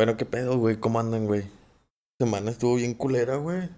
Bueno, 0.00 0.16
¿qué 0.16 0.24
pedo, 0.24 0.56
güey? 0.56 0.76
¿Cómo 0.76 0.98
andan, 0.98 1.26
güey? 1.26 1.42
Semana 2.18 2.50
estuvo 2.52 2.76
bien 2.76 2.94
culera, 2.94 3.36
güey. 3.36 3.68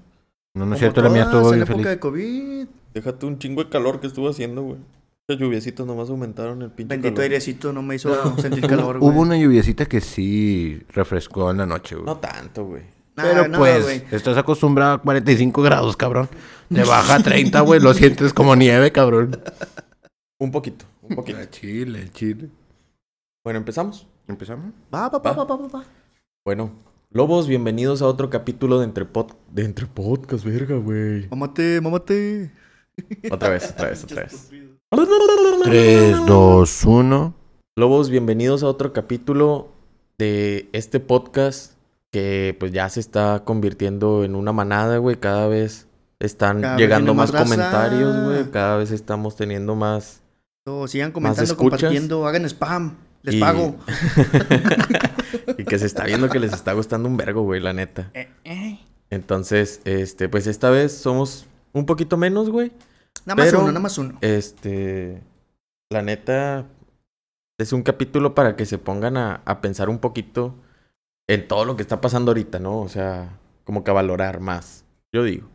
No, 0.54 0.64
no 0.66 0.74
es 0.74 0.78
cierto, 0.78 1.02
la 1.02 1.08
mía 1.08 1.24
estuvo 1.24 1.48
en 1.48 1.50
bien 1.50 1.62
época 1.62 1.72
feliz. 1.72 1.86
de 1.88 1.98
COVID. 1.98 2.66
Déjate 2.94 3.26
un 3.26 3.38
chingo 3.40 3.64
de 3.64 3.68
calor 3.68 3.98
que 3.98 4.06
estuvo 4.06 4.28
haciendo, 4.28 4.62
güey. 4.62 4.78
Las 5.26 5.40
lluviecitas 5.40 5.84
nomás 5.84 6.10
aumentaron 6.10 6.62
el 6.62 6.70
pinche 6.70 6.90
Bendito 6.94 7.14
calor. 7.16 7.24
airecito 7.24 7.72
no 7.72 7.82
me 7.82 7.96
hizo 7.96 8.38
sentir 8.38 8.64
calor, 8.68 9.00
güey. 9.00 9.10
Hubo 9.12 9.20
una 9.20 9.36
lluviecita 9.36 9.86
que 9.86 10.00
sí 10.00 10.80
refrescó 10.90 11.50
en 11.50 11.56
la 11.56 11.66
noche, 11.66 11.96
güey. 11.96 12.06
No 12.06 12.16
tanto, 12.18 12.66
güey. 12.66 12.84
Pero 13.16 13.48
no, 13.48 13.58
pues, 13.58 13.82
güey. 13.82 14.04
estás 14.12 14.36
acostumbrado 14.36 14.92
a 14.92 15.02
45 15.02 15.60
grados, 15.60 15.96
cabrón. 15.96 16.28
Te 16.72 16.84
baja 16.84 17.16
a 17.16 17.20
30, 17.20 17.60
güey, 17.62 17.80
lo 17.80 17.94
sientes 17.94 18.32
como 18.32 18.54
nieve, 18.54 18.92
cabrón. 18.92 19.42
Un 20.38 20.52
poquito, 20.52 20.84
un 21.02 21.16
poquito. 21.16 21.40
El 21.40 21.50
chile, 21.50 21.98
el 21.98 22.12
chile. 22.12 22.48
bueno, 23.42 23.58
empezamos. 23.58 24.06
¿Empezamos? 24.28 24.66
Va, 24.94 25.08
va, 25.08 25.18
va, 25.18 25.32
va, 25.32 25.44
va, 25.44 25.56
va, 25.56 25.66
va. 25.66 25.84
Bueno, 26.44 26.72
Lobos, 27.12 27.46
bienvenidos 27.46 28.02
a 28.02 28.06
otro 28.06 28.28
capítulo 28.28 28.80
de 28.80 28.86
Entre, 28.86 29.04
Pod... 29.04 29.30
de 29.52 29.64
Entre 29.64 29.86
Podcast, 29.86 30.44
verga, 30.44 30.76
güey. 30.76 31.28
Mámate, 31.28 31.80
mámate. 31.80 32.50
Otra 33.30 33.50
vez, 33.50 33.70
otra 33.70 33.90
vez, 33.90 34.02
otra 34.02 34.22
vez. 34.24 34.50
3, 35.62 36.26
2, 36.26 36.84
1. 36.84 37.34
Lobos, 37.76 38.10
bienvenidos 38.10 38.64
a 38.64 38.66
otro 38.66 38.92
capítulo 38.92 39.68
de 40.18 40.68
este 40.72 40.98
podcast 40.98 41.74
que 42.10 42.56
pues 42.58 42.72
ya 42.72 42.88
se 42.88 42.98
está 42.98 43.44
convirtiendo 43.44 44.24
en 44.24 44.34
una 44.34 44.52
manada, 44.52 44.98
güey. 44.98 45.14
Cada 45.20 45.46
vez 45.46 45.86
están 46.18 46.60
Cada 46.60 46.76
llegando 46.76 47.14
más, 47.14 47.30
raza. 47.30 47.44
comentarios, 47.44 48.24
güey. 48.24 48.50
Cada 48.50 48.78
vez 48.78 48.90
estamos 48.90 49.36
teniendo 49.36 49.76
más... 49.76 50.22
So, 50.66 50.88
sigan 50.88 51.12
comentando, 51.12 51.56
compartiendo, 51.56 52.26
hagan 52.26 52.46
spam. 52.46 52.96
Les 53.22 53.36
y- 53.36 53.40
pago. 53.40 53.76
y 55.58 55.64
que 55.64 55.78
se 55.78 55.86
está 55.86 56.04
viendo 56.04 56.28
que 56.28 56.40
les 56.40 56.52
está 56.52 56.72
gustando 56.72 57.08
un 57.08 57.16
vergo, 57.16 57.42
güey, 57.42 57.60
la 57.60 57.72
neta. 57.72 58.10
Eh, 58.14 58.28
eh. 58.44 58.78
Entonces, 59.10 59.80
este, 59.84 60.28
pues 60.28 60.46
esta 60.46 60.70
vez 60.70 60.92
somos 60.92 61.46
un 61.72 61.86
poquito 61.86 62.16
menos, 62.16 62.50
güey. 62.50 62.72
Nada 63.24 63.44
más 63.44 63.52
uno, 63.52 63.66
nada 63.68 63.80
más 63.80 63.98
uno. 63.98 64.18
Este, 64.20 65.22
la 65.90 66.02
neta, 66.02 66.66
es 67.58 67.72
un 67.72 67.82
capítulo 67.82 68.34
para 68.34 68.56
que 68.56 68.66
se 68.66 68.78
pongan 68.78 69.16
a, 69.16 69.42
a 69.44 69.60
pensar 69.60 69.88
un 69.88 69.98
poquito 69.98 70.54
en 71.28 71.46
todo 71.46 71.64
lo 71.64 71.76
que 71.76 71.82
está 71.82 72.00
pasando 72.00 72.30
ahorita, 72.30 72.58
¿no? 72.58 72.80
O 72.80 72.88
sea, 72.88 73.38
como 73.64 73.84
que 73.84 73.90
a 73.90 73.94
valorar 73.94 74.40
más, 74.40 74.84
yo 75.12 75.22
digo. 75.22 75.48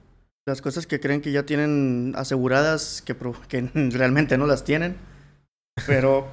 Las 0.47 0.61
cosas 0.61 0.87
que 0.87 1.01
creen 1.01 1.21
que 1.21 1.33
ya 1.33 1.45
tienen 1.45 2.13
aseguradas, 2.15 3.03
que 3.05 3.13
realmente 3.91 4.37
no 4.37 4.47
las 4.47 4.63
tienen. 4.63 4.95
Pero 5.85 6.27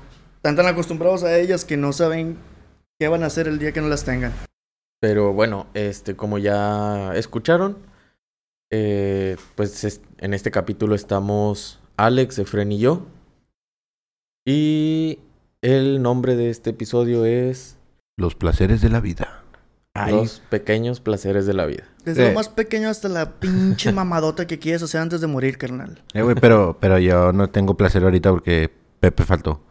están 0.45 0.57
tan 0.57 0.67
acostumbrados 0.67 1.23
a 1.25 1.39
ellas 1.39 1.65
que 1.65 1.79
no 1.79 1.95
saben 1.95 2.37
qué 3.01 3.09
van 3.09 3.23
a 3.23 3.27
hacer 3.27 3.49
el 3.49 3.59
día 3.59 3.73
que 3.73 3.81
no 3.81 3.89
las 3.89 4.05
tengan. 4.05 4.31
Pero 5.01 5.33
bueno, 5.33 5.69
este, 5.73 6.17
como 6.17 6.37
ya 6.37 7.15
escucharon, 7.15 7.79
eh, 8.71 9.39
pues 9.55 9.85
es- 9.85 10.03
en 10.19 10.35
este 10.35 10.51
capítulo 10.51 10.95
estamos 10.95 11.81
Alex, 11.97 12.39
Efren 12.41 12.73
y 12.73 12.79
yo. 12.79 13.07
Y 14.47 15.19
el 15.63 16.03
nombre 16.03 16.37
de 16.37 16.51
este 16.51 16.71
episodio 16.71 17.25
es 17.25 17.79
Los 18.19 18.35
placeres 18.35 18.83
de 18.83 18.91
la 18.91 19.01
vida. 19.01 19.43
Los 20.11 20.41
pequeños 20.51 21.01
placeres 21.01 21.47
de 21.47 21.55
la 21.55 21.65
vida. 21.65 21.85
Desde 22.05 22.27
Eh. 22.27 22.29
lo 22.29 22.35
más 22.35 22.51
pequeño 22.51 22.91
hasta 22.91 23.09
la 23.09 23.33
pinche 23.41 23.93
mamadota 23.93 24.47
que 24.47 24.59
quieres 24.59 24.83
hacer 24.83 25.01
antes 25.01 25.23
de 25.23 25.27
morir, 25.27 25.57
carnal. 25.57 26.03
Eh, 26.13 26.21
güey, 26.21 26.37
pero, 26.39 26.77
pero 26.79 26.99
yo 26.99 27.33
no 27.33 27.49
tengo 27.49 27.79
placer 27.79 28.05
ahorita 28.05 28.31
porque 28.31 28.71
Pepe 29.01 29.25
faltó. 29.25 29.63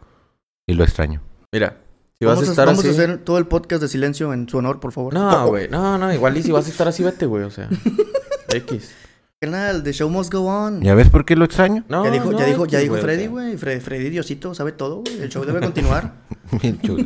Y 0.66 0.74
lo 0.74 0.84
extraño. 0.84 1.22
Mira, 1.52 1.78
si 2.18 2.24
vas 2.24 2.36
vamos 2.36 2.48
a 2.48 2.52
estar 2.52 2.66
vamos 2.66 2.80
así... 2.84 2.88
a 2.88 2.90
hacer 2.92 3.18
todo 3.24 3.38
el 3.38 3.46
podcast 3.46 3.82
de 3.82 3.88
silencio 3.88 4.32
en 4.32 4.48
su 4.48 4.58
honor, 4.58 4.80
por 4.80 4.92
favor. 4.92 5.12
No, 5.14 5.46
güey, 5.48 5.68
no, 5.68 5.98
no, 5.98 6.12
igual 6.12 6.36
y 6.36 6.42
si 6.42 6.52
vas 6.52 6.66
a 6.66 6.70
estar 6.70 6.88
así, 6.88 7.02
vete, 7.02 7.26
güey, 7.26 7.44
o 7.44 7.50
sea. 7.50 7.68
X. 8.48 8.94
Carnal, 9.40 9.82
the 9.82 9.92
show 9.92 10.08
must 10.08 10.32
go 10.32 10.46
on. 10.46 10.80
¿Ya 10.80 10.94
ves 10.94 11.10
por 11.10 11.24
qué 11.26 11.36
lo 11.36 11.44
extraño? 11.44 11.84
No, 11.88 12.04
ya 12.04 12.10
dijo, 12.10 12.32
no, 12.32 12.38
ya 12.38 12.46
dijo, 12.46 12.66
ya 12.66 12.78
dijo 12.78 12.96
Freddy, 12.96 13.26
güey. 13.26 13.56
Fre- 13.56 13.80
Freddy 13.80 14.08
Diosito 14.08 14.54
sabe 14.54 14.72
todo, 14.72 15.02
güey. 15.02 15.20
El 15.20 15.28
show 15.28 15.44
debe 15.44 15.60
continuar. 15.64 16.14
Bien 16.62 16.80
chulo. 16.80 17.04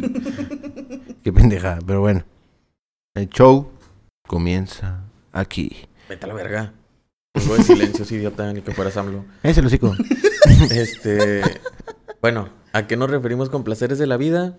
Qué 1.25 1.32
pendeja, 1.32 1.78
pero 1.84 2.00
bueno. 2.00 2.25
El 3.15 3.28
show 3.28 3.71
comienza 4.27 5.03
aquí. 5.32 5.88
Vete 6.09 6.27
a 6.27 6.28
la 6.28 6.34
verga. 6.34 6.72
Algo 7.34 7.56
de 7.56 7.62
silencios, 7.65 8.12
idiota, 8.12 8.53
ni 8.53 8.61
que 8.62 8.72
fueras 8.72 8.97
AMLO. 8.97 9.25
Ese 9.43 9.61
lo 9.62 9.66
hocico. 9.69 9.94
Este. 10.71 11.43
Bueno, 12.21 12.49
¿a 12.73 12.87
qué 12.87 12.97
nos 12.97 13.11
referimos 13.11 13.51
con 13.51 13.65
placeres 13.65 13.99
de 13.99 14.06
la 14.06 14.17
vida? 14.17 14.56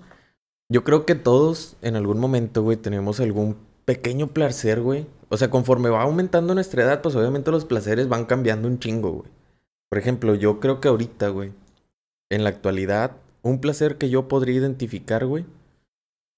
Yo 0.70 0.84
creo 0.84 1.06
que 1.06 1.16
todos 1.16 1.78
en 1.81 1.96
algún 1.96 2.20
momento, 2.20 2.64
güey, 2.64 2.78
tenemos 2.78 3.20
algún 3.20 3.58
pequeño 3.86 4.28
placer, 4.28 4.81
güey. 4.81 5.08
O 5.30 5.38
sea, 5.38 5.50
conforme 5.50 5.90
va 5.90 6.03
aumentando 6.03 6.53
nuestra 6.53 6.84
edad, 6.84 7.02
pues 7.02 7.16
obviamente 7.16 7.52
los 7.52 7.66
placeres 7.66 8.08
van 8.08 8.25
cambiando 8.25 8.68
un 8.68 8.80
chingo, 8.80 9.12
güey. 9.12 9.31
Por 9.90 9.97
ejemplo, 9.97 10.36
yo 10.36 10.59
creo 10.59 10.80
que 10.80 10.88
ahorita, 10.88 11.30
güey, 11.30 11.52
en 12.30 12.44
la 12.44 12.50
actualidad, 12.50 13.18
un 13.42 13.59
placer 13.59 13.97
que 13.97 14.09
yo 14.09 14.28
podría 14.28 14.59
identificar, 14.59 15.26
güey, 15.26 15.46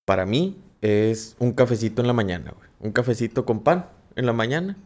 para 0.05 0.25
mí 0.25 0.57
es 0.81 1.35
un 1.39 1.51
cafecito 1.51 2.01
en 2.01 2.07
la 2.07 2.13
mañana, 2.13 2.53
güey. 2.55 2.69
Un 2.79 2.91
cafecito 2.91 3.45
con 3.45 3.61
pan 3.61 3.87
en 4.15 4.25
la 4.25 4.33
mañana. 4.33 4.77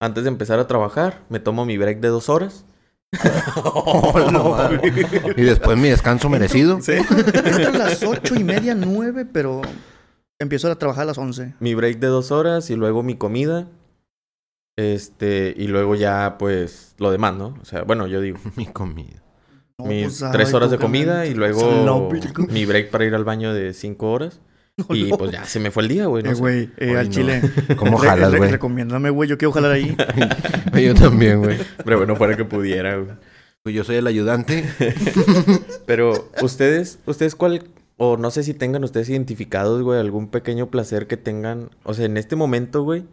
Antes 0.00 0.24
de 0.24 0.30
empezar 0.30 0.58
a 0.58 0.66
trabajar, 0.66 1.22
me 1.28 1.40
tomo 1.40 1.64
mi 1.64 1.76
break 1.76 2.00
de 2.00 2.08
dos 2.08 2.28
horas. 2.28 2.64
Y 5.36 5.42
después 5.42 5.78
mi 5.78 5.88
descanso 5.88 6.28
merecido. 6.28 6.80
Sí. 6.80 6.92
Entro 6.92 7.68
a 7.68 7.78
las 7.78 8.02
ocho 8.02 8.34
y 8.34 8.44
media, 8.44 8.74
nueve, 8.74 9.24
pero 9.24 9.62
empiezo 10.38 10.70
a 10.70 10.76
trabajar 10.76 11.04
a 11.04 11.06
las 11.06 11.18
once. 11.18 11.54
mi 11.60 11.74
break 11.74 11.98
de 11.98 12.08
dos 12.08 12.30
horas 12.30 12.70
y 12.70 12.76
luego 12.76 13.02
mi 13.02 13.16
comida. 13.16 13.68
Este, 14.78 15.54
y 15.56 15.68
luego 15.68 15.94
ya, 15.94 16.36
pues, 16.38 16.94
lo 16.98 17.10
demás, 17.10 17.34
¿no? 17.34 17.56
O 17.62 17.64
sea, 17.64 17.82
bueno, 17.82 18.06
yo 18.06 18.20
digo, 18.20 18.38
Mi 18.56 18.66
comida. 18.66 19.22
No, 19.78 19.86
mis 19.86 20.20
pues, 20.20 20.32
tres 20.32 20.48
ay, 20.48 20.54
horas 20.54 20.70
de 20.70 20.78
comida 20.78 21.26
y 21.26 21.34
luego 21.34 22.10
mi 22.48 22.64
break 22.64 22.90
para 22.90 23.04
ir 23.04 23.14
al 23.14 23.24
baño 23.24 23.52
de 23.52 23.74
cinco 23.74 24.10
horas. 24.10 24.40
Y 24.90 25.04
no. 25.04 25.18
pues 25.18 25.30
ya 25.32 25.44
se 25.44 25.58
me 25.58 25.70
fue 25.70 25.82
el 25.84 25.88
día, 25.88 26.06
güey. 26.06 26.22
no 26.22 26.30
Eh, 26.30 26.34
güey, 26.34 26.62
eh, 26.76 26.90
Ay, 26.90 26.94
al 26.96 27.06
no. 27.06 27.12
chile. 27.12 27.42
¿Cómo 27.76 27.96
jalas, 27.98 28.32
re- 28.32 28.38
güey? 28.38 28.50
Recomiéndame, 28.50 29.10
güey. 29.10 29.28
Yo 29.28 29.38
quiero 29.38 29.52
jalar 29.52 29.72
ahí. 29.72 29.96
Yo 30.84 30.94
también, 30.94 31.42
güey. 31.42 31.58
Pero 31.84 31.98
bueno, 31.98 32.16
fuera 32.16 32.36
que 32.36 32.44
pudiera, 32.44 32.96
güey. 32.96 33.10
Pues 33.62 33.74
yo 33.74 33.82
soy 33.82 33.96
el 33.96 34.06
ayudante. 34.06 34.64
Pero, 35.86 36.30
¿ustedes, 36.40 37.00
ustedes 37.06 37.34
cuál, 37.34 37.64
o 37.96 38.16
no 38.16 38.30
sé 38.30 38.44
si 38.44 38.54
tengan 38.54 38.84
ustedes 38.84 39.08
identificados, 39.08 39.82
güey, 39.82 39.98
algún 39.98 40.28
pequeño 40.30 40.70
placer 40.70 41.08
que 41.08 41.16
tengan, 41.16 41.70
o 41.82 41.92
sea, 41.92 42.04
en 42.06 42.16
este 42.16 42.36
momento, 42.36 42.82
güey, 42.84 43.06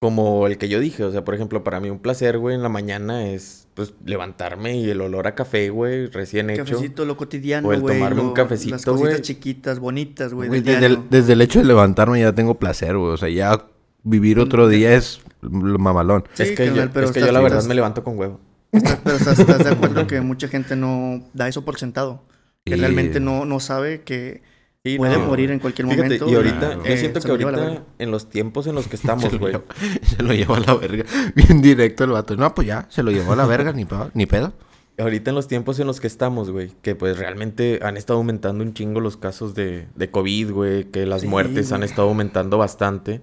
como 0.00 0.46
el 0.46 0.56
que 0.56 0.70
yo 0.70 0.80
dije, 0.80 1.04
o 1.04 1.12
sea, 1.12 1.24
por 1.26 1.34
ejemplo, 1.34 1.62
para 1.62 1.78
mí 1.78 1.90
un 1.90 1.98
placer, 1.98 2.38
güey, 2.38 2.56
en 2.56 2.62
la 2.62 2.70
mañana 2.70 3.26
es, 3.28 3.68
pues, 3.74 3.92
levantarme 4.06 4.74
y 4.78 4.88
el 4.88 5.02
olor 5.02 5.26
a 5.26 5.34
café, 5.34 5.68
güey, 5.68 6.06
recién 6.06 6.48
hecho. 6.48 6.64
Cafecito, 6.64 7.04
lo 7.04 7.18
cotidiano, 7.18 7.68
O 7.68 7.72
el 7.74 7.80
güey. 7.82 7.98
tomarme 7.98 8.22
un 8.22 8.32
cafecito, 8.32 8.70
Las 8.76 8.84
cositas 8.86 9.10
güey. 9.10 9.20
chiquitas, 9.22 9.78
bonitas, 9.78 10.32
güey. 10.32 10.48
Güey, 10.48 10.62
desde, 10.62 10.86
el, 10.86 11.10
desde 11.10 11.34
el 11.34 11.42
hecho 11.42 11.58
de 11.58 11.66
levantarme 11.66 12.18
ya 12.18 12.34
tengo 12.34 12.54
placer, 12.58 12.96
güey. 12.96 13.12
O 13.12 13.16
sea, 13.18 13.28
ya 13.28 13.66
vivir 14.02 14.38
otro 14.40 14.68
día 14.68 14.94
es 14.94 15.20
lo 15.42 15.78
mamalón. 15.78 16.24
Sí, 16.32 16.44
es 16.44 16.52
que, 16.52 16.72
yo, 16.74 16.90
pero 16.90 17.04
es 17.04 17.12
que 17.12 17.20
yo 17.20 17.30
la 17.30 17.40
verdad 17.40 17.58
estás- 17.58 17.68
me 17.68 17.74
levanto 17.74 18.02
con 18.02 18.18
huevo. 18.18 18.40
estás- 18.72 19.00
Pero 19.04 19.16
estás, 19.16 19.38
estás 19.38 19.58
de 19.64 19.68
acuerdo 19.70 20.06
que 20.06 20.22
mucha 20.22 20.48
gente 20.48 20.76
no 20.76 21.22
da 21.34 21.46
eso 21.46 21.62
por 21.66 21.78
sentado. 21.78 22.24
Que 22.64 22.74
realmente 22.76 23.20
no, 23.20 23.44
no 23.44 23.60
sabe 23.60 24.00
que 24.02 24.42
Sí, 24.84 24.96
puede 24.96 25.18
no. 25.18 25.26
morir 25.26 25.50
en 25.50 25.58
cualquier 25.58 25.86
Fíjate, 25.88 26.02
momento. 26.20 26.30
y 26.30 26.34
ahorita, 26.34 26.78
yo 26.84 26.96
siento 26.96 27.20
que 27.20 27.30
ahorita, 27.30 27.82
en 27.98 28.10
los 28.10 28.30
tiempos 28.30 28.66
en 28.66 28.74
los 28.74 28.88
que 28.88 28.96
estamos, 28.96 29.38
güey. 29.38 29.54
se 30.02 30.22
lo 30.22 30.32
llevó 30.32 30.54
a 30.54 30.60
la 30.60 30.74
verga. 30.74 31.04
Bien 31.34 31.60
directo 31.60 32.04
el 32.04 32.10
vato. 32.10 32.34
No, 32.36 32.54
pues 32.54 32.66
ya, 32.66 32.86
se 32.88 33.02
lo 33.02 33.10
llevó 33.10 33.34
a 33.34 33.36
la 33.36 33.46
verga, 33.46 33.72
ni, 33.72 33.84
pa- 33.84 34.10
ni 34.14 34.24
pedo. 34.26 34.54
Ahorita 34.98 35.30
en 35.30 35.34
los 35.36 35.48
tiempos 35.48 35.78
en 35.80 35.86
los 35.86 36.00
que 36.00 36.06
estamos, 36.06 36.50
güey, 36.50 36.72
que 36.82 36.94
pues 36.94 37.18
realmente 37.18 37.80
han 37.82 37.96
estado 37.96 38.18
aumentando 38.18 38.62
un 38.64 38.74
chingo 38.74 39.00
los 39.00 39.16
casos 39.16 39.54
de, 39.54 39.86
de 39.94 40.10
COVID, 40.10 40.50
güey, 40.52 40.84
que 40.84 41.04
las 41.06 41.22
Sí, 41.22 41.26
muertes 41.28 41.72
han 41.72 41.82
estado 41.82 42.08
aumentando 42.08 42.58
bastante. 42.58 43.20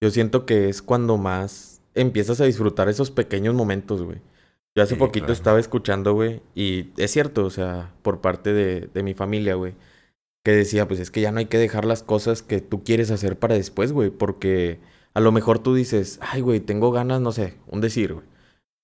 Yo 0.00 0.10
siento 0.10 0.46
que 0.46 0.68
es 0.68 0.80
cuando 0.82 1.16
más 1.16 1.80
empiezas 1.94 2.40
a 2.40 2.44
disfrutar 2.44 2.88
esos 2.88 3.10
pequeños 3.10 3.54
momentos, 3.54 4.02
güey. 4.02 4.18
Yo 4.76 4.82
hace 4.84 4.94
Sí, 4.94 4.98
poquito 5.00 5.26
claro. 5.26 5.32
estaba 5.32 5.58
escuchando, 5.60 6.12
güey, 6.14 6.40
y 6.54 6.90
es 6.96 7.10
cierto, 7.10 7.44
o 7.44 7.50
sea, 7.50 7.90
por 8.02 8.20
parte 8.20 8.52
de, 8.52 8.88
de 8.94 9.02
mi 9.02 9.14
familia, 9.14 9.54
güey, 9.54 9.74
que 10.44 10.52
decía, 10.52 10.86
pues 10.88 11.00
es 11.00 11.10
que 11.10 11.20
ya 11.20 11.32
no 11.32 11.38
hay 11.38 11.46
que 11.46 11.58
dejar 11.58 11.84
las 11.84 12.02
cosas 12.02 12.42
que 12.42 12.60
tú 12.60 12.84
quieres 12.84 13.10
hacer 13.10 13.38
para 13.38 13.54
después, 13.54 13.92
güey, 13.92 14.10
porque 14.10 14.80
a 15.14 15.20
lo 15.20 15.32
mejor 15.32 15.58
tú 15.58 15.74
dices, 15.74 16.18
ay, 16.22 16.40
güey, 16.40 16.60
tengo 16.60 16.90
ganas, 16.92 17.20
no 17.20 17.32
sé, 17.32 17.54
un 17.66 17.80
decir, 17.80 18.14
güey 18.14 18.24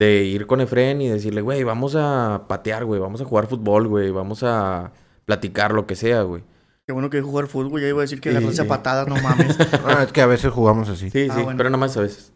de 0.01 0.25
ir 0.25 0.47
con 0.47 0.61
Efren 0.61 1.01
y 1.01 1.09
decirle, 1.09 1.41
güey, 1.41 1.63
vamos 1.63 1.95
a 1.97 2.47
patear, 2.49 2.85
güey, 2.85 3.01
vamos 3.01 3.21
a 3.21 3.25
jugar 3.25 3.47
fútbol, 3.47 3.87
güey, 3.87 4.11
vamos 4.11 4.43
a 4.43 4.93
platicar, 5.25 5.73
lo 5.73 5.87
que 5.87 5.95
sea, 5.95 6.23
güey. 6.23 6.43
Qué 6.87 6.93
bueno 6.93 7.11
que 7.11 7.23
jugar 7.23 7.47
fútbol, 7.47 7.81
ya 7.81 7.89
iba 7.89 8.01
a 8.01 8.03
decir 8.03 8.21
que 8.21 8.31
Sí, 8.31 8.37
agarrarse 8.37 8.61
a 8.61 8.65
sí. 8.65 8.69
patadas, 8.69 9.07
no 9.09 9.15
mames. 9.23 9.57
Ah, 9.87 10.03
es 10.05 10.13
que 10.13 10.21
a 10.21 10.27
veces 10.27 10.53
jugamos 10.53 10.89
así. 10.89 11.11
Sí, 11.11 11.29
Ah, 11.31 11.35
sí, 11.37 11.43
bueno. 11.43 11.57
pero 11.57 11.71
nada 11.71 11.79
más 11.79 11.97
a 11.97 12.01
veces. 12.01 12.33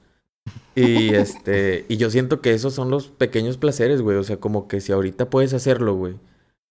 Y 0.74 1.12
este, 1.14 1.84
y 1.88 1.96
yo 1.96 2.08
siento 2.10 2.40
que 2.40 2.54
esos 2.54 2.72
son 2.74 2.90
los 2.90 3.08
pequeños 3.08 3.58
placeres, 3.58 4.00
güey. 4.00 4.16
O 4.16 4.22
sea, 4.22 4.38
como 4.38 4.68
que 4.68 4.80
si 4.80 4.92
ahorita 4.92 5.28
puedes 5.28 5.52
hacerlo, 5.52 5.94
güey. 5.96 6.14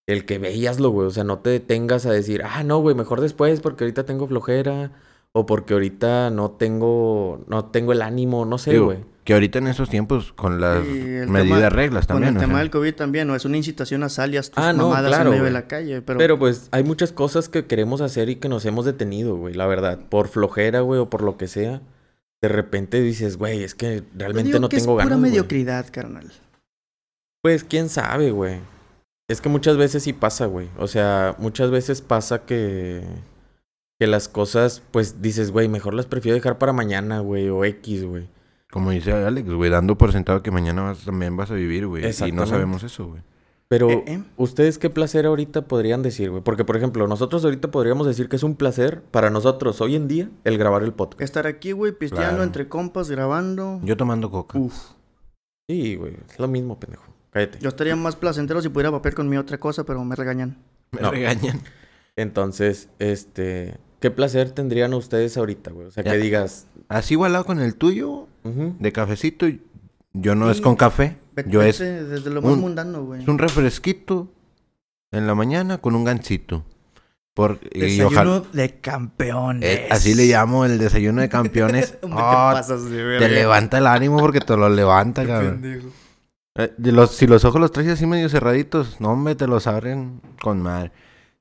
El 0.07 0.25
que 0.25 0.39
veíaslo, 0.39 0.89
güey. 0.89 1.07
O 1.07 1.12
sea, 1.12 1.24
no 1.25 1.39
te 1.39 1.50
detengas 1.51 2.06
a 2.06 2.12
decir, 2.12 2.42
ah, 2.45 2.63
no, 2.63 2.80
güey, 2.80 2.95
mejor 2.95 3.21
después 3.21 3.59
porque 3.59 3.83
ahorita 3.83 4.06
tengo 4.06 4.27
flojera. 4.27 4.92
o 5.33 5.45
porque 5.45 5.74
ahorita 5.74 6.31
no 6.31 6.51
tengo, 6.51 7.44
no 7.48 7.65
tengo 7.65 7.92
el 7.92 8.01
ánimo, 8.01 8.45
no 8.45 8.57
sé, 8.57 8.71
Digo, 8.71 8.86
güey. 8.86 9.00
que 9.24 9.33
ahorita 9.33 9.59
en 9.59 9.68
esos 9.68 9.88
tiempos 9.88 10.31
con 10.33 10.59
las 10.59 10.83
medidas 10.83 11.27
tema- 11.59 11.69
reglas 11.69 12.07
también. 12.07 12.30
Con 12.30 12.38
el 12.38 12.38
o 12.38 12.39
tema 12.39 12.54
sea. 12.54 12.59
del 12.62 12.69
COVID 12.71 12.95
también, 12.95 13.27
no 13.27 13.36
es 13.36 13.45
una 13.45 13.57
incitación 13.57 14.01
a 14.04 14.09
salir 14.09 14.39
a 14.39 14.42
tus 14.42 14.54
Ah, 14.56 14.74
no, 14.74 14.88
mamadas 14.89 15.09
claro, 15.12 15.25
en 15.25 15.30
medio 15.31 15.44
de 15.44 15.51
la 15.51 15.68
calle. 15.68 16.01
Pero, 16.01 16.18
Pero 16.18 16.39
pues 16.39 16.69
hay 16.71 16.83
muchas 16.83 17.12
cosas 17.12 17.50
que 17.50 17.68
queremos 17.68 18.01
hacer 18.01 18.30
y 18.30 18.38
que 18.38 18.50
nos 18.50 18.65
hemos 18.65 18.86
detenido, 18.86 19.36
güey, 19.36 19.54
la 19.54 19.68
verdad. 19.68 20.00
Por 20.09 20.27
flojera, 20.30 20.80
güey, 20.80 21.00
o 21.01 21.09
por 21.09 21.21
lo 21.21 21.38
que 21.38 21.48
sea. 21.48 21.81
De 22.42 22.48
repente 22.48 23.00
dices, 23.01 23.38
güey, 23.38 23.62
es 23.63 23.75
que 23.75 23.98
yo 23.98 24.04
realmente 24.15 24.48
digo 24.48 24.59
no 24.59 24.69
que 24.69 24.77
tengo 24.77 24.94
es 24.94 24.95
pura 24.95 25.04
ganas. 25.06 25.19
güey". 25.19 25.31
mediocridad, 25.31 25.86
carnal. 25.92 26.31
Pues 27.44 27.63
quién 27.63 27.89
sabe, 27.89 28.31
güey. 28.31 28.59
Es 29.29 29.41
que 29.41 29.50
muchas 29.50 29.75
veces 29.77 30.03
sí 30.03 30.13
pasa, 30.13 30.45
güey. 30.45 30.69
O 30.77 30.88
sea, 30.88 31.35
muchas 31.39 31.69
veces 31.71 32.01
pasa 32.01 32.45
que 32.45 33.03
que 34.00 34.06
las 34.06 34.27
cosas, 34.29 34.83
pues 34.91 35.24
dices, 35.24 35.50
güey, 35.51 35.68
mejor 35.68 35.95
las 35.95 36.06
prefiero 36.06 36.35
dejar 36.35 36.59
para 36.59 36.71
mañana, 36.71 37.19
güey, 37.21 37.50
o 37.50 37.65
X, 37.65 38.06
güey. 38.06 38.29
Como 38.71 38.91
dice 38.91 39.12
Alex, 39.12 39.50
güey, 39.50 39.71
dando 39.71 39.97
por 39.97 40.12
sentado 40.12 40.44
que 40.44 40.51
mañana 40.51 40.83
vas- 40.83 41.03
también 41.03 41.35
vas 41.35 41.50
a 41.50 41.56
vivir, 41.56 41.88
güey. 41.88 42.03
Y 42.06 42.31
no 42.31 42.45
sabemos 42.45 42.83
eso, 42.83 43.07
güey. 43.07 43.21
Pero 43.69 43.89
Eh, 43.89 44.03
eh. 44.06 44.24
ustedes 44.38 44.77
qué 44.77 44.91
placer 44.91 45.25
ahorita 45.25 45.63
podrían 45.68 46.03
decir, 46.03 46.30
güey? 46.30 46.44
Porque 46.44 46.63
por 46.63 46.77
ejemplo, 46.77 47.07
nosotros 47.07 47.44
ahorita 47.44 47.71
podríamos 47.71 48.06
decir 48.06 48.30
que 48.30 48.35
es 48.35 48.44
un 48.44 48.56
placer 48.56 49.01
para 49.01 49.31
nosotros 49.31 49.81
hoy 49.81 49.95
en 49.95 50.07
día 50.07 50.30
el 50.44 50.59
grabar 50.59 50.83
el 50.83 50.94
podcast. 50.94 51.21
Estar 51.23 51.47
aquí, 51.47 51.71
güey, 51.71 51.91
pisteando 51.91 52.30
Claro. 52.30 52.44
entre 52.44 52.69
compas, 52.69 53.09
grabando. 53.09 53.80
Yo 53.83 53.97
tomando 53.97 54.30
coca. 54.30 54.59
Uf. 54.59 54.75
Sí, 55.68 55.95
güey, 55.95 56.15
es 56.30 56.39
lo 56.39 56.47
mismo, 56.47 56.80
pendejo. 56.80 57.06
Cállate. 57.37 57.59
Yo 57.59 57.69
estaría 57.69 57.95
más 57.95 58.15
placentero 58.15 58.61
si 58.61 58.69
pudiera 58.69 58.91
papel 58.91 59.13
con 59.15 59.29
mi 59.29 59.37
otra 59.37 59.57
cosa, 59.59 59.83
pero 59.85 60.03
me 60.03 60.15
regañan. 60.15 60.57
Me 60.91 61.01
No. 61.01 61.11
regañan. 61.11 61.61
Entonces, 62.15 62.89
este, 62.99 63.75
¿qué 63.99 64.11
placer 64.11 64.51
tendrían 64.51 64.93
ustedes 64.93 65.37
ahorita, 65.37 65.71
güey? 65.71 65.87
O 65.87 65.91
sea, 65.91 66.03
Ya. 66.03 66.11
que 66.13 66.17
digas, 66.17 66.67
Así 66.89 67.15
igualado 67.15 67.43
con 67.45 67.59
el 67.59 67.75
tuyo, 67.75 68.27
de 68.43 68.91
cafecito. 68.93 69.45
Yo 70.13 70.35
no 70.35 70.49
es 70.49 70.61
con 70.61 70.75
café. 70.77 71.17
Vete- 71.35 71.49
Yo 71.49 71.61
es, 71.61 71.79
desde 71.79 72.29
lo 72.29 72.41
más 72.41 72.53
un- 72.53 72.61
mundano, 72.61 73.03
güey. 73.03 73.21
es 73.21 73.27
un 73.27 73.37
refresquito 73.37 74.31
en 75.11 75.27
la 75.27 75.35
mañana 75.35 75.79
con 75.79 75.95
un 75.95 76.05
gansito. 76.05 76.63
Por, 77.33 77.59
y 77.71 77.81
Desayuno 77.81 78.07
ojalá. 78.37 78.43
de 78.53 78.79
campeones. 78.79 79.69
Eh, 79.69 79.87
así 79.91 80.15
le 80.15 80.25
llamo 80.25 80.65
el 80.65 80.79
desayuno 80.79 81.21
de 81.21 81.29
campeones. 81.29 81.95
Ah, 82.11 82.51
te 82.55 82.61
pasas 82.61 82.81
levanta 83.29 83.77
el 83.77 83.85
ánimo 83.85 84.17
porque 84.17 84.39
te 84.39 84.55
lo 84.57 84.69
levanta, 84.69 85.23
cabrón. 85.27 85.61
pendejo. 85.61 85.89
Eh, 86.57 86.74
los, 86.77 87.12
si 87.12 87.27
los 87.27 87.45
ojos 87.45 87.62
los 87.62 87.71
traes 87.71 87.89
así 87.89 88.06
medio 88.06 88.30
cerraditos, 88.30 89.00
no, 89.00 89.12
hombre, 89.12 89.36
te 89.36 89.48
los 89.48 89.68
abren 89.68 90.21
con 90.42 90.62
madre. 90.62 90.92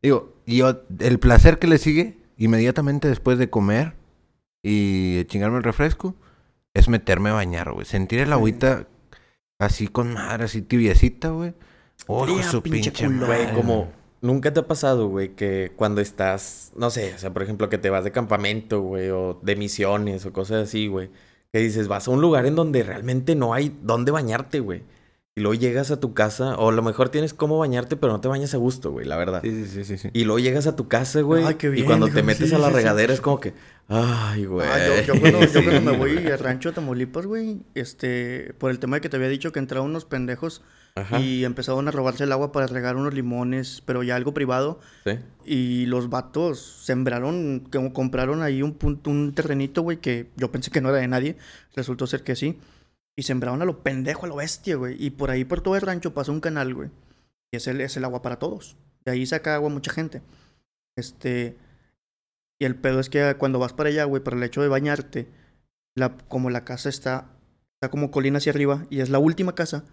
Digo, 0.02 0.34
y 0.44 0.60
el 0.60 1.18
placer 1.18 1.58
que 1.58 1.66
le 1.66 1.78
sigue 1.78 2.18
inmediatamente 2.36 3.08
después 3.08 3.38
de 3.38 3.50
comer 3.50 3.94
y 4.62 5.24
chingarme 5.24 5.58
el 5.58 5.64
refresco 5.64 6.14
es 6.74 6.88
meterme 6.88 7.30
a 7.30 7.34
bañar, 7.34 7.72
güey. 7.72 7.86
Sentir 7.86 8.20
el 8.20 8.32
agüita 8.32 8.86
así 9.58 9.88
con 9.88 10.12
madre, 10.12 10.44
así 10.44 10.60
tibiecita, 10.62 11.30
güey. 11.30 11.54
Oh, 12.06 12.24
Fría, 12.24 12.42
su 12.42 12.62
pinche 12.62 12.92
pinche 12.92 13.08
güey, 13.26 13.54
como 13.54 13.88
nunca 14.20 14.52
te 14.52 14.60
ha 14.60 14.66
pasado, 14.66 15.08
güey, 15.08 15.34
que 15.34 15.72
cuando 15.76 16.00
estás, 16.02 16.72
no 16.76 16.90
sé, 16.90 17.14
o 17.14 17.18
sea, 17.18 17.32
por 17.32 17.42
ejemplo, 17.42 17.70
que 17.70 17.78
te 17.78 17.88
vas 17.88 18.04
de 18.04 18.12
campamento, 18.12 18.82
güey, 18.82 19.08
o 19.08 19.40
de 19.42 19.56
misiones 19.56 20.26
o 20.26 20.32
cosas 20.32 20.68
así, 20.68 20.88
güey, 20.88 21.10
que 21.52 21.58
dices, 21.60 21.88
vas 21.88 22.06
a 22.06 22.10
un 22.10 22.20
lugar 22.20 22.44
en 22.44 22.54
donde 22.54 22.82
realmente 22.82 23.34
no 23.34 23.54
hay 23.54 23.74
dónde 23.82 24.12
bañarte, 24.12 24.60
güey. 24.60 24.82
Y 25.38 25.42
luego 25.42 25.52
llegas 25.52 25.90
a 25.90 26.00
tu 26.00 26.14
casa, 26.14 26.56
o 26.56 26.70
a 26.70 26.72
lo 26.72 26.82
mejor 26.82 27.10
tienes 27.10 27.34
cómo 27.34 27.58
bañarte, 27.58 27.98
pero 27.98 28.10
no 28.10 28.22
te 28.22 28.28
bañas 28.28 28.54
a 28.54 28.56
gusto, 28.56 28.90
güey, 28.90 29.04
la 29.04 29.18
verdad. 29.18 29.42
Sí, 29.42 29.50
sí, 29.50 29.66
sí, 29.66 29.84
sí, 29.84 29.98
sí. 29.98 30.08
Y 30.14 30.24
luego 30.24 30.38
llegas 30.38 30.66
a 30.66 30.76
tu 30.76 30.88
casa, 30.88 31.20
güey. 31.20 31.44
Ay, 31.44 31.56
qué 31.56 31.66
y 31.66 31.70
bien, 31.72 31.84
cuando 31.84 32.08
te 32.08 32.22
metes 32.22 32.48
sí, 32.48 32.54
a 32.54 32.58
la 32.58 32.68
sí, 32.68 32.72
sí. 32.72 32.76
regadera 32.78 33.12
es 33.12 33.20
como 33.20 33.38
que. 33.38 33.52
Ay, 33.86 34.46
güey. 34.46 34.66
Ah, 34.66 34.78
yo, 34.78 35.12
yo 35.12 35.20
cuando, 35.20 35.44
yo 35.44 35.62
cuando 35.64 35.92
me 35.92 35.98
voy 35.98 36.26
al 36.26 36.38
rancho 36.38 36.70
de 36.70 36.76
Tamaulipas, 36.76 37.26
güey, 37.26 37.58
este, 37.74 38.54
por 38.56 38.70
el 38.70 38.78
tema 38.78 38.96
de 38.96 39.02
que 39.02 39.10
te 39.10 39.16
había 39.18 39.28
dicho 39.28 39.52
que 39.52 39.58
entraron 39.58 39.90
unos 39.90 40.06
pendejos 40.06 40.62
Ajá. 40.94 41.20
y 41.20 41.44
empezaron 41.44 41.86
a 41.86 41.90
robarse 41.90 42.24
el 42.24 42.32
agua 42.32 42.50
para 42.50 42.66
regar 42.66 42.96
unos 42.96 43.12
limones, 43.12 43.82
pero 43.84 44.02
ya 44.02 44.16
algo 44.16 44.32
privado. 44.32 44.80
Sí. 45.04 45.18
Y 45.44 45.84
los 45.84 46.08
vatos 46.08 46.80
sembraron, 46.82 47.68
como 47.70 47.92
compraron 47.92 48.42
ahí 48.42 48.62
un 48.62 48.72
punto, 48.72 49.10
un 49.10 49.34
terrenito, 49.34 49.82
güey, 49.82 49.98
que 49.98 50.30
yo 50.36 50.50
pensé 50.50 50.70
que 50.70 50.80
no 50.80 50.88
era 50.88 50.96
de 50.96 51.08
nadie. 51.08 51.36
Resultó 51.74 52.06
ser 52.06 52.22
que 52.22 52.36
sí. 52.36 52.58
Y 53.16 53.22
sembraron 53.22 53.62
a 53.62 53.64
lo 53.64 53.82
pendejo, 53.82 54.26
a 54.26 54.28
lo 54.28 54.36
bestia, 54.36 54.76
güey. 54.76 55.02
Y 55.02 55.10
por 55.10 55.30
ahí, 55.30 55.44
por 55.44 55.62
todo 55.62 55.74
el 55.74 55.80
rancho, 55.82 56.12
pasa 56.12 56.32
un 56.32 56.40
canal, 56.40 56.74
güey. 56.74 56.90
Y 57.50 57.56
es 57.56 57.66
el, 57.66 57.80
es 57.80 57.96
el 57.96 58.04
agua 58.04 58.20
para 58.22 58.38
todos. 58.38 58.76
De 59.04 59.12
ahí 59.12 59.24
saca 59.24 59.54
agua 59.54 59.70
mucha 59.70 59.90
gente. 59.92 60.20
Este. 60.96 61.56
Y 62.58 62.64
el 62.64 62.74
pedo 62.76 63.00
es 63.00 63.08
que 63.10 63.34
cuando 63.38 63.58
vas 63.58 63.72
para 63.72 63.88
allá, 63.90 64.04
güey, 64.04 64.22
para 64.22 64.36
el 64.36 64.42
hecho 64.42 64.62
de 64.62 64.68
bañarte, 64.68 65.28
la, 65.94 66.16
como 66.28 66.50
la 66.50 66.64
casa 66.64 66.88
está, 66.88 67.26
está 67.74 67.90
como 67.90 68.10
colina 68.10 68.38
hacia 68.38 68.52
arriba 68.52 68.86
y 68.90 69.00
es 69.00 69.10
la 69.10 69.18
última 69.18 69.54
casa, 69.54 69.84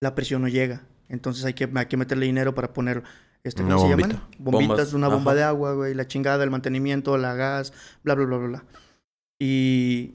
la 0.00 0.14
presión 0.16 0.42
no 0.42 0.48
llega. 0.48 0.82
Entonces 1.08 1.44
hay 1.44 1.54
que, 1.54 1.68
hay 1.72 1.86
que 1.86 1.96
meterle 1.96 2.26
dinero 2.26 2.52
para 2.54 2.72
poner, 2.72 3.02
este, 3.44 3.62
¿cómo 3.62 3.74
Una 3.76 3.82
se 3.84 3.88
bombita. 3.90 4.08
llaman? 4.08 4.28
Bombitas, 4.38 4.68
Bombas, 4.76 4.92
una 4.94 5.08
bomba 5.08 5.32
ajá. 5.32 5.36
de 5.38 5.42
agua, 5.44 5.72
güey, 5.74 5.94
la 5.94 6.06
chingada, 6.08 6.42
el 6.44 6.50
mantenimiento, 6.50 7.16
la 7.16 7.34
gas, 7.34 7.72
bla, 8.02 8.14
bla, 8.16 8.26
bla, 8.26 8.36
bla, 8.38 8.46
bla. 8.48 8.64
Y 9.40 10.14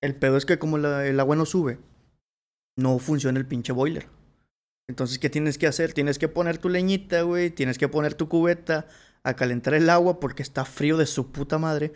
el 0.00 0.14
pedo 0.16 0.36
es 0.36 0.46
que 0.46 0.58
como 0.58 0.78
la- 0.78 1.06
el 1.06 1.18
agua 1.20 1.36
no 1.36 1.46
sube, 1.46 1.78
no 2.76 2.98
funciona 2.98 3.38
el 3.38 3.46
pinche 3.46 3.72
boiler. 3.72 4.06
Entonces, 4.88 5.18
¿qué 5.18 5.28
tienes 5.30 5.58
que 5.58 5.66
hacer? 5.66 5.92
Tienes 5.92 6.18
que 6.18 6.28
poner 6.28 6.58
tu 6.58 6.68
leñita, 6.68 7.22
güey, 7.22 7.50
tienes 7.50 7.78
que 7.78 7.88
poner 7.88 8.14
tu 8.14 8.28
cubeta 8.28 8.86
a 9.24 9.34
calentar 9.34 9.74
el 9.74 9.90
agua 9.90 10.20
porque 10.20 10.42
está 10.42 10.64
frío 10.64 10.96
de 10.96 11.06
su 11.06 11.32
puta 11.32 11.58
madre. 11.58 11.92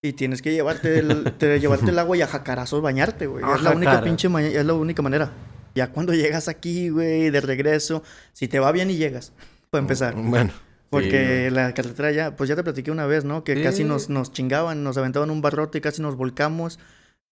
Y 0.00 0.12
tienes 0.12 0.42
que 0.42 0.52
llevarte 0.52 1.00
el, 1.00 1.32
te- 1.38 1.58
llevarte 1.58 1.90
el 1.90 1.98
agua 1.98 2.16
y 2.16 2.22
a 2.22 2.28
jacarazos 2.28 2.80
bañarte, 2.80 3.26
güey. 3.26 3.44
Es 3.56 3.62
la 3.62 3.72
única 3.72 4.00
pinche 4.02 4.28
es 4.56 4.64
la 4.64 4.74
única 4.74 5.02
manera. 5.02 5.32
Ya 5.74 5.90
cuando 5.90 6.14
llegas 6.14 6.46
aquí, 6.48 6.88
güey, 6.90 7.30
de 7.30 7.40
regreso, 7.40 8.04
si 8.32 8.46
te 8.46 8.60
va 8.60 8.70
bien 8.70 8.90
y 8.90 8.96
llegas, 8.96 9.32
para 9.70 9.80
empezar. 9.82 10.14
Bueno, 10.14 10.52
Porque 10.90 11.50
la 11.50 11.74
carretera 11.74 12.12
ya, 12.12 12.36
pues 12.36 12.48
ya 12.48 12.54
te 12.56 12.62
platiqué 12.62 12.90
una 12.92 13.06
vez, 13.06 13.24
¿no? 13.24 13.42
Que 13.44 13.56
Sí. 13.56 13.62
casi 13.62 13.84
nos, 13.84 14.08
nos 14.08 14.32
chingaban, 14.32 14.84
nos 14.84 14.96
aventaban 14.96 15.30
un 15.30 15.42
barrote 15.42 15.78
y 15.78 15.80
casi 15.80 16.00
nos 16.00 16.14
volcamos. 16.16 16.78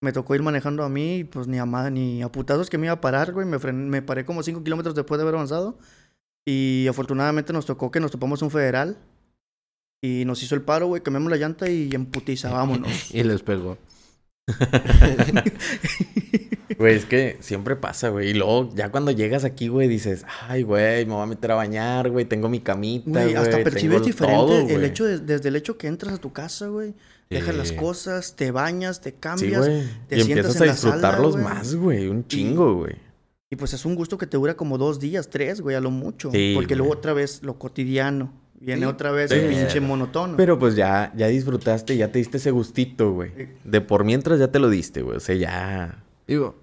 Me 0.01 0.11
tocó 0.11 0.35
ir 0.35 0.43
manejando 0.43 0.83
a 0.83 0.89
mí, 0.89 1.23
pues 1.23 1.47
ni 1.47 1.57
a, 1.59 1.65
ni 1.89 2.21
a 2.21 2.31
putazos 2.31 2.69
que 2.69 2.77
me 2.77 2.85
iba 2.87 2.93
a 2.93 3.01
parar, 3.01 3.33
güey. 3.33 3.47
Me, 3.47 3.57
me 3.73 4.01
paré 4.01 4.25
como 4.25 4.43
5 4.43 4.63
kilómetros 4.63 4.93
después 4.95 5.17
de 5.17 5.23
haber 5.23 5.35
avanzado. 5.35 5.77
Y 6.45 6.85
afortunadamente 6.87 7.51
nos 7.51 7.65
tocó 7.65 7.89
que 7.91 7.99
nos 7.99 8.11
topamos 8.11 8.41
un 8.41 8.51
federal. 8.51 8.97
Y 10.03 10.23
nos 10.25 10.43
hizo 10.43 10.53
el 10.53 10.61
paro, 10.61 10.87
güey. 10.87 11.01
Cambiamos 11.01 11.31
la 11.31 11.37
llanta 11.37 11.67
y 11.69 11.89
en 11.93 12.05
putiza, 12.05 12.51
vámonos. 12.51 12.91
y 13.13 13.23
les 13.23 13.41
pegó. 13.41 13.77
Güey, 16.77 16.95
es 16.95 17.05
que 17.05 17.37
siempre 17.39 17.75
pasa, 17.75 18.09
güey. 18.09 18.29
Y 18.29 18.33
luego, 18.35 18.69
ya 18.75 18.91
cuando 18.91 19.09
llegas 19.11 19.43
aquí, 19.45 19.67
güey, 19.67 19.87
dices, 19.87 20.25
ay, 20.47 20.61
güey, 20.63 21.05
me 21.05 21.13
voy 21.13 21.23
a 21.23 21.25
meter 21.25 21.51
a 21.51 21.55
bañar, 21.55 22.11
güey, 22.11 22.25
tengo 22.25 22.49
mi 22.49 22.59
camita, 22.59 23.09
güey. 23.23 23.33
Hasta 23.35 23.63
percibes 23.63 24.03
diferente 24.03 24.35
todo, 24.37 24.59
el 24.69 24.83
hecho 24.83 25.05
de- 25.05 25.19
desde 25.19 25.49
el 25.49 25.55
hecho 25.55 25.77
que 25.77 25.87
entras 25.87 26.13
a 26.13 26.17
tu 26.19 26.33
casa, 26.33 26.67
güey. 26.67 26.93
Dejas 27.29 27.55
las 27.55 27.67
Sí. 27.69 27.75
cosas, 27.75 28.35
te 28.35 28.51
bañas, 28.51 29.01
te 29.01 29.09
Sí, 29.11 29.15
cambias. 29.19 29.67
güey. 29.67 29.83
te 30.07 30.17
Y 30.17 30.21
sientas 30.23 30.45
empiezas 30.55 30.55
en 30.55 30.63
a 30.63 30.65
la 30.65 30.75
sala, 30.75 30.93
disfrutarlos 30.95 31.31
güey. 31.33 31.43
más, 31.43 31.75
güey. 31.75 32.07
Un 32.07 32.27
chingo, 32.27 32.75
güey. 32.75 32.95
Y 33.49 33.55
pues 33.55 33.73
es 33.73 33.85
un 33.85 33.95
gusto 33.95 34.17
que 34.17 34.27
te 34.27 34.37
dura 34.37 34.55
como 34.55 34.77
dos 34.77 34.99
días, 34.99 35.29
tres, 35.29 35.61
güey, 35.61 35.75
a 35.75 35.81
lo 35.81 35.89
mucho. 35.91 36.31
Sí, 36.31 36.51
porque 36.55 36.73
güey. 36.75 36.77
luego 36.79 36.93
otra 36.93 37.13
vez 37.13 37.41
lo 37.43 37.57
cotidiano. 37.59 38.31
Viene 38.59 38.81
Sí. 38.81 38.85
otra 38.87 39.11
vez 39.11 39.29
Sí. 39.29 39.37
el 39.37 39.49
pinche 39.49 39.79
monotono. 39.81 40.35
Pero 40.35 40.57
pues 40.57 40.75
ya, 40.75 41.13
ya 41.15 41.27
disfrutaste, 41.27 41.95
ya 41.95 42.11
te 42.11 42.17
diste 42.19 42.37
ese 42.37 42.51
gustito, 42.51 43.11
güey. 43.11 43.31
Sí. 43.37 43.47
De 43.63 43.81
por 43.81 44.03
mientras 44.03 44.39
ya 44.39 44.47
te 44.51 44.59
lo 44.59 44.69
diste, 44.69 45.01
güey. 45.01 45.17
O 45.17 45.19
sea, 45.19 45.35
ya. 45.35 46.03
Digo, 46.27 46.55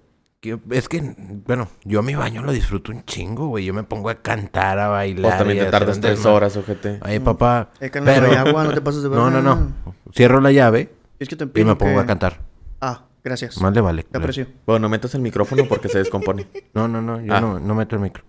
que- 0.45 0.59
es 0.71 0.87
que, 0.87 1.13
bueno, 1.45 1.67
yo 1.83 2.01
mi 2.01 2.15
baño 2.15 2.41
lo 2.43 2.51
disfruto 2.53 2.91
un 2.91 3.03
chingo, 3.05 3.47
güey. 3.47 3.65
Yo 3.65 3.73
me 3.73 3.83
pongo 3.83 4.09
a 4.09 4.15
cantar, 4.21 4.79
a 4.79 4.87
bailar. 4.87 5.23
Pues 5.23 5.37
también 5.37 5.59
te 5.59 5.67
a 5.67 5.71
tardas 5.71 5.99
tres 5.99 6.25
horas, 6.25 6.55
ojete. 6.55 6.99
Ay, 7.01 7.19
papá. 7.19 7.71
Eh, 7.79 7.89
carnal, 7.89 8.15
pero- 8.21 8.31
hay 8.31 8.37
agua, 8.37 8.63
no 8.63 8.73
te 8.73 8.81
pases 8.81 9.03
de 9.03 9.09
No, 9.15 9.29
no, 9.29 9.35
verga. 9.43 9.55
no. 9.55 9.95
Cierro 10.13 10.39
la 10.41 10.51
llave 10.51 10.93
Es 11.19 11.27
que 11.27 11.35
te 11.35 11.43
y 11.59 11.65
me 11.65 11.75
pongo 11.75 11.95
que- 11.95 11.99
a 12.01 12.05
cantar. 12.05 12.39
Ah, 12.81 13.05
gracias. 13.23 13.59
Más 13.61 13.73
le 13.73 13.81
vale. 13.81 14.03
Te 14.03 14.17
aprecio. 14.17 14.47
Bueno, 14.65 14.79
no 14.83 14.89
metas 14.89 15.13
el 15.15 15.21
micrófono 15.21 15.65
porque 15.67 15.89
se 15.89 15.97
descompone. 15.97 16.47
No, 16.73 16.87
no, 16.87 17.01
no. 17.01 17.19
Yo 17.21 17.33
Ah. 17.33 17.41
no, 17.41 17.59
no 17.59 17.75
meto 17.75 17.95
el 17.95 18.01
micro. 18.01 18.23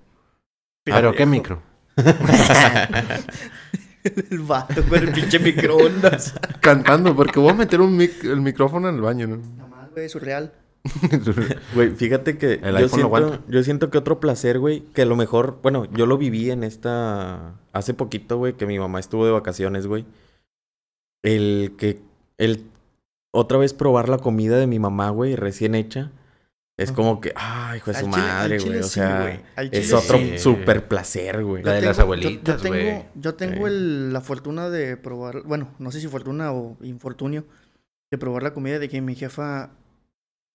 Pero 0.85 0.97
¿Pero 0.99 1.13
qué 1.13 1.27
viejo. 1.27 1.31
micro? 1.31 1.63
el 4.31 4.39
vato 4.41 4.83
con 4.89 4.99
el 4.99 5.13
pinche 5.13 5.39
microondas. 5.39 6.35
Cantando, 6.61 7.15
porque 7.17 7.41
voy 7.41 7.51
a 7.51 7.55
meter 7.55 7.81
un 7.81 7.97
mic- 7.99 8.23
el 8.25 8.41
micrófono 8.41 8.89
en 8.89 8.95
el 8.97 9.01
baño, 9.01 9.27
¿no? 9.27 9.37
Nada 9.57 9.69
más, 9.69 9.91
güey, 9.91 10.09
surreal. 10.09 10.53
Güey, 11.75 11.91
fíjate 11.91 12.39
que 12.39 12.55
El 12.63 12.77
yo, 12.79 12.89
siento, 12.89 13.07
aguanta. 13.07 13.41
yo 13.49 13.63
siento 13.63 13.91
que 13.91 13.99
otro 13.99 14.21
placer, 14.21 14.59
güey, 14.59 14.81
que 14.95 15.03
a 15.03 15.07
lo 15.07 15.17
mejor, 15.17 15.59
bueno, 15.63 15.87
yo 15.93 16.07
lo 16.07 16.19
viví 16.19 16.51
en 16.51 16.65
esta, 16.65 17.55
hace 17.73 17.95
poquito, 17.95 18.39
güey, 18.39 18.55
que 18.55 18.67
mi 18.67 18.79
mamá 18.79 19.01
estuvo 19.01 19.25
de 19.27 19.33
vacaciones, 19.33 19.87
güey. 19.87 20.05
El 21.23 21.75
que, 21.77 22.01
el, 22.39 22.65
otra 23.33 23.59
vez 23.59 23.73
probar 23.75 24.09
la 24.09 24.19
comida 24.19 24.57
de 24.59 24.67
mi 24.67 24.79
mamá, 24.79 25.11
güey, 25.11 25.37
recién 25.37 25.75
hecha. 25.75 26.11
Es 26.79 26.91
Ajá. 26.91 26.97
como 26.97 27.21
que, 27.23 27.33
ay, 27.37 27.79
hijo 27.79 27.91
de 27.91 27.99
su 27.99 28.05
chile- 28.05 28.17
madre, 28.19 28.59
güey. 28.59 28.79
O 28.81 28.83
sí, 28.83 28.91
sea, 28.91 29.23
güey. 29.23 29.41
Al 29.57 29.71
es 29.73 29.93
otro 29.95 30.19
sí. 30.19 30.39
súper 30.39 30.87
placer, 30.89 31.43
güey. 31.43 31.63
La 31.63 31.73
de 31.73 31.81
Yo 31.81 31.87
las 31.87 31.97
yo- 31.97 32.03
abuelitas, 32.03 32.63
Yo, 32.63 32.69
güey. 32.69 32.85
tengo, 32.87 33.07
yo 33.15 33.35
tengo 33.35 33.67
Sí. 33.67 33.73
el- 33.73 34.13
la 34.13 34.21
fortuna 34.21 34.69
de 34.69 34.97
probar, 34.99 35.43
bueno, 35.45 35.69
no 35.79 35.91
sé 35.91 36.01
si 36.01 36.07
fortuna 36.09 36.53
o 36.53 36.77
infortunio, 36.83 37.45
de 38.11 38.19
probar 38.19 38.43
la 38.43 38.53
comida 38.53 38.79
de 38.79 38.91
que 38.91 39.01
mi 39.01 39.15
jefa 39.15 39.71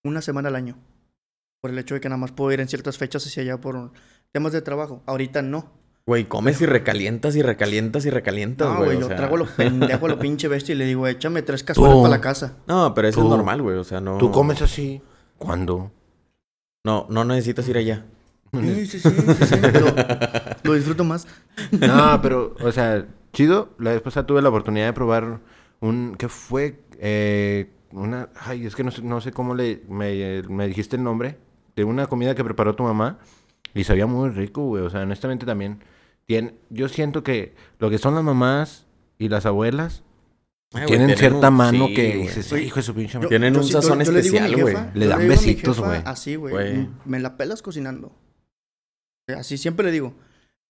una 0.03 0.21
semana 0.21 0.49
al 0.49 0.55
año. 0.55 0.77
Por 1.61 1.71
el 1.71 1.77
hecho 1.79 1.93
de 1.95 2.01
que 2.01 2.09
nada 2.09 2.17
más 2.17 2.31
puedo 2.31 2.51
ir 2.51 2.59
en 2.59 2.67
ciertas 2.67 2.97
fechas 2.97 3.25
hacia 3.25 3.43
allá 3.43 3.61
por 3.61 3.91
temas 4.31 4.51
de 4.51 4.61
trabajo. 4.61 5.03
Ahorita 5.05 5.41
no. 5.41 5.79
Güey, 6.07 6.25
comes 6.25 6.59
y 6.61 6.65
recalientas 6.65 7.35
y 7.35 7.43
recalientas 7.43 8.05
y 8.05 8.09
recalientas, 8.09 8.67
No, 8.67 8.77
güey. 8.77 8.85
güey, 8.87 8.97
o 8.97 9.01
yo 9.01 9.07
sea. 9.07 9.17
trago 9.17 9.37
lo 9.37 9.45
pendejo 9.55 10.05
a 10.07 10.09
lo 10.09 10.19
pinche 10.19 10.47
bestia 10.47 10.73
y 10.73 10.77
le 10.77 10.85
digo, 10.85 11.05
échame 11.07 11.43
tres 11.43 11.63
cazuelas 11.63 11.97
para 11.97 12.09
la 12.09 12.21
casa. 12.21 12.57
No, 12.67 12.93
pero 12.95 13.07
eso 13.07 13.19
Tú- 13.21 13.27
es 13.27 13.29
normal, 13.31 13.61
güey. 13.61 13.77
O 13.77 13.83
sea, 13.83 14.01
no. 14.01 14.17
¿Tú 14.17 14.31
comes 14.31 14.61
así? 14.61 15.01
¿Cuándo? 15.37 15.91
No, 16.83 17.05
no 17.09 17.23
necesitas 17.25 17.67
ir 17.69 17.77
allá. 17.77 18.05
Sí, 18.53 18.85
sí, 18.87 18.99
sí, 18.99 19.09
sí, 19.09 19.45
sí, 19.45 19.55
Lo, 19.79 19.93
lo 20.63 20.73
disfruto 20.73 21.03
más. 21.03 21.25
No, 21.79 22.19
pero, 22.21 22.55
o 22.61 22.71
sea, 22.71 23.05
chido. 23.31 23.69
La 23.77 23.91
vez 23.91 24.01
pasada 24.01 24.25
tuve 24.25 24.41
la 24.41 24.49
oportunidad 24.49 24.87
de 24.87 24.93
probar 24.93 25.39
un... 25.79 26.15
¿Qué 26.17 26.27
fue? 26.27 26.79
Eh, 26.97 27.69
una... 27.93 28.29
Ay, 28.35 28.65
es 28.65 28.75
que 28.75 28.83
no 28.83 28.91
sé, 28.91 29.01
no 29.01 29.21
sé 29.21 29.31
cómo 29.31 29.55
le... 29.55 29.83
Me, 29.89 30.41
me 30.43 30.67
dijiste 30.67 30.95
el 30.95 31.03
nombre. 31.03 31.37
De 31.75 31.83
una 31.83 32.07
comida 32.07 32.35
que 32.35 32.43
preparó 32.43 32.75
tu 32.75 32.83
mamá. 32.83 33.19
Y 33.73 33.83
sabía 33.83 34.05
muy 34.05 34.29
rico, 34.29 34.63
güey. 34.65 34.83
O 34.83 34.89
sea, 34.89 35.01
honestamente 35.01 35.45
también. 35.45 35.83
Tiene, 36.25 36.53
yo 36.69 36.87
siento 36.89 37.23
que 37.23 37.55
lo 37.79 37.89
que 37.89 37.97
son 37.97 38.15
las 38.15 38.23
mamás 38.23 38.85
y 39.17 39.29
las 39.29 39.45
abuelas... 39.45 40.03
Ay, 40.73 40.83
güey, 40.83 40.87
tienen 40.87 41.07
tienen 41.07 41.17
cierta 41.17 41.49
un- 41.49 41.55
mano 41.55 41.87
sí, 41.87 41.93
que 41.93 42.15
dices, 42.15 42.49
hijo 42.53 42.77
de 42.77 42.81
su 42.83 42.93
pinche 42.95 43.13
Yo- 43.13 43.19
madre". 43.19 43.29
Tienen 43.29 43.57
un 43.57 43.63
sazón 43.65 43.97
le 43.97 44.03
especial, 44.05 44.55
güey. 44.55 44.75
Le 44.93 45.05
yo 45.05 45.09
dan 45.09 45.27
besitos, 45.27 45.79
güey. 45.81 46.01
Así, 46.05 46.35
güey. 46.35 46.53
Güey. 46.53 46.77
"Mm, 46.77 46.95
Me 47.05 47.19
la 47.19 47.35
pelas 47.35 47.61
cocinando. 47.61 48.13
Así 49.37 49.57
siempre 49.57 49.85
le 49.85 49.91
digo. 49.91 50.13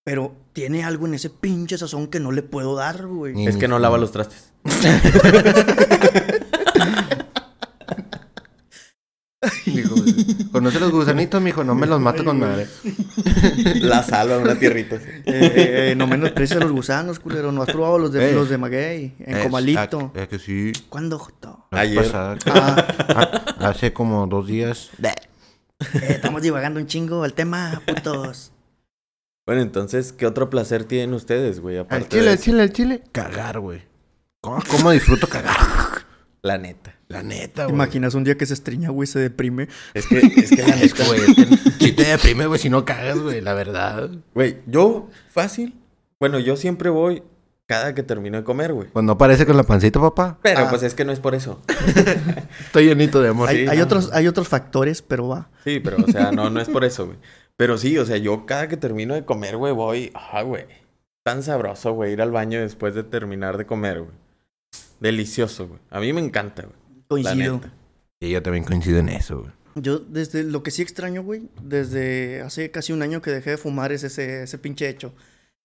Pero 0.04 0.34
tiene 0.52 0.82
algo 0.82 1.06
en 1.06 1.14
ese 1.14 1.30
pinche 1.30 1.78
sazón 1.78 2.08
que 2.08 2.18
no 2.18 2.32
le 2.32 2.42
puedo 2.42 2.74
dar, 2.74 3.06
güey. 3.06 3.46
Es 3.46 3.56
que 3.56 3.68
no 3.68 3.78
lava 3.78 3.96
los 3.98 4.10
trastes. 4.10 4.52
Dijo, 9.66 9.94
Conoce 10.52 10.78
los 10.78 10.92
gusanitos, 10.92 11.42
mijo, 11.42 11.64
no 11.64 11.74
me 11.74 11.86
los 11.86 12.00
mato 12.00 12.24
con 12.24 12.38
madre. 12.38 12.68
La 13.80 14.02
salva 14.02 14.36
en 14.36 14.42
una 14.42 14.58
tierrita. 14.58 14.96
así. 14.96 15.06
Eh, 15.06 15.22
eh, 15.26 15.90
eh, 15.90 15.94
no 15.96 16.06
menosprecies 16.06 16.60
a 16.60 16.64
los 16.64 16.72
gusanos, 16.72 17.18
culero. 17.18 17.50
No 17.52 17.62
has 17.62 17.70
probado 17.70 17.98
los 17.98 18.12
de, 18.12 18.30
Eh. 18.30 18.34
los 18.34 18.48
de 18.48 18.58
Maguey. 18.58 19.14
En 19.18 19.36
Es- 19.38 19.42
Comalito. 19.44 20.12
Es 20.14 20.28
que 20.28 20.38
sí. 20.38 20.72
¿Cuándo, 20.88 21.18
Joto? 21.18 21.66
Ayer. 21.72 22.04
pasada. 22.04 22.36
Ah, 22.46 22.86
Ah, 23.08 23.68
hace 23.68 23.92
como 23.92 24.26
dos 24.26 24.46
días. 24.46 24.90
eh, 25.02 25.12
estamos 26.08 26.42
divagando 26.42 26.78
un 26.78 26.86
chingo 26.86 27.24
el 27.24 27.34
tema, 27.34 27.82
putos. 27.86 28.52
Bueno, 29.44 29.62
entonces, 29.62 30.12
¿qué 30.12 30.26
otro 30.26 30.50
placer 30.50 30.84
tienen 30.84 31.14
ustedes, 31.14 31.58
güey? 31.58 31.78
Al 31.88 32.08
chile, 32.08 32.30
al 32.30 32.38
chile, 32.38 32.62
al 32.62 32.72
chile. 32.72 33.02
Cagar, 33.10 33.58
güey. 33.58 33.82
¿Cómo, 34.40 34.62
cómo 34.70 34.90
disfruto 34.92 35.28
cagar? 35.28 35.56
La 36.42 36.58
neta. 36.58 36.96
La 37.08 37.22
neta, 37.22 37.62
¿Te 37.62 37.62
güey. 37.64 37.74
imaginas 37.74 38.14
un 38.14 38.24
día 38.24 38.36
que 38.36 38.46
se 38.46 38.54
estriña, 38.54 38.90
güey, 38.90 39.06
se 39.06 39.18
deprime? 39.20 39.68
Es 39.94 40.06
que, 40.06 40.18
es 40.18 40.50
que 40.50 40.62
la 40.62 40.74
neta, 40.76 41.06
güey, 41.06 41.20
es 41.20 41.34
que 41.36 41.46
si 41.84 41.92
te 41.92 42.04
deprime, 42.04 42.46
güey, 42.46 42.58
si 42.58 42.68
no 42.68 42.84
cagas, 42.84 43.18
güey, 43.20 43.40
la 43.40 43.54
verdad. 43.54 44.10
Güey, 44.34 44.58
yo, 44.66 45.08
fácil. 45.30 45.78
Bueno, 46.18 46.38
yo 46.40 46.56
siempre 46.56 46.90
voy 46.90 47.22
cada 47.66 47.94
que 47.94 48.02
termino 48.02 48.36
de 48.38 48.44
comer, 48.44 48.72
güey. 48.72 48.88
Pues 48.88 49.04
no 49.04 49.16
parece 49.16 49.46
con 49.46 49.56
la 49.56 49.62
pancita, 49.62 50.00
papá. 50.00 50.38
Pero 50.42 50.60
Ah. 50.60 50.66
pues 50.70 50.82
es 50.82 50.94
que 50.94 51.04
no 51.04 51.12
es 51.12 51.20
por 51.20 51.34
eso. 51.34 51.62
Estoy 52.66 52.86
llenito 52.86 53.22
de 53.22 53.28
amor. 53.28 53.48
Hay, 53.48 53.64
Sí, 53.64 53.68
hay 53.68 53.78
no. 53.78 53.84
otros, 53.84 54.10
hay 54.12 54.26
otros 54.26 54.48
factores, 54.48 55.00
pero 55.02 55.28
va. 55.28 55.48
Sí, 55.64 55.80
pero, 55.80 55.98
o 56.04 56.08
sea, 56.10 56.32
no, 56.32 56.50
no 56.50 56.60
es 56.60 56.68
por 56.68 56.84
eso, 56.84 57.06
güey. 57.06 57.18
Pero 57.56 57.78
sí, 57.78 57.96
o 57.98 58.04
sea, 58.04 58.16
yo 58.16 58.46
cada 58.46 58.66
que 58.68 58.76
termino 58.76 59.14
de 59.14 59.24
comer, 59.24 59.56
güey, 59.56 59.72
voy. 59.72 60.10
Ah, 60.14 60.42
güey. 60.42 60.64
Tan 61.24 61.42
sabroso, 61.42 61.92
güey, 61.92 62.12
ir 62.12 62.20
al 62.22 62.32
baño 62.32 62.60
después 62.60 62.94
de 62.94 63.04
terminar 63.04 63.56
de 63.58 63.66
comer, 63.66 64.00
güey. 64.00 64.21
Delicioso, 65.02 65.68
güey. 65.68 65.80
A 65.90 66.00
mí 66.00 66.12
me 66.12 66.20
encanta, 66.20 66.62
güey. 66.62 66.76
La 66.96 67.04
Coincido. 67.08 67.54
neta. 67.56 67.72
Y 68.20 68.30
yo 68.30 68.42
también 68.42 68.64
coincido 68.64 68.98
en 68.98 69.08
eso, 69.08 69.40
güey. 69.40 69.52
Yo, 69.74 69.98
desde 69.98 70.44
lo 70.44 70.62
que 70.62 70.70
sí 70.70 70.82
extraño, 70.82 71.22
güey, 71.22 71.48
desde 71.62 72.42
hace 72.42 72.70
casi 72.70 72.92
un 72.92 73.02
año 73.02 73.22
que 73.22 73.30
dejé 73.30 73.50
de 73.50 73.56
fumar 73.56 73.90
es 73.90 74.04
ese, 74.04 74.42
ese 74.44 74.58
pinche 74.58 74.88
hecho. 74.88 75.14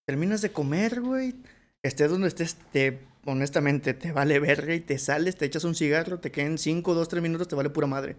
Terminas 0.08 0.42
de 0.42 0.52
comer, 0.52 1.02
güey, 1.02 1.36
estés 1.84 2.10
donde 2.10 2.30
estés, 2.30 2.56
te, 2.72 3.00
honestamente, 3.26 3.94
te 3.94 4.14
vale 4.14 4.40
verga 4.40 4.74
y 4.74 4.80
te 4.80 4.98
sales, 4.98 5.36
te 5.36 5.46
echas 5.46 5.66
un 5.66 5.76
cigarro, 5.76 6.20
te 6.20 6.32
quedan 6.32 6.58
5, 6.58 6.94
2, 6.94 7.08
3 7.10 7.22
minutos, 7.22 7.48
te 7.50 7.56
vale 7.58 7.70
pura 7.70 7.86
madre. 7.88 8.16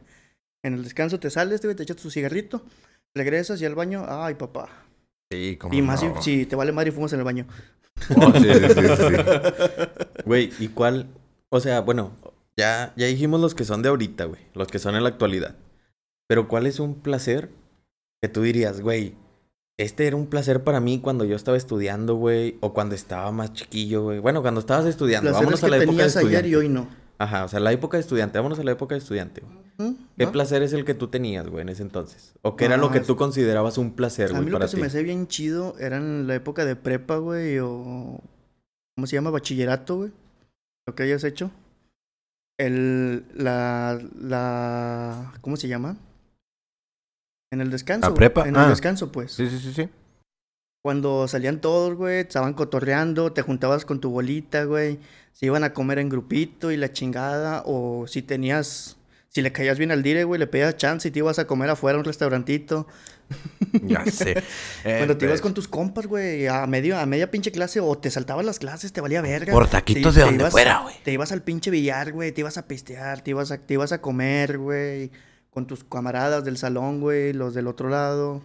En 0.63 0.75
el 0.75 0.85
descanso 0.85 1.19
te 1.19 1.31
sales, 1.31 1.63
güey, 1.63 1.75
te 1.75 1.83
echas 1.85 1.97
tu 1.97 2.11
cigarrito, 2.11 2.63
regresas 3.15 3.61
y 3.63 3.65
al 3.65 3.75
baño, 3.75 4.05
ay, 4.07 4.35
papá. 4.35 4.69
Sí, 5.33 5.57
como 5.57 5.73
Y 5.75 5.81
más 5.81 6.01
si, 6.01 6.07
no. 6.09 6.23
si 6.23 6.45
te 6.47 6.55
vale 6.55 6.73
madre 6.73 6.91
y 6.91 6.93
fumas 6.93 7.13
en 7.15 7.21
el 7.21 7.25
baño. 7.25 7.47
Oh, 8.15 8.33
sí, 8.35 8.45
sí, 8.45 8.69
sí, 8.75 8.97
sí. 8.97 9.15
Güey, 10.29 10.53
¿y 10.61 10.69
cuál? 10.69 11.07
O 11.51 11.59
sea, 11.61 11.81
bueno, 11.81 12.13
ya, 12.57 12.93
ya 12.97 13.07
dijimos 13.07 13.41
los 13.41 13.55
que 13.55 13.65
son 13.65 13.83
de 13.83 13.89
ahorita, 13.89 14.25
güey. 14.27 14.41
Los 14.55 14.69
que 14.69 14.79
son 14.79 14.95
en 14.95 15.03
la 15.03 15.09
actualidad. 15.09 15.57
Pero 16.29 16.47
¿cuál 16.49 16.67
es 16.67 16.79
un 16.81 16.95
placer 16.95 17.51
que 18.23 18.29
tú 18.29 18.43
dirías, 18.43 18.81
güey? 18.81 19.15
Este 19.79 20.07
era 20.07 20.17
un 20.17 20.27
placer 20.27 20.65
para 20.65 20.81
mí 20.81 21.01
cuando 21.01 21.25
yo 21.25 21.37
estaba 21.37 21.57
estudiando, 21.57 22.17
güey. 22.17 22.59
O 22.61 22.75
cuando 22.75 22.95
estaba 22.95 23.31
más 23.33 23.53
chiquillo, 23.53 24.03
güey. 24.03 24.19
Bueno, 24.19 24.43
cuando 24.43 24.61
estabas 24.61 24.87
estudiando. 24.87 25.31
Placeres 25.31 25.45
Vámonos 25.61 25.63
a 25.63 25.67
que 25.67 25.71
la 25.71 25.77
época 25.77 25.91
de 25.93 25.97
tenías 25.97 26.17
ayer 26.17 26.27
estudiante. 26.27 26.49
y 26.49 26.55
hoy 26.57 26.69
no. 26.69 26.89
Ajá, 27.19 27.45
o 27.45 27.49
sea, 27.49 27.61
la 27.61 27.73
época 27.73 27.97
de 27.97 28.03
estudiante. 28.03 28.39
Vámonos 28.39 28.59
a 28.59 28.65
la 28.65 28.73
época 28.73 28.95
de 28.95 29.01
estudiante, 29.01 29.41
güey. 29.41 29.95
¿Qué 30.19 30.27
¿Va? 30.27 30.33
placer 30.33 30.63
es 30.65 30.73
el 30.73 30.85
que 30.85 30.95
tú 30.95 31.07
tenías, 31.07 31.49
güey, 31.49 31.63
en 31.63 31.69
ese 31.69 31.83
entonces? 31.83 32.35
¿O 32.43 32.57
qué 32.57 32.65
era 32.65 32.75
Ah, 32.75 32.79
lo 32.79 32.91
que 32.91 32.99
es- 32.99 33.07
tú 33.07 33.15
considerabas 33.17 33.79
un 33.79 33.93
placer, 33.93 34.27
A 34.31 34.33
güey, 34.33 34.45
mí 34.45 34.51
lo 34.51 34.57
para 34.57 34.65
que 34.67 34.71
se 34.73 34.77
ti? 34.77 34.81
me 34.81 34.89
hacía 34.89 35.03
bien 35.03 35.29
chido 35.29 35.77
era 35.79 35.97
en 35.99 36.27
la 36.27 36.35
época 36.35 36.65
de 36.65 36.75
prepa, 36.75 37.17
güey, 37.19 37.61
o... 37.61 38.21
¿Cómo 38.99 39.07
se 39.07 39.15
llama? 39.15 39.31
Bachillerato, 39.31 39.99
güey. 39.99 40.11
Lo 40.85 40.97
que 40.97 41.05
hayas 41.05 41.23
hecho. 41.23 41.53
El... 42.59 43.25
La... 43.33 43.97
La... 44.21 45.35
¿Cómo 45.41 45.57
se 45.57 45.69
llama? 45.69 45.97
En 47.53 47.61
el 47.61 47.71
descanso. 47.71 48.01
¿La 48.01 48.09
güey. 48.09 48.17
prepa? 48.17 48.49
En 48.49 48.57
Ah. 48.57 48.65
el 48.65 48.71
descanso, 48.71 49.13
pues. 49.13 49.31
Sí, 49.31 49.49
sí, 49.49 49.61
sí, 49.61 49.73
sí. 49.73 49.89
Cuando 50.83 51.29
salían 51.29 51.61
todos, 51.61 51.95
güey, 51.95 52.19
estaban 52.19 52.55
cotorreando, 52.55 53.33
te 53.33 53.43
juntabas 53.43 53.85
con 53.85 54.01
tu 54.01 54.11
bolita, 54.11 54.65
güey. 54.65 54.99
Se 55.33 55.47
iban 55.47 55.63
a 55.63 55.73
comer 55.73 56.01
en 56.01 56.09
grupito 56.09 56.73
y 56.73 56.77
la 56.77 56.93
chingada. 56.93 57.63
O 57.67 58.09
si 58.09 58.23
tenías... 58.23 58.97
Si 59.29 59.43
le 59.43 59.53
caías 59.53 59.79
bien 59.79 59.93
al 59.93 60.03
dire, 60.03 60.25
güey, 60.25 60.41
le 60.41 60.49
pedías 60.49 60.77
chance 60.77 61.07
y 61.07 61.13
te 61.13 61.21
ibas 61.21 61.39
a 61.39 61.47
comer 61.47 61.71
afuera 61.71 61.95
a 61.95 62.01
un 62.01 62.05
restaurantito. 62.05 62.89
Ya 63.83 64.05
sé. 64.07 64.31
Eh, 64.85 64.95
Cuando 64.99 65.17
te 65.17 65.27
ibas 65.27 65.41
con 65.41 65.53
tus 65.55 65.69
compas, 65.69 66.07
güey, 66.07 66.47
a, 66.47 66.67
medio, 66.67 66.99
a 66.99 67.05
media 67.07 67.31
pinche 67.31 67.53
clase 67.53 67.81
o 67.81 67.97
te 67.99 68.11
saltabas 68.11 68.45
las 68.47 68.59
clases, 68.59 68.93
te 68.93 69.01
valía 69.01 69.21
verga. 69.21 69.53
Por 69.53 69.69
taquitos 69.69 70.15
Te- 70.15 70.21
de 70.21 70.25
te 70.25 70.31
donde 70.31 70.45
ibas- 70.45 70.51
fuera, 70.53 70.81
güey. 70.81 70.95
Te 71.05 71.13
ibas 71.13 71.33
al 71.33 71.43
pinche 71.43 71.71
billar, 71.71 72.13
güey, 72.13 72.33
te 72.33 72.41
ibas 72.41 72.57
a 72.59 72.67
pistear, 72.67 73.21
te 73.23 73.31
ibas 73.31 73.51
a, 73.51 73.59
te 73.59 73.75
ibas 73.75 73.93
a 73.93 74.01
comer, 74.01 74.59
güey, 74.59 75.11
con 75.51 75.67
tus 75.67 75.85
camaradas 75.85 76.45
del 76.45 76.57
salón, 76.57 77.01
güey, 77.01 77.33
los 77.33 77.55
del 77.55 77.67
otro 77.67 77.89
lado. 77.89 78.43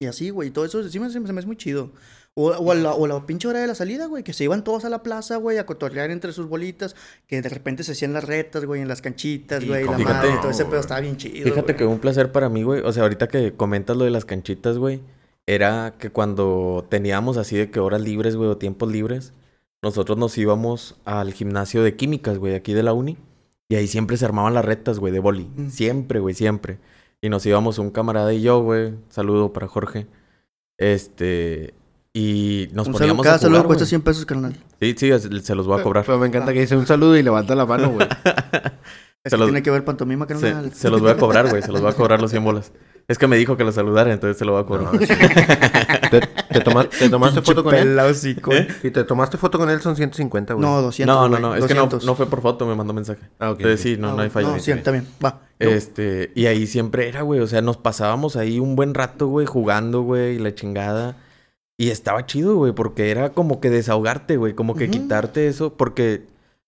Y 0.00 0.06
así, 0.06 0.30
güey, 0.30 0.50
todo 0.50 0.64
eso 0.64 0.88
sí 0.88 0.98
me, 1.00 1.10
se 1.10 1.18
me 1.20 1.26
se 1.26 1.32
me 1.32 1.40
hace 1.40 1.46
muy 1.46 1.56
chido. 1.56 1.92
O, 2.40 2.50
o, 2.50 2.70
a 2.70 2.74
la, 2.76 2.94
o 2.94 3.08
la 3.08 3.26
pinche 3.26 3.48
hora 3.48 3.58
de 3.58 3.66
la 3.66 3.74
salida, 3.74 4.06
güey, 4.06 4.22
que 4.22 4.32
se 4.32 4.44
iban 4.44 4.62
todos 4.62 4.84
a 4.84 4.88
la 4.88 5.02
plaza, 5.02 5.38
güey, 5.38 5.58
a 5.58 5.66
cotorrear 5.66 6.12
entre 6.12 6.32
sus 6.32 6.48
bolitas, 6.48 6.94
que 7.26 7.42
de 7.42 7.48
repente 7.48 7.82
se 7.82 7.92
hacían 7.92 8.12
las 8.12 8.22
retas, 8.22 8.64
güey, 8.64 8.80
en 8.80 8.86
las 8.86 9.02
canchitas, 9.02 9.66
güey, 9.66 9.84
la 9.84 9.92
cómo 9.92 10.04
madre, 10.04 10.30
todo 10.40 10.52
ese 10.52 10.64
pedo 10.64 10.78
estaba 10.78 11.00
bien 11.00 11.16
chido. 11.16 11.42
Fíjate 11.42 11.72
güey. 11.72 11.76
que 11.76 11.84
un 11.84 11.98
placer 11.98 12.30
para 12.30 12.48
mí, 12.48 12.62
güey. 12.62 12.82
O 12.82 12.92
sea, 12.92 13.02
ahorita 13.02 13.26
que 13.26 13.54
comentas 13.54 13.96
lo 13.96 14.04
de 14.04 14.10
las 14.10 14.24
canchitas, 14.24 14.78
güey. 14.78 15.00
Era 15.48 15.96
que 15.98 16.10
cuando 16.10 16.86
teníamos 16.88 17.38
así 17.38 17.56
de 17.56 17.72
que 17.72 17.80
horas 17.80 18.02
libres, 18.02 18.36
güey, 18.36 18.48
o 18.48 18.56
tiempos 18.56 18.92
libres, 18.92 19.32
nosotros 19.82 20.16
nos 20.16 20.38
íbamos 20.38 20.94
al 21.04 21.32
gimnasio 21.32 21.82
de 21.82 21.96
químicas, 21.96 22.38
güey, 22.38 22.54
aquí 22.54 22.72
de 22.72 22.84
la 22.84 22.92
uni. 22.92 23.16
Y 23.68 23.74
ahí 23.74 23.88
siempre 23.88 24.16
se 24.16 24.24
armaban 24.24 24.54
las 24.54 24.64
retas, 24.64 25.00
güey, 25.00 25.12
de 25.12 25.18
boli. 25.18 25.50
Mm. 25.56 25.70
Siempre, 25.70 26.20
güey, 26.20 26.36
siempre. 26.36 26.78
Y 27.20 27.30
nos 27.30 27.44
íbamos 27.46 27.78
un 27.78 27.90
camarada 27.90 28.32
y 28.32 28.42
yo, 28.42 28.62
güey. 28.62 28.94
Saludo 29.08 29.52
para 29.52 29.66
Jorge. 29.66 30.06
Este. 30.76 31.74
Y 32.20 32.68
nos 32.72 32.88
Un 32.88 32.94
saludo, 32.94 32.98
poníamos 32.98 33.24
cada 33.24 33.36
a 33.36 33.38
saludo 33.38 33.64
cuesta 33.64 33.84
güey. 33.84 33.88
100 33.90 34.02
pesos, 34.02 34.26
carnal. 34.26 34.56
Sí, 34.80 34.94
sí, 34.98 35.10
se 35.42 35.54
los 35.54 35.66
voy 35.68 35.78
a 35.78 35.82
cobrar. 35.84 36.04
Pero 36.04 36.18
me 36.18 36.26
encanta 36.26 36.52
que 36.52 36.60
dice 36.60 36.76
un 36.76 36.84
saludo 36.86 37.16
y 37.16 37.22
levanta 37.22 37.54
la 37.54 37.64
mano, 37.64 37.90
güey. 37.90 38.08
Es 39.24 39.30
Se 39.30 39.36
que 39.36 39.36
los- 39.38 39.46
tiene 39.48 39.62
que 39.64 39.70
ver 39.70 39.84
pantomima, 39.84 40.26
carnal. 40.26 40.70
Se, 40.72 40.80
se 40.80 40.90
los 40.90 41.00
voy 41.00 41.10
a 41.10 41.16
cobrar, 41.16 41.48
güey. 41.50 41.60
Se 41.60 41.70
los 41.72 41.80
voy 41.80 41.90
a 41.90 41.94
cobrar 41.94 42.20
los 42.22 42.30
100 42.30 42.42
bolas. 42.44 42.72
Es 43.08 43.18
que 43.18 43.26
me 43.26 43.36
dijo 43.36 43.56
que 43.56 43.64
lo 43.64 43.72
saludara, 43.72 44.12
entonces 44.12 44.36
se 44.38 44.44
lo 44.44 44.52
voy 44.52 44.62
a 44.62 44.66
cobrar. 44.66 44.92
No, 44.94 45.00
sí. 45.00 45.06
¿Te, 46.10 46.20
te 46.20 46.60
tomas- 46.60 46.88
te 46.88 47.08
tomaste 47.08 47.42
foto 47.42 47.64
con 47.64 47.74
él? 47.74 47.98
¿Eh? 47.98 48.14
Si 48.14 48.90
te 48.90 49.04
tomaste 49.04 49.36
foto 49.36 49.58
con 49.58 49.70
él 49.70 49.80
son 49.80 49.96
150, 49.96 50.54
güey. 50.54 50.64
No, 50.66 50.82
200. 50.82 51.14
no, 51.14 51.28
no, 51.28 51.38
no. 51.38 51.54
Es 51.56 51.64
que 51.66 51.74
no, 51.74 51.82
200. 51.82 52.04
no 52.06 52.14
fue 52.14 52.26
por 52.26 52.40
foto, 52.42 52.64
me 52.66 52.74
mandó 52.74 52.92
mensaje. 52.92 53.20
Ah, 53.38 53.50
ok. 53.50 53.58
Entonces 53.60 53.80
sí, 53.80 53.96
no, 53.98 54.10
Ah, 54.10 54.14
no 54.16 54.22
hay 54.22 54.30
falla. 54.30 54.48
No, 54.48 54.58
sí, 54.60 54.70
está 54.70 54.90
bien. 54.92 55.06
Va. 55.24 55.40
Este, 55.58 56.32
y 56.34 56.46
ahí 56.46 56.66
siempre 56.66 57.08
era, 57.08 57.22
güey. 57.22 57.40
O 57.40 57.46
sea, 57.46 57.60
nos 57.60 57.76
pasábamos 57.76 58.36
ahí 58.36 58.58
un 58.60 58.76
buen 58.76 58.94
rato, 58.94 59.26
güey, 59.26 59.46
jugando, 59.46 60.02
güey, 60.02 60.36
y 60.36 60.38
la 60.38 60.54
chingada. 60.54 61.16
Y 61.78 61.90
estaba 61.90 62.26
chido, 62.26 62.56
güey, 62.56 62.72
porque 62.72 63.10
era 63.10 63.32
como 63.32 63.60
que 63.60 63.70
desahogarte, 63.70 64.36
güey, 64.36 64.54
como 64.54 64.74
que 64.74 64.90
quitarte 64.90 65.46
eso, 65.46 65.76
porque 65.76 66.26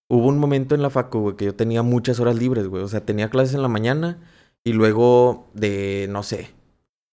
hubo 0.09 0.29
un 0.29 0.39
momento 0.39 0.75
en 0.77 0.83
la 0.83 0.91
facu, 0.91 1.19
güey, 1.21 1.37
que 1.37 1.47
yo 1.47 1.55
tenía 1.57 1.83
muchas 1.83 2.21
horas 2.21 2.37
libres, 2.37 2.69
güey. 2.69 2.85
O 2.85 2.89
sea, 2.89 3.05
tenía 3.05 3.29
clases 3.29 3.55
en 3.57 3.63
la 3.63 3.69
mañana 3.69 4.19
y 4.65 4.73
luego 4.73 5.51
de, 5.55 6.07
no 6.11 6.23
sé, 6.23 6.51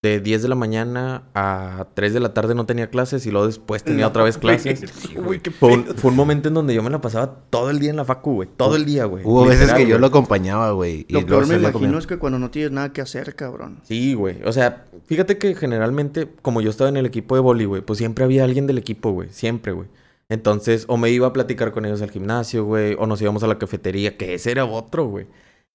de 0.08 0.20
10 0.20 0.42
de 0.42 0.48
la 0.48 0.56
mañana 0.56 1.24
a 1.36 1.88
3 1.94 2.14
de 2.14 2.20
la 2.20 2.34
tarde 2.34 2.56
no 2.56 2.66
tenía 2.66 2.90
clases 2.90 3.26
y 3.26 3.32
luego 3.32 3.48
después 3.48 3.84
tenía 3.84 4.08
otra 4.08 4.24
vez 4.24 4.38
clases. 4.38 4.84
Güey, 5.16 5.40
qué 5.40 5.52
Fue 5.52 5.74
un, 5.74 5.84
pedo. 5.84 5.96
fue 5.96 6.12
un 6.12 6.18
momento 6.18 6.48
en 6.48 6.54
donde 6.54 6.74
yo 6.74 6.84
me 6.84 6.90
la 6.90 7.02
pasaba 7.02 7.42
todo 7.50 7.70
el 7.70 7.80
día 7.80 7.90
en 7.90 7.96
la 7.96 8.06
facu, 8.06 8.34
güey. 8.36 8.50
Todo 8.56 8.76
el 8.76 8.86
día, 8.86 9.06
güey. 9.06 9.24
Hubo 9.26 9.46
veces 9.46 9.74
que 9.74 9.88
yo 9.88 10.00
lo 10.00 10.08
acompañaba, 10.08 10.72
güey. 10.72 11.06
y 11.08 11.14
Lo 11.14 11.26
peor 11.26 11.48
me 11.48 11.56
imagino 11.56 11.98
es 11.98 12.08
que 12.08 12.18
cuando 12.18 12.40
no 12.40 12.50
tienes 12.52 12.72
nada 12.72 12.94
que 12.94 13.02
hacer, 13.02 13.36
cabrón. 13.36 13.80
Sí, 13.84 14.14
güey. 14.14 14.42
O 14.44 14.52
sea, 14.54 14.86
fíjate 15.06 15.38
que 15.38 15.56
generalmente, 15.56 16.30
como 16.42 16.62
yo 16.62 16.70
estaba 16.70 16.90
en 16.90 16.98
el 16.98 17.06
equipo 17.06 17.36
de 17.36 17.42
boli, 17.42 17.66
güey, 17.66 17.82
pues 17.82 17.98
siempre 17.98 18.24
había 18.24 18.44
alguien 18.44 18.68
del 18.68 18.78
equipo, 18.78 19.12
güey. 19.12 19.30
Siempre, 19.32 19.72
güey. 19.72 19.88
Entonces, 20.30 20.86
o 20.88 20.98
me 20.98 21.10
iba 21.10 21.28
a 21.28 21.34
platicar 21.34 21.72
con 21.72 21.86
ellos 21.86 22.02
al 22.02 22.12
gimnasio, 22.12 22.66
güey, 22.66 22.96
o 23.00 23.06
nos 23.08 23.22
íbamos 23.22 23.44
a 23.44 23.48
la 23.48 23.58
cafetería, 23.58 24.18
que 24.18 24.34
ese 24.34 24.52
era 24.52 24.66
otro, 24.66 25.06
güey. 25.06 25.28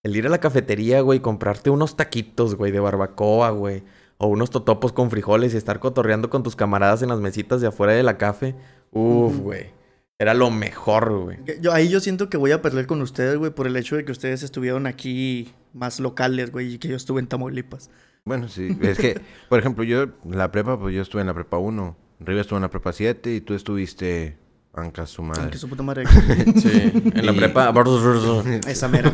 El 0.03 0.17
ir 0.17 0.27
a 0.27 0.31
la 0.31 0.41
cafetería, 0.41 1.01
güey, 1.01 1.21
comprarte 1.21 1.71
unos 1.71 1.97
taquitos, 1.97 2.57
güey, 2.57 2.73
de 2.73 2.81
barbacoa, 2.81 3.51
güey. 3.51 3.83
O 4.25 4.29
unos 4.29 4.51
totopos 4.51 4.93
con 4.93 5.11
frijoles 5.11 5.53
y 5.53 5.57
estar 5.57 5.81
cotorreando 5.81 6.31
con 6.31 6.45
tus 6.45 6.55
camaradas 6.55 7.03
en 7.03 7.09
las 7.09 7.19
mesitas 7.19 7.61
de 7.61 7.67
afuera 7.67 7.93
de 7.93 8.05
la 8.05 8.19
café. 8.19 8.55
Uf, 8.93 9.37
güey. 9.39 9.71
Era 10.17 10.33
lo 10.33 10.49
mejor, 10.53 11.11
güey. 11.25 11.39
Yo, 11.61 11.73
ahí 11.73 11.89
yo 11.89 11.99
siento 11.99 12.31
que 12.31 12.37
voy 12.37 12.53
a 12.53 12.63
perder 12.63 12.87
con 12.87 13.03
ustedes, 13.03 13.37
güey, 13.37 13.51
por 13.51 13.67
el 13.67 13.77
hecho 13.77 13.97
de 13.97 14.05
que 14.05 14.13
ustedes 14.13 14.45
estuvieron 14.45 14.87
aquí 14.87 15.53
más 15.73 15.99
locales, 15.99 16.53
güey, 16.53 16.75
y 16.75 16.79
que 16.79 16.87
yo 16.87 16.95
estuve 16.95 17.19
en 17.21 17.27
Tamaulipas. 17.27 17.91
Bueno, 18.25 18.47
sí. 18.47 18.69
Es 18.83 18.99
que, 18.99 19.21
por 19.49 19.59
ejemplo, 19.59 19.83
yo, 19.83 20.03
en 20.05 20.39
la 20.39 20.53
prepa, 20.53 20.79
pues 20.79 20.95
yo 20.95 21.03
estuve 21.03 21.23
en 21.23 21.27
la 21.27 21.35
prepa 21.35 21.59
1. 21.59 21.97
Riva 22.21 22.41
estuvo 22.41 22.59
en 22.59 22.63
la 22.63 22.71
prepa 22.71 22.93
7 22.93 23.35
y 23.35 23.41
tú 23.41 23.55
estuviste... 23.55 24.39
Anca 24.75 25.05
su 25.05 25.23
madre. 25.23 25.43
Aunque 25.43 25.59
su 25.59 25.69
puta 25.69 25.83
madre. 25.83 26.05
Sí. 26.57 26.93
En 27.15 27.27
la 27.27 27.33
Y- 27.33 27.37
prepa. 27.37 27.75
Esa 28.69 28.89
mera. 28.89 29.13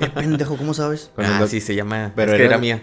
Eh, 0.00 0.08
pendejo, 0.14 0.56
¿cómo 0.56 0.74
sabes? 0.74 1.12
Ah, 1.16 1.44
sí, 1.46 1.60
se 1.60 1.76
llama. 1.76 2.12
Pero 2.16 2.32
es 2.32 2.38
que 2.38 2.44
era- 2.46 2.54
era 2.54 2.58
mía. 2.60 2.82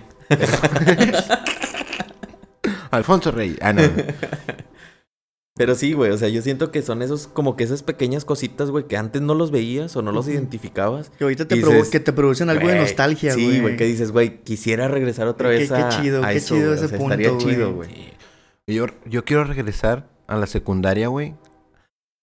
Alfonso 2.96 3.32
Rey. 3.32 3.58
Ah, 3.62 3.74
no. 3.74 3.82
Pero 5.56 5.76
sí, 5.76 5.94
güey, 5.94 6.10
o 6.12 6.18
sea, 6.18 6.30
yo 6.30 6.42
siento 6.42 6.72
que 6.72 6.82
son 6.82 7.04
esos, 7.04 7.28
como 7.28 7.56
que 7.56 7.64
esas 7.64 7.84
pequeñas 7.84 8.26
cositas, 8.26 8.72
güey, 8.72 8.88
que 8.88 8.98
antes 8.98 9.22
no 9.22 9.36
los 9.36 9.52
veías 9.52 9.96
o 9.96 10.02
no 10.02 10.12
los 10.12 10.28
identificabas. 10.28 11.12
Que 11.12 11.26
ahorita 11.26 11.48
te, 11.48 11.54
Dices, 11.56 11.70
provo- 11.70 11.90
que 11.92 12.00
te 12.00 12.12
producen 12.12 12.50
algo 12.50 12.68
de 12.68 12.80
nostalgia, 12.80 13.34
güey. 13.36 13.52
Sí, 13.52 13.60
güey, 13.62 13.78
que 13.78 13.86
dices, 13.86 14.12
güey, 14.12 14.42
quisiera 14.42 14.88
regresar 14.88 15.28
otra 15.28 15.50
Qué- 15.52 15.58
vez 15.60 15.70
qué 15.72 15.76
a, 15.76 15.90
chido, 15.90 16.24
a 16.24 16.30
qué 16.30 16.38
eso, 16.38 16.56
chido 16.56 16.70
güey, 16.70 16.72
o 16.72 16.74
ese 16.84 16.90
sea, 16.90 16.98
punto, 16.98 17.14
estaría 17.14 17.38
chido, 17.38 17.72
güey. 17.74 17.90
Yo, 18.66 18.88
yo 19.06 19.26
quiero 19.26 19.44
regresar 19.44 20.10
a 20.26 20.38
la 20.38 20.48
secundaria, 20.48 21.08
güey. 21.10 21.36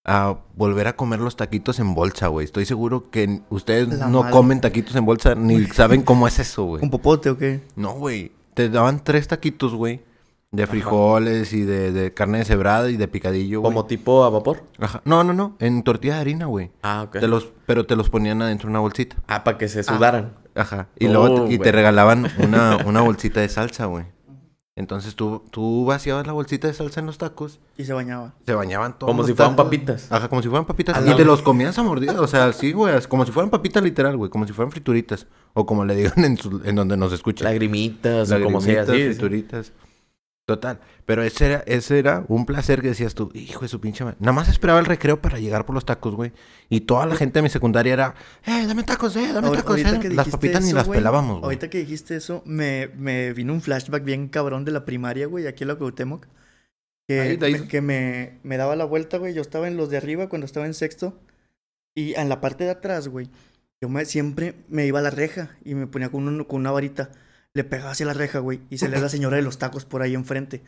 A 0.04 0.38
volver 0.56 0.88
a 0.88 0.96
comer 0.96 1.20
los 1.20 1.36
taquitos 1.36 1.78
en 1.78 1.94
bolsa, 1.94 2.26
güey. 2.28 2.46
Estoy 2.46 2.64
seguro 2.64 3.10
que 3.10 3.42
ustedes 3.50 3.90
La 3.90 4.08
no 4.08 4.22
madre. 4.22 4.32
comen 4.32 4.60
taquitos 4.60 4.96
en 4.96 5.04
bolsa 5.04 5.36
ni 5.36 5.66
saben 5.66 6.02
cómo 6.02 6.26
es 6.26 6.38
eso, 6.40 6.64
güey. 6.64 6.82
¿Un 6.82 6.90
popote 6.90 7.30
o 7.30 7.38
qué? 7.38 7.60
No, 7.76 7.92
güey. 7.92 8.32
Te 8.54 8.68
daban 8.70 9.04
tres 9.04 9.28
taquitos, 9.28 9.72
güey. 9.74 10.00
De 10.52 10.66
frijoles 10.66 11.52
y 11.52 11.62
de, 11.62 11.92
de 11.92 12.12
carne 12.12 12.38
deshebrada 12.38 12.90
y 12.90 12.96
de 12.96 13.06
picadillo, 13.06 13.60
güey. 13.60 13.72
Como 13.72 13.86
tipo 13.86 14.24
a 14.24 14.30
vapor. 14.30 14.64
Ajá. 14.80 15.00
No, 15.04 15.22
no, 15.22 15.32
no. 15.32 15.54
En 15.60 15.84
tortilla 15.84 16.14
de 16.16 16.20
harina, 16.22 16.46
güey. 16.46 16.72
Ah, 16.82 17.04
ok. 17.06 17.20
Te 17.20 17.28
los, 17.28 17.48
pero 17.66 17.86
te 17.86 17.94
los 17.94 18.10
ponían 18.10 18.42
adentro 18.42 18.66
de 18.66 18.70
una 18.70 18.80
bolsita. 18.80 19.16
Ah, 19.28 19.44
para 19.44 19.58
que 19.58 19.68
se 19.68 19.84
sudaran. 19.84 20.34
Ajá. 20.56 20.88
Y 20.98 21.06
Oh, 21.06 21.12
luego 21.12 21.44
te, 21.46 21.52
y 21.54 21.58
te 21.58 21.70
regalaban 21.70 22.26
una, 22.42 22.78
una 22.84 23.00
bolsita 23.00 23.38
de 23.40 23.48
salsa, 23.48 23.86
güey. 23.86 24.06
Entonces 24.74 25.14
tú, 25.14 25.44
tú 25.50 25.84
vaciabas 25.84 26.26
la 26.26 26.32
bolsita 26.32 26.66
de 26.66 26.72
salsa 26.74 26.98
en 26.98 27.06
los 27.06 27.18
tacos. 27.18 27.60
Y 27.76 27.84
se 27.84 27.92
bañaba. 27.92 28.34
Se 28.44 28.54
bañaban 28.54 28.98
todos. 28.98 29.10
Como 29.10 29.18
los 29.22 29.28
si 29.28 29.34
fueran 29.34 29.54
tacos. 29.54 29.66
papitas. 29.66 30.10
Ajá, 30.10 30.28
como 30.28 30.42
si 30.42 30.48
fueran 30.48 30.64
papitas. 30.64 30.96
A 30.96 31.02
Y 31.02 31.10
la- 31.10 31.16
te 31.16 31.24
los 31.24 31.42
comías 31.42 31.78
a 31.78 31.84
mordidas. 31.84 32.16
O 32.16 32.26
sea, 32.26 32.52
sí, 32.52 32.72
güey. 32.72 32.94
Como 33.08 33.24
si 33.24 33.30
fueran 33.30 33.50
papitas 33.50 33.84
literal, 33.84 34.16
güey. 34.16 34.30
Como 34.30 34.46
si 34.48 34.52
fueran 34.52 34.72
frituritas. 34.72 35.26
O 35.52 35.64
como 35.64 35.84
le 35.84 35.94
digan 35.94 36.24
en, 36.24 36.36
su- 36.38 36.60
en 36.64 36.74
donde 36.74 36.96
nos 36.96 37.12
escuchan. 37.12 37.44
Lagrimitas 37.44 38.32
o 38.32 38.42
como 38.42 38.60
sea. 38.60 38.82
Lagrimitas, 38.84 39.66
Sí, 39.66 39.72
sí. 39.72 39.80
Total. 40.54 40.80
Pero 41.06 41.22
ese 41.22 41.46
era, 41.46 41.62
ese 41.66 41.98
era 42.00 42.24
un 42.26 42.44
placer 42.44 42.82
que 42.82 42.88
decías 42.88 43.14
tú, 43.14 43.30
hijo 43.34 43.60
de 43.60 43.68
su 43.68 43.80
pinche 43.80 44.02
madre. 44.02 44.16
Nada 44.18 44.32
más 44.32 44.48
esperaba 44.48 44.80
el 44.80 44.86
recreo 44.86 45.20
para 45.22 45.38
llegar 45.38 45.64
por 45.64 45.74
los 45.76 45.84
tacos, 45.84 46.16
güey. 46.16 46.32
Y 46.68 46.80
toda 46.80 47.06
la 47.06 47.14
gente 47.14 47.38
de 47.38 47.42
mi 47.44 47.48
secundaria 47.50 47.92
era, 47.92 48.14
eh, 48.46 48.66
dame 48.66 48.82
tacos, 48.82 49.14
eh, 49.14 49.32
dame 49.32 49.50
tacos, 49.50 49.78
eh. 49.78 49.84
Las 49.84 50.02
dijiste 50.02 50.30
papitas 50.32 50.62
ni 50.62 50.68
eso, 50.70 50.76
las 50.76 50.86
güey, 50.88 50.98
pelábamos, 50.98 51.34
güey. 51.34 51.44
Ahorita 51.44 51.70
que 51.70 51.78
dijiste 51.78 52.16
eso, 52.16 52.42
me, 52.46 52.88
me 52.96 53.32
vino 53.32 53.52
un 53.52 53.60
flashback 53.60 54.02
bien 54.02 54.26
cabrón 54.28 54.64
de 54.64 54.72
la 54.72 54.84
primaria, 54.84 55.26
güey, 55.28 55.46
aquí 55.46 55.62
en 55.62 55.68
la 55.68 55.76
Cuauhtémoc. 55.76 56.26
Que, 57.08 57.20
ahí. 57.20 57.38
me, 57.38 57.68
que 57.68 57.80
me, 57.80 58.38
me 58.42 58.56
daba 58.56 58.74
la 58.74 58.84
vuelta, 58.84 59.18
güey. 59.18 59.32
Yo 59.34 59.42
estaba 59.42 59.68
en 59.68 59.76
los 59.76 59.88
de 59.90 59.98
arriba 59.98 60.28
cuando 60.28 60.46
estaba 60.46 60.66
en 60.66 60.74
sexto. 60.74 61.18
Y 61.94 62.14
en 62.14 62.28
la 62.28 62.40
parte 62.40 62.64
de 62.64 62.70
atrás, 62.70 63.08
güey, 63.08 63.28
yo 63.80 63.88
me, 63.88 64.04
siempre 64.04 64.54
me 64.68 64.86
iba 64.86 64.98
a 64.98 65.02
la 65.02 65.10
reja 65.10 65.56
y 65.64 65.74
me 65.74 65.86
ponía 65.86 66.08
con, 66.08 66.26
un- 66.28 66.44
con 66.44 66.60
una 66.60 66.70
varita. 66.72 67.10
Le 67.54 67.64
pegaba 67.64 67.90
hacia 67.90 68.06
la 68.06 68.12
reja, 68.14 68.38
güey, 68.38 68.60
y 68.70 68.78
salía 68.78 69.00
la 69.00 69.08
señora 69.08 69.36
de 69.36 69.42
los 69.42 69.58
tacos 69.58 69.84
por 69.84 70.02
ahí 70.02 70.14
enfrente. 70.14 70.62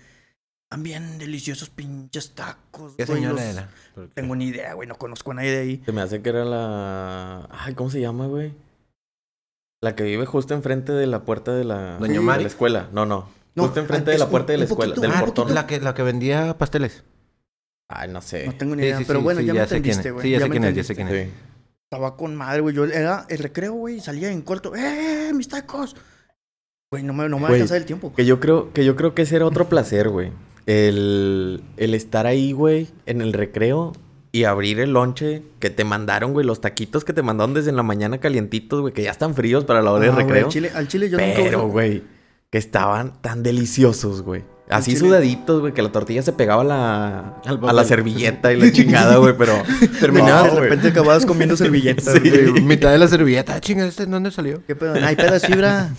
También 0.69 1.19
deliciosos 1.19 1.69
pinches 1.71 2.35
tacos, 2.35 2.95
¿Qué 2.97 3.05
güey, 3.05 3.19
señora 3.19 3.35
los- 3.35 3.43
era? 3.43 3.69
Tengo 4.15 4.35
ni 4.35 4.47
idea, 4.47 4.73
güey, 4.75 4.89
no 4.89 4.97
conozco 4.97 5.31
a 5.31 5.35
nadie 5.35 5.51
de 5.53 5.59
ahí. 5.61 5.83
Se 5.85 5.93
me 5.93 6.01
hace 6.01 6.23
que 6.23 6.31
era 6.31 6.45
la... 6.45 7.47
Ay, 7.51 7.75
¿cómo 7.75 7.91
se 7.91 8.01
llama, 8.01 8.27
güey? 8.27 8.55
La 9.83 9.95
que 9.95 10.03
vive 10.05 10.25
justo 10.27 10.55
enfrente 10.55 10.93
de 10.93 11.07
la 11.07 11.23
puerta 11.25 11.53
de 11.55 11.65
la, 11.65 11.99
Doña 11.99 12.21
de 12.21 12.43
la 12.43 12.49
escuela. 12.49 12.89
No, 12.93 13.05
no. 13.05 13.29
No, 13.55 13.65
justo 13.65 13.81
enfrente 13.81 14.11
ah, 14.11 14.15
de 14.15 14.19
la 14.19 14.29
puerta 14.31 14.53
un- 14.53 14.55
de 14.55 14.59
la 14.59 14.65
escuela, 14.65 14.95
poquito- 14.95 15.01
del 15.03 15.11
ah, 15.17 15.21
portón. 15.21 15.55
La 15.55 15.67
que, 15.67 15.81
la 15.81 15.95
que 15.95 16.03
vendía 16.03 16.57
pasteles. 16.57 17.05
Ay, 17.89 18.09
no 18.09 18.23
sé. 18.23 18.47
No 18.47 18.55
tengo 18.55 18.75
ni 18.75 18.83
idea, 18.83 18.97
sí, 18.99 19.05
pero 19.07 19.19
sí, 19.19 19.25
bueno, 19.25 19.41
sí, 19.41 19.47
ya, 19.47 19.53
me 19.53 19.59
ya 19.59 19.67
sé 19.67 19.69
quién 19.83 19.95
entendiste, 19.99 20.09
es. 20.09 20.15
güey. 20.15 20.23
Sí, 20.27 20.31
ya 20.33 20.39
sé 20.39 20.45
me 20.45 20.51
quién 20.51 20.65
es, 20.65 20.75
ya 20.75 20.85
sé 20.85 20.95
quién 20.95 21.09
es. 21.09 21.27
Sí. 21.29 21.33
Estaba 21.91 22.17
con 22.17 22.35
madre, 22.35 22.61
güey. 22.63 22.75
Yo 22.75 22.85
era 22.87 23.27
el 23.29 23.39
recreo, 23.39 23.75
güey. 23.75 24.01
Salía 24.01 24.31
en 24.31 24.41
corto. 24.41 24.75
¡Eh, 24.75 25.33
mis 25.35 25.49
tacos! 25.49 25.95
Güey, 26.93 27.03
no 27.03 27.13
me, 27.15 27.27
no 27.29 27.39
me 27.39 27.45
Güey, 27.47 27.55
alcanzaba 27.55 27.79
el 27.79 27.87
tiempo. 27.87 28.13
Que 28.15 28.27
yo 28.27 28.39
creo 28.39 28.71
que 28.75 28.85
yo 28.85 28.97
creo 28.97 29.15
que 29.15 29.23
ese 29.23 29.35
era 29.37 29.47
otro 29.47 29.67
placer, 29.67 30.11
güey. 30.11 30.31
El, 30.67 31.63
el 31.79 31.95
estar 31.95 32.27
ahí, 32.27 32.53
güey, 32.53 32.87
en 33.07 33.23
el 33.23 33.33
recreo 33.33 33.93
y 34.31 34.45
abrir 34.45 34.79
el 34.79 34.93
lonche 34.93 35.43
que 35.59 35.71
te 35.71 35.85
mandaron, 35.85 36.35
güey, 36.35 36.45
los 36.47 36.61
taquitos 36.61 37.03
que 37.05 37.15
te 37.15 37.23
mandaron 37.23 37.55
desde 37.55 37.73
la 37.73 37.83
mañana 37.83 38.19
calientitos, 38.19 38.83
güey, 38.83 38.93
que 38.93 39.03
ya 39.03 39.11
están 39.11 39.35
fríos 39.35 39.65
para 39.65 39.81
la 39.81 39.91
hora 39.91 40.05
Ah, 40.05 40.09
de 40.09 40.13
güey, 40.13 40.25
recreo. 40.27 40.45
al 40.47 40.53
chile, 40.53 40.71
al 40.75 40.87
chile 40.89 41.09
yo 41.11 41.17
Pero, 41.17 41.43
nunca... 41.63 41.73
güey, 41.73 42.03
que 42.53 42.59
estaban 42.59 43.21
tan 43.21 43.43
deliciosos, 43.43 44.23
güey. 44.23 44.45
Así 44.69 44.93
chile- 44.93 45.01
sudaditos, 45.09 45.61
güey, 45.61 45.73
que 45.75 45.83
la 45.83 45.91
tortilla 45.91 46.23
se 46.23 46.33
pegaba 46.33 46.63
a 46.63 46.65
la, 46.65 47.19
a 47.69 47.73
la 47.73 47.85
servilleta 47.85 48.53
y 48.53 48.61
la 48.61 48.71
chingada, 48.73 49.17
güey, 49.17 49.35
pero... 49.37 49.55
Terminaba, 50.01 50.47
No, 50.49 50.55
de 50.55 50.61
repente 50.61 50.89
acababas 50.89 51.27
comiendo 51.27 51.57
servilletas, 51.59 52.15
Sí. 52.23 52.31
güey. 52.31 52.51
Güey, 52.51 52.63
mitad 52.63 52.93
de 52.93 52.99
la 52.99 53.09
servilleta. 53.09 53.55
Ah, 53.57 53.61
chinga, 53.61 53.85
¿este 53.87 54.07
dónde 54.07 54.31
salió? 54.31 54.63
¿Qué 54.67 54.77
pedo? 54.77 54.95
Ay, 55.03 55.17
pedo 55.17 55.33
de 55.33 55.41
fibra. 55.41 55.91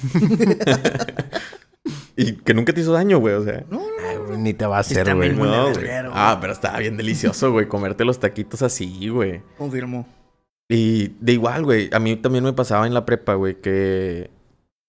Y 2.15 2.33
que 2.33 2.53
nunca 2.53 2.71
te 2.73 2.81
hizo 2.81 2.93
daño, 2.93 3.17
güey, 3.19 3.33
o 3.35 3.43
sea... 3.43 3.63
No, 3.69 3.77
no, 3.79 3.85
Ay, 4.07 4.37
ni 4.37 4.53
te 4.53 4.65
va 4.65 4.77
a 4.77 4.79
hacer, 4.81 5.13
güey. 5.15 5.33
No. 5.35 5.71
Ah, 6.13 6.37
pero 6.39 6.53
estaba 6.53 6.77
bien 6.79 6.95
delicioso, 6.95 7.51
güey, 7.51 7.67
comerte 7.67 8.05
los 8.05 8.19
taquitos 8.19 8.61
así, 8.61 9.09
güey. 9.09 9.41
confirmo. 9.57 10.07
Y 10.69 11.09
de 11.19 11.33
igual, 11.33 11.63
güey, 11.63 11.89
a 11.91 11.99
mí 11.99 12.15
también 12.15 12.43
me 12.43 12.53
pasaba 12.53 12.87
en 12.87 12.93
la 12.93 13.05
prepa, 13.05 13.33
güey, 13.33 13.59
que 13.59 14.29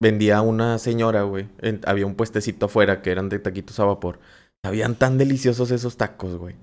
vendía 0.00 0.40
una 0.42 0.78
señora, 0.78 1.22
güey. 1.22 1.48
en- 1.60 1.80
Había 1.86 2.06
un 2.06 2.14
puestecito 2.14 2.66
afuera 2.66 3.02
que 3.02 3.10
eran 3.10 3.28
de 3.28 3.38
taquitos 3.38 3.78
a 3.80 3.84
vapor. 3.84 4.18
Sabían 4.64 4.94
tan 4.94 5.18
deliciosos 5.18 5.70
esos 5.70 5.96
tacos, 5.96 6.36
güey. 6.36 6.56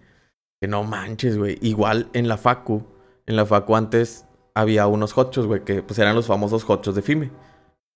Que 0.62 0.68
no 0.68 0.84
manches, 0.84 1.38
güey. 1.38 1.58
Igual 1.62 2.10
en 2.14 2.28
la 2.28 2.38
facu, 2.38 2.84
en 3.26 3.36
la 3.36 3.46
facu 3.46 3.76
antes 3.76 4.26
había 4.56 4.88
unos 4.88 5.18
hochos, 5.18 5.48
güey, 5.48 5.64
que 5.64 5.82
pues 5.84 5.98
eran 6.00 6.16
los 6.16 6.28
famosos 6.28 6.68
hochos 6.70 6.94
de 6.96 7.02
Fime. 7.02 7.32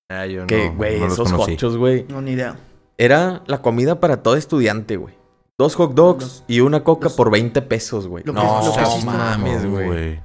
Ah, 0.10 0.26
yo 0.26 0.46
que, 0.48 0.70
no, 0.70 0.76
güey, 0.76 1.00
no 1.00 1.08
esos 1.08 1.32
conocí. 1.32 1.54
hochos, 1.54 1.78
güey, 1.78 2.06
No, 2.10 2.22
ni 2.22 2.32
idea. 2.32 2.58
era 2.98 3.44
la 3.48 3.62
comida 3.62 4.00
para 4.00 4.22
todo 4.24 4.36
estudiante, 4.36 4.98
güey. 4.98 5.16
Dos 5.58 5.76
hot 5.76 5.94
dogs 5.96 6.24
Los- 6.24 6.44
y 6.48 6.60
una 6.60 6.84
coca 6.84 7.06
los- 7.06 7.14
por 7.14 7.32
20 7.32 7.62
pesos, 7.62 8.08
güey. 8.08 8.24
lo 8.26 8.34
que- 8.34 8.40
No, 8.40 8.66
lo 8.66 8.74
que 8.76 8.86
sí 8.86 9.06
mames, 9.06 9.66
güey. 9.66 10.20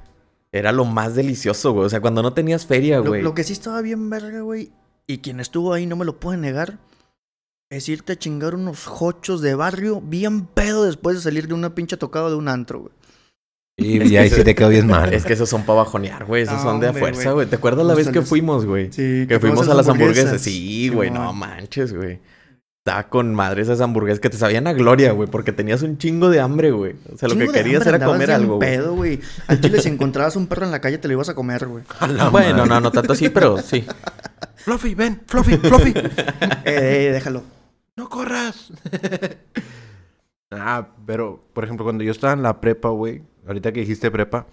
Era 0.51 0.71
lo 0.71 0.83
más 0.85 1.15
delicioso, 1.15 1.71
güey. 1.73 1.85
O 1.85 1.89
sea, 1.89 2.01
cuando 2.01 2.21
no 2.21 2.33
tenías 2.33 2.65
feria, 2.65 2.97
Lo, 2.99 3.05
güey. 3.07 3.21
lo 3.21 3.33
que 3.33 3.43
sí 3.43 3.53
estaba 3.53 3.81
bien 3.81 4.09
verga, 4.09 4.41
güey, 4.41 4.71
y 5.11 5.17
quien 5.19 5.39
estuvo 5.39 5.73
ahí 5.73 5.85
no 5.85 5.95
me 5.95 6.05
lo 6.05 6.19
puede 6.19 6.37
negar, 6.37 6.77
es 7.69 7.87
irte 7.89 8.13
a 8.13 8.19
chingar 8.19 8.55
unos 8.55 8.87
hochos 8.87 9.41
de 9.41 9.55
barrio 9.55 10.01
bien 10.01 10.45
pedo 10.45 10.85
después 10.85 11.17
de 11.17 11.21
salir 11.21 11.47
de 11.47 11.53
una 11.53 11.75
pinche 11.75 11.97
tocada 11.97 12.29
de 12.29 12.35
un 12.35 12.47
antro, 12.47 12.81
güey. 12.81 12.93
Y, 13.77 14.15
ahí 14.15 14.29
sí 14.29 14.43
te 14.43 14.53
quedó 14.53 14.69
bien 14.69 14.87
mal. 14.87 15.13
Es 15.13 15.25
que 15.25 15.33
esos 15.33 15.49
son 15.49 15.63
para 15.63 15.77
bajonear, 15.77 16.25
güey. 16.25 16.43
Esos 16.43 16.57
No, 16.57 16.63
son 16.63 16.79
de 16.79 16.87
a 16.87 16.89
hombre, 16.89 17.01
fuerza, 17.01 17.31
güey. 17.31 17.47
¿Te 17.47 17.55
acuerdas 17.55 17.85
la 17.85 17.95
vez 17.95 18.09
que 18.09 18.21
fuimos, 18.21 18.65
güey? 18.65 18.91
Sí, 18.91 19.25
Que 19.27 19.39
fuimos 19.39 19.67
a 19.69 19.73
las 19.73 19.87
hamburguesas. 19.87 20.41
Sí, 20.41 20.89
güey. 20.89 21.09
No 21.09 21.33
manches, 21.33 21.93
güey. 21.93 22.19
Estaba 22.85 23.09
con 23.09 23.33
madre 23.33 23.61
esas 23.61 23.79
hamburguesas 23.79 24.19
que 24.19 24.29
te 24.29 24.37
sabían 24.37 24.67
a 24.67 24.73
gloria, 24.73 25.13
güey. 25.13 25.29
Porque 25.29 25.51
tenías 25.51 25.81
un 25.81 25.97
chingo 25.97 26.29
de 26.29 26.39
hambre, 26.39 26.71
güey. 26.71 26.95
O 27.11 27.17
sea, 27.17 27.29
lo 27.29 27.37
que 27.37 27.47
querías 27.47 27.81
hambre, 27.81 27.97
era 27.97 28.05
comer 28.05 28.31
algo, 28.31 28.57
güey. 28.57 28.69
pedo, 28.69 28.93
güey. 28.93 29.19
Al 29.47 29.61
chile, 29.61 29.81
si 29.81 29.89
encontrabas 29.89 30.35
un 30.35 30.47
perro 30.47 30.65
en 30.65 30.71
la 30.71 30.81
calle, 30.81 30.97
te 30.97 31.07
lo 31.07 31.13
ibas 31.13 31.29
a 31.29 31.35
comer, 31.35 31.67
güey. 31.67 31.83
Bueno, 31.99 32.31
madre. 32.31 32.53
no, 32.53 32.79
no 32.79 32.91
tanto 32.91 33.13
así, 33.13 33.29
pero 33.29 33.57
sí. 33.59 33.85
Fluffy, 34.63 34.95
ven, 34.95 35.21
Fluffy, 35.25 35.57
Fluffy. 35.57 35.93
Eh, 36.65 37.07
eh, 37.07 37.11
déjalo. 37.11 37.43
¡No 37.95 38.09
corras! 38.09 38.71
ah, 40.51 40.89
pero, 41.05 41.43
por 41.53 41.63
ejemplo, 41.63 41.83
cuando 41.83 42.03
yo 42.03 42.11
estaba 42.11 42.33
en 42.33 42.43
la 42.43 42.61
prepa, 42.61 42.89
güey, 42.89 43.23
ahorita 43.47 43.71
que 43.71 43.81
dijiste 43.81 44.11
prepa, 44.11 44.47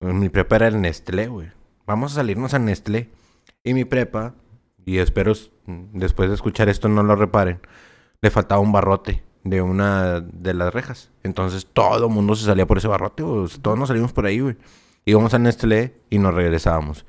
mi 0.00 0.28
prepa 0.28 0.56
era 0.56 0.68
el 0.68 0.80
Nestlé, 0.80 1.28
güey. 1.28 1.48
Vamos 1.86 2.12
a 2.12 2.16
salirnos 2.16 2.54
a 2.54 2.58
Nestlé. 2.58 3.10
Y 3.62 3.74
mi 3.74 3.84
prepa, 3.84 4.34
y 4.86 4.98
espero 4.98 5.34
después 5.66 6.28
de 6.28 6.34
escuchar 6.34 6.68
esto 6.68 6.88
no 6.88 7.02
lo 7.02 7.14
reparen, 7.14 7.60
le 8.22 8.30
faltaba 8.30 8.60
un 8.60 8.72
barrote 8.72 9.22
de 9.44 9.62
una 9.62 10.20
de 10.20 10.54
las 10.54 10.72
rejas. 10.72 11.10
Entonces 11.22 11.66
todo 11.72 12.06
el 12.06 12.12
mundo 12.12 12.34
se 12.34 12.46
salía 12.46 12.66
por 12.66 12.78
ese 12.78 12.88
barrote, 12.88 13.22
güey. 13.22 13.40
O 13.40 13.48
sea, 13.48 13.60
todos 13.60 13.78
nos 13.78 13.88
salimos 13.88 14.12
por 14.12 14.26
ahí, 14.26 14.40
güey. 14.40 14.56
Íbamos 15.04 15.34
a 15.34 15.38
Nestlé 15.38 15.94
y 16.10 16.18
nos 16.18 16.34
regresábamos. 16.34 17.06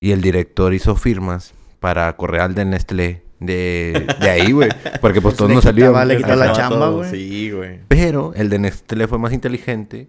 Y 0.00 0.12
el 0.12 0.20
director 0.20 0.72
hizo 0.74 0.96
firmas 0.96 1.54
para 1.80 2.14
correr 2.16 2.40
al 2.42 2.54
de 2.54 2.64
Nestlé 2.64 3.22
de, 3.40 4.06
de 4.20 4.30
ahí, 4.30 4.52
güey. 4.52 4.68
Porque 5.00 5.20
pues 5.20 5.34
todos 5.36 5.48
Le 5.48 5.54
nos 5.56 5.64
salíamos. 5.64 6.06
le 6.06 6.16
quitaba 6.18 6.36
la 6.36 6.52
chamba, 6.52 6.78
todo, 6.78 6.96
güey. 6.98 7.10
Sí, 7.10 7.50
güey. 7.50 7.80
Pero 7.88 8.32
el 8.36 8.48
de 8.50 8.58
Nestlé 8.58 9.08
fue 9.08 9.18
más 9.18 9.32
inteligente 9.32 10.08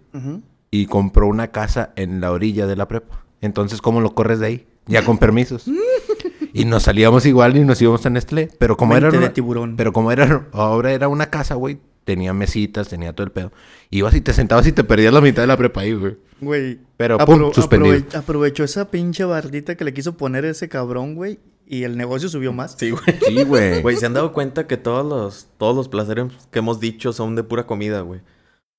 y 0.70 0.86
compró 0.86 1.26
una 1.26 1.48
casa 1.48 1.92
en 1.96 2.20
la 2.20 2.30
orilla 2.32 2.66
de 2.66 2.76
la 2.76 2.86
prepa. 2.88 3.24
Entonces, 3.40 3.80
¿cómo 3.82 4.00
lo 4.00 4.14
corres 4.14 4.38
de 4.38 4.46
ahí? 4.46 4.66
Ya 4.86 5.04
con 5.04 5.18
permisos. 5.18 5.64
y 6.52 6.64
nos 6.64 6.82
salíamos 6.84 7.24
igual 7.26 7.56
y 7.56 7.64
nos 7.64 7.80
íbamos 7.80 8.04
a 8.06 8.10
Nestlé. 8.10 8.48
Pero 8.58 8.76
como 8.76 8.96
era 8.96 9.10
de 9.10 9.30
tiburón. 9.30 9.76
pero 9.76 9.92
como 9.92 10.12
era 10.12 10.46
ahora 10.52 10.92
era 10.92 11.08
una 11.08 11.26
casa, 11.30 11.54
güey, 11.54 11.78
tenía 12.04 12.32
mesitas, 12.34 12.88
tenía 12.88 13.12
todo 13.14 13.24
el 13.24 13.32
pedo. 13.32 13.52
Ibas 13.90 14.14
y 14.14 14.20
te 14.20 14.32
sentabas 14.32 14.66
y 14.66 14.72
te 14.72 14.84
perdías 14.84 15.12
la 15.12 15.20
mitad 15.20 15.42
de 15.42 15.46
la 15.46 15.56
prepa 15.56 15.80
ahí, 15.82 15.92
güey. 15.94 16.16
Güey. 16.40 16.78
Pero, 16.96 17.18
pum, 17.18 17.52
suspendido. 17.52 17.94
aprove- 17.96 18.16
aprovechó 18.16 18.64
esa 18.64 18.90
pinche 18.90 19.24
bardita 19.24 19.76
que 19.76 19.84
le 19.84 19.94
quiso 19.94 20.16
poner 20.16 20.44
ese 20.44 20.68
cabrón, 20.68 21.14
güey. 21.14 21.38
Y 21.66 21.84
el 21.84 21.96
negocio 21.96 22.28
subió 22.28 22.52
más. 22.52 22.74
Sí, 22.78 22.90
güey. 22.90 23.02
Sí, 23.26 23.44
güey. 23.44 23.80
Güey, 23.82 23.96
¿se 23.96 24.06
han 24.06 24.14
dado 24.14 24.32
cuenta 24.32 24.66
que 24.66 24.76
todos 24.76 25.06
los, 25.06 25.48
todos 25.58 25.74
los 25.74 25.88
placeres 25.88 26.26
que 26.50 26.58
hemos 26.58 26.80
dicho 26.80 27.12
son 27.12 27.34
de 27.36 27.42
pura 27.44 27.64
comida, 27.66 28.00
güey? 28.02 28.20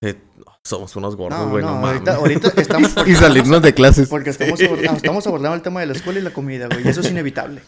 Eh, 0.02 0.16
somos 0.64 0.96
unos 0.98 1.16
gordos, 1.16 1.40
No, 1.40 1.50
güey, 1.50 1.64
no, 1.64 1.76
no, 1.76 1.80
mames. 1.82 2.08
ahorita, 2.08 2.16
ahorita 2.16 2.54
estamos... 2.62 2.94
y 3.08 3.16
salirnos 3.16 3.62
de 3.62 3.74
clases. 3.74 4.10
Porque 4.10 4.30
estamos, 4.32 4.60
abord- 4.60 4.96
estamos 4.96 5.26
abordando 5.28 5.56
el 5.56 5.62
tema 5.62 5.80
de 5.80 5.88
la 5.88 5.94
escuela 5.94 6.20
y 6.20 6.22
la 6.24 6.34
comida, 6.34 6.68
güey. 6.68 6.86
Y 6.86 6.90
eso 6.90 7.00
es 7.02 7.10
inevitable. 7.10 7.62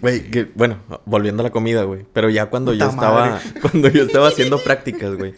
Güey, 0.00 0.30
que, 0.30 0.44
bueno, 0.54 0.78
volviendo 1.04 1.42
a 1.42 1.44
la 1.44 1.50
comida, 1.50 1.82
güey. 1.84 2.06
Pero 2.12 2.30
ya 2.30 2.46
cuando 2.46 2.72
yo 2.72 2.86
Puta 2.88 2.94
estaba, 2.94 3.28
madre. 3.30 3.44
cuando 3.60 3.88
yo 3.88 4.04
estaba 4.04 4.28
haciendo 4.28 4.58
prácticas, 4.62 5.16
güey. 5.16 5.34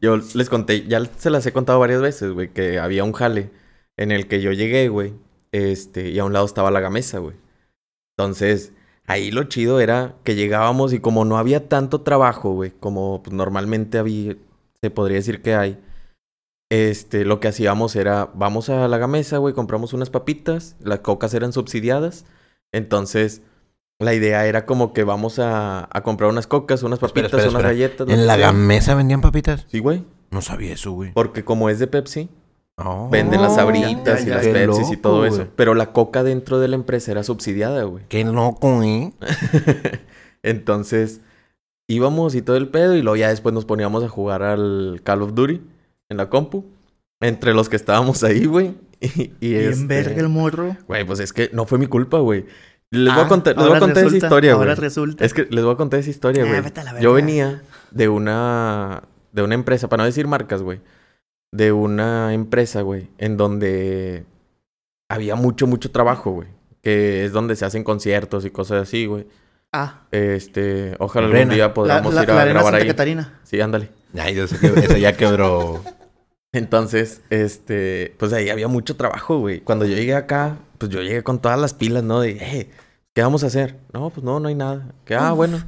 Yo 0.00 0.16
les 0.34 0.48
conté, 0.48 0.86
ya 0.86 1.02
se 1.18 1.30
las 1.30 1.44
he 1.46 1.52
contado 1.52 1.78
varias 1.80 2.00
veces, 2.00 2.30
güey, 2.32 2.52
que 2.52 2.78
había 2.78 3.04
un 3.04 3.12
jale 3.12 3.50
en 3.96 4.10
el 4.12 4.26
que 4.28 4.40
yo 4.40 4.52
llegué, 4.52 4.88
güey. 4.88 5.12
Este, 5.52 6.10
y 6.10 6.18
a 6.18 6.24
un 6.24 6.32
lado 6.32 6.46
estaba 6.46 6.70
la 6.70 6.80
gamesa, 6.80 7.18
güey. 7.18 7.36
Entonces, 8.16 8.72
ahí 9.06 9.30
lo 9.30 9.44
chido 9.44 9.80
era 9.80 10.14
que 10.24 10.34
llegábamos 10.34 10.92
y 10.92 11.00
como 11.00 11.24
no 11.24 11.38
había 11.38 11.68
tanto 11.68 12.02
trabajo, 12.02 12.52
güey, 12.52 12.70
como 12.70 13.22
pues, 13.22 13.34
normalmente 13.34 13.98
había, 13.98 14.36
se 14.80 14.90
podría 14.90 15.16
decir 15.16 15.42
que 15.42 15.54
hay. 15.54 15.80
Este, 16.70 17.24
lo 17.24 17.40
que 17.40 17.48
hacíamos 17.48 17.94
era, 17.94 18.30
vamos 18.34 18.68
a 18.68 18.88
la 18.88 18.98
gamesa, 18.98 19.38
güey, 19.38 19.54
compramos 19.54 19.92
unas 19.92 20.10
papitas, 20.10 20.76
las 20.80 21.00
cocas 21.00 21.34
eran 21.34 21.52
subsidiadas. 21.52 22.24
Entonces, 22.72 23.42
la 24.00 24.14
idea 24.14 24.46
era 24.46 24.66
como 24.66 24.92
que 24.92 25.04
vamos 25.04 25.38
a, 25.38 25.88
a 25.90 26.02
comprar 26.02 26.30
unas 26.30 26.46
cocas, 26.46 26.82
unas 26.82 26.98
papitas, 26.98 27.26
espera, 27.26 27.48
unas 27.48 27.54
espera. 27.54 27.68
galletas. 27.68 28.08
¿En 28.08 28.26
la 28.26 28.36
sea. 28.36 28.46
gamesa 28.46 28.94
vendían 28.94 29.20
papitas? 29.20 29.66
Sí, 29.68 29.78
güey. 29.78 30.04
No 30.30 30.40
sabía 30.40 30.72
eso, 30.72 30.90
güey. 30.92 31.12
Porque 31.12 31.44
como 31.44 31.68
es 31.70 31.78
de 31.78 31.86
Pepsi, 31.86 32.28
Oh. 32.76 33.08
venden 33.08 33.40
las 33.40 33.54
sabritas 33.54 34.24
ya, 34.24 34.26
y 34.26 34.34
las 34.34 34.46
Pepsis 34.48 34.90
y 34.90 34.96
todo 34.96 35.24
eso. 35.26 35.46
Pero 35.54 35.74
la 35.74 35.92
coca 35.92 36.24
dentro 36.24 36.58
de 36.58 36.66
la 36.68 36.74
empresa 36.74 37.12
era 37.12 37.22
subsidiada, 37.22 37.84
güey. 37.84 38.04
Qué 38.08 38.24
loco, 38.24 38.82
¿eh? 38.82 39.12
Entonces, 40.42 41.20
íbamos 41.88 42.34
y 42.34 42.42
todo 42.42 42.56
el 42.56 42.68
pedo 42.68 42.94
y 42.96 43.02
luego 43.02 43.16
ya 43.16 43.28
después 43.28 43.54
nos 43.54 43.64
poníamos 43.64 44.02
a 44.04 44.08
jugar 44.08 44.42
al 44.42 45.00
Call 45.04 45.22
of 45.22 45.34
Duty 45.34 45.60
en 46.08 46.16
la 46.16 46.28
compu. 46.28 46.64
Entre 47.20 47.54
los 47.54 47.68
que 47.68 47.76
estábamos 47.76 48.22
ahí, 48.24 48.44
güey. 48.46 48.74
Y, 49.00 49.32
y 49.40 49.50
Bien 49.50 49.70
este- 49.70 49.86
verga 49.86 50.20
el 50.20 50.28
morro. 50.28 50.76
Güey, 50.86 51.04
pues 51.04 51.20
es 51.20 51.32
que 51.32 51.50
no 51.52 51.64
fue 51.66 51.78
mi 51.78 51.86
culpa, 51.86 52.18
güey. 52.18 52.44
Les 52.90 53.12
voy 53.12 53.22
a 53.22 53.26
Ah, 53.26 53.28
contar, 53.28 53.56
les 53.56 53.66
voy 53.66 53.76
a 53.76 53.80
contar 53.80 54.04
esa 54.04 54.16
historia, 54.16 54.54
güey. 54.54 54.68
Ahora 54.68 54.80
resulta. 54.80 55.24
Es 55.24 55.32
que 55.34 55.46
les 55.50 55.64
voy 55.64 55.74
a 55.74 55.76
contar 55.76 56.00
esa 56.00 56.10
historia, 56.10 56.44
Ah, 56.44 56.60
güey. 56.60 57.02
Yo 57.02 57.12
venía 57.12 57.62
de 57.90 58.08
una 58.08 59.02
de 59.32 59.42
una 59.42 59.54
empresa, 59.54 59.88
para 59.88 60.02
no 60.02 60.06
decir 60.06 60.26
marcas, 60.28 60.62
güey. 60.62 60.80
De 61.54 61.70
una 61.72 62.34
empresa, 62.34 62.80
güey, 62.82 63.08
en 63.18 63.36
donde 63.36 64.24
había 65.08 65.36
mucho, 65.36 65.66
mucho 65.66 65.90
trabajo, 65.92 66.32
güey. 66.32 66.48
Que 66.82 67.24
es 67.24 67.32
donde 67.32 67.54
se 67.56 67.64
hacen 67.64 67.84
conciertos 67.84 68.44
y 68.44 68.50
cosas 68.50 68.82
así, 68.82 69.06
güey. 69.06 69.26
Ah, 69.72 70.02
Este, 70.10 70.94
ojalá 70.98 71.26
Arena. 71.26 71.40
algún 71.42 71.54
día 71.54 71.66
la, 71.68 71.74
podamos 71.74 72.14
la- 72.14 72.22
ir 72.22 72.28
la 72.28 72.34
a 72.34 72.40
arena 72.42 72.54
grabar 72.54 72.72
Santa 72.72 72.82
ahí. 72.84 72.88
Catarina. 72.88 73.40
Sí, 73.44 73.60
ándale. 73.60 73.90
Ay, 74.18 74.34
yo 74.34 74.46
sé 74.46 74.56
que 74.58 75.00
ya 75.00 75.16
quebró. 75.16 75.82
Entonces, 76.52 77.22
este, 77.30 78.14
pues 78.18 78.32
ahí 78.32 78.48
había 78.50 78.68
mucho 78.68 78.96
trabajo, 78.96 79.38
güey. 79.38 79.60
Cuando 79.60 79.84
yo 79.86 79.94
llegué 79.96 80.14
acá, 80.14 80.58
pues 80.78 80.90
yo 80.90 81.02
llegué 81.02 81.22
con 81.24 81.40
todas 81.40 81.58
las 81.58 81.74
pilas, 81.74 82.04
¿no? 82.04 82.20
De, 82.20 82.30
eh, 82.32 82.70
¿qué 83.14 83.22
vamos 83.22 83.42
a 83.44 83.46
hacer? 83.46 83.78
No, 83.92 84.10
pues 84.10 84.22
no, 84.24 84.40
no 84.40 84.48
hay 84.48 84.54
nada. 84.54 84.92
Que, 85.04 85.14
ah, 85.14 85.32
bueno. 85.32 85.62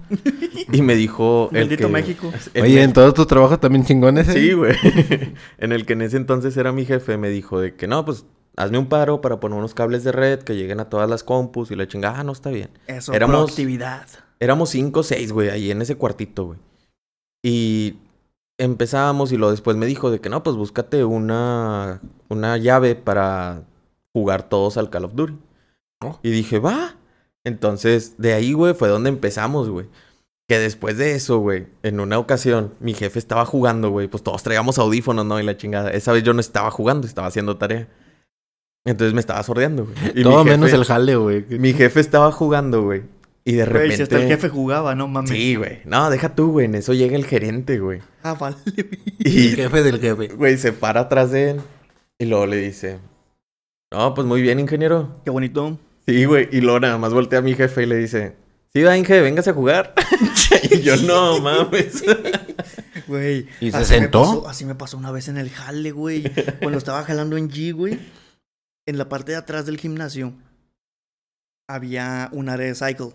Y 0.73 0.83
me 0.83 0.95
dijo 0.95 1.49
el 1.53 1.61
Bendito 1.69 1.87
que- 1.87 1.93
México. 1.93 2.33
el 2.55 2.63
Oye, 2.65 2.83
en 2.83 2.93
todos 2.93 3.15
tus 3.15 3.27
trabajos 3.27 3.59
también 3.61 3.85
chingones, 3.85 4.29
¿eh? 4.29 4.33
Sí, 4.35 4.53
güey. 4.53 4.75
en 5.59 5.73
el 5.73 5.87
que 5.87 5.95
en 5.95 6.03
ese 6.03 6.17
entonces 6.19 6.57
era 6.57 6.73
mi 6.73 6.85
jefe, 6.85 7.17
me 7.17 7.31
dijo 7.31 7.61
de 7.61 7.75
que 7.75 7.87
no, 7.87 8.05
pues 8.05 8.27
hazme 8.57 8.79
un 8.79 8.87
paro 8.89 9.21
para 9.21 9.39
poner 9.41 9.59
unos 9.59 9.75
cables 9.75 10.03
de 10.05 10.13
red 10.13 10.41
que 10.41 10.57
lleguen 10.57 10.81
a 10.81 10.89
todas 10.89 11.09
las 11.09 11.23
compus 11.25 11.71
y 11.71 11.77
la 11.77 11.87
chingada, 11.89 12.21
ah, 12.21 12.25
no 12.25 12.33
está 12.33 12.51
bien. 12.51 12.71
Eso, 12.87 13.13
Éramos- 13.13 13.37
proactividad. 13.45 14.07
Éramos 14.41 14.69
cinco 14.71 15.01
o 15.01 15.03
seis, 15.03 15.33
güey, 15.33 15.49
ahí 15.49 15.71
en 15.71 15.81
ese 15.81 15.97
cuartito, 15.97 16.45
güey. 16.47 16.59
Y 17.43 17.95
empezamos 18.59 19.33
y 19.33 19.37
lo 19.37 19.51
después 19.51 19.77
me 19.77 19.87
dijo 19.87 20.11
de 20.11 20.21
que 20.21 20.29
no, 20.29 20.43
pues 20.43 20.57
búscate 20.57 21.05
una, 21.05 22.01
una 22.29 22.57
llave 22.59 22.97
para 22.97 23.63
jugar 24.13 24.43
todos 24.49 24.77
al 24.77 24.91
Call 24.91 25.05
of 25.05 25.15
Duty. 25.15 25.39
Oh. 26.03 26.19
Y 26.23 26.31
dije, 26.31 26.59
va. 26.59 26.96
Entonces, 27.47 28.15
de 28.19 28.33
ahí, 28.35 28.53
güey, 28.53 28.75
fue 28.75 28.89
donde 28.89 29.09
empezamos, 29.09 29.71
güey. 29.71 29.87
Que 30.49 30.59
después 30.59 30.99
de 30.99 31.15
eso, 31.15 31.39
güey, 31.39 31.67
en 31.85 32.01
una 32.01 32.19
ocasión, 32.19 32.75
mi 32.81 32.93
jefe 32.93 33.19
estaba 33.21 33.45
jugando, 33.47 33.91
güey. 33.91 34.09
Pues 34.09 34.23
todos 34.25 34.43
traíamos 34.43 34.79
audífonos, 34.79 35.25
¿no? 35.25 35.39
Y 35.39 35.45
la 35.45 35.57
chingada. 35.57 35.91
Esa 35.91 36.13
vez 36.13 36.25
yo 36.25 36.33
no 36.33 36.41
estaba 36.41 36.71
jugando, 36.73 37.07
estaba 37.07 37.29
haciendo 37.29 37.57
tarea. 37.57 37.89
Entonces 38.85 39.15
me 39.15 39.21
estaba 39.21 39.43
sordeando, 39.45 39.85
güey. 39.85 39.97
Y 40.15 40.19
mi 40.19 40.23
Todo 40.25 40.45
jefe- 40.45 40.51
menos 40.51 40.73
el 40.73 40.85
jale, 40.85 41.17
güey. 41.17 41.45
Mi 41.51 41.73
jefe 41.73 42.01
estaba 42.01 42.31
jugando, 42.33 42.83
güey. 42.83 43.03
Y 43.45 43.53
de 43.53 43.63
Güey, 43.65 43.73
repente... 43.75 43.97
si 43.97 44.03
hasta 44.03 44.21
el 44.21 44.27
jefe 44.27 44.49
jugaba, 44.49 44.97
no 44.97 45.07
mames. 45.07 45.31
Sí, 45.31 45.55
güey. 45.55 45.79
No, 45.85 46.11
deja 46.11 46.35
tú, 46.35 46.51
güey. 46.51 46.67
En 46.67 46.75
eso 46.75 46.95
llega 46.95 47.15
el 47.17 47.27
gerente, 47.27 47.79
güey. 47.79 48.01
Ah, 48.25 48.35
vale. 48.35 48.57
Y, 49.21 49.51
jefe 49.51 49.83
del 49.85 50.01
jefe. 50.01 50.29
güey, 50.35 50.57
se 50.59 50.73
para 50.73 51.03
atrás 51.03 51.31
de 51.31 51.51
él. 51.51 51.61
Y 52.19 52.25
luego 52.27 52.47
le 52.47 52.57
dice... 52.57 52.99
No, 53.93 54.15
pues 54.15 54.27
muy 54.27 54.43
bien, 54.43 54.59
ingeniero. 54.59 55.21
Qué 55.25 55.31
bonito. 55.31 55.79
Sí, 56.07 56.25
güey. 56.25 56.49
Y 56.53 56.61
luego 56.61 56.81
nada 56.81 56.99
más 56.99 57.13
voltea 57.13 57.41
a 57.41 57.43
mi 57.43 57.55
jefe 57.55 57.83
y 57.83 57.87
le 57.87 57.97
dice... 57.97 58.37
Sí, 58.73 58.83
va, 58.83 58.97
Inge, 58.97 59.21
véngase 59.23 59.51
a 59.51 59.55
jugar. 59.55 59.95
y 60.71 60.81
yo, 60.83 60.97
no, 60.99 61.41
mames. 61.41 62.03
Güey. 63.07 63.47
¿Y 63.61 63.71
se 63.71 63.85
sentó? 63.85 64.23
pasó- 64.23 64.49
así 64.49 64.65
me 64.65 64.75
pasó 64.75 64.97
una 64.99 65.13
vez 65.13 65.29
en 65.29 65.37
el 65.37 65.49
jale, 65.51 65.93
güey. 65.93 66.25
Cuando 66.61 66.77
estaba 66.77 67.05
jalando 67.05 67.37
en 67.37 67.49
G, 67.49 67.73
güey. 67.73 67.99
En 68.87 68.99
la 68.99 69.09
parte 69.09 69.33
de 69.33 69.39
atrás 69.39 69.65
del 69.65 69.79
gimnasio. 69.79 70.33
Había 71.69 72.29
un 72.33 72.49
área 72.49 72.67
de 72.67 72.75
cycle. 72.75 73.13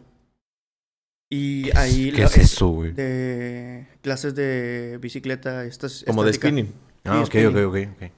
Y 1.30 1.76
ahí... 1.78 2.12
¿Qué 2.12 2.22
la- 2.22 2.28
es 2.28 2.38
eso, 2.38 2.68
güey? 2.70 2.92
De 2.94 3.88
clases 4.02 4.34
de 4.36 4.98
bicicleta. 5.02 5.66
Estas, 5.66 6.04
Como 6.08 6.24
de 6.24 6.34
spinning. 6.34 6.74
Ah, 7.06 7.24
Sí, 7.26 7.30
ok, 7.30 7.36
es 7.36 7.46
ok, 7.48 7.56
ok, 7.68 7.90
ok. 8.04 8.12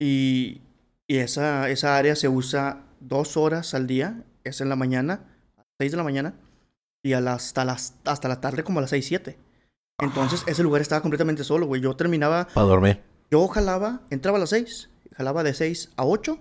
Y, 0.00 0.60
y 1.08 1.16
esa, 1.18 1.68
esa 1.68 1.96
área 1.96 2.14
se 2.16 2.28
usa 2.28 2.84
dos 3.00 3.36
horas 3.36 3.74
al 3.74 3.86
día. 3.86 4.24
Es 4.44 4.60
en 4.60 4.68
la 4.68 4.76
mañana, 4.76 5.24
a 5.56 5.60
las 5.60 5.66
6 5.80 5.90
de 5.92 5.96
la 5.96 6.04
mañana. 6.04 6.34
Y 7.02 7.12
a 7.12 7.18
hasta, 7.32 7.64
las, 7.64 7.94
hasta 8.04 8.28
la 8.28 8.40
tarde 8.40 8.64
como 8.64 8.78
a 8.78 8.82
las 8.82 8.90
6, 8.90 9.06
7. 9.06 9.38
Entonces 10.00 10.44
ese 10.46 10.62
lugar 10.62 10.80
estaba 10.80 11.02
completamente 11.02 11.44
solo, 11.44 11.66
güey. 11.66 11.80
Yo 11.80 11.94
terminaba, 11.96 12.48
Para 12.54 12.66
dormir. 12.66 13.02
yo 13.30 13.46
jalaba, 13.48 14.02
entraba 14.10 14.36
a 14.38 14.40
las 14.40 14.50
6, 14.50 14.88
jalaba 15.16 15.42
de 15.42 15.54
6 15.54 15.90
a 15.96 16.04
8. 16.04 16.38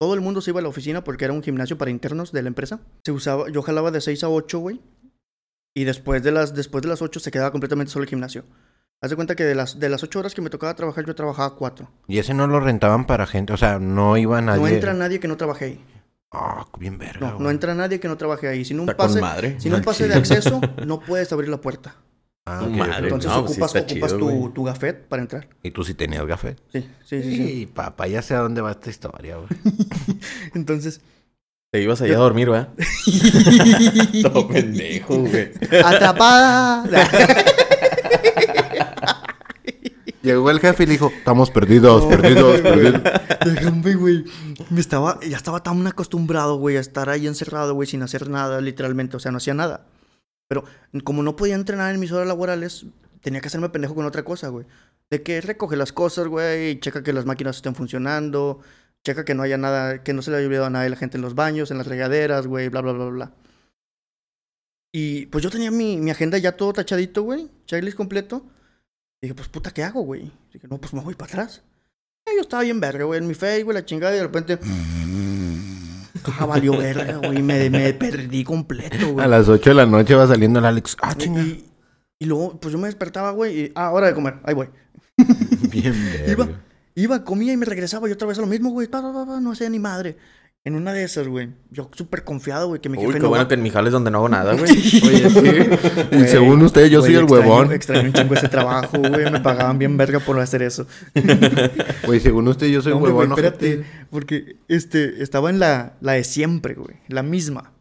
Todo 0.00 0.14
el 0.14 0.22
mundo 0.22 0.40
se 0.40 0.50
iba 0.50 0.60
a 0.60 0.62
la 0.62 0.68
oficina 0.70 1.04
porque 1.04 1.26
era 1.26 1.34
un 1.34 1.42
gimnasio 1.42 1.76
para 1.76 1.90
internos 1.90 2.32
de 2.32 2.42
la 2.42 2.48
empresa. 2.48 2.80
Se 3.04 3.12
usaba, 3.12 3.50
yo 3.50 3.60
jalaba 3.62 3.90
de 3.90 4.00
6 4.00 4.24
a 4.24 4.28
8, 4.30 4.58
güey. 4.58 4.80
Y 5.76 5.84
después 5.84 6.22
de 6.22 6.32
las, 6.32 6.54
después 6.54 6.82
de 6.82 6.88
las 6.88 7.02
8 7.02 7.20
se 7.20 7.30
quedaba 7.30 7.52
completamente 7.52 7.92
solo 7.92 8.04
el 8.04 8.08
gimnasio. 8.08 8.44
Haz 9.02 9.10
de 9.10 9.16
cuenta 9.16 9.34
que 9.34 9.44
de 9.44 9.54
las, 9.54 9.78
de 9.80 9.88
las 9.88 10.02
8 10.02 10.18
horas 10.18 10.34
que 10.34 10.42
me 10.42 10.50
tocaba 10.50 10.74
trabajar, 10.74 11.06
yo 11.06 11.14
trabajaba 11.14 11.54
4. 11.56 11.88
Y 12.08 12.18
ese 12.18 12.34
no 12.34 12.46
lo 12.46 12.60
rentaban 12.60 13.06
para 13.06 13.26
gente, 13.26 13.52
o 13.54 13.56
sea, 13.56 13.78
no 13.78 14.16
iba 14.18 14.40
nadie. 14.42 14.60
No 14.60 14.68
entra 14.68 14.92
nadie 14.92 15.18
que 15.20 15.28
no 15.28 15.36
trabaje 15.38 15.64
ahí. 15.64 15.84
Ah, 16.32 16.66
bien 16.78 16.98
verga. 16.98 17.30
No, 17.32 17.38
no 17.40 17.50
entra 17.50 17.74
nadie 17.74 17.98
que 17.98 18.08
no 18.08 18.16
trabaje 18.18 18.46
ahí. 18.46 18.64
Sin 18.64 18.78
un 18.78 18.88
Está 18.88 18.96
con 18.98 19.06
pase, 19.08 19.20
madre. 19.20 19.60
sin 19.60 19.74
un 19.74 19.82
pase 19.82 20.06
de 20.06 20.14
acceso, 20.14 20.60
no 20.86 21.00
puedes 21.00 21.32
abrir 21.32 21.48
la 21.48 21.56
puerta. 21.60 21.96
Ah, 22.46 22.60
Tu 22.60 22.66
ok, 22.66 22.76
madre. 22.76 23.02
Entonces 23.04 23.30
no, 23.30 23.36
sí 23.38 23.52
ocupas, 23.52 23.74
está 23.74 23.92
ocupas 23.94 24.12
chido, 24.12 24.28
tu, 24.28 24.50
tu 24.50 24.64
gafet 24.64 25.08
para 25.08 25.22
entrar. 25.22 25.48
Y 25.62 25.70
tú 25.70 25.82
sí 25.82 25.94
tenías 25.94 26.26
gafet. 26.26 26.60
Sí, 26.72 26.82
sí, 27.04 27.22
sí. 27.22 27.22
sí. 27.22 27.36
Sí, 27.36 27.66
papá, 27.66 28.06
ya 28.06 28.20
sé 28.22 28.34
a 28.34 28.40
dónde 28.40 28.60
va 28.60 28.70
esta 28.72 28.90
historia, 28.90 29.36
güey. 29.36 29.48
Entonces, 30.54 31.00
Te 31.72 31.80
ibas 31.82 32.00
allá 32.02 32.14
a 32.16 32.18
dormir, 32.20 32.50
¿verdad? 32.50 32.68
Todo 34.22 34.46
pendejo, 34.48 35.16
güey. 35.16 35.50
¡atrapada! 35.84 36.84
Llegó 40.22 40.50
el 40.50 40.60
jefe 40.60 40.82
y 40.82 40.86
le 40.86 40.92
dijo, 40.92 41.10
estamos 41.16 41.50
perdidos, 41.50 42.04
perdidos, 42.04 42.60
perdidos. 42.62 43.02
Déjame, 43.44 43.94
güey. 43.94 44.24
Me 44.68 44.80
estaba, 44.80 45.18
ya 45.20 45.36
estaba 45.36 45.62
tan 45.62 45.86
acostumbrado, 45.86 46.56
güey, 46.56 46.76
a 46.76 46.80
estar 46.80 47.08
ahí 47.08 47.26
encerrado, 47.26 47.74
güey, 47.74 47.88
sin 47.88 48.02
hacer 48.02 48.28
nada, 48.28 48.60
literalmente. 48.60 49.16
O 49.16 49.20
sea, 49.20 49.32
no 49.32 49.38
hacía 49.38 49.54
nada. 49.54 49.86
Pero 50.46 50.64
como 51.04 51.22
no 51.22 51.36
podía 51.36 51.54
entrenar 51.54 51.94
en 51.94 52.00
mis 52.00 52.12
horas 52.12 52.26
laborales, 52.26 52.84
tenía 53.22 53.40
que 53.40 53.48
hacerme 53.48 53.70
pendejo 53.70 53.94
con 53.94 54.04
otra 54.04 54.24
cosa, 54.24 54.48
güey. 54.48 54.66
De 55.10 55.22
que 55.22 55.40
recoge 55.40 55.76
las 55.76 55.92
cosas, 55.92 56.26
güey, 56.26 56.78
checa 56.80 57.02
que 57.02 57.12
las 57.12 57.24
máquinas 57.24 57.56
estén 57.56 57.74
funcionando, 57.74 58.60
checa 59.04 59.24
que 59.24 59.34
no 59.34 59.42
haya 59.42 59.56
nada, 59.56 60.02
que 60.02 60.12
no 60.12 60.22
se 60.22 60.30
le 60.30 60.36
haya 60.36 60.46
olvidado 60.46 60.66
a 60.66 60.70
nadie 60.70 60.90
la 60.90 60.96
gente 60.96 61.16
en 61.16 61.22
los 61.22 61.34
baños, 61.34 61.70
en 61.70 61.78
las 61.78 61.86
regaderas, 61.86 62.46
güey, 62.46 62.68
bla, 62.68 62.82
bla, 62.82 62.92
bla, 62.92 63.06
bla. 63.06 63.32
Y 64.92 65.26
pues 65.26 65.42
yo 65.42 65.50
tenía 65.50 65.70
mi, 65.70 65.96
mi 65.96 66.10
agenda 66.10 66.36
ya 66.36 66.56
todo 66.56 66.72
tachadito, 66.72 67.22
güey, 67.22 67.48
checklist 67.66 67.96
completo. 67.96 68.44
Y 69.20 69.26
dije, 69.26 69.34
pues 69.34 69.48
puta, 69.48 69.70
¿qué 69.70 69.82
hago, 69.84 70.02
güey? 70.02 70.32
Dije, 70.52 70.66
no, 70.68 70.78
pues 70.78 70.94
me 70.94 71.00
voy 71.00 71.14
para 71.14 71.32
atrás. 71.32 71.62
Y 72.26 72.36
yo 72.36 72.42
estaba 72.42 72.62
bien 72.62 72.80
verga, 72.80 73.04
güey, 73.04 73.18
en 73.20 73.26
mi 73.26 73.34
face, 73.34 73.62
güey, 73.64 73.74
la 73.74 73.84
chingada, 73.84 74.14
y 74.14 74.18
de 74.18 74.22
repente. 74.24 74.58
Ah, 76.38 76.44
valió 76.44 76.76
verga, 76.76 77.16
güey, 77.16 77.40
me, 77.40 77.70
me 77.70 77.94
perdí 77.94 78.44
completo, 78.44 79.12
güey. 79.12 79.24
A 79.24 79.28
las 79.28 79.48
8 79.48 79.70
de 79.70 79.74
la 79.74 79.86
noche 79.86 80.14
va 80.14 80.26
saliendo 80.26 80.58
el 80.58 80.66
Alex. 80.66 80.96
Ah, 81.00 81.14
chinga. 81.16 81.40
Y, 81.40 81.64
y 82.18 82.26
luego, 82.26 82.60
pues 82.60 82.72
yo 82.72 82.78
me 82.78 82.88
despertaba, 82.88 83.30
güey, 83.30 83.58
y, 83.60 83.72
ah, 83.74 83.90
hora 83.90 84.08
de 84.08 84.14
comer, 84.14 84.38
ahí 84.44 84.52
voy. 84.54 84.68
Bien 85.70 85.94
Iba, 86.26 86.44
verga. 86.44 86.60
iba, 86.94 87.24
comía 87.24 87.52
y 87.52 87.56
me 87.56 87.64
regresaba 87.64 88.08
y 88.08 88.12
otra 88.12 88.28
vez 88.28 88.36
a 88.38 88.42
lo 88.42 88.48
mismo, 88.48 88.70
güey, 88.70 88.88
no 88.90 89.52
hacía 89.52 89.70
ni 89.70 89.78
madre. 89.78 90.18
En 90.62 90.74
una 90.74 90.92
de 90.92 91.04
esas, 91.04 91.26
güey, 91.26 91.48
yo 91.70 91.88
súper 91.94 92.22
confiado, 92.22 92.68
güey, 92.68 92.82
que 92.82 92.90
mi 92.90 92.98
Uy, 92.98 93.04
jefe 93.06 93.14
qué 93.14 93.22
no 93.22 93.28
bueno 93.30 93.44
va- 93.44 93.48
que 93.48 93.54
en 93.54 93.62
mi 93.62 93.70
jale 93.70 93.88
es 93.88 93.92
donde 93.94 94.10
no 94.10 94.18
hago 94.18 94.28
nada, 94.28 94.52
güey. 94.58 94.70
Oye, 94.70 95.30
sí. 95.30 95.40
Y 96.12 96.16
Güey, 96.16 96.28
según 96.28 96.60
usted, 96.62 96.86
yo 96.90 97.00
soy 97.00 97.14
el 97.14 97.22
extraño- 97.24 97.32
huevón. 97.48 97.72
Extraño 97.72 98.02
un 98.08 98.12
chingo 98.12 98.34
ese 98.34 98.48
trabajo, 98.50 98.98
güey. 98.98 99.30
Me 99.30 99.40
pagaban 99.40 99.78
bien 99.78 99.96
verga 99.96 100.18
por 100.20 100.38
hacer 100.38 100.60
eso. 100.62 100.86
Güey, 102.06 102.20
según 102.20 102.46
usted, 102.48 102.66
yo 102.66 102.82
soy 102.82 102.92
No, 102.92 102.98
huevón. 102.98 103.28
güey, 103.30 103.38
espérate. 103.38 103.84
Porque, 104.10 104.56
este, 104.68 105.22
estaba 105.22 105.48
en 105.48 105.60
la, 105.60 105.94
la 106.02 106.12
de 106.12 106.24
siempre, 106.24 106.74
güey. 106.74 106.96
La 107.08 107.22
misma. 107.22 107.72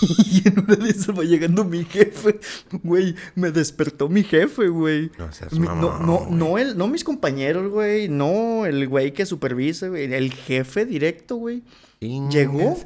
y 0.30 0.46
en 0.48 0.60
una 0.60 0.76
de 0.76 0.90
esas 0.90 1.18
va 1.18 1.22
llegando 1.24 1.64
mi 1.64 1.84
jefe. 1.84 2.38
Güey, 2.82 3.14
me 3.34 3.50
despertó 3.50 4.08
mi 4.08 4.22
jefe, 4.22 4.68
güey. 4.68 5.10
No 5.18 5.32
seas 5.32 5.52
Mi- 5.52 5.66
no, 5.66 5.98
no, 5.98 6.18
güey. 6.18 6.30
no, 6.32 6.58
el, 6.58 6.78
no 6.78 6.88
mis 6.88 7.04
compañeros, 7.04 7.70
güey. 7.70 8.08
No 8.08 8.66
el 8.66 8.86
güey 8.88 9.12
que 9.12 9.26
supervisa, 9.26 9.88
güey. 9.88 10.12
El 10.12 10.32
jefe 10.32 10.84
directo, 10.86 11.36
güey. 11.36 11.62
Llegó. 12.00 12.76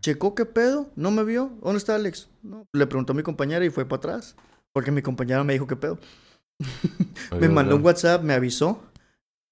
Checó 0.00 0.34
qué 0.34 0.44
pedo. 0.46 0.90
No 0.96 1.10
me 1.10 1.24
vio. 1.24 1.52
¿Dónde 1.62 1.78
está 1.78 1.94
Alex? 1.94 2.28
No. 2.42 2.66
Le 2.72 2.86
preguntó 2.86 3.12
a 3.12 3.16
mi 3.16 3.22
compañera 3.22 3.64
y 3.64 3.70
fue 3.70 3.84
para 3.86 3.98
atrás. 3.98 4.36
Porque 4.72 4.90
mi 4.90 5.02
compañera 5.02 5.44
me 5.44 5.52
dijo 5.52 5.66
qué 5.66 5.76
pedo. 5.76 5.98
me 7.40 7.48
mandó 7.48 7.76
un. 7.76 7.84
WhatsApp, 7.84 8.22
me 8.22 8.34
avisó. 8.34 8.82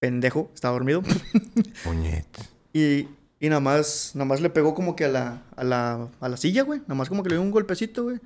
Pendejo, 0.01 0.51
estaba 0.55 0.73
dormido. 0.75 1.03
Puñetas. 1.85 2.49
Y, 2.73 3.07
y 3.43 3.49
nada 3.49 3.59
más, 3.59 4.13
nada 4.15 4.25
más 4.25 4.41
le 4.41 4.51
pegó 4.51 4.73
como 4.73 4.95
que 4.95 5.05
a 5.05 5.09
la, 5.09 5.43
a 5.57 5.65
la, 5.65 6.09
a 6.21 6.29
la 6.29 6.37
silla, 6.37 6.63
güey. 6.63 6.79
Nada 6.83 6.95
más 6.95 7.09
como 7.09 7.25
que 7.25 7.29
le 7.29 7.35
dio 7.35 7.43
un 7.43 7.51
golpecito, 7.51 8.05
güey. 8.05 8.21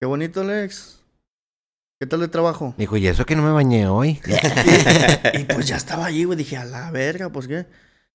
Qué 0.00 0.04
bonito, 0.04 0.40
Alex. 0.40 0.98
¿Qué 2.00 2.08
tal 2.08 2.18
de 2.18 2.26
trabajo? 2.26 2.74
Dijo, 2.76 2.96
y 2.96 3.06
eso 3.06 3.24
que 3.24 3.36
no 3.36 3.44
me 3.44 3.52
bañé 3.52 3.86
hoy. 3.86 4.20
y 5.32 5.44
pues 5.44 5.68
ya 5.68 5.76
estaba 5.76 6.06
ahí, 6.06 6.24
güey. 6.24 6.36
Dije, 6.36 6.56
a 6.56 6.64
la 6.64 6.90
verga, 6.90 7.30
pues 7.30 7.46
qué. 7.46 7.66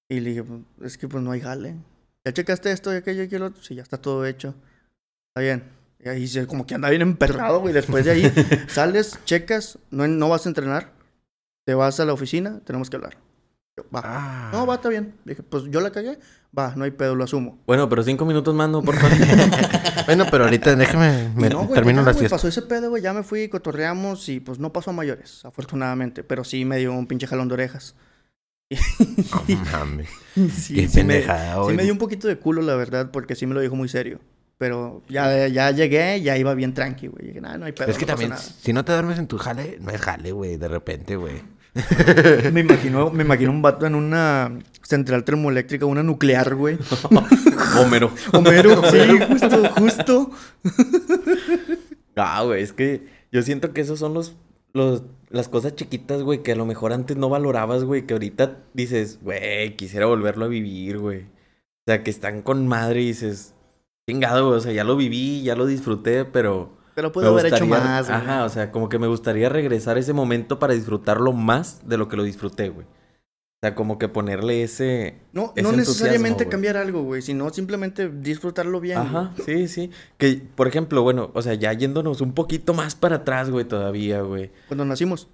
Y 0.10 0.20
le 0.20 0.32
dije, 0.32 0.44
pues, 0.44 0.62
es 0.82 0.98
que 0.98 1.08
pues 1.08 1.24
no 1.24 1.32
hay 1.32 1.40
jale. 1.40 1.78
¿Ya 2.26 2.34
checaste 2.34 2.74
esto 2.74 2.94
y 2.94 2.98
aquello 2.98 3.24
y 3.24 3.28
aquello 3.28 3.46
otro? 3.46 3.64
Sí, 3.64 3.76
ya 3.76 3.82
está 3.82 3.98
todo 3.98 4.26
hecho. 4.26 4.54
Está 5.30 5.40
bien. 5.40 5.64
Y 5.98 6.10
ahí 6.10 6.46
como 6.46 6.68
que 6.68 6.76
anda 6.76 6.90
bien 6.90 7.04
emperrado, 7.04 7.62
güey. 7.62 7.74
Después 7.74 8.04
de 8.04 8.12
ahí 8.12 8.34
sales, 8.68 9.18
checas, 9.24 9.80
no, 9.92 10.06
no 10.10 10.28
vas 10.28 10.46
a 10.46 10.50
entrenar. 10.50 10.92
Te 11.64 11.74
vas 11.74 12.02
a 12.02 12.06
la 12.06 12.12
oficina, 12.12 12.60
tenemos 12.66 12.90
que 12.90 12.98
hablar. 12.98 13.16
Yo, 13.76 13.84
va. 13.94 14.02
Ah. 14.04 14.50
No, 14.54 14.68
va, 14.68 14.76
está 14.76 14.90
bien. 14.90 15.16
Dije, 15.26 15.42
pues 15.42 15.64
yo 15.66 15.82
la 15.82 15.92
cagué. 15.92 16.20
Va, 16.58 16.74
no 16.76 16.84
hay 16.84 16.92
pedo, 16.92 17.16
lo 17.16 17.24
asumo. 17.24 17.58
Bueno, 17.66 17.90
pero 17.90 18.04
cinco 18.04 18.24
minutos 18.26 18.54
más, 18.54 18.70
no, 18.70 18.84
por 18.84 18.96
favor. 18.96 19.18
Bueno, 20.06 20.26
pero 20.30 20.44
ahorita 20.44 20.76
déjeme, 20.76 21.32
Y 21.34 21.40
me 21.40 21.50
no, 21.50 21.60
güey, 21.64 21.74
termino 21.76 22.02
ya, 22.02 22.08
la 22.08 22.12
güey, 22.12 22.28
pasó 22.28 22.48
ese 22.50 22.62
pedo, 22.64 22.90
güey. 22.90 23.02
Ya 23.02 23.14
me 23.14 23.24
fui, 23.24 23.48
cotorreamos 23.48 24.28
y 24.28 24.42
pues 24.42 24.60
no 24.60 24.74
pasó 24.74 24.90
a 24.90 24.94
mayores, 24.94 25.46
afortunadamente. 25.46 26.24
Pero 26.26 26.44
sí 26.44 26.66
me 26.66 26.78
dio 26.78 26.92
un 26.92 27.08
pinche 27.08 27.26
jalón 27.26 27.48
de 27.48 27.54
orejas. 27.54 27.96
Mames. 29.72 30.10
sí, 30.54 30.76
Qué 30.76 30.88
sí 30.90 31.04
me, 31.04 31.24
sí 31.24 31.74
me 31.74 31.84
dio 31.84 31.94
un 31.94 32.00
poquito 32.00 32.28
de 32.28 32.38
culo, 32.38 32.62
la 32.62 32.76
verdad, 32.76 33.12
porque 33.12 33.36
sí 33.36 33.46
me 33.48 33.54
lo 33.54 33.62
dijo 33.62 33.76
muy 33.76 33.88
serio. 33.88 34.20
Pero 34.58 35.02
ya, 35.10 35.48
ya 35.48 35.72
llegué, 35.72 36.22
ya 36.22 36.38
iba 36.38 36.54
bien 36.54 36.74
tranqui, 36.74 37.08
güey. 37.08 37.34
Nah, 37.40 37.58
no 37.58 37.66
hay 37.66 37.72
pedo, 37.72 37.90
Es 37.90 37.98
que 37.98 38.06
no 38.06 38.08
pasa 38.08 38.14
también, 38.14 38.30
nada". 38.32 38.42
si 38.42 38.74
no 38.74 38.86
te 38.86 38.92
duermes 38.92 39.20
en 39.20 39.28
tu 39.28 39.38
jale, 39.38 39.78
no 39.80 39.90
es 39.90 40.02
jale, 40.02 40.32
güey, 40.32 40.58
de 40.58 40.68
repente, 40.68 41.16
güey. 41.16 41.42
Me 42.54 42.60
imagino, 42.60 43.10
me 43.10 43.24
imagino 43.24 43.52
un 43.52 43.62
vato 43.62 43.86
en 43.86 43.96
una 43.96 44.60
central 44.84 45.24
termoeléctrica, 45.24 45.86
una 45.86 46.04
nuclear, 46.04 46.56
güey. 46.56 46.78
Homero. 47.80 48.12
Homero, 48.32 48.82
sí, 48.92 49.00
justo, 49.28 49.70
justo. 49.76 50.32
Ah, 52.16 52.44
güey, 52.44 52.62
es 52.62 52.74
que 52.74 53.08
yo 53.32 53.42
siento 53.42 53.74
que 53.74 53.82
esos 53.82 53.98
son 54.00 54.14
los, 54.14 54.36
los, 54.74 55.04
las 55.30 55.50
cosas 55.50 55.76
chiquitas, 55.76 56.22
güey, 56.22 56.44
que 56.44 56.52
a 56.52 56.56
lo 56.56 56.66
mejor 56.66 56.94
antes 56.94 57.18
no 57.18 57.30
valorabas, 57.30 57.84
güey, 57.84 58.06
que 58.06 58.14
ahorita 58.14 58.60
dices, 58.74 59.20
güey, 59.22 59.76
quisiera 59.76 60.06
volverlo 60.06 60.46
a 60.46 60.50
vivir, 60.50 61.00
güey. 61.00 61.22
O 61.22 61.86
sea, 61.88 62.04
que 62.04 62.12
están 62.12 62.44
con 62.44 62.68
madre 62.68 63.02
y 63.02 63.08
dices, 63.08 63.56
chingado, 64.08 64.48
güey, 64.48 64.60
o 64.60 64.62
sea, 64.62 64.74
ya 64.74 64.84
lo 64.84 64.96
viví, 64.96 65.42
ya 65.44 65.56
lo 65.56 65.66
disfruté, 65.66 66.26
pero... 66.26 66.83
Pero 66.96 67.10
me 67.10 67.14
puedo 67.14 67.30
haber 67.30 67.54
hecho 67.54 67.66
más, 67.66 68.08
güey. 68.08 68.18
Ajá, 68.18 68.46
o 68.46 68.50
sea, 68.50 68.72
como 68.72 68.90
que 68.90 69.00
me 69.00 69.08
gustaría 69.08 69.50
regresar 69.50 69.98
a 69.98 70.00
ese 70.00 70.14
momento 70.14 70.60
para 70.60 70.74
disfrutarlo 70.74 71.34
más 71.34 71.88
de 71.88 71.98
lo 71.98 72.08
que 72.08 72.16
lo 72.16 72.24
disfruté, 72.24 72.70
güey. 72.70 72.86
O 72.86 73.66
sea, 73.66 73.76
como 73.76 73.98
que 73.98 74.10
ponerle 74.10 74.62
ese... 74.62 75.22
No, 75.32 75.54
ese 75.56 75.64
no 75.64 75.72
necesariamente 75.72 76.50
cambiar 76.50 76.76
algo, 76.76 77.04
güey, 77.04 77.22
sino 77.22 77.50
simplemente 77.50 78.10
disfrutarlo 78.10 78.82
bien. 78.82 78.98
güey. 79.00 79.08
Ajá, 79.08 79.34
sí, 79.46 79.68
sí. 79.70 79.90
Que, 80.18 80.42
por 80.56 80.68
ejemplo, 80.68 81.02
bueno, 81.02 81.32
o 81.34 81.42
sea, 81.42 81.54
ya 81.54 81.72
yéndonos 81.72 82.20
un 82.20 82.34
poquito 82.34 82.74
más 82.74 82.96
para 82.96 83.18
atrás, 83.18 83.50
güey, 83.50 83.66
todavía, 83.66 84.22
güey. 84.22 84.52
Cuando 84.68 84.84
nacimos. 84.84 85.30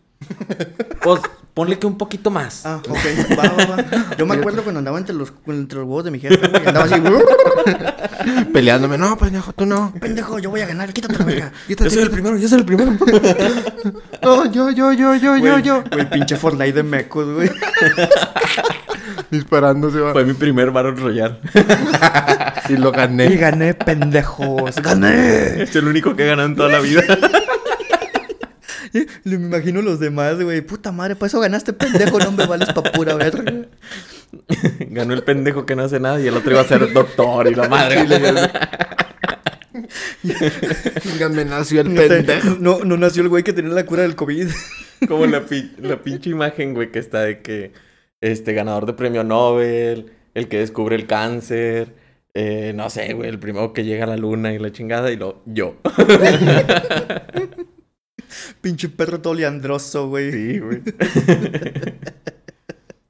Pues 1.02 1.22
ponle 1.54 1.80
que 1.80 1.88
un 1.88 1.98
poquito 1.98 2.30
más. 2.30 2.66
Ah, 2.66 2.82
ok. 2.88 3.38
Va, 3.38 3.44
va, 3.50 3.66
va. 3.78 4.16
Yo 4.18 4.26
me 4.26 4.36
acuerdo 4.36 4.64
cuando 4.64 4.80
andaba 4.80 4.98
entre 4.98 5.16
los, 5.16 5.32
entre 5.48 5.80
los 5.80 5.88
huevos 5.88 6.04
de 6.04 6.12
mi 6.12 6.20
jefe, 6.20 6.36
güey. 6.48 6.68
Andaba 6.68 6.86
así, 6.86 6.96
Peleándome, 8.54 8.98
no, 8.98 9.18
pendejo, 9.18 9.54
tú 9.54 9.66
no. 9.66 9.94
pendejo, 10.00 10.40
yo 10.40 10.50
voy 10.50 10.62
a 10.62 10.66
ganar, 10.68 10.92
quítate 10.94 11.18
la 11.18 11.26
verga. 11.26 11.52
Quítate, 11.68 11.90
quítate. 11.90 12.10
primero, 12.10 12.38
yo 12.38 12.48
soy 12.50 12.60
el 12.60 12.66
primero. 12.66 12.92
No, 14.22 14.46
yo, 14.52 14.70
yo, 14.72 14.92
yo, 14.92 15.16
yo, 15.16 15.36
yo, 15.38 15.40
Güey, 15.40 15.64
yo. 15.64 15.84
Güey, 15.92 16.10
pinche 16.10 16.36
Fortnite 16.36 16.74
de 16.74 16.84
mecos, 16.84 17.26
güey. 17.34 17.50
Disparándose, 19.32 20.00
va. 20.00 20.12
Fue 20.12 20.26
mi 20.26 20.34
primer 20.34 20.72
Battle 20.72 20.92
Royale. 20.92 21.38
Y 22.68 22.74
lo 22.78 22.90
Y 22.90 22.92
gané. 22.92 23.36
gané, 23.38 23.74
pendejos. 23.74 24.76
¡Gané! 24.82 25.64
es 25.64 25.76
el 25.76 25.88
único 25.88 26.16
que 26.16 26.24
he 26.24 26.28
ganado 26.28 26.48
en 26.50 26.56
toda 26.56 26.70
la 26.70 26.80
vida. 26.80 27.02
Le 28.94 29.08
me 29.38 29.46
imagino 29.48 29.82
los 29.82 30.00
demás, 30.00 30.42
güey. 30.42 30.62
Puta 30.62 30.92
madre, 30.92 31.16
por 31.16 31.28
eso 31.28 31.40
ganaste, 31.40 31.74
pendejo. 31.74 32.20
No 32.20 32.32
me 32.32 32.46
vales 32.46 32.72
pa' 32.74 32.84
pura 32.84 33.16
verga. 33.16 33.44
Ganó 34.90 35.14
el 35.14 35.24
pendejo 35.24 35.66
que 35.66 35.76
no 35.76 35.84
hace 35.84 36.00
nada 36.00 36.20
y 36.22 36.28
el 36.28 36.36
otro 36.38 36.52
iba 36.52 36.62
a 36.62 36.66
ser 36.66 36.92
doctor 36.94 37.48
y 37.48 37.56
la 37.56 37.68
madre. 37.68 38.06
Me 41.32 41.46
nació 41.46 41.82
el 41.82 41.94
pendejo. 41.94 42.58
no, 42.60 42.80
no 42.84 42.98
nació 42.98 43.24
el 43.24 43.30
güey 43.30 43.44
que 43.44 43.54
tenía 43.54 43.74
la 43.74 43.86
cura 43.86 44.04
del 44.04 44.16
COVID. 44.16 44.48
Como 45.08 45.26
la, 45.26 45.46
pi- 45.46 45.72
la 45.82 46.02
pinche 46.02 46.30
imagen, 46.30 46.74
güey, 46.74 46.92
que 46.92 47.00
está 47.00 47.22
de 47.22 47.42
que 47.42 47.72
este 48.22 48.54
ganador 48.54 48.86
de 48.86 48.94
premio 48.94 49.24
Nobel, 49.24 50.12
el 50.34 50.48
que 50.48 50.60
descubre 50.60 50.96
el 50.96 51.08
cáncer, 51.08 51.96
eh, 52.34 52.74
no 52.76 52.90
sé, 52.90 53.14
güey, 53.14 53.30
el 53.30 53.40
primero 53.40 53.72
que 53.74 53.86
llega 53.86 54.04
a 54.04 54.08
la 54.08 54.18
luna 54.18 54.54
y 54.54 54.60
la 54.60 54.72
chingada 54.72 55.10
y 55.12 55.16
lo 55.18 55.42
yo. 55.46 55.76
Pinche 58.62 58.90
perro 58.90 59.22
todo 59.22 59.34
liandroso, 59.34 60.08
güey. 60.10 60.32
Sí, 60.32 60.60
güey. 60.60 60.82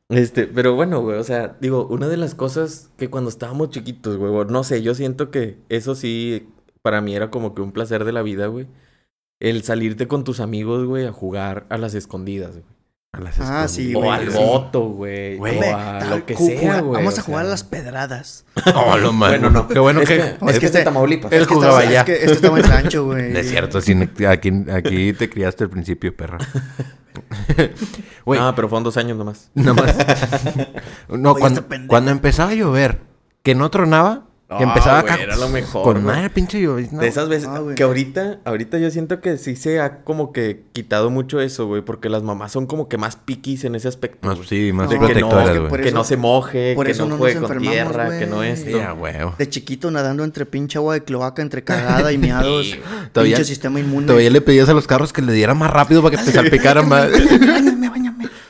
Este, 0.09 0.47
pero 0.47 0.73
bueno, 0.73 1.01
güey, 1.01 1.19
o 1.19 1.23
sea, 1.23 1.55
digo, 1.61 1.85
una 1.85 2.07
de 2.07 2.17
las 2.17 2.33
cosas 2.33 2.91
que 2.97 3.11
cuando 3.11 3.29
estábamos 3.29 3.69
chiquitos, 3.69 4.17
güey, 4.17 4.33
no 4.47 4.63
sé, 4.63 4.81
yo 4.81 4.95
siento 4.95 5.29
que 5.29 5.59
eso 5.69 5.93
sí, 5.93 6.49
para 6.81 6.99
mí 6.99 7.15
era 7.15 7.29
como 7.29 7.53
que 7.53 7.61
un 7.61 7.71
placer 7.71 8.05
de 8.05 8.11
la 8.11 8.23
vida, 8.23 8.47
güey. 8.47 8.67
El 9.39 9.61
salirte 9.63 10.07
con 10.07 10.23
tus 10.23 10.39
amigos, 10.39 10.85
güey, 10.87 11.05
a 11.05 11.11
jugar 11.11 11.67
a 11.69 11.77
las 11.77 11.93
escondidas, 11.93 12.53
güey. 12.53 12.78
A 13.11 13.21
las 13.21 13.39
Ah, 13.39 13.67
sí, 13.67 13.95
O 13.95 14.11
al 14.11 14.31
sí. 14.31 14.37
voto, 14.37 14.81
güey. 14.81 15.35
Güey, 15.37 15.57
O 15.57 15.75
a 15.75 15.97
tal- 15.99 16.09
lo 16.11 16.25
que 16.27 16.35
sea, 16.35 16.81
güey. 16.81 17.01
Vamos 17.01 17.17
a 17.17 17.21
jugar 17.23 17.41
a 17.41 17.43
sea. 17.45 17.49
las 17.51 17.63
pedradas. 17.63 18.45
Oh, 18.75 18.97
lo 18.97 19.11
malo. 19.11 19.31
Bueno, 19.39 19.49
no. 19.49 19.67
Qué 19.67 19.79
bueno 19.79 20.01
Es 20.01 20.07
que... 20.09 20.15
que- 20.17 20.21
es 20.21 20.29
es 20.29 20.37
que 20.37 20.45
que 20.45 20.55
es 20.55 20.59
de 20.61 20.67
este- 20.67 20.83
Tamaulipas. 20.83 21.31
Él 21.31 21.41
Es 21.41 21.47
que 21.47 21.53
jugaba 21.55 21.81
estaba- 21.83 21.89
allá. 21.89 21.99
Es 22.01 22.05
que 22.05 22.13
este 22.13 22.31
estaba 22.33 22.59
en 22.59 22.63
rancho, 22.65 23.05
güey. 23.05 23.35
Es 23.37 23.49
cierto, 23.49 23.81
sí, 23.81 23.97
aquí, 24.27 24.51
aquí 24.71 25.13
te 25.13 25.27
criaste 25.29 25.63
al 25.63 25.69
principio, 25.71 26.15
perra. 26.15 26.37
Güey, 28.25 28.39
Ah, 28.39 28.53
pero 28.55 28.69
fueron 28.69 28.83
dos 28.83 28.95
años 28.97 29.17
nomás. 29.17 29.49
nada 29.55 29.73
más. 29.73 29.95
No, 31.09 31.31
Oye, 31.31 31.39
cuando, 31.41 31.61
este 31.61 31.87
cuando 31.87 32.11
empezaba 32.11 32.51
a 32.51 32.53
llover, 32.53 33.01
que 33.41 33.55
no 33.55 33.69
tronaba, 33.71 34.25
Que 34.57 34.63
empezaba 34.63 35.01
güey, 35.01 35.13
acá 35.13 35.21
era 35.23 35.35
lo 35.35 35.47
mejor. 35.49 35.83
con 35.83 36.03
madre 36.03 36.31
pinche 36.31 36.59
llovizna. 36.59 36.99
De 37.01 37.07
esas 37.07 37.29
veces 37.29 37.47
Ah, 37.51 37.59
güey. 37.59 37.75
que 37.75 37.83
ahorita, 37.83 38.39
ahorita 38.45 38.79
yo 38.79 38.89
siento 38.89 39.21
que 39.21 39.37
sí 39.37 39.55
se 39.55 39.79
ha 39.79 39.99
como 40.03 40.33
que 40.33 40.63
quitado 40.73 41.11
mucho 41.11 41.39
eso, 41.39 41.67
güey, 41.67 41.83
porque 41.83 42.09
las 42.09 42.23
mamás 42.23 42.51
son 42.51 42.65
como 42.65 42.87
que 42.89 42.97
más 42.97 43.15
piquis 43.15 43.63
en 43.65 43.75
ese 43.75 43.87
aspecto. 43.87 44.27
Más, 44.27 44.39
sí, 44.47 44.71
más 44.73 44.89
De 44.89 44.95
no, 44.97 45.05
protectoras, 45.05 45.49
que 45.51 45.59
güey. 45.59 45.81
que 45.83 45.91
no 45.91 46.03
se 46.03 46.17
moje, 46.17 46.73
por 46.75 46.87
que 46.87 46.93
eso 46.93 47.03
no 47.05 47.09
no 47.11 47.17
juegue 47.17 47.39
con 47.41 47.59
tierra, 47.59 48.17
que 48.17 48.25
no 48.25 48.37
güey. 48.37 48.49
esto. 48.49 48.77
Huevo. 48.99 49.35
De 49.37 49.47
chiquito 49.49 49.91
nadando 49.91 50.23
entre 50.23 50.47
pinche 50.47 50.79
agua 50.79 50.95
de 50.95 51.03
cloaca, 51.03 51.43
entre 51.43 51.63
cagada 51.63 52.11
y 52.11 52.17
miados. 52.19 52.65
Sí, 52.71 52.79
Todavía- 53.13 53.35
pinche 53.35 53.45
sistema 53.47 53.79
inmune. 53.79 54.07
Todavía 54.07 54.31
le 54.31 54.41
pedías 54.41 54.67
a 54.67 54.73
los 54.73 54.87
carros 54.87 55.13
que 55.13 55.21
le 55.21 55.31
dieran 55.31 55.57
más 55.59 55.69
rápido 55.69 56.01
para 56.01 56.17
que 56.17 56.23
te 56.23 56.31
salpicaran 56.33 56.89
más. 56.89 57.07
Báñame, 57.39 57.87
báñame. 57.89 58.08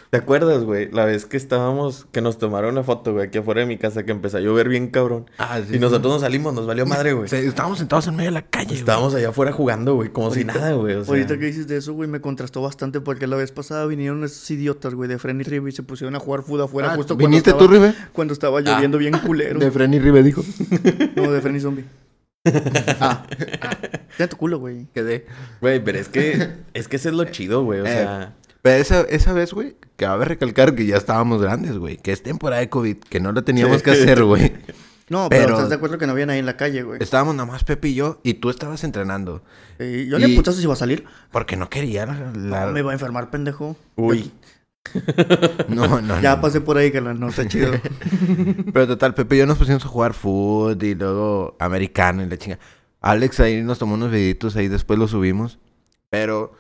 ¿Te 0.09 0.17
acuerdas, 0.17 0.63
güey? 0.63 0.89
La 0.91 1.05
vez 1.05 1.27
que 1.27 1.37
estábamos, 1.37 2.07
que 2.11 2.19
nos 2.21 2.39
tomaron 2.39 2.71
una 2.71 2.83
foto, 2.83 3.13
güey, 3.13 3.27
aquí 3.27 3.37
afuera 3.37 3.61
de 3.61 3.67
mi 3.67 3.77
casa, 3.77 4.03
que 4.05 4.11
empezó 4.11 4.37
a 4.37 4.39
llover 4.39 4.67
bien 4.67 4.87
cabrón. 4.87 5.29
Ah, 5.37 5.59
sí, 5.67 5.75
y 5.75 5.79
nosotros 5.79 6.11
nos 6.13 6.21
salimos, 6.21 6.51
nos 6.55 6.65
valió 6.65 6.87
madre, 6.87 7.13
güey. 7.13 7.29
Sí, 7.29 7.35
estábamos 7.35 7.77
sentados 7.77 8.07
en 8.07 8.15
medio 8.15 8.29
de 8.29 8.33
la 8.33 8.41
calle. 8.41 8.69
güey. 8.69 8.79
Estábamos 8.79 9.13
allá 9.13 9.29
afuera 9.29 9.51
jugando, 9.51 9.93
güey, 9.93 10.09
como 10.09 10.31
si 10.31 10.43
nada, 10.45 10.71
güey. 10.73 10.95
O 10.95 11.03
sea, 11.05 11.13
Ahorita 11.13 11.37
que 11.37 11.45
dices 11.45 11.67
de 11.67 11.77
eso, 11.77 11.93
güey, 11.93 12.09
me 12.09 12.21
contrastó 12.21 12.61
bastante 12.63 13.01
porque 13.01 13.27
la 13.27 13.35
vez 13.35 13.51
pasada 13.51 13.85
vinieron 13.85 14.23
esos 14.23 14.49
idiotas, 14.49 14.95
güey, 14.95 15.07
de 15.07 15.19
Fren 15.19 15.41
y 15.41 15.43
Ribe 15.43 15.69
y 15.69 15.73
se 15.73 15.83
pusieron 15.83 16.15
a 16.15 16.19
jugar 16.19 16.41
fútbol 16.41 16.61
afuera 16.61 16.93
Ah, 16.93 16.95
justo 16.95 17.13
cuando 17.13 17.29
¿Viniste 17.29 17.51
estaba, 17.51 17.67
tú, 17.67 17.71
Ribe? 17.71 17.93
cuando 18.11 18.33
estaba 18.33 18.61
lloviendo 18.61 18.97
bien 18.97 19.15
culero. 19.19 19.59
De 19.59 19.69
Frenny 19.69 19.99
Ribe 19.99 20.23
dijo. 20.23 20.43
No, 21.15 21.31
de 21.31 21.39
Fren 21.41 21.55
y 21.55 21.59
Zombie. 21.59 21.85
ah, 22.99 23.25
Tiene 24.17 24.27
tu 24.29 24.37
culo, 24.37 24.57
güey. 24.59 24.87
Quedé. 24.93 25.25
Güey, 25.61 25.83
pero 25.83 25.99
es 25.99 26.07
que, 26.09 26.49
es 26.73 26.87
que 26.87 26.95
ese 26.95 27.09
es 27.09 27.15
lo 27.15 27.25
chido, 27.25 27.63
güey. 27.63 27.81
O 27.81 27.85
Eh, 27.85 27.89
sea, 27.93 28.33
Pero 28.61 28.81
esa, 28.81 29.01
esa 29.01 29.33
vez, 29.33 29.53
güey, 29.53 29.75
cabe 29.95 30.25
recalcar 30.25 30.75
que 30.75 30.85
ya 30.85 30.97
estábamos 30.97 31.41
grandes, 31.41 31.77
güey. 31.77 31.97
Que 31.97 32.11
es 32.11 32.21
temporada 32.23 32.59
de 32.61 32.69
COVID, 32.69 32.97
que 32.97 33.19
no 33.19 33.31
lo 33.31 33.43
teníamos 33.43 33.77
Sí. 33.77 33.83
que 33.83 33.91
hacer, 33.91 34.23
güey. 34.23 34.53
No, 35.09 35.27
pero, 35.27 35.45
Pero- 35.45 35.55
estás 35.55 35.69
de 35.69 35.75
acuerdo 35.75 35.97
que 35.97 36.05
no 36.05 36.11
había 36.11 36.27
nadie 36.27 36.39
en 36.39 36.45
la 36.45 36.55
calle, 36.55 36.83
güey. 36.83 37.01
Estábamos 37.01 37.33
nada 37.33 37.47
más 37.51 37.63
Pepe 37.63 37.87
y 37.87 37.95
yo, 37.95 38.19
y 38.21 38.35
tú 38.35 38.51
estabas 38.51 38.83
entrenando. 38.83 39.41
Eh, 39.79 40.05
yo 40.07 40.19
y- 40.19 40.23
ni 40.23 40.35
putazo 40.35 40.57
si 40.59 40.65
iba 40.65 40.73
a 40.73 40.75
salir. 40.75 41.03
Porque 41.31 41.55
no 41.57 41.67
quería 41.67 42.05
la... 42.05 42.13
la- 42.35 42.65
No, 42.67 42.71
me 42.73 42.81
iba 42.81 42.91
a 42.91 42.93
enfermar, 42.93 43.31
pendejo. 43.31 43.75
uy. 43.95 44.31
No, 45.67 46.01
no, 46.01 46.21
Ya 46.21 46.35
no. 46.35 46.41
pasé 46.41 46.61
por 46.61 46.77
ahí, 46.77 46.91
que 46.91 47.01
no 47.01 47.27
está 47.29 47.47
chido. 47.47 47.71
Pero 48.73 48.87
total, 48.87 49.13
Pepe 49.15 49.35
y 49.35 49.39
yo 49.39 49.45
nos 49.47 49.57
pusimos 49.57 49.83
a 49.83 49.87
jugar 49.87 50.13
fútbol 50.13 50.77
y 50.83 50.95
luego 50.95 51.55
americano 51.59 52.23
y 52.23 52.27
la 52.29 52.37
chinga. 52.37 52.59
Alex 53.01 53.39
ahí 53.39 53.61
nos 53.61 53.79
tomó 53.79 53.95
unos 53.95 54.11
videitos, 54.11 54.55
ahí 54.55 54.67
después 54.67 54.99
los 54.99 55.11
subimos. 55.11 55.57
Pero 56.09 56.53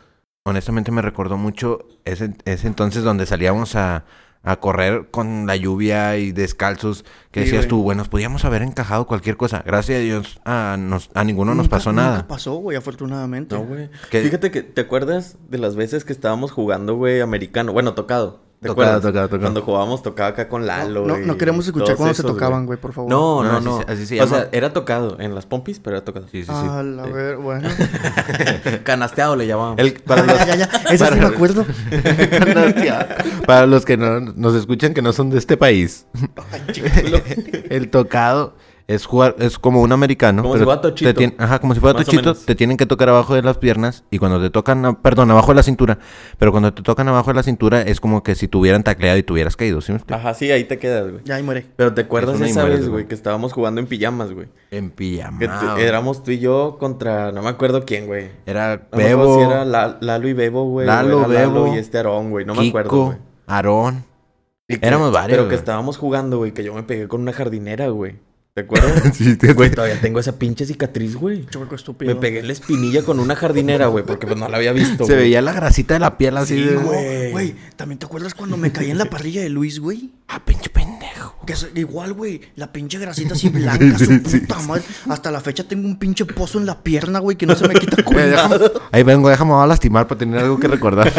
honestamente 0.45 0.91
me 0.91 1.01
recordó 1.01 1.37
mucho 1.37 1.79
ese, 2.05 2.33
ese 2.45 2.67
entonces 2.67 3.03
donde 3.03 3.25
salíamos 3.25 3.75
a, 3.75 4.05
a 4.41 4.55
correr 4.59 5.09
con 5.11 5.45
la 5.45 5.55
lluvia 5.55 6.17
y 6.17 6.31
descalzos. 6.31 7.03
Que 7.31 7.41
Sí, 7.41 7.45
decías 7.45 7.61
güey. 7.65 7.69
tú, 7.69 7.83
bueno, 7.83 7.99
nos 7.99 8.09
podíamos 8.09 8.45
haber 8.45 8.61
encajado 8.61 9.05
cualquier 9.05 9.37
cosa. 9.37 9.63
Gracias 9.65 9.97
a 9.97 10.01
Dios 10.01 10.41
a, 10.45 10.77
nos- 10.79 11.09
a 11.13 11.23
ninguno 11.23 11.55
nos 11.55 11.67
pasó 11.67 11.91
nunca 11.91 12.01
nada. 12.03 12.27
pasó, 12.27 12.55
güey, 12.55 12.77
afortunadamente. 12.77 13.55
No, 13.55 13.63
güey. 13.65 13.89
¿Qué? 14.09 14.21
Fíjate 14.21 14.49
que, 14.51 14.63
¿te 14.63 14.81
acuerdas 14.81 15.37
de 15.49 15.57
las 15.57 15.75
veces 15.75 16.05
que 16.05 16.13
estábamos 16.13 16.51
jugando, 16.51 16.95
güey, 16.95 17.21
americano? 17.21 17.73
Bueno, 17.73 17.93
tocado. 17.93 18.48
¿Te 18.61 18.67
Tocado, 18.67 18.87
acuerdas? 18.87 19.01
tocado, 19.01 19.27
tocado. 19.29 19.41
Cuando 19.41 19.61
jugábamos 19.61 20.03
tocaba 20.03 20.29
acá 20.31 20.49
con 20.49 20.67
Lalo. 20.67 21.05
No, 21.07 21.17
no, 21.17 21.25
no 21.27 21.37
queremos 21.37 21.65
escuchar 21.65 21.95
cuando 21.95 22.13
se 22.13 22.23
tocaban, 22.23 22.65
güey, 22.65 22.77
por 22.77 22.91
favor. 22.91 23.09
No, 23.09 23.41
No, 23.41 23.51
no, 23.53 23.57
así 23.57 23.65
no. 23.65 23.77
se- 23.85 23.91
así 23.93 24.05
se 24.05 24.21
O 24.21 24.27
sea, 24.27 24.49
era 24.51 24.73
tocado 24.73 25.15
en 25.21 25.33
las 25.33 25.45
pompis, 25.45 25.79
pero 25.79 25.95
era 25.95 26.03
tocado. 26.03 26.25
Sí, 26.27 26.43
sí, 26.43 26.47
sí. 26.47 26.51
Ah, 26.53 26.83
la 26.83 27.03
ver, 27.03 27.37
bueno. 27.37 27.69
Canasteado 28.83 29.37
le 29.37 29.47
llamábamos. 29.47 29.79
El- 29.79 29.93
para 29.93 30.23
los, 30.25 30.37
ya, 30.39 30.45
ya, 30.45 30.55
ya. 30.57 30.65
Esa 30.91 31.07
sí 31.07 31.15
me 31.19 31.25
acuerdo. 31.27 31.65
para 33.45 33.65
los 33.65 33.85
que 33.85 33.95
no 33.95 34.19
nos 34.19 34.55
escuchan 34.55 34.93
que 34.93 35.01
no 35.01 35.13
son 35.13 35.29
de 35.29 35.37
este 35.37 35.55
país. 35.55 36.05
el 37.69 37.89
tocado 37.89 38.55
es 38.89 39.05
jugar, 39.05 39.35
es 39.37 39.59
como 39.59 39.81
un 39.83 39.91
americano. 39.91 40.41
Como 40.41 40.55
si 40.55 40.59
pero 40.61 40.65
fuera 40.65 40.81
tochito. 40.81 41.13
te 41.13 41.21
tien- 41.23 41.35
ajá, 41.37 41.59
como 41.59 41.75
si 41.75 41.79
fuera 41.79 41.97
tochito, 41.99 42.33
te 42.33 42.55
tienen 42.55 42.75
que 42.75 42.87
tocar 42.87 43.07
abajo 43.09 43.35
de 43.35 43.43
las 43.43 43.57
piernas 43.59 44.03
y 44.09 44.17
cuando 44.17 44.41
te 44.41 44.49
tocan, 44.49 44.95
perdón, 45.03 45.29
abajo 45.29 45.49
de 45.51 45.55
la 45.55 45.61
cintura, 45.63 45.99
pero 46.39 46.51
cuando 46.51 46.73
te 46.73 46.81
tocan 46.81 47.07
abajo 47.07 47.29
de 47.29 47.35
la 47.35 47.43
cintura 47.43 47.83
es 47.83 47.99
como 48.01 48.23
que 48.23 48.33
si 48.33 48.47
te 48.47 48.57
hubieran 48.57 48.81
tacleado 48.83 49.19
y 49.19 49.23
te 49.23 49.31
hubieras 49.31 49.55
caído, 49.55 49.79
¿sí 49.81 49.91
me 49.91 49.97
explico? 49.99 50.19
Ajá, 50.19 50.33
sí, 50.33 50.49
ahí 50.51 50.63
te 50.63 50.79
quedas, 50.79 51.03
güey. 51.11 51.23
Ya, 51.23 51.35
ahí 51.35 51.43
muere. 51.43 51.67
Pero 51.75 51.93
te 51.93 52.01
acuerdas 52.01 52.41
esa 52.41 52.63
vez, 52.63 52.89
güey. 52.89 53.07
que 53.07 53.13
estábamos 53.13 53.53
jugando 53.53 53.79
en 53.79 53.85
pijamas, 53.85 54.33
güey. 54.33 54.47
En 54.71 54.89
pijama. 54.89 55.37
Que 55.37 55.47
tú- 55.47 55.71
güey. 55.73 55.83
éramos 55.85 56.23
tú 56.23 56.31
y 56.31 56.39
yo 56.39 56.77
contra, 56.79 57.31
no 57.31 57.43
me 57.43 57.49
acuerdo 57.49 57.85
quién, 57.85 58.07
güey. 58.07 58.29
Era 58.47 58.87
No 58.91 58.97
me 58.97 59.03
Bebo, 59.03 59.35
si 59.35 59.41
era 59.51 59.65
La- 59.65 59.97
Lalo 60.01 60.27
y 60.27 60.33
Bebo, 60.33 60.65
güey. 60.65 60.87
Lalo, 60.87 61.19
era 61.19 61.27
Lalo 61.27 61.63
Bebo, 61.63 61.75
y 61.75 61.77
este 61.77 61.97
Aarón, 61.97 62.31
güey. 62.31 62.43
No 62.45 62.55
me 62.55 62.67
acuerdo, 62.67 63.05
güey. 63.05 63.17
Aarón. 63.45 64.03
Éramos 64.67 65.11
varios, 65.11 65.37
Pero 65.37 65.49
que 65.49 65.55
estábamos 65.55 65.97
jugando, 65.97 66.37
güey, 66.37 66.53
que 66.53 66.63
yo 66.63 66.73
me 66.73 66.83
pegué 66.83 67.07
con 67.07 67.21
una 67.21 67.33
jardinera, 67.33 67.87
güey. 67.89 68.17
¿Te 68.53 68.61
acuerdas? 68.61 69.03
Sí, 69.15 69.35
te- 69.37 69.53
Güey, 69.53 69.71
todavía 69.71 69.99
tengo 70.01 70.19
esa 70.19 70.37
pinche 70.37 70.65
cicatriz, 70.65 71.15
güey. 71.15 71.45
Chueco 71.45 71.75
estúpido. 71.75 72.13
Me 72.13 72.19
pegué 72.19 72.39
en 72.39 72.47
la 72.47 72.53
espinilla 72.53 73.03
con 73.03 73.19
una 73.19 73.35
jardinera, 73.35 73.87
güey, 73.87 74.03
porque 74.03 74.27
pues 74.27 74.37
no 74.39 74.49
la 74.49 74.57
había 74.57 74.73
visto. 74.73 75.05
Se 75.05 75.13
güey. 75.13 75.25
veía 75.25 75.41
la 75.41 75.53
grasita 75.53 75.93
de 75.93 75.99
la 75.99 76.17
piel 76.17 76.35
así 76.37 76.55
Sí, 76.55 76.63
de... 76.63 76.75
Güey. 76.75 77.31
Güey, 77.31 77.55
¿también 77.75 77.99
te 77.99 78.05
acuerdas 78.07 78.33
cuando 78.33 78.57
me 78.57 78.71
caí 78.71 78.89
en 78.91 78.97
la 78.97 79.05
parrilla 79.05 79.41
de 79.41 79.49
Luis, 79.49 79.79
güey? 79.79 80.09
Ah, 80.27 80.43
pinche 80.43 80.69
pendejo. 80.69 81.37
Que 81.45 81.53
es 81.53 81.67
igual, 81.75 82.13
güey, 82.13 82.41
la 82.55 82.71
pinche 82.71 82.97
grasita 82.99 83.33
así 83.33 83.49
blanca, 83.49 83.97
su 83.97 84.21
puta 84.21 84.59
madre. 84.67 84.83
Hasta 85.07 85.31
la 85.31 85.39
fecha 85.41 85.63
tengo 85.63 85.87
un 85.87 85.97
pinche 85.97 86.25
pozo 86.25 86.59
en 86.59 86.65
la 86.65 86.83
pierna, 86.83 87.19
güey, 87.19 87.37
que 87.37 87.45
no 87.45 87.55
se 87.55 87.67
me 87.67 87.75
quita 87.75 88.03
con 88.03 88.15
deja- 88.17 88.49
nada. 88.49 88.71
Ahí 88.91 89.03
vengo, 89.03 89.29
déjame 89.29 89.53
a 89.53 89.65
lastimar 89.67 90.07
para 90.07 90.19
tener 90.19 90.39
algo 90.39 90.59
que 90.59 90.67
recordar. 90.67 91.11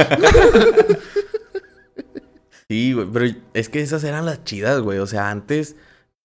Sí, 2.69 2.93
güey, 2.93 3.07
pero 3.12 3.27
es 3.55 3.69
que 3.69 3.81
esas 3.81 4.05
eran 4.05 4.27
las 4.27 4.45
chidas, 4.45 4.81
güey. 4.81 4.99
O 4.99 5.07
sea, 5.07 5.31
antes 5.31 5.75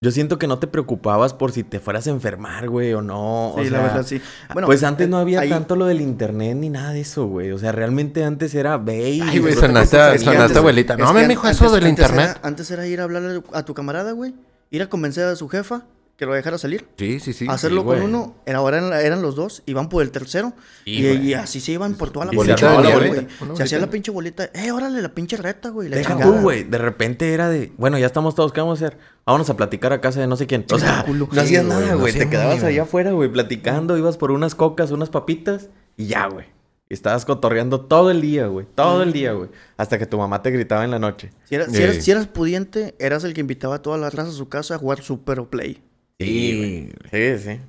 yo 0.01 0.11
siento 0.11 0.37
que 0.37 0.45
no 0.47 0.59
te 0.59 0.67
preocupabas 0.67 1.33
por 1.33 1.51
si 1.51 1.63
te 1.63 1.79
fueras 1.79 2.05
a 2.07 2.11
enfermar, 2.11 2.69
güey, 2.69 2.93
o 2.93 3.01
no. 3.01 3.51
o 3.53 3.63
Sí, 3.63 3.69
la 3.69 3.81
verdad, 3.81 4.05
sí. 4.05 4.21
Bueno, 4.53 4.67
pues 4.67 4.83
antes 4.83 5.07
no 5.09 5.17
eh, 5.17 5.21
había 5.21 5.39
ahí- 5.41 5.49
tanto 5.49 5.75
lo 5.75 5.85
del 5.85 6.01
internet 6.01 6.55
ni 6.57 6.69
nada 6.69 6.91
de 6.91 7.01
eso, 7.01 7.25
güey. 7.27 7.51
O 7.51 7.57
sea, 7.57 7.71
realmente 7.71 8.23
antes 8.23 8.53
era 8.53 8.77
ve 8.77 9.09
y 9.11 9.21
Ay, 9.21 9.39
güey, 9.39 9.53
sonaste, 9.55 9.97
a- 9.97 10.13
abuelita. 10.59 10.97
No, 10.97 11.13
me 11.13 11.27
dijo 11.27 11.47
antes- 11.47 11.61
eso 11.61 11.73
del 11.73 11.85
antes 11.85 12.05
internet. 12.05 12.29
Era, 12.37 12.47
antes 12.47 12.69
era 12.71 12.85
ir 12.87 12.99
a 12.99 13.03
hablarle 13.05 13.41
a 13.53 13.63
tu 13.63 13.73
camarada, 13.73 14.11
güey. 14.11 14.35
Ir 14.69 14.81
a 14.81 14.89
convencer 14.89 15.25
a 15.25 15.35
su 15.35 15.47
jefa 15.47 15.85
que 16.17 16.25
lo 16.25 16.33
dejara 16.33 16.57
salir. 16.57 16.87
Sí, 16.97 17.19
sí, 17.19 17.33
sí. 17.33 17.45
hacerlo 17.49 17.81
sí, 17.81 17.87
con 17.87 17.95
güey. 17.97 18.07
uno, 18.07 18.35
era, 18.45 18.59
ahora 18.59 18.77
eran, 18.77 18.93
eran 18.93 19.21
los 19.21 19.35
dos, 19.35 19.63
iban 19.65 19.89
por 19.89 20.01
el 20.01 20.11
tercero. 20.11 20.53
Y, 20.85 21.33
así 21.33 21.59
se 21.59 21.73
iban 21.73 21.95
por 21.95 22.11
toda 22.11 22.25
la 22.25 22.31
se 22.31 22.37
bolita, 22.37 23.27
Se 23.55 23.63
hacía 23.63 23.79
la 23.79 23.89
pinche 23.89 24.11
bolita. 24.11 24.49
Eh, 24.53 24.71
órale, 24.71 25.01
la 25.01 25.09
pinche 25.09 25.35
reta, 25.35 25.69
güey. 25.69 25.89
la 25.89 25.97
Deja 25.97 26.17
tú, 26.17 26.31
güey. 26.41 26.63
De 26.63 26.77
repente 26.77 27.33
era 27.33 27.49
de, 27.49 27.73
bueno, 27.77 27.97
ya 27.97 28.05
estamos 28.05 28.33
todos, 28.33 28.53
¿qué 28.53 28.61
vamos 28.61 28.81
a 28.81 28.85
hacer? 28.85 28.97
Vámonos 29.25 29.49
a 29.49 29.57
platicar 29.57 29.91
a 29.91 29.99
casa 29.99 30.21
de 30.21 30.27
no 30.27 30.37
sé 30.37 30.47
quién. 30.47 30.65
O 30.71 30.79
sea, 30.79 31.03
culo. 31.05 31.27
no 31.31 31.41
hacías 31.41 31.63
Sí, 31.63 31.69
nada, 31.69 31.95
güey, 31.95 32.13
no. 32.13 32.19
Te 32.19 32.29
quedabas 32.29 32.63
allá 32.63 32.83
afuera, 32.83 33.11
güey, 33.11 33.29
platicando. 33.29 33.97
Ibas 33.97 34.17
por 34.17 34.31
unas 34.31 34.55
cocas, 34.55 34.91
unas 34.91 35.09
papitas 35.09 35.69
y 35.97 36.07
ya, 36.07 36.27
güey. 36.27 36.45
Y 36.87 36.93
estabas 36.93 37.25
cotorreando 37.25 37.81
todo 37.81 38.11
el 38.11 38.21
día, 38.21 38.45
güey. 38.45 38.67
Todo 38.75 39.03
el 39.03 39.11
día, 39.11 39.33
güey. 39.33 39.49
Hasta 39.75 39.97
que 39.97 40.05
tu 40.05 40.17
mamá 40.17 40.43
te 40.43 40.51
gritaba 40.51 40.85
en 40.85 40.91
la 40.91 40.99
noche. 40.99 41.31
Si, 41.45 41.55
eras, 41.55 41.71
si, 41.71 41.81
eras, 41.81 42.03
si 42.03 42.11
eras 42.11 42.27
pudiente, 42.27 42.95
eras 42.99 43.23
el 43.23 43.33
que 43.33 43.41
invitaba 43.41 43.75
a 43.75 43.81
toda 43.81 43.97
la 43.97 44.11
raza 44.11 44.29
a 44.29 44.33
su 44.33 44.47
casa 44.49 44.75
a 44.75 44.77
jugar 44.77 45.01
Super 45.01 45.43
Play. 45.45 45.81
Sí, 46.19 46.91
Sí, 47.11 47.37
sí. 47.39 47.59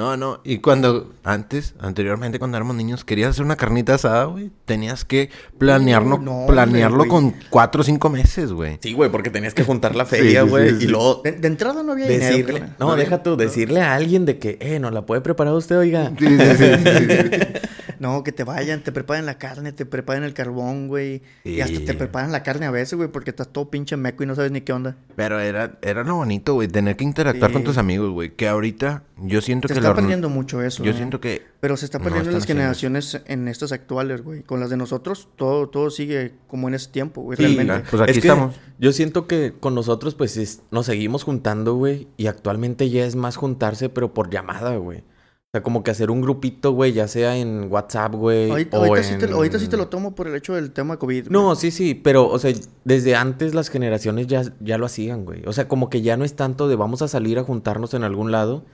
No, 0.00 0.16
no. 0.16 0.40
Y 0.44 0.58
cuando, 0.58 1.12
antes, 1.24 1.74
anteriormente, 1.78 2.38
cuando 2.38 2.56
éramos 2.56 2.74
niños, 2.74 3.04
querías 3.04 3.30
hacer 3.30 3.44
una 3.44 3.56
carnita 3.56 3.94
asada, 3.94 4.24
güey. 4.24 4.50
Tenías 4.64 5.04
que 5.04 5.28
planearlo, 5.58 6.16
no, 6.18 6.44
planearlo 6.46 7.06
con 7.06 7.34
cuatro 7.50 7.82
o 7.82 7.84
cinco 7.84 8.08
meses, 8.08 8.50
güey. 8.52 8.78
Sí, 8.80 8.94
güey, 8.94 9.10
porque 9.10 9.28
tenías 9.28 9.52
que 9.52 9.62
juntar 9.62 9.94
la 9.94 10.06
feria, 10.06 10.40
sí, 10.40 10.46
sí, 10.46 10.50
güey. 10.50 10.70
sí. 10.78 10.84
Y 10.84 10.88
luego 10.88 11.20
De, 11.22 11.32
de 11.32 11.48
entrada 11.48 11.82
no 11.82 11.92
había 11.92 12.06
dinero. 12.06 12.24
decirle... 12.30 12.60
carnal. 12.60 12.76
No, 12.78 12.96
deja 12.96 13.22
tú. 13.22 13.36
Decirle 13.36 13.82
a 13.82 13.94
alguien 13.94 14.24
de 14.24 14.38
que, 14.38 14.56
eh, 14.60 14.78
¿nos 14.80 14.92
la 14.92 15.04
puede 15.04 15.20
preparar 15.20 15.52
usted, 15.52 15.76
oiga? 15.76 16.10
Sí, 16.18 16.26
sí, 16.26 16.56
sí, 16.56 16.64
sí. 16.76 17.38
No, 18.00 18.24
que 18.24 18.32
te 18.32 18.44
vayan, 18.44 18.80
te 18.82 18.92
preparen 18.92 19.26
la 19.26 19.36
carne, 19.36 19.72
te 19.72 19.84
preparen 19.84 20.24
el 20.24 20.32
carbón, 20.32 20.88
güey. 20.88 21.20
Y 21.44 21.60
hasta 21.60 21.80
te 21.84 21.92
preparan 21.92 22.32
la 22.32 22.42
carne 22.42 22.64
a 22.64 22.70
veces, 22.70 22.94
güey, 22.94 23.10
porque 23.10 23.28
estás 23.28 23.48
todo 23.48 23.68
pinche 23.68 23.98
meco 23.98 24.22
y 24.22 24.26
no 24.26 24.34
sabes 24.34 24.50
ni 24.52 24.62
qué 24.62 24.72
onda. 24.72 24.96
Pero 25.16 25.38
era, 25.38 25.78
era 25.82 26.02
lo 26.02 26.14
bonito, 26.14 26.54
güey, 26.54 26.66
tener 26.66 26.96
que 26.96 27.04
interactuar 27.04 27.50
Sí. 27.50 27.52
con 27.52 27.62
tus 27.64 27.76
amigos, 27.76 28.10
güey. 28.12 28.30
Que 28.34 28.48
ahorita 28.48 29.02
yo 29.18 29.42
siento 29.42 29.68
que 29.68 29.82
está 29.90 30.00
perdiendo 30.02 30.28
mucho 30.28 30.62
eso. 30.62 30.82
Yo 30.82 30.90
¿eh? 30.90 30.94
siento 30.94 31.20
que 31.20 31.42
Pero 31.60 31.76
se 31.76 31.84
está 31.84 31.98
perdiendo 31.98 32.30
en 32.30 32.34
las 32.34 32.44
eso. 32.44 32.52
generaciones 32.52 33.20
en 33.26 33.48
estas 33.48 33.72
actuales, 33.72 34.22
güey. 34.22 34.42
Con 34.42 34.60
las 34.60 34.70
de 34.70 34.76
nosotros, 34.76 35.28
todo, 35.36 35.68
todo 35.68 35.90
sigue 35.90 36.34
como 36.46 36.68
en 36.68 36.74
ese 36.74 36.90
tiempo, 36.90 37.22
güey, 37.22 37.36
Sí, 37.36 37.42
realmente. 37.44 37.84
Pues 37.90 38.02
aquí 38.02 38.10
Es 38.12 38.18
que 38.20 38.28
estamos. 38.28 38.54
Yo 38.78 38.92
siento 38.92 39.26
que 39.26 39.52
con 39.58 39.74
nosotros, 39.74 40.14
pues, 40.14 40.36
es- 40.36 40.62
nos 40.70 40.86
seguimos 40.86 41.24
juntando, 41.24 41.74
güey. 41.74 42.08
Y 42.16 42.26
actualmente 42.26 42.88
ya 42.90 43.04
es 43.04 43.16
más 43.16 43.36
juntarse, 43.36 43.88
pero 43.88 44.14
por 44.14 44.30
llamada, 44.30 44.76
güey. 44.76 45.04
O 45.52 45.52
sea, 45.52 45.64
como 45.64 45.82
que 45.82 45.90
hacer 45.90 46.12
un 46.12 46.20
grupito, 46.20 46.70
güey, 46.70 46.92
ya 46.92 47.08
sea 47.08 47.36
en 47.36 47.66
WhatsApp, 47.72 48.14
güey. 48.14 48.48
Ahorita, 48.52 48.78
o 48.78 48.84
ahorita 48.84 49.02
sí 49.02 49.16
te, 49.18 49.24
en- 49.26 49.32
ahorita 49.32 49.58
sí 49.58 49.66
te 49.66 49.76
lo 49.76 49.88
tomo 49.88 50.14
por 50.14 50.28
el 50.28 50.36
hecho 50.36 50.54
del 50.54 50.70
tema 50.70 50.96
COVID. 50.96 51.22
güey. 51.24 51.32
No, 51.32 51.56
sí, 51.56 51.72
sí, 51.72 51.96
pero, 51.96 52.28
o 52.28 52.38
sea, 52.38 52.54
desde 52.84 53.16
antes 53.16 53.52
las 53.52 53.68
generaciones 53.68 54.28
ya, 54.28 54.42
ya 54.60 54.78
lo 54.78 54.86
hacían, 54.86 55.24
güey. 55.24 55.42
O 55.46 55.52
sea, 55.52 55.66
como 55.66 55.90
que 55.90 56.02
ya 56.02 56.16
no 56.16 56.24
es 56.24 56.36
tanto 56.36 56.68
de 56.68 56.76
vamos 56.76 57.02
a 57.02 57.08
salir 57.08 57.36
a 57.40 57.42
juntarnos 57.42 57.94
en 57.94 58.04
algún 58.04 58.30
lado, 58.30 58.64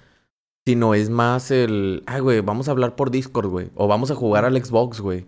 sino 0.66 0.94
es 0.94 1.08
más 1.10 1.50
el, 1.50 2.02
ay, 2.06 2.20
güey, 2.20 2.40
vamos 2.40 2.68
a 2.68 2.72
hablar 2.72 2.96
por 2.96 3.10
Discord, 3.10 3.46
güey. 3.48 3.70
O 3.76 3.86
vamos 3.86 4.10
a 4.10 4.14
jugar 4.16 4.44
al 4.44 4.62
Xbox, 4.62 5.00
güey. 5.00 5.24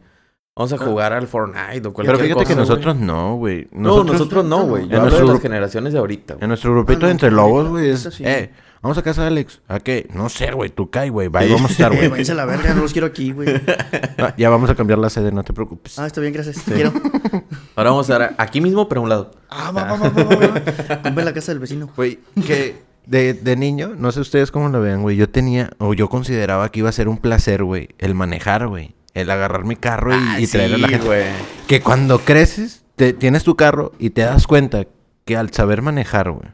Vamos 0.56 0.72
a 0.72 0.74
Ah. 0.74 0.78
jugar 0.78 1.12
al 1.12 1.28
Fortnite 1.28 1.86
o 1.86 1.92
cualquier 1.92 2.16
Pero 2.16 2.18
fíjate 2.18 2.34
cosa, 2.34 2.48
que 2.48 2.56
nosotros 2.56 2.96
no, 2.96 3.36
güey. 3.36 3.68
No, 3.70 4.02
nosotros 4.02 4.44
no, 4.44 4.64
güey. 4.66 4.82
En 4.82 4.88
Yo 4.88 4.96
hablo 4.96 5.02
nuestro 5.10 5.18
de 5.26 5.32
las 5.32 5.34
grupo- 5.34 5.42
generaciones 5.42 5.92
de 5.92 5.98
ahorita, 6.00 6.34
güey. 6.34 6.42
En 6.44 6.48
nuestro 6.48 6.72
grupito 6.72 7.06
Ah, 7.06 7.10
entre 7.12 7.30
lobos, 7.30 7.68
güey, 7.68 7.90
es... 7.90 8.00
sí. 8.12 8.24
Eh, 8.26 8.50
Vamos 8.80 8.96
a 8.96 9.02
casa 9.02 9.22
de 9.22 9.26
Alex. 9.28 9.60
¿A 9.66 9.80
qué? 9.80 10.06
No 10.14 10.28
sé, 10.28 10.52
güey. 10.52 10.70
Tú 10.70 10.88
cae, 10.88 11.10
güey. 11.10 11.28
Ahí 11.34 11.52
vamos 11.52 11.70
a 11.70 11.72
estar, 11.72 11.92
güey. 11.92 12.06
váyanse 12.10 12.30
a 12.30 12.34
la 12.36 12.44
verga, 12.44 12.74
no 12.74 12.82
los 12.82 12.92
quiero 12.92 13.08
aquí, 13.08 13.32
güey. 13.32 13.48
Ah, 14.18 14.34
ya 14.36 14.50
vamos 14.50 14.70
a 14.70 14.74
cambiar 14.76 14.98
la 15.00 15.10
sede, 15.10 15.30
no 15.32 15.42
te 15.44 15.52
preocupes. 15.52 15.98
Ah, 15.98 16.06
está 16.06 16.20
bien, 16.20 16.32
gracias. 16.32 16.64
Te 16.64 16.74
quiero. 16.74 16.92
Ahora 17.76 17.90
vamos 17.90 18.08
a 18.10 18.18
dar 18.18 18.34
aquí 18.38 18.60
mismo, 18.60 18.88
pero 18.88 19.00
a 19.00 19.04
un 19.04 19.10
lado. 19.10 19.30
Ah, 19.48 19.70
va, 19.72 19.82
va, 19.84 19.96
va, 19.96 20.08
va, 20.10 21.00
va, 21.04 21.08
en 21.20 21.24
la 21.24 21.32
casa 21.34 21.50
del 21.52 21.58
vecino. 21.60 21.88
Güey, 21.96 22.18
que 22.46 22.76
de, 23.08 23.32
de 23.32 23.56
niño, 23.56 23.94
no 23.96 24.12
sé 24.12 24.20
ustedes 24.20 24.50
cómo 24.50 24.68
lo 24.68 24.80
vean, 24.80 25.02
güey. 25.02 25.16
Yo 25.16 25.28
tenía, 25.28 25.70
o 25.78 25.94
yo 25.94 26.08
consideraba 26.08 26.70
que 26.70 26.80
iba 26.80 26.90
a 26.90 26.92
ser 26.92 27.08
un 27.08 27.18
placer, 27.18 27.64
güey, 27.64 27.88
el 27.98 28.14
manejar, 28.14 28.68
güey. 28.68 28.94
El 29.14 29.30
agarrar 29.30 29.64
mi 29.64 29.76
carro 29.76 30.14
y, 30.14 30.44
y 30.44 30.46
traer 30.46 30.74
a 30.74 30.78
la 30.78 30.88
gente. 30.88 31.04
Ah, 31.04 31.08
güey. 31.08 31.24
Que 31.66 31.80
cuando 31.80 32.20
creces, 32.20 32.84
te, 32.94 33.14
tienes 33.14 33.42
tu 33.44 33.56
carro 33.56 33.92
y 33.98 34.10
te 34.10 34.20
das 34.20 34.46
cuenta 34.46 34.86
que 35.24 35.36
al 35.36 35.50
saber 35.52 35.82
manejar, 35.82 36.30
güey. 36.30 36.50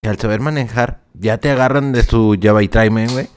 Que 0.00 0.08
al 0.08 0.18
saber 0.18 0.40
manejar, 0.40 1.00
ya 1.14 1.38
te 1.38 1.50
agarran 1.50 1.92
de 1.92 2.04
su 2.04 2.36
llave 2.36 2.62
y 2.62 2.68
tráeme, 2.68 3.08
güey. 3.08 3.28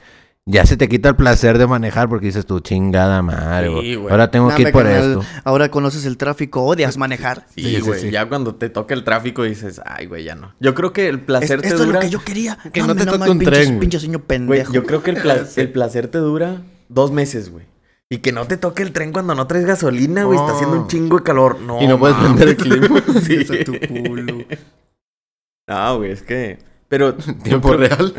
Ya 0.44 0.66
se 0.66 0.76
te 0.76 0.88
quita 0.88 1.08
el 1.08 1.14
placer 1.14 1.56
de 1.56 1.68
manejar 1.68 2.08
porque 2.08 2.26
dices 2.26 2.46
tu 2.46 2.58
chingada 2.58 3.22
madre, 3.22 3.68
Sí, 3.68 3.72
güey. 3.74 3.94
güey. 3.94 4.10
Ahora 4.10 4.28
tengo 4.32 4.48
Nah, 4.48 4.56
que 4.56 4.62
ir 4.62 4.72
por 4.72 4.86
esto. 4.88 5.22
Ahora 5.44 5.70
conoces 5.70 6.04
el 6.04 6.16
tráfico, 6.16 6.64
odias 6.64 6.96
manejar. 6.98 7.46
Sí, 7.54 7.78
güey. 7.80 8.00
sí. 8.00 8.10
Ya 8.10 8.28
cuando 8.28 8.56
te 8.56 8.68
toca 8.68 8.92
el 8.94 9.04
tráfico 9.04 9.44
dices, 9.44 9.80
ay, 9.84 10.06
güey, 10.06 10.24
ya 10.24 10.34
no. 10.34 10.52
Yo 10.58 10.74
creo 10.74 10.92
que 10.92 11.08
el 11.08 11.16
Es- 11.18 11.22
placer 11.22 11.60
te 11.62 11.68
esto 11.68 11.84
dura. 11.84 12.00
es 12.00 12.04
lo 12.06 12.08
que 12.08 12.10
yo 12.10 12.24
quería. 12.24 12.58
Que 12.72 12.82
no 12.82 12.96
te 12.96 13.06
toque 13.06 13.30
un 13.30 13.38
pinches- 13.38 13.44
tren, 13.52 13.66
güey. 13.68 13.80
Pinche 13.80 14.00
señor 14.00 14.22
Güey, 14.26 14.26
pendejo. 14.26 14.72
yo 14.72 14.82
creo 14.84 15.02
que 15.04 15.10
el, 15.12 15.22
pla- 15.22 15.44
el 15.56 15.70
placer 15.70 16.08
te 16.08 16.18
dura 16.18 16.62
dos 16.88 17.12
meses, 17.12 17.48
güey. 17.50 17.66
Y 18.10 18.18
que 18.18 18.32
no 18.32 18.44
te 18.48 18.56
toque 18.56 18.82
el 18.82 18.90
tren 18.92 19.12
cuando 19.12 19.36
no 19.36 19.46
traes 19.46 19.64
gasolina, 19.64 20.24
güey. 20.24 20.38
Está 20.40 20.50
No. 20.50 20.56
haciendo 20.56 20.76
un 20.82 20.88
chingo 20.88 21.18
de 21.18 21.22
calor. 21.22 21.60
No, 21.60 21.80
Y 21.80 21.86
no 21.86 22.00
puedes 22.00 22.16
prender 22.16 22.48
el 22.48 22.56
clima. 22.56 23.00
Sí. 23.24 23.36
Eso 23.36 23.54
es 23.54 23.64
tu 23.64 23.72
culo. 23.78 24.38
No, 25.68 25.98
güey, 25.98 26.10
es 26.10 26.22
que. 26.22 26.58
Pero. 26.88 27.14
Tiempo 27.14 27.68
creo- 27.76 27.78
real. 27.78 28.14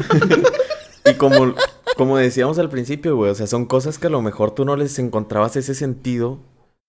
Y 1.05 1.15
como, 1.15 1.53
como 1.97 2.17
decíamos 2.17 2.59
al 2.59 2.69
principio, 2.69 3.15
güey. 3.15 3.31
O 3.31 3.35
sea, 3.35 3.47
son 3.47 3.65
cosas 3.65 3.99
que 3.99 4.07
a 4.07 4.09
lo 4.11 4.21
mejor 4.21 4.51
tú 4.51 4.65
no 4.65 4.75
les 4.75 4.97
encontrabas 4.99 5.55
ese 5.55 5.75
sentido 5.75 6.39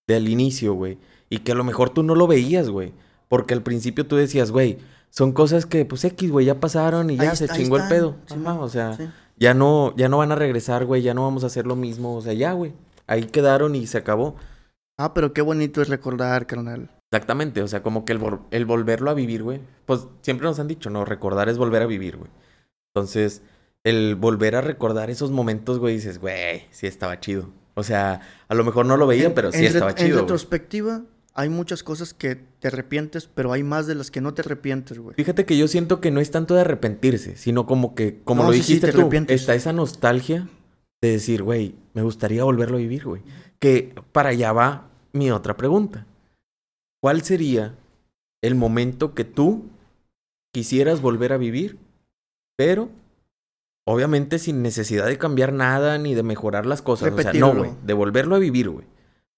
del 0.06 0.28
inicio, 0.28 0.74
güey. 0.74 0.98
Y 1.30 1.38
que 1.38 1.52
a 1.52 1.54
lo 1.54 1.64
mejor 1.64 1.90
tú 1.90 2.02
no 2.02 2.14
lo 2.14 2.26
veías, 2.26 2.68
güey. 2.68 2.92
Porque 3.28 3.54
al 3.54 3.62
principio 3.62 4.06
tú 4.06 4.16
decías, 4.16 4.50
güey, 4.50 4.78
son 5.10 5.32
cosas 5.32 5.66
que, 5.66 5.84
pues, 5.84 6.04
X, 6.04 6.30
güey, 6.30 6.46
ya 6.46 6.60
pasaron 6.60 7.10
y 7.10 7.16
ya 7.16 7.30
Ahí 7.30 7.36
se 7.36 7.44
está, 7.44 7.56
chingó 7.56 7.76
el 7.78 7.88
pedo. 7.88 8.16
Sí, 8.26 8.34
o 8.46 8.68
sea, 8.68 8.96
sí. 8.96 9.08
ya 9.36 9.54
no, 9.54 9.94
ya 9.96 10.08
no 10.08 10.18
van 10.18 10.32
a 10.32 10.36
regresar, 10.36 10.84
güey. 10.84 11.02
Ya 11.02 11.14
no 11.14 11.22
vamos 11.22 11.42
a 11.44 11.48
hacer 11.48 11.66
lo 11.66 11.76
mismo. 11.76 12.16
O 12.16 12.20
sea, 12.22 12.32
ya, 12.34 12.52
güey. 12.52 12.72
Ahí 13.06 13.24
quedaron 13.24 13.74
y 13.74 13.86
se 13.86 13.98
acabó. 13.98 14.36
Ah, 14.96 15.12
pero 15.14 15.32
qué 15.32 15.42
bonito 15.42 15.82
es 15.82 15.88
recordar, 15.88 16.46
carnal. 16.46 16.90
Exactamente, 17.10 17.62
o 17.62 17.68
sea, 17.68 17.82
como 17.82 18.04
que 18.04 18.12
el, 18.12 18.20
vol- 18.20 18.40
el 18.50 18.64
volverlo 18.64 19.10
a 19.10 19.14
vivir, 19.14 19.42
güey. 19.42 19.60
Pues 19.86 20.06
siempre 20.22 20.46
nos 20.46 20.58
han 20.58 20.68
dicho, 20.68 20.90
¿no? 20.90 21.04
Recordar 21.04 21.48
es 21.48 21.58
volver 21.58 21.82
a 21.82 21.86
vivir, 21.86 22.16
güey. 22.16 22.30
Entonces, 22.94 23.42
el 23.84 24.14
volver 24.16 24.56
a 24.56 24.60
recordar 24.60 25.10
esos 25.10 25.30
momentos, 25.30 25.78
güey, 25.78 25.94
dices, 25.96 26.18
güey, 26.18 26.64
sí 26.70 26.86
estaba 26.86 27.20
chido. 27.20 27.50
O 27.74 27.82
sea, 27.82 28.20
a 28.48 28.54
lo 28.54 28.64
mejor 28.64 28.86
no 28.86 28.96
lo 28.96 29.06
veía, 29.06 29.26
En- 29.26 29.34
pero 29.34 29.52
sí 29.52 29.58
en, 29.58 29.64
estaba 29.66 29.90
En 29.90 29.96
chido. 29.96 30.08
güey. 30.10 30.20
retrospectiva, 30.22 31.02
hay 31.34 31.48
muchas 31.48 31.82
cosas 31.82 32.14
que 32.14 32.36
te 32.60 32.68
arrepientes, 32.68 33.28
pero 33.34 33.52
hay 33.52 33.62
más 33.62 33.86
de 33.86 33.94
las 33.96 34.10
que 34.10 34.20
no 34.20 34.32
te 34.32 34.42
arrepientes, 34.42 34.98
güey. 34.98 35.14
Fíjate 35.16 35.44
que 35.44 35.58
yo 35.58 35.68
siento 35.68 36.00
que 36.00 36.10
no 36.10 36.20
es 36.20 36.30
tanto 36.30 36.54
de 36.54 36.62
arrepentirse, 36.62 37.36
sino 37.36 37.66
como 37.66 37.94
que, 37.94 38.20
como 38.24 38.42
No, 38.42 38.48
lo 38.48 38.52
sí, 38.54 38.60
dijiste 38.60 38.86
te 38.86 38.92
tú, 38.92 39.00
arrepientes. 39.00 39.40
está 39.40 39.54
esa 39.54 39.72
nostalgia 39.72 40.48
de 41.02 41.10
decir, 41.10 41.42
güey, 41.42 41.74
me 41.92 42.02
gustaría 42.02 42.44
volverlo 42.44 42.76
a 42.76 42.80
vivir, 42.80 43.04
güey. 43.04 43.22
Que 43.58 43.94
para 44.12 44.30
allá 44.30 44.52
va 44.52 44.88
mi 45.12 45.30
otra 45.30 45.56
pregunta. 45.56 46.06
¿Cuál 47.02 47.22
sería 47.22 47.74
el 48.42 48.54
momento 48.54 49.14
que 49.14 49.24
tú 49.24 49.64
quisieras 50.54 51.00
volver 51.02 51.32
a 51.32 51.36
vivir, 51.38 51.76
pero 52.56 52.88
obviamente 53.84 54.38
sin 54.38 54.62
necesidad 54.62 55.06
de 55.06 55.18
cambiar 55.18 55.52
nada 55.52 55.98
ni 55.98 56.14
de 56.14 56.22
mejorar 56.22 56.66
las 56.66 56.82
cosas? 56.82 57.12
O 57.12 57.20
sea, 57.20 57.32
no, 57.34 57.54
güey, 57.54 57.70
de 57.84 57.92
volverlo 57.92 58.34
a 58.36 58.38
vivir, 58.38 58.70
güey. 58.70 58.86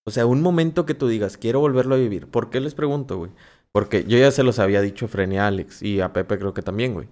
O 0.05 0.11
sea, 0.11 0.27
un 0.27 0.41
momento 0.41 0.87
que 0.87 0.95
tú 0.95 1.09
digas, 1.09 1.37
quiero 1.37 1.61
volverlo 1.61 1.97
a 1.97 1.99
vivir. 1.99 2.29
¿Por 2.29 2.49
qué 2.51 2.61
les 2.61 2.75
pregunto, 2.75 3.19
güey? 3.19 3.33
Porque 3.73 4.05
yo 4.05 4.17
ya 4.19 4.31
se 4.31 4.43
los 4.45 4.59
había 4.59 4.81
dicho 4.81 5.07
a 5.07 5.09
Fren 5.09 5.33
y 5.33 5.39
a 5.39 5.49
Alex 5.49 5.83
y 5.83 6.01
a 6.01 6.13
Pepe 6.13 6.39
creo 6.39 6.55
que 6.55 6.63
también, 6.63 6.95
güey. 6.95 7.09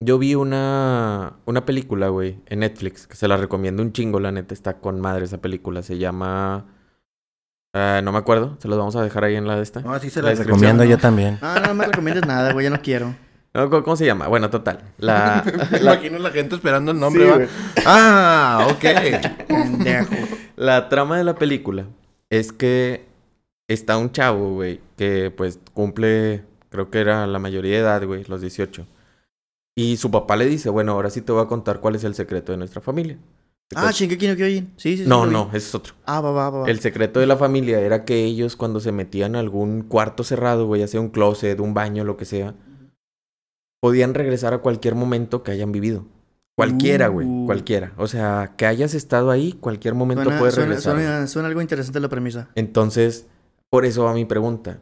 Yo 0.00 0.18
vi 0.18 0.34
una, 0.34 1.34
una 1.44 1.64
película, 1.64 2.08
güey, 2.08 2.40
en 2.46 2.60
Netflix, 2.60 3.06
que 3.06 3.16
se 3.16 3.28
la 3.28 3.36
recomiendo 3.36 3.82
un 3.82 3.92
chingo, 3.92 4.20
la 4.20 4.32
neta, 4.32 4.52
está 4.52 4.78
con 4.78 5.00
madre 5.00 5.24
esa 5.24 5.40
película. 5.40 5.82
Se 5.82 5.96
llama... 5.96 6.66
ah, 7.72 8.00
no 8.02 8.12
me 8.12 8.18
acuerdo, 8.18 8.56
se 8.60 8.68
los 8.68 8.78
vamos 8.78 8.96
a 8.96 9.02
dejar 9.02 9.24
ahí 9.24 9.36
en 9.36 9.46
la 9.46 9.56
de 9.56 9.62
esta. 9.62 9.80
No, 9.80 9.92
así 9.92 10.10
se 10.10 10.20
La 10.20 10.34
recomiendo 10.34 10.84
¿no? 10.84 10.90
yo 10.90 10.98
también. 10.98 11.38
Ah, 11.40 11.62
no 11.66 11.72
me 11.74 11.86
recomiendes 11.86 12.26
nada, 12.26 12.52
güey, 12.52 12.64
ya 12.64 12.70
no 12.70 12.82
quiero. 12.82 13.14
No, 13.54 13.68
¿cómo, 13.68 13.82
cómo 13.82 13.96
se 13.96 14.06
llama? 14.06 14.28
Bueno, 14.28 14.48
total. 14.50 14.80
La, 14.98 15.44
Me 15.70 15.78
la, 15.80 15.94
imagino 15.94 16.18
la 16.18 16.30
gente 16.30 16.54
esperando 16.54 16.92
el 16.92 16.98
nombre, 16.98 17.24
Sí, 17.24 17.30
¿va? 17.30 17.36
güey. 17.36 17.48
Ah, 17.84 18.66
ok. 18.70 18.84
La 20.56 20.88
trama 20.88 21.18
de 21.18 21.24
la 21.24 21.34
película 21.34 21.86
es 22.30 22.52
que 22.52 23.04
está 23.68 23.96
un 23.98 24.10
chavo, 24.12 24.54
güey, 24.54 24.80
que 24.96 25.30
pues 25.30 25.58
cumple, 25.74 26.44
creo 26.70 26.90
que 26.90 27.00
era 27.00 27.26
la 27.26 27.38
mayoría 27.38 27.72
de 27.72 27.78
edad, 27.78 28.04
güey, 28.06 28.24
los 28.24 28.40
18. 28.40 28.86
Y 29.76 29.96
su 29.96 30.10
papá 30.10 30.36
le 30.36 30.46
dice, 30.46 30.68
bueno, 30.70 30.92
ahora 30.92 31.10
sí 31.10 31.22
te 31.22 31.32
voy 31.32 31.42
a 31.42 31.46
contar 31.48 31.80
cuál 31.80 31.94
es 31.94 32.04
el 32.04 32.14
secreto 32.14 32.52
de 32.52 32.58
nuestra 32.58 32.80
familia. 32.80 33.18
Ah, 33.74 33.90
Shingeki 33.90 34.28
no 34.28 34.36
Kyojin. 34.36 34.72
Sí, 34.76 34.96
sí, 34.98 35.02
sí. 35.04 35.08
No, 35.08 35.24
no, 35.24 35.48
ese 35.48 35.56
es 35.68 35.74
otro. 35.74 35.94
Ah, 36.04 36.20
va, 36.20 36.30
va, 36.30 36.50
va. 36.50 36.58
va. 36.60 36.70
El 36.70 36.80
secreto 36.80 37.20
de 37.20 37.26
la 37.26 37.38
familia 37.38 37.80
era 37.80 38.04
que 38.04 38.22
ellos 38.22 38.54
cuando 38.54 38.80
se 38.80 38.92
metían 38.92 39.34
a 39.34 39.40
algún 39.40 39.82
cuarto 39.82 40.24
cerrado, 40.24 40.66
güey, 40.66 40.82
ya 40.82 40.88
sea 40.88 41.00
un 41.00 41.08
closet, 41.08 41.58
un 41.58 41.72
baño, 41.72 42.04
lo 42.04 42.18
que 42.18 42.26
sea, 42.26 42.54
podían 43.82 44.14
regresar 44.14 44.54
a 44.54 44.58
cualquier 44.58 44.94
momento 44.94 45.42
que 45.42 45.50
hayan 45.50 45.72
vivido. 45.72 46.06
Cualquiera, 46.56 47.08
güey, 47.08 47.26
Uh. 47.26 47.46
cualquiera. 47.46 47.92
O 47.96 48.06
sea, 48.06 48.54
que 48.56 48.66
hayas 48.66 48.94
estado 48.94 49.30
ahí, 49.30 49.54
cualquier 49.54 49.94
momento 49.94 50.22
Suena, 50.24 50.38
puedes 50.38 50.56
regresar. 50.56 50.94
suena- 50.94 51.26
suena 51.26 51.48
algo 51.48 51.60
interesante 51.62 51.98
la 51.98 52.08
premisa. 52.08 52.48
Entonces, 52.54 53.26
por 53.70 53.84
eso 53.84 54.04
va 54.04 54.14
mi 54.14 54.24
pregunta. 54.24 54.78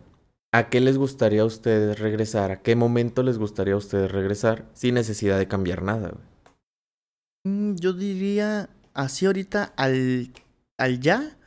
¿A 0.52 0.68
qué 0.68 0.80
les 0.80 0.98
gustaría 0.98 1.42
a 1.42 1.44
ustedes 1.46 1.98
regresar? 2.00 2.50
¿A 2.50 2.60
qué 2.60 2.74
momento 2.76 3.22
les 3.22 3.38
gustaría 3.38 3.74
a 3.74 3.76
ustedes 3.78 4.10
regresar 4.10 4.66
sin 4.74 4.94
necesidad 4.96 5.38
de 5.38 5.46
cambiar 5.48 5.82
nada, 5.82 6.08
güey? 6.10 6.24
Mm, 7.44 7.76
Yo 7.76 7.92
diría, 7.92 8.68
así 8.92 9.26
ahorita, 9.26 9.72
al, 9.76 10.32
al 10.76 11.00
ya, 11.00 11.38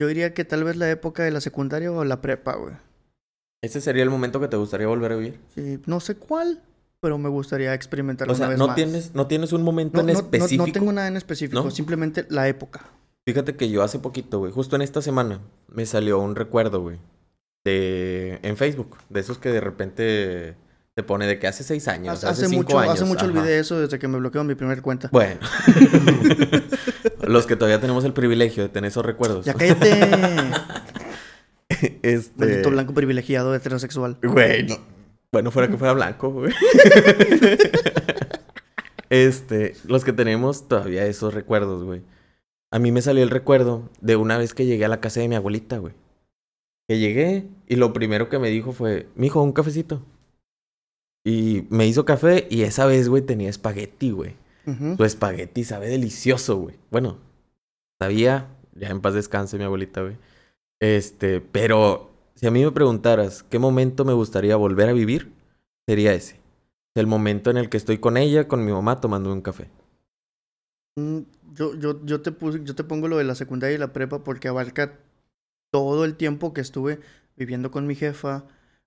yo 0.00 0.08
diría 0.08 0.34
que 0.34 0.44
tal 0.46 0.64
vez 0.64 0.76
la 0.76 0.90
época 0.90 1.22
de 1.22 1.30
la 1.30 1.40
secundaria 1.42 1.92
o 1.92 2.02
la 2.04 2.20
prepa, 2.22 2.56
güey. 2.56 2.74
¿Ese 3.62 3.80
sería 3.80 4.02
el 4.02 4.10
momento 4.10 4.40
que 4.40 4.48
te 4.48 4.56
gustaría 4.56 4.86
volver 4.86 5.12
a 5.12 5.16
vivir? 5.16 5.38
Sí, 5.54 5.78
no 5.86 6.00
sé 6.00 6.16
cuál, 6.16 6.62
pero 7.00 7.18
me 7.18 7.28
gustaría 7.28 7.74
experimentarlo 7.74 8.32
O 8.32 8.36
sea, 8.36 8.46
una 8.46 8.50
vez 8.50 8.58
no 8.58 8.66
más. 8.68 8.76
tienes, 8.76 9.14
no 9.14 9.26
tienes 9.26 9.52
un 9.52 9.62
momento 9.62 10.02
No, 10.02 10.08
en 10.08 10.14
no- 10.14 10.20
específico. 10.20 10.66
No, 10.66 10.72
tengo 10.72 10.92
nada 10.92 11.08
en 11.08 11.16
específico, 11.16 11.70
simplemente 11.70 12.26
la 12.30 12.48
época. 12.48 12.86
Fíjate 13.26 13.56
que 13.56 13.68
yo 13.70 13.82
hace 13.82 13.98
poquito, 13.98 14.38
güey, 14.38 14.52
justo 14.52 14.76
en 14.76 14.82
esta 14.82 15.02
semana, 15.02 15.40
me 15.68 15.84
salió 15.86 16.18
un 16.20 16.36
recuerdo, 16.36 16.80
güey, 16.80 16.98
de 17.64 18.38
en 18.42 18.56
Facebook, 18.56 18.96
de 19.08 19.20
esos 19.20 19.38
que 19.38 19.50
de 19.50 19.60
repente 19.60 20.54
te 20.94 21.02
pone 21.02 21.26
de 21.26 21.38
que 21.38 21.46
hace 21.46 21.62
seis 21.64 21.88
años, 21.88 22.14
Hace, 22.18 22.26
hace, 22.28 22.42
hace 22.44 22.50
cinco 22.50 22.62
mucho, 22.62 22.78
años. 22.78 22.94
hace 22.94 23.04
mucho 23.04 23.26
ajá. 23.26 23.38
olvidé 23.38 23.58
eso 23.58 23.78
desde 23.80 23.98
que 23.98 24.08
me 24.08 24.18
bloqueó 24.18 24.44
mi 24.44 24.54
primer 24.54 24.80
cuenta. 24.80 25.08
Bueno, 25.12 25.40
los 27.26 27.46
que 27.46 27.56
todavía 27.56 27.80
tenemos 27.80 28.04
el 28.04 28.12
privilegio 28.12 28.62
de 28.62 28.68
tener 28.68 28.88
esos 28.88 29.04
recuerdos. 29.04 29.44
Ya 29.44 29.54
cállate, 29.54 29.90
este... 32.02 32.32
maldito 32.46 32.70
blanco 32.70 32.94
privilegiado 32.94 33.54
heterosexual. 33.54 34.18
Güey, 34.22 34.64
no. 34.68 34.95
Bueno, 35.32 35.50
fuera 35.50 35.68
que 35.68 35.76
fuera 35.76 35.92
blanco, 35.92 36.30
güey. 36.30 36.52
este, 39.10 39.74
los 39.86 40.04
que 40.04 40.12
tenemos 40.12 40.68
todavía 40.68 41.06
esos 41.06 41.34
recuerdos, 41.34 41.84
güey. 41.84 42.02
A 42.70 42.78
mí 42.78 42.92
me 42.92 43.02
salió 43.02 43.22
el 43.22 43.30
recuerdo 43.30 43.88
de 44.00 44.16
una 44.16 44.38
vez 44.38 44.54
que 44.54 44.66
llegué 44.66 44.84
a 44.84 44.88
la 44.88 45.00
casa 45.00 45.20
de 45.20 45.28
mi 45.28 45.34
abuelita, 45.34 45.78
güey. 45.78 45.94
Que 46.88 46.98
llegué 46.98 47.46
y 47.66 47.76
lo 47.76 47.92
primero 47.92 48.28
que 48.28 48.38
me 48.38 48.50
dijo 48.50 48.72
fue, 48.72 49.08
mijo, 49.14 49.42
un 49.42 49.52
cafecito. 49.52 50.02
Y 51.24 51.66
me 51.70 51.86
hizo 51.86 52.04
café 52.04 52.46
y 52.50 52.62
esa 52.62 52.86
vez, 52.86 53.08
güey, 53.08 53.22
tenía 53.22 53.50
espagueti, 53.50 54.10
güey. 54.10 54.34
Ujú. 54.66 54.96
Su 54.96 55.04
espagueti 55.04 55.64
sabe 55.64 55.88
delicioso, 55.88 56.56
güey. 56.56 56.76
Bueno, 56.90 57.18
sabía, 58.00 58.48
ya 58.74 58.88
en 58.88 59.00
paz 59.00 59.14
descanse 59.14 59.58
mi 59.58 59.64
abuelita, 59.64 60.02
güey. 60.02 60.16
Este, 60.80 61.40
pero 61.40 62.10
si 62.36 62.46
a 62.46 62.50
mí 62.52 62.64
me 62.64 62.70
preguntaras 62.70 63.42
qué 63.42 63.58
momento 63.58 64.04
me 64.04 64.12
gustaría 64.12 64.56
volver 64.56 64.88
a 64.88 64.92
vivir, 64.92 65.32
sería 65.88 66.14
ese. 66.14 66.40
El 66.94 67.06
momento 67.06 67.50
en 67.50 67.56
el 67.56 67.68
que 67.68 67.76
estoy 67.76 67.98
con 67.98 68.16
ella, 68.16 68.46
con 68.46 68.64
mi 68.64 68.72
mamá, 68.72 69.00
tomando 69.00 69.32
un 69.32 69.42
café. 69.42 69.68
Mm, 70.96 71.20
Yo, 71.54 71.74
yo, 71.74 72.04
yo, 72.04 72.20
te 72.22 72.32
puse, 72.32 72.60
yo 72.64 72.74
te 72.74 72.84
pongo 72.84 73.08
lo 73.08 73.18
de 73.18 73.24
la 73.24 73.34
secundaria 73.34 73.76
y 73.76 73.78
la 73.78 73.92
prepa 73.92 74.22
porque 74.24 74.48
abarca 74.48 74.98
todo 75.72 76.04
el 76.04 76.16
tiempo 76.16 76.52
que 76.54 76.60
estuve 76.60 77.00
viviendo 77.36 77.70
con 77.70 77.86
mi 77.86 77.94
jefa, 77.94 78.44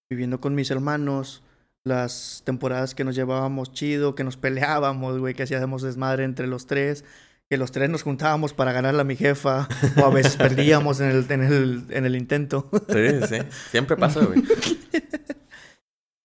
viviendo 0.10 0.40
con 0.42 0.56
mis 0.56 0.72
hermanos, 0.72 1.44
las 1.84 2.44
temporadas 2.46 2.96
que 2.96 3.04
nos 3.04 3.16
llevábamos 3.16 3.72
chido, 3.74 4.16
que 4.16 4.24
nos 4.24 4.38
peleábamos, 4.38 5.20
güey, 5.20 5.34
que 5.34 5.44
hacíamos 5.44 5.82
desmadre 5.82 6.24
entre 6.26 6.48
los 6.48 6.68
tres, 6.68 7.06
que 7.50 7.58
los 7.58 7.72
tres 7.72 7.90
nos 7.90 8.04
juntábamos 8.04 8.54
para 8.54 8.72
ganarle 8.72 9.02
a 9.02 9.06
mi 9.06 9.16
jefa, 9.16 9.68
o 9.98 10.06
a 10.06 10.10
veces 10.12 10.38
perdíamos 10.38 11.00
en 11.00 11.10
el, 11.10 11.32
en 11.32 11.44
el, 11.44 11.84
en 11.90 12.06
el 12.06 12.16
intento. 12.16 12.70
Sí, 12.90 13.28
sí. 13.28 13.38
Siempre 13.72 13.98
pasa, 13.98 14.24
güey. 14.24 14.44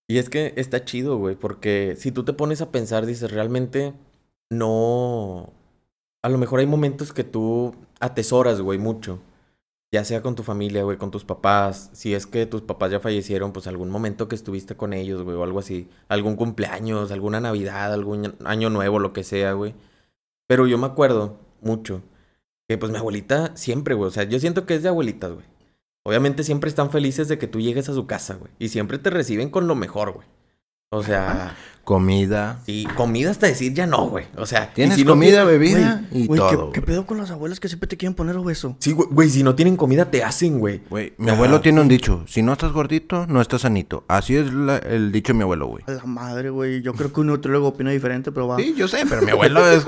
Y 0.07 0.18
es 0.18 0.29
que 0.29 0.53
está 0.57 0.85
chido, 0.85 1.16
güey, 1.16 1.35
porque 1.35 1.97
si 1.99 2.12
tú 2.12 2.25
te 2.25 2.35
pones 2.35 2.61
a 2.61 2.70
pensar, 2.70 3.07
dices, 3.07 3.31
realmente 3.31 3.95
no... 4.51 5.51
A 6.22 6.29
lo 6.29 6.39
mejor 6.39 6.61
hay 6.61 6.66
momentos 6.66 7.12
que 7.12 7.25
tú 7.25 7.75
atesoras, 8.01 8.61
güey, 8.61 8.79
mucho. 8.79 9.20
Ya 9.93 10.05
sea 10.05 10.20
con 10.20 10.35
tu 10.35 10.43
familia, 10.43 10.83
güey, 10.83 10.99
con 10.99 11.11
tus 11.11 11.25
papás. 11.25 11.91
Si 11.95 12.14
es 12.14 12.27
que 12.27 12.45
tus 12.45 12.62
papás 12.62 12.91
ya 12.91 13.01
fallecieron, 13.01 13.53
pues 13.53 13.66
algún 13.66 13.91
momento 13.91 14.29
que 14.29 14.35
estuviste 14.35 14.77
con 14.77 14.93
ellos, 14.93 15.22
güey, 15.22 15.37
o 15.37 15.43
algo 15.43 15.59
así. 15.59 15.89
Algún 16.09 16.37
cumpleaños, 16.37 17.11
alguna 17.11 17.41
Navidad, 17.41 17.93
algún 17.93 18.35
año 18.45 18.68
nuevo, 18.68 18.99
lo 18.99 19.12
que 19.14 19.25
sea, 19.25 19.53
güey. 19.53 19.75
Pero 20.47 20.66
yo 20.66 20.78
me 20.78 20.86
acuerdo 20.86 21.38
mucho 21.61 22.03
que 22.68 22.78
pues 22.78 22.90
mi 22.92 22.99
abuelita 22.99 23.57
siempre, 23.57 23.95
güey. 23.95 24.09
O 24.09 24.11
sea, 24.11 24.24
yo 24.24 24.38
siento 24.38 24.66
que 24.66 24.74
es 24.74 24.82
de 24.82 24.88
abuelitas, 24.88 25.32
güey. 25.32 25.47
Obviamente 26.05 26.45
siempre 26.45 26.68
están 26.68 26.90
felices 26.90 27.28
de 27.28 27.38
que 27.38 27.47
tú 27.47 27.61
llegues 27.61 27.88
a 27.88 27.95
su 27.95 28.07
casa, 28.07 28.34
güey. 28.34 28.53
Y 28.59 28.68
siempre 28.68 28.99
te 28.99 29.11
reciben 29.11 29.51
con 29.51 29.66
lo 29.66 29.74
mejor, 29.74 30.12
güey. 30.12 30.26
O 30.90 31.03
sea, 31.03 31.57
Comida. 31.85 32.61
sí, 32.66 32.87
comida 32.97 33.30
hasta 33.30 33.47
decir 33.47 33.74
ya 33.74 33.87
no, 33.87 34.09
güey. 34.09 34.24
O 34.37 34.47
sea, 34.47 34.70
y 34.72 34.74
Tienes 34.74 34.97
si 34.97 35.05
comida, 35.05 35.45
bebida 35.45 36.05
y 36.11 36.26
güey, 36.26 36.41
¿qué, 36.41 36.57
todo. 36.57 36.72
qué 36.72 36.80
güey. 36.80 36.87
pedo 36.93 37.07
con 37.07 37.18
las 37.18 37.30
abuelas 37.30 37.61
que 37.61 37.68
siempre 37.68 37.87
te 37.89 37.97
quieren 37.97 38.14
poner 38.14 38.37
obeso? 38.37 38.76
Sí, 38.80 38.93
güey, 38.93 39.09
güey, 39.11 39.30
si 39.30 39.43
no 39.43 39.55
tienen 39.55 39.76
comida 39.76 40.11
te 40.11 40.24
hacen, 40.24 40.59
güey. 40.59 40.82
Güey, 40.91 41.12
mi 41.18 41.26
Ajá. 41.28 41.37
abuelo 41.37 41.61
tiene 41.61 41.80
un 41.80 41.89
dicho. 41.89 42.24
Si 42.26 42.43
no 42.43 42.53
estás 42.53 42.72
gordito, 42.72 43.26
no 43.26 43.41
estás 43.41 43.62
sanito. 43.62 44.05
Así 44.09 44.35
es 44.37 44.53
la- 44.53 44.78
el 44.78 45.12
dicho 45.12 45.32
de 45.32 45.37
mi 45.39 45.43
abuelo, 45.43 45.66
güey. 45.66 45.85
A 45.87 45.93
la 45.93 46.05
madre, 46.05 46.51
güey. 46.51 46.82
Yo 46.82 46.95
creo 46.95 47.12
que 47.12 47.20
un 47.20 47.28
nutriólogo 47.28 47.68
opina 47.68 47.91
diferente, 47.91 48.32
pero 48.32 48.49
va. 48.49 48.57
Sí, 48.57 48.74
yo 48.76 48.89
sé, 48.89 49.05
pero 49.09 49.22
mi 49.22 49.30
abuelo 49.30 49.61
es 49.70 49.85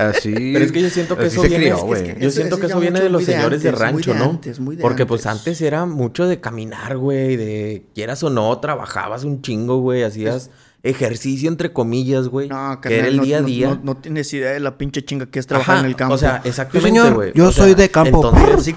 así. 0.00 0.32
Pero 0.52 0.64
es 0.64 0.72
que 0.72 0.82
yo 0.82 0.90
siento 0.90 1.16
que 1.16 1.26
eso 1.26 1.42
se 1.42 1.48
viene- 1.48 1.64
crió, 1.64 1.74
es 1.76 1.80
que- 1.80 1.86
güey. 1.86 2.08
es 2.08 2.14
que- 2.14 2.20
Yo 2.22 2.30
siento 2.30 2.58
que 2.58 2.66
eso 2.66 2.80
viene 2.80 3.00
de 3.00 3.10
los 3.10 3.24
señores 3.24 3.62
de 3.62 3.72
rancho, 3.72 4.12
de 4.12 4.18
¿no? 4.18 4.24
antes, 4.30 4.60
muy 4.60 4.76
de 4.76 4.82
Porque 4.82 5.06
pues 5.06 5.26
antes. 5.26 5.40
antes 5.46 5.60
era 5.62 5.86
mucho 5.86 6.26
de 6.26 6.40
caminar, 6.40 6.96
güey, 6.96 7.36
de 7.36 7.84
quieras 7.94 8.22
o 8.22 8.30
no, 8.30 8.56
trabajabas 8.58 9.24
un 9.24 9.42
chingo, 9.42 9.80
güey, 9.80 10.02
hacías 10.02 10.50
ejercicio 10.82 11.48
entre 11.48 11.72
comillas, 11.72 12.28
güey, 12.28 12.48
No, 12.48 12.80
que 12.80 12.98
era 12.98 13.08
el 13.08 13.16
no, 13.18 13.22
día 13.24 13.38
a 13.38 13.42
día. 13.42 13.68
No, 13.68 13.80
no 13.82 13.96
tienes 13.96 14.32
idea 14.32 14.50
de 14.52 14.60
la 14.60 14.76
pinche 14.78 15.04
chinga 15.04 15.26
que 15.26 15.38
es 15.38 15.46
trabajar 15.46 15.76
Ajá, 15.76 15.84
en 15.84 15.90
el 15.90 15.96
campo. 15.96 16.14
O 16.14 16.18
sea, 16.18 16.40
exactamente, 16.44 16.88
señor, 16.88 17.14
güey. 17.14 17.32
yo 17.34 17.48
O 17.48 17.52
sea, 17.52 17.64
soy 17.64 17.74
de 17.74 17.90
campo. 17.90 18.28
Entonces, 18.28 18.74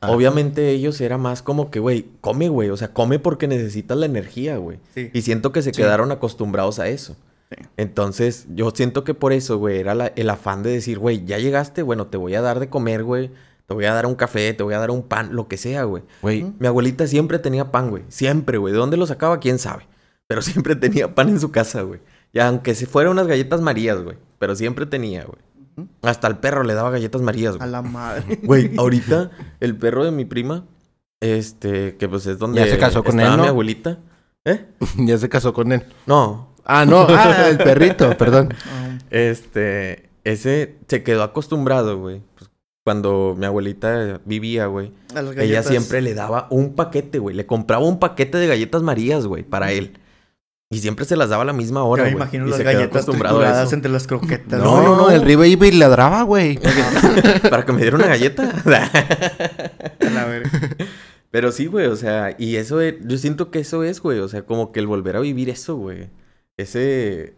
obviamente 0.00 0.70
ellos 0.70 1.00
era 1.00 1.16
más 1.18 1.42
como 1.42 1.70
que, 1.70 1.80
güey, 1.80 2.06
come, 2.20 2.48
güey, 2.48 2.70
o 2.70 2.76
sea, 2.76 2.92
come 2.92 3.18
porque 3.18 3.46
necesitas 3.48 3.96
la 3.96 4.06
energía, 4.06 4.56
güey. 4.58 4.78
Sí. 4.94 5.10
Y 5.12 5.22
siento 5.22 5.52
que 5.52 5.62
se 5.62 5.72
Sí. 5.72 5.80
quedaron 5.80 6.12
acostumbrados 6.12 6.78
a 6.78 6.88
eso. 6.88 7.16
Sí. 7.50 7.64
Entonces, 7.76 8.46
yo 8.54 8.70
siento 8.74 9.04
que 9.04 9.14
por 9.14 9.32
eso, 9.32 9.58
güey, 9.58 9.78
era 9.78 9.94
la- 9.94 10.08
el 10.16 10.30
afán 10.30 10.62
de 10.62 10.70
decir, 10.70 10.98
güey, 10.98 11.24
ya 11.24 11.38
llegaste, 11.38 11.82
bueno, 11.82 12.06
te 12.08 12.16
voy 12.16 12.34
a 12.34 12.40
dar 12.42 12.58
de 12.60 12.68
comer, 12.68 13.04
güey. 13.04 13.30
Te 13.66 13.72
voy 13.72 13.86
a 13.86 13.94
dar 13.94 14.04
un 14.04 14.14
café, 14.14 14.52
te 14.52 14.62
voy 14.62 14.74
a 14.74 14.78
dar 14.78 14.90
un 14.90 15.02
pan, 15.02 15.30
lo 15.34 15.48
que 15.48 15.56
sea, 15.56 15.84
güey. 15.84 16.02
Güey, 16.20 16.44
Mi 16.58 16.66
abuelita 16.66 17.06
siempre 17.06 17.38
tenía 17.38 17.70
pan, 17.72 17.88
güey. 17.88 18.02
Siempre, 18.08 18.58
güey. 18.58 18.72
¿De 18.74 18.78
dónde 18.78 18.98
lo 18.98 19.06
sacaba? 19.06 19.40
¿Quién 19.40 19.58
sabe? 19.58 19.86
Pero 20.26 20.42
siempre 20.42 20.76
tenía 20.76 21.14
pan 21.14 21.28
en 21.28 21.40
su 21.40 21.50
casa, 21.50 21.82
güey. 21.82 22.00
Y 22.32 22.38
aunque 22.40 22.74
se 22.74 22.86
fueran 22.86 23.12
unas 23.12 23.26
galletas 23.26 23.60
marías, 23.60 24.02
güey. 24.02 24.16
Pero 24.38 24.56
siempre 24.56 24.86
tenía, 24.86 25.24
güey. 25.24 25.88
Hasta 26.02 26.28
el 26.28 26.38
perro 26.38 26.62
le 26.62 26.74
daba 26.74 26.90
galletas 26.90 27.20
marías, 27.22 27.54
A 27.54 27.58
güey. 27.58 27.70
la 27.70 27.82
madre. 27.82 28.38
Güey, 28.42 28.72
ahorita 28.76 29.30
el 29.60 29.76
perro 29.76 30.04
de 30.04 30.12
mi 30.12 30.24
prima, 30.24 30.64
este, 31.20 31.96
que 31.96 32.08
pues 32.08 32.26
es 32.26 32.38
donde 32.38 32.60
Ya 32.64 32.70
se 32.70 32.78
casó 32.78 33.02
con 33.02 33.18
estaba 33.18 33.34
él, 33.34 33.40
mi 33.40 33.46
¿no? 33.46 33.50
abuelita. 33.50 33.98
¿Eh? 34.44 34.66
ya 34.98 35.18
se 35.18 35.28
casó 35.28 35.52
con 35.52 35.72
él. 35.72 35.84
No. 36.06 36.54
Ah, 36.64 36.84
no, 36.86 37.00
ah, 37.08 37.48
el 37.48 37.58
perrito, 37.58 38.16
perdón. 38.16 38.54
Ah, 38.66 38.98
Este, 39.10 40.10
ese 40.24 40.76
se 40.88 41.02
quedó 41.02 41.22
acostumbrado, 41.22 41.98
güey. 41.98 42.22
Pues, 42.36 42.50
cuando 42.84 43.34
mi 43.36 43.46
abuelita 43.46 44.20
vivía, 44.24 44.66
güey. 44.66 44.92
a 45.14 45.22
las 45.22 45.36
Ella 45.38 45.62
siempre 45.62 46.02
le 46.02 46.14
daba 46.14 46.46
un 46.50 46.74
paquete, 46.74 47.18
güey. 47.18 47.34
Le 47.34 47.46
compraba 47.46 47.84
un 47.84 47.98
paquete 47.98 48.38
de 48.38 48.46
galletas 48.46 48.82
marías, 48.82 49.26
güey, 49.26 49.42
para 49.42 49.72
él. 49.72 49.98
Y 50.74 50.80
siempre 50.80 51.04
se 51.04 51.16
las 51.16 51.28
daba 51.28 51.42
a 51.42 51.46
la 51.46 51.52
misma 51.52 51.80
Yo 51.80 51.86
hora, 51.86 52.02
me 52.02 52.10
güey. 52.10 52.22
imagino 52.22 52.48
Y 52.48 52.50
las 52.50 52.60
galletas 52.60 53.06
trituradas 53.06 53.72
entre 53.72 53.92
las 53.92 54.08
croquetas. 54.08 54.60
No, 54.60 54.82
no, 54.82 54.96
no, 54.96 55.10
el 55.10 55.22
Riva 55.22 55.46
iba 55.46 55.68
y 55.68 55.70
ladraba, 55.70 56.22
güey. 56.22 56.58
Para 57.48 57.64
que 57.64 57.72
me 57.72 57.80
diera 57.80 57.96
una 57.96 58.08
galleta. 58.08 58.52
A. 58.64 60.42
Pero 61.30 61.52
sí, 61.52 61.66
güey, 61.66 61.86
o 61.86 61.94
sea, 61.94 62.34
y 62.38 62.56
eso 62.56 62.80
es, 62.80 62.96
yo 63.02 63.18
siento 63.18 63.52
que 63.52 63.60
eso 63.60 63.84
es, 63.84 64.00
güey, 64.00 64.18
o 64.18 64.28
sea, 64.28 64.42
como 64.42 64.72
que 64.72 64.80
el 64.80 64.88
volver 64.88 65.16
a 65.16 65.20
vivir 65.20 65.48
eso, 65.48 65.76
güey. 65.76 66.10
Ese, 66.56 67.34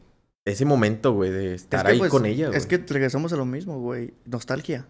ese 0.46 0.64
momento, 0.64 1.12
güey, 1.12 1.30
de 1.30 1.54
estar 1.54 1.80
Es 1.80 1.84
que, 1.84 1.92
ahí 1.92 1.98
pues, 1.98 2.10
con 2.10 2.24
ella, 2.24 2.46
güey. 2.46 2.58
Es 2.58 2.64
que 2.64 2.78
regresamos 2.78 3.34
a 3.34 3.36
lo 3.36 3.44
mismo, 3.44 3.80
güey. 3.80 4.14
Nostalgia. 4.24 4.86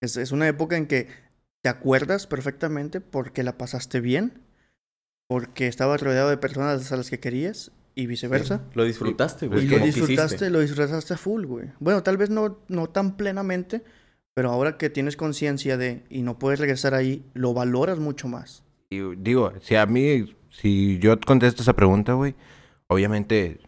Es, 0.00 0.16
es 0.16 0.30
una 0.30 0.46
época 0.46 0.76
en 0.76 0.86
que 0.86 1.08
te 1.62 1.68
acuerdas 1.68 2.28
perfectamente 2.28 3.00
porque 3.00 3.42
la 3.42 3.58
pasaste 3.58 4.00
bien, 4.00 4.43
porque 5.26 5.66
estabas 5.66 6.00
rodeado 6.02 6.28
de 6.30 6.36
personas 6.36 6.90
a 6.92 6.96
las 6.96 7.10
que 7.10 7.20
querías 7.20 7.70
y 7.94 8.06
viceversa. 8.06 8.62
Lo 8.74 8.84
disfrutaste, 8.84 9.46
Y 9.46 9.48
güey. 9.48 9.66
lo 9.66 9.74
como 9.74 9.86
disfrutaste, 9.86 10.22
quisiste. 10.36 10.50
lo 10.50 10.60
disfrutaste 10.60 11.14
a 11.14 11.16
full, 11.16 11.44
güey. 11.46 11.70
Bueno, 11.80 12.02
tal 12.02 12.16
vez 12.16 12.30
no, 12.30 12.58
no 12.68 12.88
tan 12.88 13.16
plenamente, 13.16 13.82
pero 14.34 14.50
ahora 14.50 14.76
que 14.76 14.90
tienes 14.90 15.16
conciencia 15.16 15.76
de 15.76 16.02
y 16.10 16.22
no 16.22 16.38
puedes 16.38 16.58
regresar 16.60 16.94
ahí, 16.94 17.24
lo 17.34 17.54
valoras 17.54 17.98
mucho 18.00 18.26
más. 18.28 18.62
Y 18.90 19.00
digo, 19.16 19.52
si 19.60 19.76
a 19.76 19.86
mí, 19.86 20.34
si 20.50 20.98
yo 20.98 21.18
contesto 21.20 21.62
esa 21.62 21.74
pregunta, 21.74 22.14
güey, 22.14 22.34
obviamente 22.88 23.60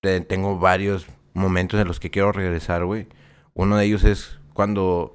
te- 0.00 0.20
tengo 0.20 0.58
varios 0.58 1.06
momentos 1.34 1.80
en 1.80 1.86
los 1.88 2.00
que 2.00 2.10
quiero 2.10 2.32
regresar, 2.32 2.84
güey. 2.84 3.06
Uno 3.54 3.76
de 3.76 3.84
ellos 3.86 4.04
es 4.04 4.38
cuando 4.52 5.14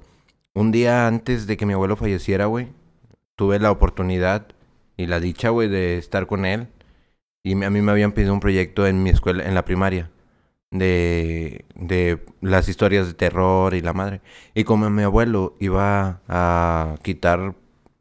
un 0.54 0.72
día 0.72 1.06
antes 1.06 1.46
de 1.46 1.56
que 1.56 1.66
mi 1.66 1.72
abuelo 1.74 1.96
falleciera, 1.96 2.46
güey, 2.46 2.68
tuve 3.36 3.58
la 3.58 3.70
oportunidad 3.70 4.48
y 4.96 5.06
la 5.06 5.20
dicha, 5.20 5.50
güey, 5.50 5.68
de 5.68 5.98
estar 5.98 6.26
con 6.26 6.44
él. 6.46 6.68
Y 7.44 7.52
a 7.64 7.70
mí 7.70 7.82
me 7.82 7.92
habían 7.92 8.12
pedido 8.12 8.34
un 8.34 8.40
proyecto 8.40 8.86
en 8.86 9.02
mi 9.02 9.10
escuela, 9.10 9.44
en 9.44 9.54
la 9.54 9.64
primaria, 9.64 10.10
de, 10.70 11.64
de 11.74 12.24
las 12.40 12.68
historias 12.68 13.06
de 13.08 13.14
terror 13.14 13.74
y 13.74 13.80
la 13.82 13.92
madre. 13.92 14.20
Y 14.54 14.64
como 14.64 14.90
mi 14.90 15.02
abuelo 15.02 15.56
iba 15.60 16.22
a 16.28 16.96
quitar 17.02 17.54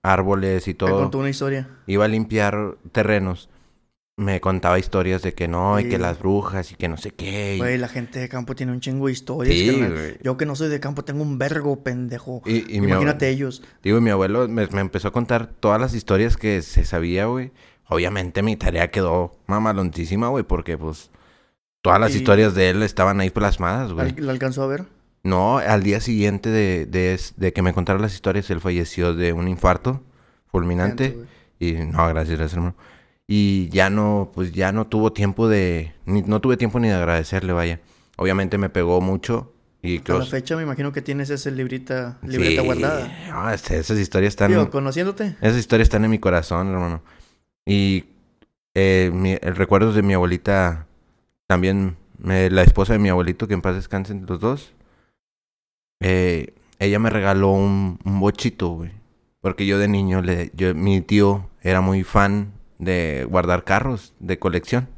árboles 0.04 0.68
y 0.68 0.74
Te 0.74 0.78
todo, 0.80 0.98
contó 1.00 1.20
una 1.20 1.30
historia. 1.30 1.70
iba 1.88 2.06
a 2.06 2.08
limpiar 2.08 2.78
terrenos, 2.92 3.50
me 4.22 4.39
contaba 4.39 4.78
historias 4.80 5.22
de 5.22 5.34
que 5.34 5.47
no, 5.47 5.80
y 5.80 5.89
que 5.89 5.97
las 5.97 6.19
brujas 6.19 6.72
y 6.72 6.76
que 6.76 6.88
no 6.88 6.95
sé 6.97 7.11
qué. 7.11 7.55
y- 7.55 7.57
Güey, 7.57 7.78
la 7.78 7.88
gente 7.88 8.19
de 8.19 8.30
campo 8.30 8.55
tiene 8.55 8.72
un 8.72 8.80
chingo 8.80 9.07
de 9.07 9.13
historias. 9.13 9.55
Sí. 9.55 10.17
Yo 10.24 10.38
que 10.38 10.45
no 10.45 10.55
soy 10.55 10.69
de 10.69 10.80
campo 10.80 11.03
tengo 11.03 11.22
un 11.24 11.38
vergo, 11.38 11.84
pendejo. 11.84 12.41
Y, 12.45 12.72
y 12.74 12.78
Imagínate 12.78 13.30
ellos. 13.30 13.63
Digo, 13.84 13.97
y 13.97 14.01
mi 14.01 14.09
abuelo 14.11 14.47
me, 14.47 14.67
me 14.67 14.82
empezó 14.82 15.07
a 15.09 15.11
contar 15.11 15.47
todas 15.47 15.82
las 15.82 15.93
historias 15.93 16.38
que 16.38 16.61
se 16.61 16.86
sabía, 16.86 17.26
güey. 17.26 17.51
Obviamente 17.89 18.41
mi 18.41 18.55
tarea 18.55 18.89
quedó 18.91 19.36
mamalontísima, 19.47 20.28
güey, 20.30 20.43
porque 20.45 20.78
pues 20.78 21.09
todas 21.82 21.99
las 21.99 22.15
historias 22.15 22.53
de 22.55 22.69
él 22.69 22.84
estaban 22.84 23.19
ahí 23.19 23.32
plasmadas, 23.32 23.91
güey. 23.91 24.09
¿Al- 24.15 24.26
¿La 24.26 24.32
alcanzó 24.32 24.63
a 24.63 24.67
ver? 24.67 24.86
No, 25.24 25.57
al 25.57 25.84
día 25.84 25.99
siguiente 25.99 26.49
de, 26.49 26.86
de, 26.86 27.53
que 27.53 27.61
me 27.61 27.74
contara 27.74 27.99
las 27.99 28.13
historias, 28.13 28.49
él 28.49 28.59
falleció 28.61 29.13
de 29.13 29.34
un 29.34 29.47
infarto 29.47 30.01
fulminante. 30.51 31.17
Y 31.59 31.74
no, 31.74 32.07
gracias, 32.07 32.38
gracias, 32.39 32.53
hermano. 32.53 32.76
Y 33.34 33.69
ya 33.69 33.89
no, 33.89 34.29
pues 34.34 34.51
ya 34.51 34.73
no 34.73 34.88
tuvo 34.88 35.13
tiempo 35.13 35.47
de, 35.47 35.93
ni, 36.05 36.21
no 36.21 36.41
tuve 36.41 36.57
tiempo 36.57 36.82
ni 36.82 36.89
de 36.89 36.95
agradecerle, 36.95 37.53
vaya. 37.53 37.79
Obviamente 38.17 38.57
me 38.57 38.67
pegó 38.69 38.99
mucho 38.99 39.53
y 39.82 39.99
Hasta 39.99 40.17
la 40.17 40.25
fecha 40.25 40.57
me 40.57 40.63
imagino 40.63 40.91
que 40.91 41.01
tienes 41.01 41.29
esa 41.29 41.49
librita, 41.49 42.19
libreta 42.23 42.59
Sí, 42.59 42.65
guardada. 42.67 43.09
no, 43.29 43.49
este- 43.49 43.77
esas 43.77 43.97
historias 43.99 44.32
están... 44.34 44.51
Digo, 44.51 44.69
conociéndote. 44.69 45.38
Esas 45.39 45.55
historias 45.59 45.86
están 45.86 46.03
en 46.03 46.11
mi 46.11 46.19
corazón, 46.19 46.67
hermano. 46.73 47.03
Y 47.65 48.03
eh, 48.75 49.11
mi- 49.13 49.38
el 49.41 49.55
recuerdo 49.55 49.93
de 49.93 50.01
mi 50.01 50.13
abuelita, 50.13 50.88
también 51.47 51.95
eh, 52.27 52.49
la 52.51 52.63
esposa 52.63 52.91
de 52.91 52.99
mi 52.99 53.07
abuelito, 53.07 53.47
que 53.47 53.53
en 53.53 53.61
paz 53.61 53.75
descansen 53.75 54.25
los 54.27 54.41
dos. 54.41 54.73
eh, 56.01 56.53
ella 56.79 56.99
me 56.99 57.09
regaló 57.09 57.51
un, 57.51 57.97
un 58.03 58.19
bochito, 58.19 58.69
güey. 58.71 58.91
Porque 59.39 59.65
yo 59.65 59.77
de 59.79 59.88
niño, 59.88 60.21
le, 60.21 60.51
yo, 60.53 60.75
mi 60.75 60.99
tío 61.01 61.49
era 61.61 61.79
muy 61.79 62.03
fan 62.03 62.51
de 62.82 63.25
guardar 63.29 63.63
carros 63.63 64.13
de 64.19 64.38
colección. 64.38 64.89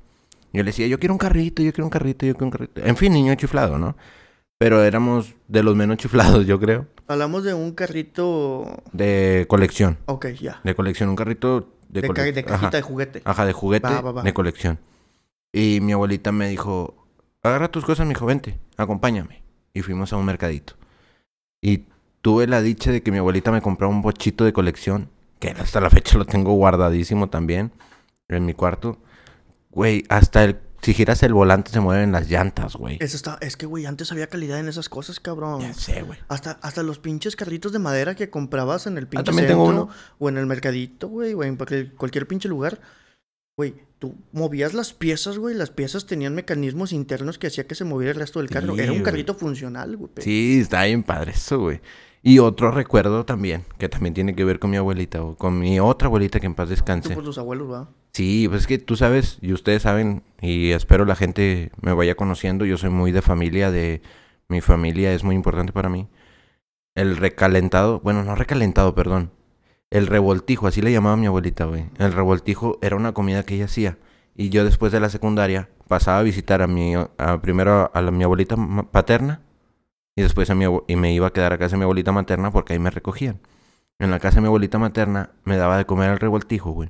Yo 0.53 0.63
le 0.63 0.69
decía, 0.69 0.88
yo 0.88 0.97
quiero 0.99 1.13
un 1.13 1.17
carrito, 1.19 1.61
yo 1.61 1.71
quiero 1.73 1.86
un 1.86 1.89
carrito, 1.91 2.25
yo 2.25 2.34
quiero 2.34 2.45
un 2.45 2.51
carrito. 2.51 2.81
En 2.84 2.95
fin, 2.97 3.13
niño 3.13 3.36
chiflado, 3.36 3.77
¿no? 3.77 3.95
Pero 4.57 4.81
éramos 4.84 5.34
de 5.47 5.61
los 5.61 5.75
menos 5.75 5.97
chiflados, 5.97 6.45
yo 6.47 6.59
creo. 6.59 6.88
Hablamos 7.07 7.43
de 7.43 7.53
un 7.53 7.73
carrito. 7.73 8.81
De 8.93 9.45
colección. 9.49 9.97
Ok, 10.05 10.27
ya. 10.39 10.61
De 10.63 10.73
colección, 10.73 11.09
un 11.09 11.15
carrito 11.15 11.69
de, 11.89 12.01
De, 12.01 12.09
ca- 12.09 12.23
de 12.23 12.39
Ajá. 12.39 12.43
cajita 12.45 12.77
de 12.77 12.81
juguete. 12.81 13.21
Ajá, 13.25 13.45
de 13.45 13.53
juguete, 13.53 13.88
Va, 13.88 14.01
va, 14.01 14.11
va. 14.13 14.23
de 14.23 14.34
colección. 14.34 14.79
Y 15.51 15.79
mi 15.81 15.91
abuelita 15.91 16.31
me 16.31 16.47
dijo, 16.47 16.95
agarra 17.43 17.69
tus 17.69 17.84
cosas, 17.86 18.07
mijo, 18.07 18.25
vente, 18.25 18.57
acompáñame. 18.77 19.43
Y 19.73 19.81
fuimos 19.81 20.13
a 20.13 20.17
un 20.17 20.25
mercadito. 20.25 20.73
Y 21.61 21.86
tuve 22.21 22.47
la 22.47 22.61
dicha 22.61 22.91
de 22.91 23.01
que 23.03 23.11
mi 23.11 23.17
abuelita 23.17 23.51
me 23.51 23.61
compró 23.61 23.89
un 23.89 24.01
bochito 24.01 24.45
de 24.45 24.53
colección, 24.53 25.09
que 25.52 25.62
hasta 25.62 25.82
la 25.82 25.89
fecha 25.89 26.18
lo 26.18 26.26
tengo 26.26 26.54
guardadísimo 26.54 27.30
también, 27.30 27.72
en 28.30 28.46
mi 28.46 28.54
cuarto. 28.54 28.98
Güey, 29.72 30.06
hasta 30.10 30.44
el, 30.44 30.60
si 30.82 30.94
giras 30.94 31.24
el 31.24 31.34
volante 31.34 31.72
se 31.72 31.80
mueven 31.80 32.12
las 32.12 32.30
llantas, 32.30 32.76
güey. 32.76 32.98
Eso 33.02 33.18
está, 33.18 33.38
es 33.41 33.58
que, 33.58 33.66
güey, 33.66 33.86
antes 33.86 34.12
había 34.12 34.28
calidad 34.28 34.60
en 34.60 34.68
esas 34.68 34.88
cosas, 34.89 35.20
cabrón. 35.20 35.62
Ya 35.62 35.74
sé, 35.74 36.02
güey. 36.04 36.20
Hasta, 36.28 36.60
hasta 36.62 36.84
los 36.84 37.00
pinches 37.00 37.36
carritos 37.36 37.72
de 37.72 37.80
madera 37.80 38.16
que 38.16 38.30
comprabas 38.30 38.88
en 38.88 38.98
el 38.98 39.08
pinche 39.08 39.22
Ah, 39.22 39.24
también 39.26 39.48
tengo 39.48 39.66
centro 39.66 39.84
uno. 39.86 39.94
o 40.20 40.30
en 40.30 40.38
el 40.38 40.46
mercadito, 40.46 41.08
güey, 41.08 41.34
o 41.34 41.44
en 41.44 41.58
cualquier, 41.58 42.28
pinche 42.28 42.48
lugar. 42.48 42.80
Güey, 43.58 43.76
tú 44.00 44.16
movías 44.32 44.74
las 44.74 44.94
piezas, 44.94 45.38
güey. 45.38 45.56
Las 45.56 45.70
piezas 45.70 46.06
tenían 46.06 46.34
mecanismos 46.36 46.91
internos 46.91 47.38
que 47.38 47.48
hacía 47.48 47.68
que 47.68 47.76
se 47.76 47.84
moviera 47.84 48.14
el 48.14 48.20
resto 48.20 48.39
del 48.39 48.50
carro. 48.50 48.76
Sí, 48.76 48.82
Era 48.82 48.91
un 48.94 49.04
carrito 49.04 49.36
funcional, 49.36 49.96
güey. 49.98 50.12
Sí, 50.20 50.60
está 50.62 50.84
bien 50.86 51.04
padre 51.04 51.32
eso, 51.32 51.60
güey. 51.60 51.82
Y 52.26 52.39
otro 52.39 52.71
recuerdo 52.71 53.26
también, 53.26 53.63
que 53.78 53.89
también 53.89 54.13
tiene 54.13 54.34
que 54.34 54.45
ver 54.45 54.57
con 54.59 54.69
mi 54.71 54.78
abuelita, 54.78 55.21
o 55.21 55.36
con 55.36 55.59
mi 55.59 55.80
otra 55.82 56.07
abuelita 56.07 56.39
que 56.39 56.45
en 56.45 56.55
paz 56.55 56.67
Tú 56.67 56.71
descanse. 56.71 57.13
por 57.13 57.24
tus 57.26 57.38
abuelos, 57.38 57.69
va. 57.69 57.89
Sí, 58.13 58.47
pues 58.47 58.61
es 58.61 58.67
que 58.67 58.78
tú 58.78 58.95
sabes, 58.95 59.39
y 59.41 59.51
ustedes 59.51 59.82
saben, 59.82 60.24
y 60.41 60.71
espero 60.71 61.03
la 61.03 61.15
gente 61.17 61.71
me 61.82 61.91
vaya 61.93 62.15
conociendo, 62.15 62.63
yo 62.65 62.78
soy 62.78 62.91
muy 62.91 63.11
de 63.11 63.21
familia, 63.21 63.71
de 63.71 64.01
mi 64.47 64.61
familia 64.61 65.11
es 65.13 65.24
muy 65.26 65.36
importante 65.36 65.74
para 65.74 65.89
mí. 65.89 66.07
El 66.95 67.17
recalentado, 67.17 67.99
bueno, 67.99 68.24
no 68.24 68.36
recalentado, 68.36 68.95
perdón. 68.95 69.32
El 69.89 70.07
revoltijo, 70.07 70.67
así 70.67 70.82
le 70.82 70.91
llamaba 70.91 71.17
mi 71.17 71.26
abuelita, 71.26 71.65
güey. 71.65 71.86
El 71.97 72.13
revoltijo 72.13 72.78
era 72.82 72.95
una 72.95 73.13
comida 73.13 73.43
que 73.43 73.55
ella 73.55 73.65
hacía. 73.65 73.97
Y 74.36 74.49
yo 74.49 74.63
después 74.63 74.91
de 74.91 74.99
la 74.99 75.09
secundaria 75.09 75.69
pasaba 75.88 76.19
a 76.19 76.24
visitar 76.24 76.61
a 76.61 76.67
mi, 76.67 76.93
a, 76.95 77.41
primero 77.41 77.91
a 77.93 78.01
la- 78.01 78.11
mi 78.11 78.24
abuelita 78.24 78.55
paterna 78.91 79.41
y 80.16 80.22
después 80.22 80.49
a 80.49 80.55
mi 80.55 80.66
y 80.88 80.95
me 80.95 81.14
iba 81.14 81.28
a 81.28 81.34
quedar 81.34 81.53
a 81.53 81.57
casa 81.57 81.72
de 81.72 81.78
mi 81.78 81.84
abuelita 81.84 82.11
materna 82.11 82.51
porque 82.51 82.74
ahí 82.74 82.80
me 82.80 82.89
recogían. 82.89 83.39
En 83.99 84.11
la 84.11 84.20
casa 84.20 84.36
de 84.36 84.41
mi 84.41 84.47
abuelita 84.47 84.78
materna 84.80 85.32
me 85.43 85.57
daba 85.57 85.78
de 85.78 85.86
comer 85.86 86.11
el 86.11 86.20
revoltijo, 86.20 86.72
güey. 86.72 86.89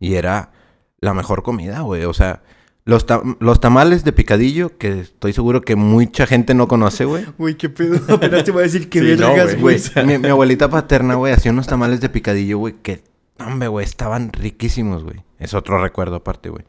Y 0.00 0.14
era 0.14 0.52
la 1.00 1.14
mejor 1.14 1.42
comida, 1.42 1.80
güey. 1.80 2.04
O 2.04 2.12
sea, 2.12 2.42
los, 2.84 3.06
los 3.40 3.60
tamales 3.60 4.04
de 4.04 4.12
picadillo, 4.12 4.76
que 4.78 5.00
estoy 5.00 5.32
seguro 5.32 5.62
que 5.62 5.76
mucha 5.76 6.26
gente 6.26 6.54
no 6.54 6.68
conoce, 6.68 7.04
güey. 7.04 7.24
Güey, 7.38 7.54
qué 7.56 7.68
pedo. 7.68 7.98
Apenas 8.14 8.44
te 8.44 8.50
voy 8.52 8.60
a 8.60 8.64
decir 8.64 8.88
que 8.88 9.00
Sí, 9.00 9.20
no, 9.20 9.28
vergas, 9.28 9.60
güey. 9.60 9.78
güey. 9.94 10.06
mi, 10.06 10.18
mi 10.18 10.28
abuelita 10.28 10.68
paterna, 10.68 11.14
güey, 11.14 11.32
hacía 11.32 11.52
unos 11.52 11.66
tamales 11.66 12.00
de 12.00 12.08
picadillo, 12.08 12.58
güey, 12.58 12.74
que, 12.82 13.02
hombre, 13.38 13.68
güey, 13.68 13.84
estaban 13.84 14.32
riquísimos, 14.32 15.02
güey. 15.04 15.22
Es 15.38 15.54
otro 15.54 15.80
recuerdo 15.82 16.16
aparte, 16.16 16.48
güey. 16.48 16.64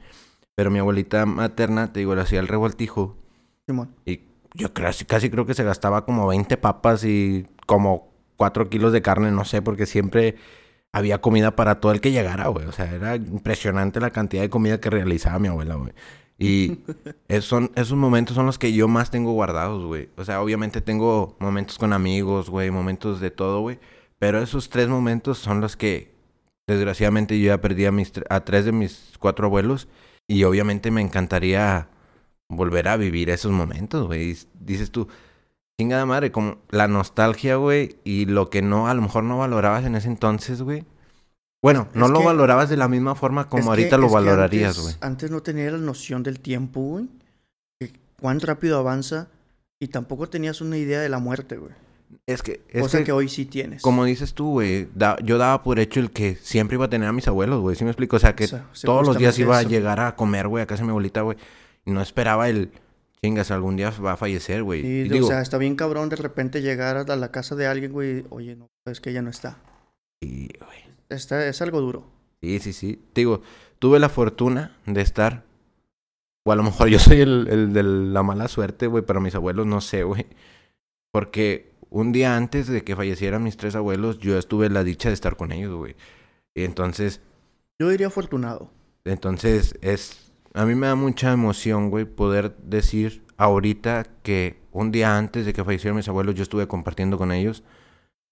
Pero 0.55 0.71
mi 0.71 0.80
abuelita 0.80 1.25
materna, 1.25 1.93
te 1.93 1.99
digo, 1.99 2.15
le 2.15 2.21
hacía 2.21 2.39
el 2.39 2.47
revoltijo 2.47 3.15
Simón. 3.67 3.93
y 4.05 4.21
yo 4.58 4.74
casi, 4.74 5.05
casi 5.05 5.30
creo 5.30 5.45
que 5.45 5.53
se 5.53 5.64
gastaba 5.64 6.05
como 6.05 6.28
20 6.28 6.58
papas 6.58 7.03
y 7.03 7.45
como 7.66 8.12
4 8.38 8.70
kilos 8.70 8.91
de 8.93 9.01
carne, 9.01 9.32
no 9.32 9.45
sé, 9.45 9.62
porque 9.62 9.86
siempre 9.86 10.36
había 10.93 11.22
comida 11.22 11.55
para 11.55 11.80
todo 11.80 11.91
el 11.91 12.01
que 12.01 12.12
llegara, 12.12 12.47
güey. 12.47 12.66
O 12.66 12.72
sea, 12.72 12.91
era 12.93 13.16
impresionante 13.16 13.99
la 13.99 14.12
cantidad 14.12 14.41
de 14.41 14.49
comida 14.49 14.80
que 14.80 14.89
realizaba 14.89 15.39
mi 15.39 15.47
abuela, 15.47 15.76
güey. 15.76 15.93
Y 16.39 16.80
es- 17.28 17.45
son, 17.45 17.72
esos 17.76 17.97
momentos 17.97 18.36
son 18.36 18.45
los 18.45 18.58
que 18.60 18.74
yo 18.74 18.88
más 18.88 19.12
tengo 19.12 19.32
guardados, 19.34 19.86
güey. 19.86 20.10
O 20.18 20.26
sea, 20.26 20.41
obviamente 20.41 20.82
tengo 20.82 21.36
momentos 21.39 21.78
con 21.78 21.93
amigos, 21.93 22.49
güey, 22.49 22.72
momentos 22.72 23.20
de 23.20 23.32
todo, 23.32 23.62
güey. 23.62 23.80
Pero 24.20 24.41
esos 24.41 24.70
tres 24.70 24.88
momentos 24.88 25.38
son 25.38 25.62
los 25.62 25.76
que, 25.78 26.16
desgraciadamente, 26.68 27.39
yo 27.39 27.47
ya 27.47 27.62
perdí 27.62 27.86
a, 27.86 27.91
mis, 27.91 28.12
a 28.30 28.39
tres 28.41 28.66
de 28.66 28.72
mis 28.72 29.14
cuatro 29.20 29.45
abuelos. 29.47 29.88
Y 30.28 30.43
obviamente 30.43 30.91
me 30.91 31.01
encantaría 31.01 31.89
volver 32.49 32.87
a 32.87 32.97
vivir 32.97 33.29
esos 33.29 33.51
momentos, 33.51 34.07
güey. 34.07 34.37
Dices 34.59 34.91
tú, 34.91 35.07
chingada 35.79 36.05
madre, 36.05 36.31
como 36.31 36.57
la 36.69 36.87
nostalgia, 36.87 37.55
güey, 37.57 37.97
y 38.03 38.25
lo 38.25 38.49
que 38.49 38.61
no, 38.61 38.87
a 38.87 38.93
lo 38.93 39.01
mejor 39.01 39.23
no 39.23 39.37
valorabas 39.37 39.85
en 39.85 39.95
ese 39.95 40.07
entonces, 40.07 40.61
güey. 40.61 40.85
Bueno, 41.61 41.87
no 41.93 42.05
Es 42.05 42.11
lo 42.11 42.19
que- 42.19 42.25
valorabas 42.25 42.69
de 42.69 42.77
la 42.77 42.87
misma 42.87 43.15
forma 43.15 43.49
como 43.49 43.63
que- 43.63 43.69
ahorita 43.69 43.97
lo 43.97 44.09
valorarías, 44.09 44.79
güey. 44.79 44.95
Antes 45.01 45.31
no 45.31 45.41
tenía 45.41 45.69
la 45.71 45.77
noción 45.79 46.23
del 46.23 46.39
tiempo, 46.39 46.79
güey. 46.81 47.07
Cuán 48.19 48.39
rápido 48.39 48.79
avanza. 48.79 49.27
Y 49.79 49.89
tampoco 49.89 50.27
tenías 50.27 50.59
una 50.61 50.75
idea 50.77 50.99
de 51.01 51.09
la 51.09 51.19
muerte, 51.19 51.57
güey. 51.57 51.71
Es 52.25 52.41
que, 52.41 52.61
es 52.69 52.81
Cosa 52.81 52.97
que, 52.99 53.03
que, 53.03 53.11
hoy 53.11 53.29
sí 53.29 53.45
tienes. 53.45 53.83
como 53.83 54.05
dices 54.05 54.33
tú, 54.33 54.53
güey, 54.53 54.87
da- 54.95 55.17
yo 55.23 55.37
daba 55.37 55.61
por 55.61 55.77
hecho 55.77 55.99
el 55.99 56.09
que 56.09 56.35
siempre 56.35 56.75
iba 56.75 56.85
a 56.85 56.89
tener 56.89 57.07
a 57.07 57.11
mis 57.13 57.27
abuelos, 57.27 57.61
güey. 57.61 57.75
¿Sí 57.75 57.83
me 57.83 57.91
explico? 57.91 58.15
O 58.15 58.19
sea, 58.19 58.35
que 58.35 58.45
O 58.45 58.47
sea, 58.47 58.65
sí, 58.73 58.87
todos 58.87 59.05
los 59.05 59.17
días 59.19 59.37
iba 59.37 59.57
a 59.57 59.61
llegar 59.63 59.99
a 59.99 60.15
comer, 60.15 60.47
güey, 60.47 60.63
a 60.63 60.65
casa 60.65 60.81
de 60.81 60.85
mi 60.85 60.89
abuelita, 60.91 61.21
güey. 61.21 61.37
No 61.88 62.01
esperaba 62.01 62.49
el, 62.49 62.71
chingas, 63.21 63.49
algún 63.51 63.75
día 63.77 63.91
va 63.91 64.13
a 64.13 64.17
fallecer, 64.17 64.63
güey. 64.63 64.81
Sí, 64.81 64.88
Y 64.88 65.09
digo, 65.09 65.25
o 65.25 65.29
sea, 65.29 65.41
está 65.41 65.57
bien 65.57 65.75
cabrón 65.75 66.09
de 66.09 66.17
repente 66.17 66.61
llegar 66.61 66.97
a 67.09 67.15
la 67.15 67.31
casa 67.31 67.55
de 67.55 67.67
alguien, 67.67 67.91
güey. 67.91 68.25
Oye, 68.29 68.55
no, 68.55 68.67
es 68.85 69.01
que 69.01 69.09
ella 69.11 69.21
no 69.21 69.29
está. 69.29 69.57
sí, 70.21 70.49
güey. 70.59 70.79
Está, 71.09 71.47
es 71.47 71.61
algo 71.61 71.79
duro. 71.79 72.05
Sí, 72.41 72.59
sí, 72.59 72.73
sí. 72.73 73.01
Te 73.13 73.21
digo, 73.21 73.41
tuve 73.79 73.97
la 73.99 74.09
fortuna 74.09 74.75
de 74.85 75.01
estar. 75.01 75.43
O 76.45 76.51
a 76.51 76.55
lo 76.55 76.63
mejor 76.63 76.89
yo 76.89 76.99
soy 76.99 77.21
el, 77.21 77.47
el 77.49 77.73
de 77.73 77.83
la 77.83 78.23
mala 78.23 78.47
suerte, 78.49 78.88
güey, 78.88 79.03
pero 79.05 79.21
mis 79.21 79.33
abuelos 79.35 79.65
no 79.65 79.79
sé, 79.81 80.03
güey. 80.03 80.25
Porque 81.11 81.71
un 81.89 82.11
día 82.11 82.35
antes 82.35 82.67
de 82.67 82.83
que 82.83 82.95
fallecieran 82.95 83.43
mis 83.43 83.55
tres 83.57 83.75
abuelos, 83.75 84.19
yo 84.19 84.38
estuve 84.38 84.69
la 84.69 84.83
dicha 84.83 85.07
de 85.09 85.13
estar 85.13 85.38
con 85.38 85.51
ellos, 85.53 85.73
güey. 85.75 85.95
Y 86.53 86.63
entonces, 86.65 87.21
Yo 87.79 87.88
diría 87.89 88.07
afortunado. 88.07 88.69
entonces 89.05 89.75
es. 89.81 90.26
A 90.53 90.65
mí 90.65 90.75
me 90.75 90.87
da 90.87 90.95
mucha 90.95 91.31
emoción, 91.31 91.89
güey, 91.89 92.05
poder 92.05 92.55
decir 92.57 93.23
ahorita 93.37 94.05
que 94.23 94.59
un 94.71 94.91
día 94.91 95.17
antes 95.17 95.45
de 95.45 95.53
que 95.53 95.63
fallecieran 95.63 95.95
mis 95.95 96.07
abuelos, 96.07 96.35
yo 96.35 96.43
estuve 96.43 96.67
compartiendo 96.67 97.17
con 97.17 97.31
ellos. 97.31 97.63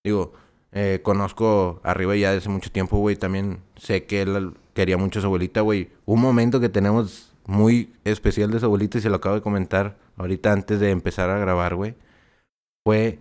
Digo, 0.04 0.34
eh, 0.72 1.00
conozco 1.04 1.80
arriba 1.84 2.16
ya 2.16 2.32
desde 2.32 2.50
mucho 2.50 2.72
tiempo, 2.72 2.98
güey. 2.98 3.16
También 3.16 3.60
sé 3.78 4.06
que 4.06 4.22
él 4.22 4.54
quería 4.74 4.98
mucho 4.98 5.20
a 5.20 5.22
su 5.22 5.28
abuelita, 5.28 5.62
güey. 5.62 5.90
Un 6.06 6.22
momento 6.22 6.60
que 6.60 6.70
tenemos 6.70 7.34
muy 7.46 7.94
especial 8.04 8.52
de 8.52 8.60
su 8.60 8.66
abuelita, 8.66 8.98
y 8.98 9.02
se 9.02 9.10
lo 9.10 9.18
acabo 9.18 9.36
de 9.36 9.42
comentar 9.42 9.98
ahorita 10.18 10.52
antes 10.52 10.80
de 10.80 10.92
empezar 10.92 11.30
a 11.30 11.38
grabar, 11.38 11.76
güey. 11.76 11.96
Fue 12.84 13.20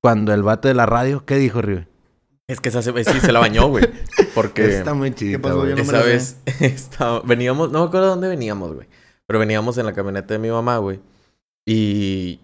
cuando 0.00 0.32
el 0.32 0.42
vato 0.42 0.68
de 0.68 0.74
la 0.74 0.86
radio, 0.86 1.24
¿qué 1.24 1.36
dijo, 1.36 1.62
Rive? 1.62 1.88
Es 2.46 2.60
que 2.60 2.70
se, 2.70 2.82
sí 2.82 3.20
se 3.20 3.32
la 3.32 3.40
bañó, 3.40 3.68
güey. 3.68 3.84
Porque 4.34 4.78
Está 4.78 4.94
muy 4.94 5.14
chido. 5.14 5.40
pasó? 5.40 5.58
güey. 5.58 5.70
Yo 5.70 5.76
no 5.76 5.82
me 5.84 5.98
esa 5.98 6.02
vez 6.02 6.38
estaba- 6.60 7.20
veníamos, 7.20 7.70
no 7.70 7.80
me 7.82 7.86
acuerdo 7.86 8.08
dónde 8.08 8.28
veníamos, 8.28 8.72
güey. 8.74 8.88
Pero 9.26 9.38
veníamos 9.38 9.78
en 9.78 9.86
la 9.86 9.92
camioneta 9.92 10.34
de 10.34 10.38
mi 10.38 10.50
mamá, 10.50 10.78
güey. 10.78 11.00
Y 11.66 12.40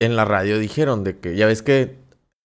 en 0.00 0.16
la 0.16 0.24
radio 0.24 0.58
dijeron 0.58 1.04
de 1.04 1.18
que, 1.18 1.36
ya 1.36 1.46
ves 1.46 1.62
que 1.62 1.98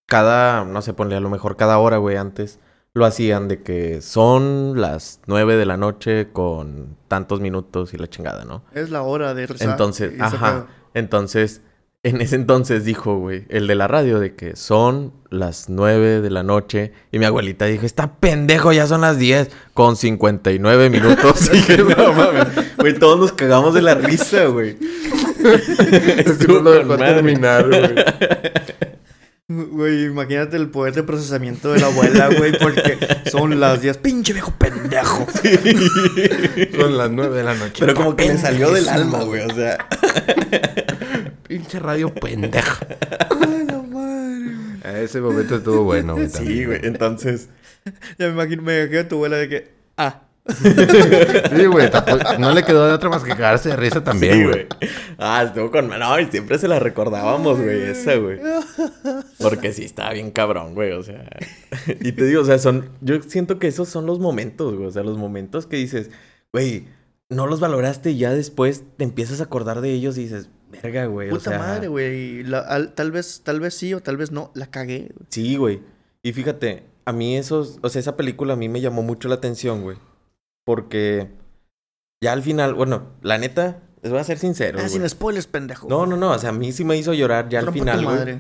cada, 0.07 0.65
no 0.65 0.81
sé, 0.81 0.93
ponle 0.93 1.15
a 1.15 1.19
lo 1.19 1.29
mejor 1.29 1.55
cada 1.57 1.77
hora, 1.79 1.97
güey, 1.97 2.17
antes 2.17 2.59
lo 2.93 3.05
hacían 3.05 3.47
de 3.49 3.61
que 3.61 4.01
son 4.01 4.79
las 4.79 5.19
nueve 5.27 5.57
de 5.57 5.65
la 5.65 5.75
noche 5.77 6.29
con 6.31 6.95
tantos 7.09 7.41
minutos 7.41 7.93
y 7.93 7.97
la 7.97 8.07
chingada, 8.07 8.45
¿no? 8.45 8.63
Es 8.73 8.89
la 8.89 9.01
hora 9.03 9.33
de 9.33 9.47
rezar. 9.47 9.69
Entonces, 9.69 10.13
ajá. 10.19 10.51
pedo. 10.53 10.67
Entonces, 10.93 11.61
en 12.05 12.21
ese 12.21 12.35
entonces 12.35 12.85
dijo, 12.85 13.17
güey, 13.17 13.45
el 13.49 13.65
de 13.65 13.73
la 13.73 13.87
radio, 13.87 14.19
de 14.19 14.35
que 14.35 14.55
son 14.55 15.11
las 15.31 15.69
9 15.69 16.21
de 16.21 16.29
la 16.29 16.43
noche. 16.43 16.91
Y 17.11 17.17
mi 17.17 17.25
abuelita 17.25 17.65
dijo, 17.65 17.83
está 17.83 18.17
pendejo, 18.17 18.71
ya 18.71 18.85
son 18.85 19.01
las 19.01 19.17
10 19.17 19.49
con 19.73 19.95
59 19.95 20.91
minutos. 20.91 21.49
y 21.51 21.55
dije, 21.55 21.77
no 21.79 22.13
mames. 22.13 22.77
Güey, 22.77 22.93
todos 22.93 23.19
nos 23.19 23.31
cagamos 23.31 23.73
de 23.73 23.81
la 23.81 23.95
risa, 23.95 24.45
güey. 24.45 24.77
Estuvo 26.17 26.61
no 26.61 26.69
dejó 26.69 26.95
terminar, 26.95 27.67
güey. 27.67 27.95
Güey, 29.47 30.05
imagínate 30.05 30.57
el 30.57 30.69
poder 30.69 30.95
de 30.95 31.03
procesamiento 31.03 31.71
de 31.71 31.79
la 31.79 31.85
abuela, 31.85 32.29
güey, 32.35 32.57
porque 32.57 32.97
son 33.29 33.59
las 33.59 33.79
10. 33.79 33.97
Pinche 33.97 34.33
viejo 34.33 34.51
pendejo. 34.57 35.27
Son 36.79 36.97
las 36.97 37.11
nueve 37.11 37.37
de 37.37 37.43
la 37.43 37.53
noche. 37.53 37.75
Pero 37.77 37.93
como 37.93 38.15
que 38.15 38.27
le 38.27 38.39
salió 38.39 38.71
del 38.71 38.89
alma, 38.89 39.23
güey, 39.23 39.43
o 39.43 39.53
sea. 39.53 39.77
Pinche 41.47 41.79
radio 41.79 42.13
pendeja. 42.13 42.87
Ay, 43.29 43.65
la 43.65 43.81
madre. 43.81 45.03
Ese 45.03 45.21
momento 45.21 45.55
estuvo 45.55 45.83
bueno, 45.83 46.15
güey. 46.15 46.29
Sí, 46.29 46.65
güey, 46.65 46.79
entonces. 46.83 47.49
Ya 48.17 48.25
me 48.25 48.33
imagino, 48.33 48.63
me 48.63 48.81
imagino 48.81 49.01
a 49.01 49.07
tu 49.07 49.15
abuela 49.15 49.37
de 49.37 49.47
que. 49.47 49.71
Ah. 49.95 50.23
Sí, 50.47 51.65
güey. 51.65 51.89
No 52.39 52.51
le 52.51 52.63
quedó 52.63 52.87
de 52.87 52.93
otra 52.93 53.09
más 53.09 53.23
que 53.23 53.29
cagarse 53.29 53.69
de 53.69 53.75
risa 53.75 54.03
también, 54.03 54.33
sí, 54.33 54.43
güey. 54.43 54.67
Ah, 55.19 55.43
estuvo 55.45 55.69
con... 55.69 55.87
No, 55.87 56.19
y 56.19 56.25
siempre 56.25 56.57
se 56.57 56.67
la 56.67 56.79
recordábamos, 56.79 57.59
güey, 57.59 57.83
esa, 57.83 58.15
güey. 58.15 58.39
Porque 59.39 59.71
sí, 59.71 59.83
estaba 59.83 60.13
bien 60.13 60.31
cabrón, 60.31 60.73
güey, 60.73 60.93
o 60.93 61.03
sea... 61.03 61.29
y 61.87 62.11
te 62.11 62.25
digo, 62.25 62.41
o 62.41 62.45
sea, 62.45 62.57
son... 62.57 62.89
Yo 63.01 63.21
siento 63.21 63.59
que 63.59 63.67
esos 63.67 63.87
son 63.87 64.07
los 64.07 64.19
momentos, 64.19 64.73
güey. 64.73 64.87
O 64.87 64.91
sea, 64.91 65.03
los 65.03 65.17
momentos 65.17 65.67
que 65.67 65.77
dices, 65.77 66.09
güey, 66.51 66.87
no 67.29 67.47
los 67.47 67.59
valoraste 67.59 68.11
y 68.11 68.17
ya 68.17 68.31
después 68.31 68.83
te 68.97 69.03
empiezas 69.03 69.41
a 69.41 69.45
acordar 69.45 69.81
de 69.81 69.91
ellos 69.91 70.17
y 70.17 70.23
dices, 70.23 70.49
verga, 70.69 71.05
güey, 71.05 71.29
o 71.29 71.31
Puta 71.31 71.51
sea... 71.51 71.59
madre, 71.59 71.87
güey. 71.87 72.43
Tal 72.95 73.11
vez, 73.11 73.41
tal 73.43 73.59
vez 73.59 73.73
sí 73.73 73.93
o 73.93 74.01
tal 74.01 74.17
vez 74.17 74.31
no. 74.31 74.51
La 74.53 74.67
cagué. 74.67 75.13
Sí, 75.29 75.55
güey. 75.55 75.81
Y 76.23 76.33
fíjate, 76.33 76.83
a 77.05 77.11
mí 77.11 77.37
esos... 77.37 77.79
O 77.81 77.89
sea, 77.89 77.99
esa 77.99 78.15
película 78.17 78.53
a 78.53 78.57
mí 78.57 78.67
me 78.69 78.81
llamó 78.81 79.01
mucho 79.03 79.27
la 79.27 79.35
atención, 79.35 79.81
güey. 79.81 79.97
Porque... 80.65 81.29
Ya 82.23 82.33
al 82.33 82.41
final, 82.41 82.73
bueno, 82.73 83.11
la 83.21 83.37
neta, 83.37 83.83
les 84.01 84.11
voy 84.11 84.19
a 84.21 84.23
ser 84.23 84.39
sincero, 84.39 84.79
Ah, 84.81 84.89
sin 84.89 85.07
spoilers, 85.07 85.47
pendejo. 85.47 85.87
No, 85.89 86.05
no, 86.05 86.17
no, 86.17 86.31
o 86.31 86.39
sea, 86.39 86.49
a 86.49 86.53
mí 86.53 86.71
sí 86.71 86.83
me 86.83 86.97
hizo 86.97 87.13
llorar 87.13 87.49
ya 87.49 87.59
al 87.59 87.65
Trompa 87.65 87.79
final, 87.79 88.03
güey. 88.03 88.17
madre. 88.17 88.39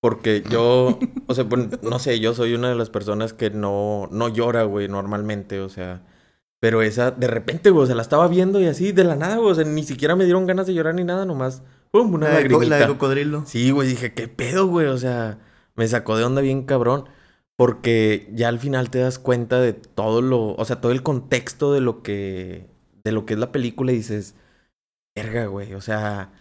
Porque 0.00 0.44
yo, 0.48 0.98
o 1.26 1.34
sea, 1.34 1.44
pues, 1.48 1.82
no 1.82 1.98
sé, 1.98 2.20
yo 2.20 2.34
soy 2.34 2.54
una 2.54 2.68
de 2.68 2.76
las 2.76 2.90
personas 2.90 3.32
que 3.32 3.50
no, 3.50 4.08
no 4.12 4.28
llora, 4.28 4.62
güey, 4.64 4.86
normalmente, 4.88 5.60
o 5.60 5.68
sea. 5.68 6.02
Pero 6.60 6.82
esa, 6.82 7.10
de 7.10 7.26
repente, 7.26 7.70
güey, 7.70 7.84
o 7.84 7.86
sea, 7.86 7.94
la 7.94 8.02
estaba 8.02 8.28
viendo 8.28 8.60
y 8.60 8.66
así, 8.66 8.92
de 8.92 9.04
la 9.04 9.16
nada, 9.16 9.36
güey, 9.36 9.50
o 9.50 9.54
sea, 9.54 9.64
ni 9.64 9.82
siquiera 9.82 10.16
me 10.16 10.24
dieron 10.24 10.46
ganas 10.46 10.66
de 10.66 10.74
llorar 10.74 10.94
ni 10.94 11.04
nada, 11.04 11.26
nomás, 11.26 11.62
pum, 11.90 12.14
una 12.14 12.28
La 12.28 12.40
de, 12.40 12.66
la 12.66 12.78
de 12.78 12.86
cocodrilo. 12.86 13.44
Sí, 13.46 13.70
güey, 13.70 13.88
dije, 13.88 14.14
¿qué 14.14 14.28
pedo, 14.28 14.66
güey? 14.66 14.86
O 14.86 14.98
sea, 14.98 15.38
me 15.74 15.86
sacó 15.86 16.16
de 16.16 16.24
onda 16.24 16.40
bien 16.40 16.64
cabrón. 16.64 17.08
Porque 17.56 18.30
ya 18.34 18.48
al 18.48 18.58
final 18.58 18.90
te 18.90 18.98
das 18.98 19.18
cuenta 19.18 19.58
de 19.60 19.72
todo 19.72 20.20
lo, 20.20 20.54
o 20.54 20.64
sea, 20.66 20.80
todo 20.82 20.92
el 20.92 21.02
contexto 21.02 21.72
de 21.72 21.80
lo 21.80 22.02
que, 22.02 22.68
de 23.02 23.12
lo 23.12 23.24
que 23.24 23.32
es 23.32 23.40
la 23.40 23.50
película 23.50 23.92
y 23.92 23.96
dices, 23.96 24.34
verga, 25.16 25.46
güey, 25.46 25.72
o 25.72 25.80
sea, 25.80 26.32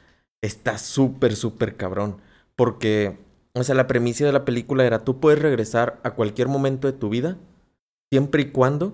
está 0.42 0.78
súper, 0.78 1.38
súper 1.38 1.78
cabrón. 1.78 2.18
Porque, 2.58 3.18
o 3.54 3.64
sea, 3.64 3.76
la 3.76 3.88
premisa 3.88 4.26
de 4.26 4.34
la 4.34 4.44
película 4.44 4.86
era, 4.86 5.06
tú 5.06 5.22
puedes 5.22 5.42
regresar 5.42 6.02
a 6.04 6.12
cualquier 6.16 6.50
momento 6.50 6.88
de 6.88 6.98
tu 6.98 7.08
vida, 7.08 7.38
siempre 8.12 8.44
y 8.44 8.52
cuando 8.52 8.94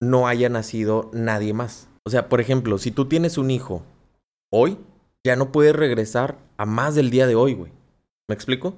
no 0.00 0.26
haya 0.26 0.48
nacido 0.48 1.10
nadie 1.12 1.52
más. 1.52 1.88
O 2.04 2.10
sea, 2.10 2.28
por 2.28 2.40
ejemplo, 2.40 2.78
si 2.78 2.90
tú 2.90 3.06
tienes 3.06 3.38
un 3.38 3.50
hijo 3.50 3.82
hoy, 4.50 4.78
ya 5.24 5.36
no 5.36 5.52
puedes 5.52 5.76
regresar 5.76 6.38
a 6.56 6.66
más 6.66 6.94
del 6.94 7.10
día 7.10 7.26
de 7.26 7.34
hoy, 7.34 7.54
güey. 7.54 7.72
¿Me 8.28 8.34
explico? 8.34 8.74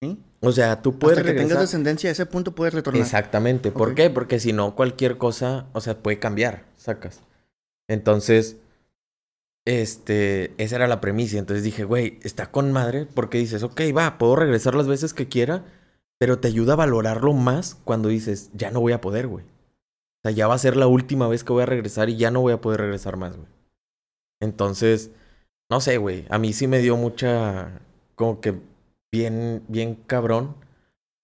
¿Sí? 0.00 0.18
O 0.40 0.52
sea, 0.52 0.82
tú 0.82 0.98
puedes 0.98 1.18
Hasta 1.18 1.32
que 1.32 1.38
tengas 1.38 1.58
descendencia, 1.58 2.10
a 2.10 2.12
ese 2.12 2.26
punto 2.26 2.54
puedes 2.54 2.74
retornar. 2.74 3.02
Exactamente. 3.02 3.72
¿Por 3.72 3.94
qué? 3.94 4.10
Porque 4.10 4.38
si 4.38 4.52
no, 4.52 4.74
cualquier 4.74 5.16
cosa, 5.16 5.66
o 5.72 5.80
sea, 5.80 5.98
puede 5.98 6.18
cambiar, 6.18 6.64
sacas. 6.76 7.22
Entonces, 7.88 8.56
este, 9.64 10.52
esa 10.62 10.76
era 10.76 10.86
la 10.86 11.00
premisa. 11.00 11.38
Entonces 11.38 11.64
dije, 11.64 11.84
güey, 11.84 12.18
está 12.22 12.50
con 12.50 12.72
madre, 12.72 13.06
porque 13.06 13.38
dices, 13.38 13.62
ok, 13.62 13.80
va, 13.96 14.18
puedo 14.18 14.36
regresar 14.36 14.74
las 14.74 14.86
veces 14.86 15.14
que 15.14 15.28
quiera, 15.28 15.64
pero 16.18 16.38
te 16.38 16.48
ayuda 16.48 16.74
a 16.74 16.76
valorarlo 16.76 17.32
más 17.32 17.74
cuando 17.84 18.08
dices, 18.08 18.50
ya 18.54 18.70
no 18.70 18.80
voy 18.80 18.92
a 18.92 19.00
poder, 19.00 19.26
güey. 19.26 19.44
O 20.26 20.28
sea, 20.28 20.34
ya 20.36 20.48
va 20.48 20.54
a 20.54 20.58
ser 20.58 20.76
la 20.76 20.88
última 20.88 21.28
vez 21.28 21.44
que 21.44 21.52
voy 21.52 21.62
a 21.62 21.66
regresar 21.66 22.08
y 22.10 22.16
ya 22.16 22.32
no 22.32 22.40
voy 22.40 22.52
a 22.52 22.60
poder 22.60 22.80
regresar 22.80 23.16
más, 23.16 23.36
güey. 23.36 23.46
Entonces, 24.42 25.12
no 25.70 25.80
sé, 25.80 25.98
güey, 25.98 26.24
a 26.30 26.38
mí 26.40 26.52
sí 26.52 26.66
me 26.66 26.80
dio 26.80 26.96
mucha, 26.96 27.80
como 28.16 28.40
que 28.40 28.58
bien, 29.12 29.62
bien 29.68 29.94
cabrón 29.94 30.56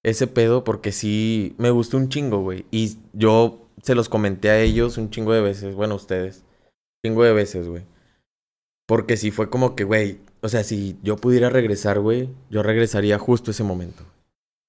ese 0.05 0.29
pedo 0.29 0.63
porque 0.63 0.93
sí 0.93 1.57
me 1.59 1.71
gustó 1.71 1.97
un 1.97 2.11
chingo, 2.11 2.43
güey. 2.43 2.65
Y 2.71 2.97
yo 3.13 3.67
se 3.83 3.97
los 3.97 4.09
comenté 4.09 4.51
a 4.51 4.61
ellos 4.61 4.99
un 4.99 5.11
chingo 5.11 5.33
de 5.33 5.41
veces, 5.41 5.75
bueno, 5.75 5.97
ustedes, 5.97 6.45
un 7.03 7.11
chingo 7.11 7.25
de 7.25 7.33
veces, 7.33 7.67
güey. 7.67 7.83
Porque 8.87 9.17
sí 9.17 9.33
fue 9.33 9.51
como 9.51 9.75
que, 9.75 9.83
güey, 9.83 10.21
o 10.43 10.49
sea, 10.49 10.63
si 10.63 10.97
yo 11.03 11.17
pudiera 11.17 11.51
regresar, 11.51 11.99
güey, 11.99 12.29
yo 12.51 12.63
regresaría 12.63 13.19
justo 13.19 13.51
ese 13.51 13.65
momento. 13.65 14.05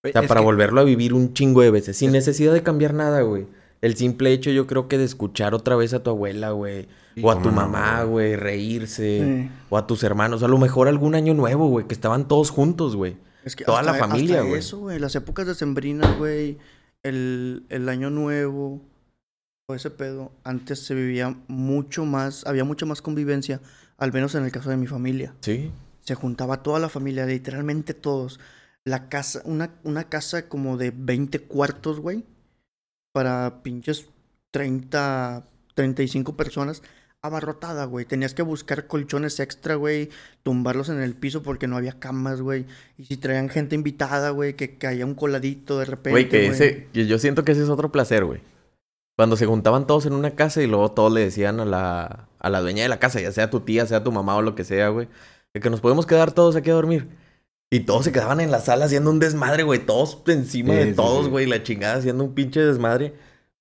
O 0.04 0.10
sea, 0.12 0.22
Es 0.22 0.28
para 0.28 0.40
que- 0.42 0.46
volverlo 0.46 0.82
a 0.82 0.86
vivir 0.86 1.14
un 1.14 1.36
chingo 1.36 1.62
de 1.62 1.70
veces, 1.70 1.98
sin 1.98 2.12
necesidad 2.12 2.52
de 2.52 2.64
cambiar 2.64 2.96
nada, 2.96 3.22
güey. 3.22 3.46
El 3.84 3.96
simple 3.98 4.32
hecho, 4.32 4.50
yo 4.50 4.66
creo 4.66 4.88
que 4.88 4.98
de 4.98 5.04
escuchar 5.04 5.54
otra 5.54 5.76
vez 5.76 5.94
a 5.94 6.02
tu 6.02 6.10
abuela, 6.10 6.52
güey. 6.52 6.88
Sí, 7.16 7.22
O 7.24 7.30
a 7.32 7.42
tu 7.42 7.52
mamá, 7.52 8.04
güey, 8.04 8.36
reírse. 8.38 9.22
Sí. 9.46 9.52
O 9.70 9.78
a 9.78 9.86
tus 9.86 10.04
hermanos. 10.04 10.42
A 10.42 10.48
lo 10.48 10.58
mejor 10.58 10.88
algún 10.88 11.16
año 11.16 11.34
nuevo, 11.34 11.68
güey, 11.68 11.86
que 11.86 11.94
estaban 11.94 12.28
todos 12.28 12.50
juntos, 12.50 12.96
güey. 12.96 13.18
Es 13.44 13.56
que 13.56 13.66
Toda 13.66 13.82
hasta- 13.82 13.92
la 13.92 13.98
familia, 14.00 14.42
güey. 14.42 14.56
eso, 14.60 14.80
güey. 14.80 15.00
Las 15.00 15.16
épocas 15.16 15.46
decembrinas, 15.46 16.18
güey. 16.18 16.58
El, 17.04 17.66
el 17.70 17.90
año 17.90 18.10
nuevo. 18.10 18.82
Todo 19.68 19.76
ese 19.76 19.90
pedo. 19.92 20.32
Antes 20.44 20.80
se 20.80 20.96
vivía 20.96 21.36
mucho 21.48 22.06
más. 22.06 22.46
Había 22.48 22.64
mucha 22.64 22.86
más 22.86 23.02
convivencia. 23.02 23.60
Al 23.98 24.12
menos 24.14 24.34
en 24.36 24.46
el 24.46 24.52
caso 24.52 24.70
de 24.70 24.78
mi 24.78 24.88
familia. 24.88 25.34
Sí. 25.42 25.72
Se 26.00 26.16
juntaba 26.16 26.64
toda 26.64 26.80
la 26.80 26.90
familia, 26.90 27.26
literalmente 27.26 27.94
todos. 27.94 28.40
La 28.86 29.10
casa, 29.10 29.42
una, 29.46 29.72
una 29.84 30.06
casa 30.06 30.48
como 30.50 30.78
de 30.78 30.92
20 30.96 31.40
cuartos, 31.40 32.00
güey. 32.00 32.24
Para 33.14 33.64
pinches 33.64 34.08
30, 34.52 35.46
35 35.76 36.36
personas. 36.36 36.84
Abarrotada, 37.22 37.86
güey. 37.86 38.04
Tenías 38.04 38.34
que 38.34 38.42
buscar 38.42 38.88
colchones 38.88 39.40
extra, 39.40 39.76
güey. 39.76 40.10
Tumbarlos 40.44 40.90
en 40.90 41.02
el 41.02 41.16
piso 41.16 41.42
porque 41.42 41.68
no 41.68 41.78
había 41.78 41.98
camas, 42.00 42.42
güey. 42.42 42.66
Y 42.98 43.06
si 43.06 43.16
traían 43.16 43.48
gente 43.48 43.76
invitada, 43.76 44.32
güey, 44.32 44.56
que 44.56 44.78
caía 44.78 45.06
un 45.06 45.16
coladito 45.16 45.80
de 45.80 45.86
repente. 45.86 46.12
Güey, 46.12 46.28
que 46.28 46.48
ese, 46.48 46.88
que 46.92 47.08
yo 47.08 47.18
siento 47.20 47.46
que 47.46 47.54
ese 47.54 47.64
es 47.64 47.70
otro 47.70 47.94
placer, 47.94 48.26
güey. 48.26 48.42
Cuando 49.16 49.38
se 49.38 49.46
juntaban 49.46 49.88
todos 49.88 50.06
en 50.06 50.14
una 50.14 50.32
casa 50.32 50.62
y 50.62 50.68
luego 50.68 50.92
todos 50.92 51.14
le 51.14 51.22
decían 51.22 51.60
a 51.60 51.66
la, 51.66 52.28
a 52.40 52.50
la 52.50 52.62
dueña 52.62 52.84
de 52.84 52.90
la 52.90 53.00
casa, 53.00 53.22
ya 53.22 53.32
sea 53.32 53.50
tu 53.50 53.62
tía, 53.62 53.86
sea 53.86 54.04
tu 54.04 54.12
mamá 54.12 54.36
o 54.36 54.42
lo 54.42 54.56
que 54.56 54.64
sea, 54.64 54.90
güey, 54.90 55.08
de 55.54 55.62
que 55.62 55.70
nos 55.70 55.82
podemos 55.82 56.06
quedar 56.06 56.32
todos 56.32 56.56
aquí 56.56 56.72
a 56.72 56.74
dormir. 56.74 57.08
Y 57.74 57.82
todos 57.82 58.06
se 58.06 58.12
quedaban 58.12 58.40
en 58.40 58.52
la 58.52 58.60
sala 58.60 58.86
haciendo 58.86 59.10
un 59.10 59.20
desmadre, 59.20 59.64
güey, 59.64 59.80
todos 59.80 60.20
encima 60.28 60.74
Sí, 60.74 60.80
de 60.80 60.86
sí, 60.90 60.94
todos, 60.96 61.26
sí. 61.26 61.32
güey, 61.32 61.46
la 61.48 61.64
chingada 61.64 61.96
haciendo 61.96 62.24
un 62.24 62.34
pinche 62.34 62.60
desmadre 62.60 63.14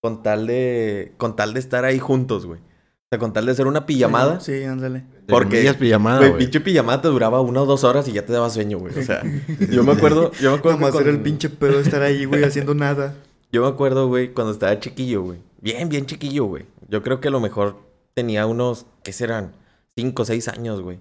con 0.02 0.22
tal 0.22 0.46
de, 0.46 1.12
con 1.16 1.34
tal 1.36 1.54
de 1.54 1.60
estar 1.60 1.84
ahí 1.84 1.98
juntos, 1.98 2.44
güey. 2.44 2.60
O 2.60 3.08
sea, 3.10 3.18
con 3.18 3.32
tal 3.32 3.46
de 3.46 3.52
hacer 3.52 3.66
una 3.66 3.86
pijamada. 3.86 4.40
Sí, 4.40 4.64
ándale. 4.64 5.04
Porque- 5.28 5.56
comillas, 5.56 5.76
pijamada, 5.76 6.18
Güey, 6.18 6.36
pinche 6.38 6.60
pijamada 6.60 7.00
te 7.02 7.08
duraba 7.08 7.40
una 7.40 7.62
o 7.62 7.66
dos 7.66 7.84
horas 7.84 8.06
y 8.08 8.12
ya 8.12 8.26
te 8.26 8.32
daba 8.32 8.50
sueño, 8.50 8.78
güey. 8.78 8.98
O 8.98 9.02
sea, 9.02 9.22
yo 9.70 9.82
me 9.84 9.92
acuerdo, 9.92 10.30
yo 10.40 10.50
me 10.52 10.56
acuerdo 10.58 10.78
que 10.92 10.98
era 10.98 11.10
el 11.10 11.20
pinche 11.20 11.48
pedo 11.48 11.76
de 11.76 11.82
estar 11.82 12.02
ahí, 12.02 12.24
güey, 12.26 12.42
haciendo 12.44 12.74
nada. 12.74 13.14
Yo 13.52 13.62
me 13.62 13.68
acuerdo, 13.68 14.08
güey, 14.08 14.32
cuando 14.32 14.52
estaba 14.52 14.78
chiquillo, 14.80 15.22
güey. 15.22 15.38
Bien, 15.60 15.88
bien 15.88 16.04
chiquillo, 16.06 16.44
güey. 16.46 16.66
Yo 16.88 17.02
creo 17.02 17.20
que 17.20 17.28
a 17.28 17.30
lo 17.30 17.40
mejor 17.40 17.76
tenía 18.14 18.46
unos, 18.46 18.84
¿qué 19.04 19.12
serán? 19.12 19.52
Cinco 19.96 20.22
o 20.22 20.24
seis 20.24 20.48
años, 20.48 20.80
güey. 20.82 20.98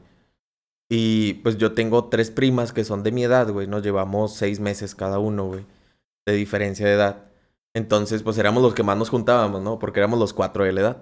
Y 0.94 1.36
pues 1.36 1.58
yo 1.58 1.72
tengo 1.72 2.10
tres 2.10 2.32
primas 2.32 2.74
que 2.74 2.84
son 2.84 3.02
de 3.02 3.14
mi 3.14 3.24
edad, 3.24 3.50
güey. 3.50 3.66
Nos 3.66 3.82
llevamos 3.82 4.36
seis 4.36 4.60
meses 4.60 4.94
cada 4.94 5.20
uno, 5.20 5.46
güey. 5.46 5.66
De 6.26 6.34
diferencia 6.34 6.86
de 6.86 6.92
edad. 6.92 7.24
Entonces, 7.74 8.24
pues 8.24 8.38
éramos 8.38 8.62
los 8.62 8.74
que 8.74 8.84
más 8.84 8.98
nos 8.98 9.10
juntábamos, 9.10 9.62
¿no? 9.62 9.80
Porque 9.80 10.02
éramos 10.02 10.20
los 10.20 10.34
cuatro 10.34 10.66
de 10.66 10.74
la 10.74 10.82
edad. 10.82 10.98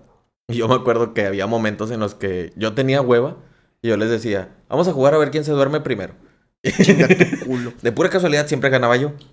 Y 0.47 0.57
yo 0.57 0.67
me 0.67 0.75
acuerdo 0.75 1.15
que 1.15 1.25
había 1.25 1.47
momentos 1.47 1.89
en 1.89 2.01
los 2.01 2.13
que 2.13 2.53
yo 2.55 2.75
tenía 2.75 3.01
hueva 3.01 3.37
y 3.81 3.87
yo 3.87 3.97
les 3.97 4.11
decía, 4.11 4.55
vamos 4.69 4.87
a 4.87 4.93
jugar 4.93 5.15
a 5.15 5.17
ver 5.17 5.31
quién 5.31 5.43
se 5.43 5.53
duerme 5.53 5.81
primero. 5.81 6.13
Chinga 6.83 7.07
tu 7.07 7.47
culo. 7.47 7.73
De 7.81 7.91
pura 7.91 8.11
casualidad 8.11 8.45
siempre 8.45 8.69
ganaba 8.69 8.95
yo. 8.95 9.13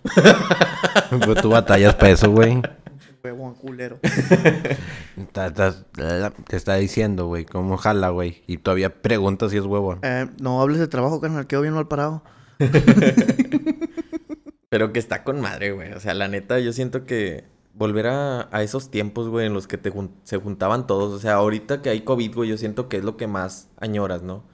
Pues 1.24 1.40
tú 1.40 1.50
batallas 1.50 1.94
para 1.94 2.12
eso, 2.12 2.30
güey. 2.30 2.62
Huevón 3.32 3.54
culero. 3.54 3.98
Ta- 5.32 5.52
ta- 5.52 5.84
Te 6.48 6.56
está 6.56 6.74
diciendo, 6.76 7.26
güey, 7.26 7.44
cómo 7.44 7.76
jala, 7.76 8.10
güey. 8.10 8.42
Y 8.46 8.58
todavía 8.58 9.02
preguntas 9.02 9.50
si 9.50 9.56
es 9.56 9.64
huevón. 9.64 10.00
Eh, 10.02 10.26
no 10.40 10.60
hables 10.60 10.78
de 10.78 10.88
trabajo, 10.88 11.20
carnal. 11.20 11.46
Quedo 11.46 11.62
bien 11.62 11.74
mal 11.74 11.88
parado. 11.88 12.22
Pero 14.68 14.92
que 14.92 14.98
está 14.98 15.22
con 15.24 15.40
madre, 15.40 15.72
güey. 15.72 15.92
O 15.92 16.00
sea, 16.00 16.14
la 16.14 16.28
neta, 16.28 16.58
yo 16.58 16.72
siento 16.72 17.04
que 17.06 17.44
volver 17.72 18.08
a, 18.08 18.48
a 18.54 18.62
esos 18.62 18.90
tiempos, 18.90 19.28
güey, 19.28 19.46
en 19.46 19.54
los 19.54 19.66
que 19.68 19.78
te 19.78 19.90
jun- 19.92 20.14
se 20.24 20.38
juntaban 20.38 20.86
todos. 20.86 21.12
O 21.14 21.18
sea, 21.18 21.34
ahorita 21.34 21.82
que 21.82 21.90
hay 21.90 22.00
COVID, 22.02 22.34
güey, 22.34 22.50
yo 22.50 22.58
siento 22.58 22.88
que 22.88 22.96
es 22.98 23.04
lo 23.04 23.16
que 23.16 23.26
más 23.26 23.70
añoras, 23.78 24.22
¿no? 24.22 24.34
O 24.36 24.44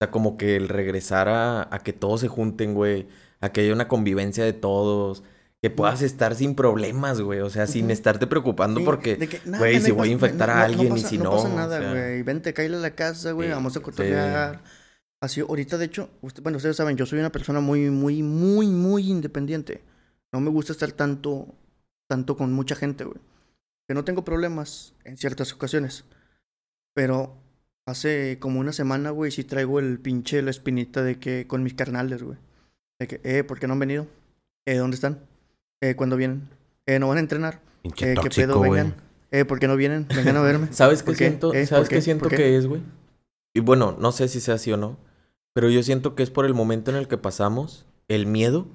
sea, 0.00 0.10
como 0.10 0.36
que 0.38 0.56
el 0.56 0.68
regresar 0.68 1.28
a, 1.28 1.68
a 1.74 1.78
que 1.80 1.92
todos 1.92 2.20
se 2.20 2.28
junten, 2.28 2.74
güey. 2.74 3.08
A 3.40 3.50
que 3.50 3.60
haya 3.60 3.72
una 3.72 3.88
convivencia 3.88 4.44
de 4.44 4.52
todos. 4.52 5.22
Que 5.62 5.70
puedas 5.70 6.02
estar 6.02 6.34
sin 6.36 6.54
problemas, 6.54 7.20
güey. 7.20 7.40
O 7.40 7.50
sea, 7.50 7.66
sin 7.66 7.90
estarte 7.90 8.26
preocupando 8.28 8.78
Sí, 8.80 8.86
porque, 8.86 9.18
que, 9.18 9.40
güey, 9.58 9.78
no 9.80 9.84
si 9.84 9.90
voy 9.90 10.08
a 10.10 10.12
infectar 10.12 10.48
no- 10.48 10.54
a 10.54 10.62
alguien 10.62 10.88
no 10.90 10.96
y 10.96 11.00
si 11.00 11.18
no. 11.18 11.24
No 11.24 11.30
pasa 11.32 11.48
o 11.48 11.56
nada, 11.56 11.78
sea, 11.80 11.90
güey. 11.90 12.22
Vente, 12.22 12.54
cállale 12.54 12.76
a 12.76 12.80
la 12.80 12.94
casa, 12.94 13.32
güey. 13.32 13.48
Sí, 13.48 13.54
Vamos 13.54 13.74
a 13.76 13.78
sí. 13.80 13.84
cotorrear. 13.84 14.62
Así, 15.20 15.40
ahorita, 15.40 15.76
de 15.78 15.86
hecho, 15.86 16.10
usted- 16.22 16.42
bueno, 16.44 16.58
ustedes 16.58 16.76
saben, 16.76 16.96
yo 16.96 17.06
soy 17.06 17.18
una 17.18 17.32
persona 17.32 17.58
muy, 17.60 17.90
muy, 17.90 18.22
muy, 18.22 18.68
muy 18.68 19.10
independiente. 19.10 19.82
No 20.32 20.40
me 20.40 20.50
gusta 20.50 20.70
estar 20.72 20.92
tanto, 20.92 21.48
tanto 22.08 22.36
con 22.36 22.52
mucha 22.52 22.76
gente, 22.76 23.02
güey. 23.02 23.18
Que 23.88 23.94
no 23.94 24.04
tengo 24.04 24.24
problemas 24.24 24.94
en 25.04 25.16
ciertas 25.16 25.52
ocasiones. 25.52 26.04
Pero 26.94 27.36
hace 27.84 28.38
como 28.38 28.60
una 28.60 28.72
semana, 28.72 29.10
güey, 29.10 29.32
sí 29.32 29.42
traigo 29.42 29.80
el 29.80 29.98
pinche, 29.98 30.40
la 30.42 30.50
espinita 30.50 31.02
de 31.02 31.18
que 31.18 31.48
con 31.48 31.64
mis 31.64 31.74
carnales, 31.74 32.22
güey. 32.22 32.38
De 33.00 33.08
que, 33.08 33.20
eh, 33.24 33.42
¿por 33.42 33.58
qué 33.58 33.66
no 33.66 33.72
han 33.72 33.78
venido? 33.80 34.06
Eh, 34.68 34.76
¿dónde 34.76 34.94
están? 34.94 35.18
Eh, 35.80 35.94
¿cuándo 35.94 36.16
vienen? 36.16 36.48
Eh, 36.86 36.98
¿no 36.98 37.08
van 37.08 37.18
a 37.18 37.20
entrenar? 37.20 37.60
Pinche 37.82 38.12
Eh, 38.12 38.16
¿qué 38.20 38.30
pedo? 38.30 38.58
güey. 38.58 38.70
Vengan. 38.72 38.94
Eh, 39.30 39.44
¿por 39.44 39.58
qué 39.60 39.68
no 39.68 39.76
vienen? 39.76 40.06
Vengan 40.08 40.36
a 40.36 40.40
verme. 40.40 40.68
¿Sabes 40.72 41.02
qué 41.02 41.14
siento? 41.14 41.52
¿Eh? 41.52 41.66
¿Sabes 41.66 41.84
¿Por 41.84 41.88
qué 41.90 41.94
qué? 41.96 42.02
siento 42.02 42.22
¿Por 42.24 42.30
qué? 42.30 42.36
que 42.36 42.56
es, 42.56 42.66
güey? 42.66 42.80
Y 43.54 43.60
bueno, 43.60 43.96
no 43.98 44.12
sé 44.12 44.28
si 44.28 44.40
sea 44.40 44.54
así 44.54 44.72
o 44.72 44.76
no, 44.76 44.96
pero 45.54 45.68
yo 45.70 45.82
siento 45.82 46.14
que 46.14 46.22
es 46.22 46.30
por 46.30 46.46
el 46.46 46.54
momento 46.54 46.90
en 46.90 46.96
el 46.96 47.08
que 47.08 47.18
pasamos, 47.18 47.86
el 48.08 48.26
miedo 48.26 48.66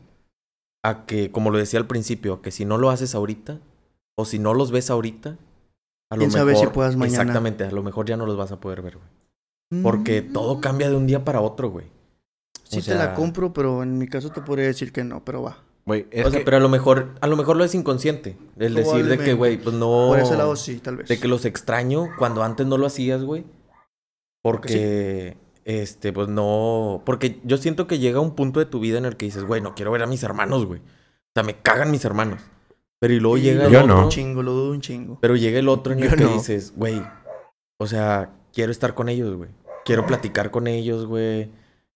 a 0.83 1.05
que, 1.05 1.31
como 1.31 1.49
lo 1.51 1.57
decía 1.57 1.79
al 1.79 1.87
principio, 1.87 2.33
a 2.35 2.41
que 2.41 2.51
si 2.51 2.65
no 2.65 2.77
lo 2.77 2.89
haces 2.89 3.15
ahorita 3.15 3.59
o 4.15 4.25
si 4.25 4.39
no 4.39 4.53
los 4.53 4.71
ves 4.71 4.89
ahorita, 4.89 5.37
a 6.11 6.15
lo 6.15 6.19
¿Quién 6.27 6.33
mejor 6.33 6.55
si 6.67 6.67
puedas 6.73 6.95
mañana? 6.95 7.21
Exactamente, 7.21 7.63
a 7.63 7.71
lo 7.71 7.83
mejor 7.83 8.05
ya 8.05 8.17
no 8.17 8.25
los 8.25 8.37
vas 8.37 8.51
a 8.51 8.59
poder 8.59 8.81
ver, 8.81 8.97
güey. 8.97 9.81
Porque 9.81 10.21
Mm, 10.21 10.33
todo 10.33 10.61
cambia 10.61 10.89
de 10.89 10.95
un 10.95 11.07
día 11.07 11.23
para 11.23 11.41
otro, 11.41 11.69
güey. 11.69 11.87
Sí 12.63 12.79
o 12.79 12.83
te 12.83 12.95
la 12.95 13.13
compro, 13.15 13.53
pero 13.53 13.81
en 13.81 13.97
mi 13.97 14.07
caso 14.07 14.29
te 14.31 14.41
podría 14.41 14.65
decir 14.67 14.91
que 14.91 15.03
no, 15.03 15.23
pero 15.23 15.41
va. 15.41 15.57
Güey, 15.85 16.07
o 16.25 16.29
sea, 16.29 16.39
que- 16.39 16.45
pero 16.45 16.57
a 16.57 16.59
lo 16.61 16.69
mejor, 16.69 17.09
a 17.19 17.27
lo 17.27 17.35
mejor 17.35 17.57
lo 17.57 17.63
es 17.65 17.75
inconsciente. 17.75 18.37
El 18.57 18.73
decir 18.73 19.05
de 19.05 19.17
que, 19.17 19.33
güey, 19.33 19.57
pues 19.57 19.75
no. 19.75 20.07
Por 20.09 20.19
ese 20.19 20.37
lado 20.37 20.55
sí, 20.55 20.77
tal 20.79 20.97
vez. 20.97 21.07
De 21.09 21.19
que 21.19 21.27
los 21.27 21.43
extraño 21.45 22.07
cuando 22.17 22.41
antes 22.43 22.65
no 22.65 22.77
lo 22.77 22.85
hacías, 22.85 23.23
güey. 23.23 23.43
Porque, 24.41 25.37
este, 25.65 26.11
pues 26.13 26.27
no. 26.27 27.01
Porque 27.05 27.39
yo 27.43 27.57
siento 27.57 27.87
que 27.87 27.99
llega 27.99 28.19
un 28.19 28.35
punto 28.35 28.59
de 28.59 28.65
tu 28.65 28.79
vida 28.79 28.97
en 28.97 29.05
el 29.05 29.15
que 29.17 29.25
dices, 29.25 29.43
güey, 29.45 29.61
no 29.61 29.75
quiero 29.75 29.91
ver 29.91 30.03
a 30.03 30.07
mis 30.07 30.23
hermanos, 30.23 30.65
güey. 30.65 30.79
O 30.79 31.31
sea, 31.35 31.43
me 31.43 31.57
cagan 31.57 31.91
mis 31.91 32.03
hermanos. 32.05 32.41
Pero 32.99 33.13
y 33.13 33.19
luego 33.19 33.37
Sí, 33.37 33.43
llega 33.43 33.63
lo 33.63 33.67
el 33.67 33.71
Yo 33.73 33.79
dudo 33.79 33.85
otro. 33.85 33.95
no. 33.97 34.03
Un 34.03 34.09
chingo, 34.09 34.43
lo 34.43 34.51
dudo 34.53 34.71
un 34.71 34.81
chingo. 34.81 35.17
Pero 35.21 35.35
llega 35.35 35.59
el 35.59 35.67
otro 35.69 35.93
en 35.93 35.99
el 35.99 36.09
Yo 36.09 36.15
que 36.15 36.23
no. 36.23 36.33
dices, 36.33 36.73
güey, 36.75 37.01
o 37.77 37.87
sea, 37.87 38.31
quiero 38.53 38.71
estar 38.71 38.93
con 38.95 39.09
ellos, 39.09 39.35
güey. 39.35 39.49
Quiero 39.85 40.05
platicar 40.05 40.51
con 40.51 40.67
ellos, 40.67 41.05
güey. 41.05 41.49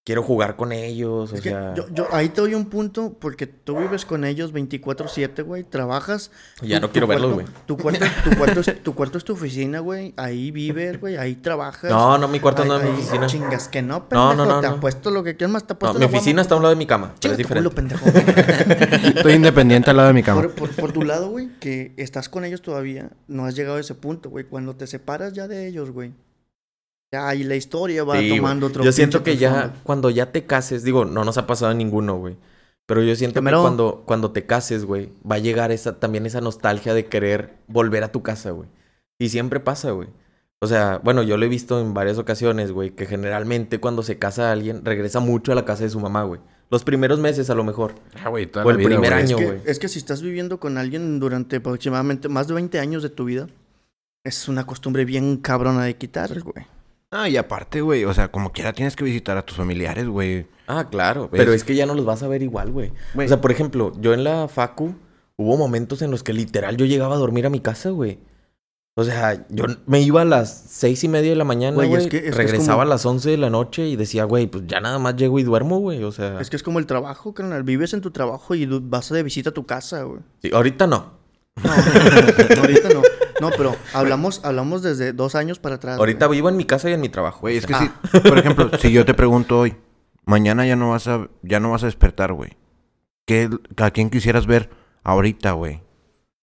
Quiero 0.08 0.24
jugar 0.24 0.56
con 0.56 0.72
ellos, 0.72 1.34
o 1.34 1.36
que 1.36 1.42
sea, 1.50 1.74
yo, 1.76 1.86
yo 1.92 2.08
ahí 2.14 2.30
te 2.30 2.40
doy 2.40 2.54
un 2.54 2.68
punto 2.68 3.18
porque 3.20 3.46
tú 3.46 3.78
vives 3.78 4.06
con 4.06 4.24
ellos 4.24 4.54
24/7, 4.54 5.44
güey, 5.44 5.66
trabajas. 5.66 6.32
Ya 6.62 6.80
tu- 6.80 6.88
no 6.88 6.92
quiero 6.94 7.08
verlos, 7.08 7.34
güey. 7.34 7.46
Tu 7.66 7.76
cuarto, 7.76 8.06
tu, 8.24 8.38
cuarto 8.38 8.60
es, 8.62 8.84
tu 8.84 8.96
cuarto 8.96 9.18
es 9.18 9.26
tu 9.26 9.34
oficina, 9.34 9.80
güey, 9.82 10.14
ahí 10.16 10.50
vives, 10.52 10.98
güey, 11.02 11.18
ahí 11.18 11.36
trabajas. 11.36 11.92
No, 11.92 12.18
no, 12.18 12.30
mi 12.30 12.40
cuarto 12.40 12.64
no 12.64 12.78
es 12.78 12.84
mi 12.86 12.90
oficina. 12.92 13.28
Chingas 13.28 13.68
que 13.68 13.82
no, 13.82 13.96
No, 13.96 14.08
pendejo, 14.08 14.36
no, 14.36 14.46
no, 14.46 14.62
te 14.62 14.68
no. 14.70 14.76
apuesto 14.76 15.12
lo 15.12 15.24
que 15.24 15.36
quieras 15.36 15.52
más, 15.52 15.68
te 15.68 15.74
no, 15.74 15.76
apuesto 15.76 16.00
mi 16.00 16.06
guama. 16.06 16.18
oficina 16.18 16.42
está 16.42 16.54
a 16.54 16.58
un 16.58 16.64
lado 16.64 16.74
de 16.74 16.80
mi 16.80 16.86
cama, 16.86 17.14
pero 17.20 17.34
es 17.34 17.46
culo, 17.46 17.70
diferente. 17.70 17.76
pendejo. 17.76 18.06
Estoy 19.18 19.34
independiente 19.34 19.90
al 19.90 19.98
lado 19.98 20.08
de 20.08 20.14
mi 20.14 20.24
cama. 20.24 20.42
Por, 20.42 20.52
por- 20.56 20.70
por 20.72 20.92
tu 20.94 21.04
lado, 21.04 21.30
güey, 21.30 21.50
que 21.60 21.92
estás 21.98 22.30
con 22.30 22.46
ellos 22.46 22.62
todavía, 22.62 23.10
no 23.28 23.44
has 23.46 23.56
llegado 23.56 23.76
a 23.76 23.82
ese 23.82 23.94
punto, 23.94 24.30
güey. 24.30 24.46
Cuando 24.46 24.74
te 24.76 24.88
separas 24.88 25.34
ya 25.34 25.50
de 25.50 25.68
ellos, 25.68 25.92
güey. 25.92 26.14
Ya, 27.12 27.34
y 27.36 27.44
la 27.44 27.56
historia 27.56 28.04
va 28.04 28.20
Sí, 28.20 28.28
güey. 28.28 28.40
tomando 28.40 28.68
otro 28.68 28.84
Yo 28.84 28.92
siento 28.92 29.24
que 29.24 29.38
ya, 29.38 29.74
cuando 29.84 30.10
ya 30.10 30.32
te 30.32 30.46
cases, 30.46 30.84
digo, 30.84 31.06
no 31.06 31.24
nos 31.24 31.38
ha 31.38 31.48
pasado 31.48 31.72
a 31.72 31.74
ninguno, 31.74 32.18
güey. 32.18 32.36
Pero 32.86 33.02
yo 33.02 33.16
siento 33.16 33.36
Primero- 33.36 33.60
que 33.60 33.62
cuando, 33.64 34.04
cuando 34.06 34.32
te 34.32 34.46
cases, 34.46 34.86
güey, 34.86 35.10
va 35.30 35.36
a 35.36 35.40
llegar 35.40 35.72
esa, 35.72 36.00
también 36.00 36.26
esa 36.26 36.42
nostalgia 36.42 36.94
de 36.94 37.06
querer 37.06 37.54
volver 37.68 38.04
a 38.04 38.12
tu 38.12 38.24
casa, 38.24 38.52
güey. 38.52 38.70
Y 39.20 39.30
siempre 39.30 39.60
pasa, 39.60 39.92
güey. 39.92 40.10
O 40.60 40.68
sea, 40.68 41.00
bueno, 41.04 41.22
yo 41.24 41.38
lo 41.38 41.46
he 41.46 41.50
visto 41.50 41.80
en 41.80 41.94
varias 41.94 42.18
ocasiones, 42.18 42.72
güey, 42.72 42.90
que 42.92 43.06
generalmente 43.06 43.80
cuando 43.80 44.04
se 44.04 44.18
casa 44.18 44.52
alguien, 44.52 44.84
regresa 44.84 45.20
mucho 45.20 45.52
a 45.52 45.56
la 45.56 45.66
casa 45.66 45.84
de 45.84 45.90
su 45.90 46.00
mamá, 46.00 46.24
güey. 46.24 46.42
Los 46.70 46.84
primeros 46.84 47.20
meses, 47.20 47.50
a 47.50 47.56
lo 47.56 47.64
mejor. 47.64 47.96
Ah, 48.24 48.30
güey, 48.30 48.48
toda 48.48 48.66
O 48.66 48.70
la 48.70 48.72
el 48.74 48.78
vida, 48.80 48.90
primer 48.90 49.12
güey. 49.14 49.24
Es 49.24 49.30
año, 49.30 49.38
que, 49.38 49.46
güey. 49.46 49.60
es 49.66 49.80
que 49.80 49.88
si 49.88 50.00
estás 50.00 50.22
viviendo 50.22 50.60
con 50.60 50.78
alguien 50.78 51.20
durante 51.20 51.58
aproximadamente 51.58 52.28
más 52.28 52.48
de 52.48 52.54
20 52.56 52.80
años 52.80 53.04
de 53.04 53.10
tu 53.10 53.26
vida, 53.26 53.48
es 54.26 54.48
una 54.50 54.66
costumbre 54.66 55.06
bien 55.06 55.38
cabrona 55.38 55.84
de 55.84 55.96
quitar, 55.96 56.42
güey. 56.42 56.66
Ah, 57.12 57.30
y 57.30 57.38
aparte, 57.38 57.80
güey, 57.82 58.04
o 58.04 58.14
sea, 58.14 58.30
como 58.32 58.52
quiera 58.52 58.74
tienes 58.74 58.96
que 58.96 59.04
visitar 59.06 59.38
a 59.38 59.46
tus 59.46 59.56
familiares, 59.58 60.08
güey. 60.08 60.46
Ah, 60.68 60.88
claro. 60.90 61.30
¿Ves? 61.32 61.40
Pero 61.40 61.54
es 61.54 61.64
que 61.64 61.74
ya 61.76 61.86
no 61.86 61.94
los 61.94 62.06
vas 62.06 62.22
a 62.24 62.28
ver 62.28 62.44
igual, 62.44 62.72
güey. 62.72 62.92
O 63.16 63.28
sea, 63.28 63.40
por 63.40 63.52
ejemplo, 63.52 63.94
yo 64.02 64.14
en 64.14 64.24
la 64.26 64.48
facu 64.50 64.94
hubo 65.38 65.56
momentos 65.56 66.02
en 66.02 66.12
los 66.12 66.24
que 66.24 66.34
literal 66.34 66.76
yo 66.76 66.86
llegaba 66.86 67.16
a 67.16 67.20
dormir 67.20 67.46
a 67.46 67.50
mi 67.50 67.62
casa, 67.62 67.92
güey. 67.92 68.20
O 69.00 69.04
sea, 69.04 69.46
yo 69.50 69.66
me 69.86 70.02
iba 70.02 70.24
a 70.24 70.26
las 70.26 70.52
seis 70.70 71.04
y 71.04 71.08
media 71.08 71.30
de 71.30 71.36
la 71.36 71.44
mañana, 71.44 71.76
Güey, 71.76 71.88
güey. 71.88 72.02
es 72.02 72.08
que- 72.10 72.18
es 72.18 72.24
que 72.24 72.30
es 72.30 72.36
regresaba 72.36 72.78
como- 72.78 72.82
a 72.82 72.86
las 72.86 73.06
once 73.06 73.30
de 73.30 73.38
la 73.38 73.52
noche 73.52 73.88
y 73.88 73.96
decía, 73.96 74.24
güey, 74.26 74.48
pues 74.48 74.64
ya 74.68 74.80
nada 74.82 74.98
más 74.98 75.16
llego 75.16 75.38
y 75.40 75.44
duermo, 75.44 75.78
güey. 75.78 76.04
O 76.04 76.12
sea, 76.12 76.42
Es 76.42 76.50
que 76.50 76.56
es 76.56 76.64
como 76.64 76.80
el 76.80 76.88
trabajo, 76.88 77.34
carnal. 77.36 77.62
Vives 77.64 77.94
en 77.94 78.02
tu 78.02 78.10
trabajo 78.12 78.56
y 78.56 78.66
vas 78.66 79.10
de 79.10 79.22
visita 79.24 79.52
a 79.52 79.54
tu 79.54 79.66
casa, 79.68 80.02
güey. 80.04 80.22
sí, 80.42 80.50
ahorita 80.54 80.88
no. 80.88 81.16
No, 81.64 82.56
no, 82.56 82.62
ahorita 82.62 82.90
no. 82.90 83.02
No, 83.42 83.50
pero 83.56 83.76
hablamos, 83.94 84.42
hablamos 84.44 84.82
desde 84.82 85.14
dos 85.14 85.36
años 85.36 85.60
para 85.60 85.76
atrás. 85.76 86.00
Ahorita 86.00 86.26
güey. 86.26 86.38
vivo 86.40 86.50
en 86.50 86.58
mi 86.58 86.66
casa 86.66 86.90
y 86.90 86.94
en 86.94 87.02
mi 87.02 87.10
trabajo. 87.10 87.42
Güey, 87.42 87.58
es 87.58 87.66
que 87.66 87.74
Ah. 87.76 87.92
si, 88.12 88.20
por 88.20 88.38
ejemplo, 88.38 88.70
si 88.80 88.92
yo 88.92 89.06
te 89.06 89.14
pregunto 89.14 89.60
hoy, 89.60 89.76
mañana 90.26 90.66
ya 90.66 90.76
no 90.76 90.90
vas 90.92 91.08
a, 91.08 91.28
ya 91.44 91.60
no 91.60 91.72
vas 91.72 91.84
a 91.84 91.88
despertar, 91.88 92.34
güey. 92.34 92.52
¿Qué, 93.26 93.50
¿A 93.78 93.92
quién 93.92 94.10
quisieras 94.10 94.46
ver 94.48 94.70
ahorita, 95.04 95.52
güey? 95.52 95.82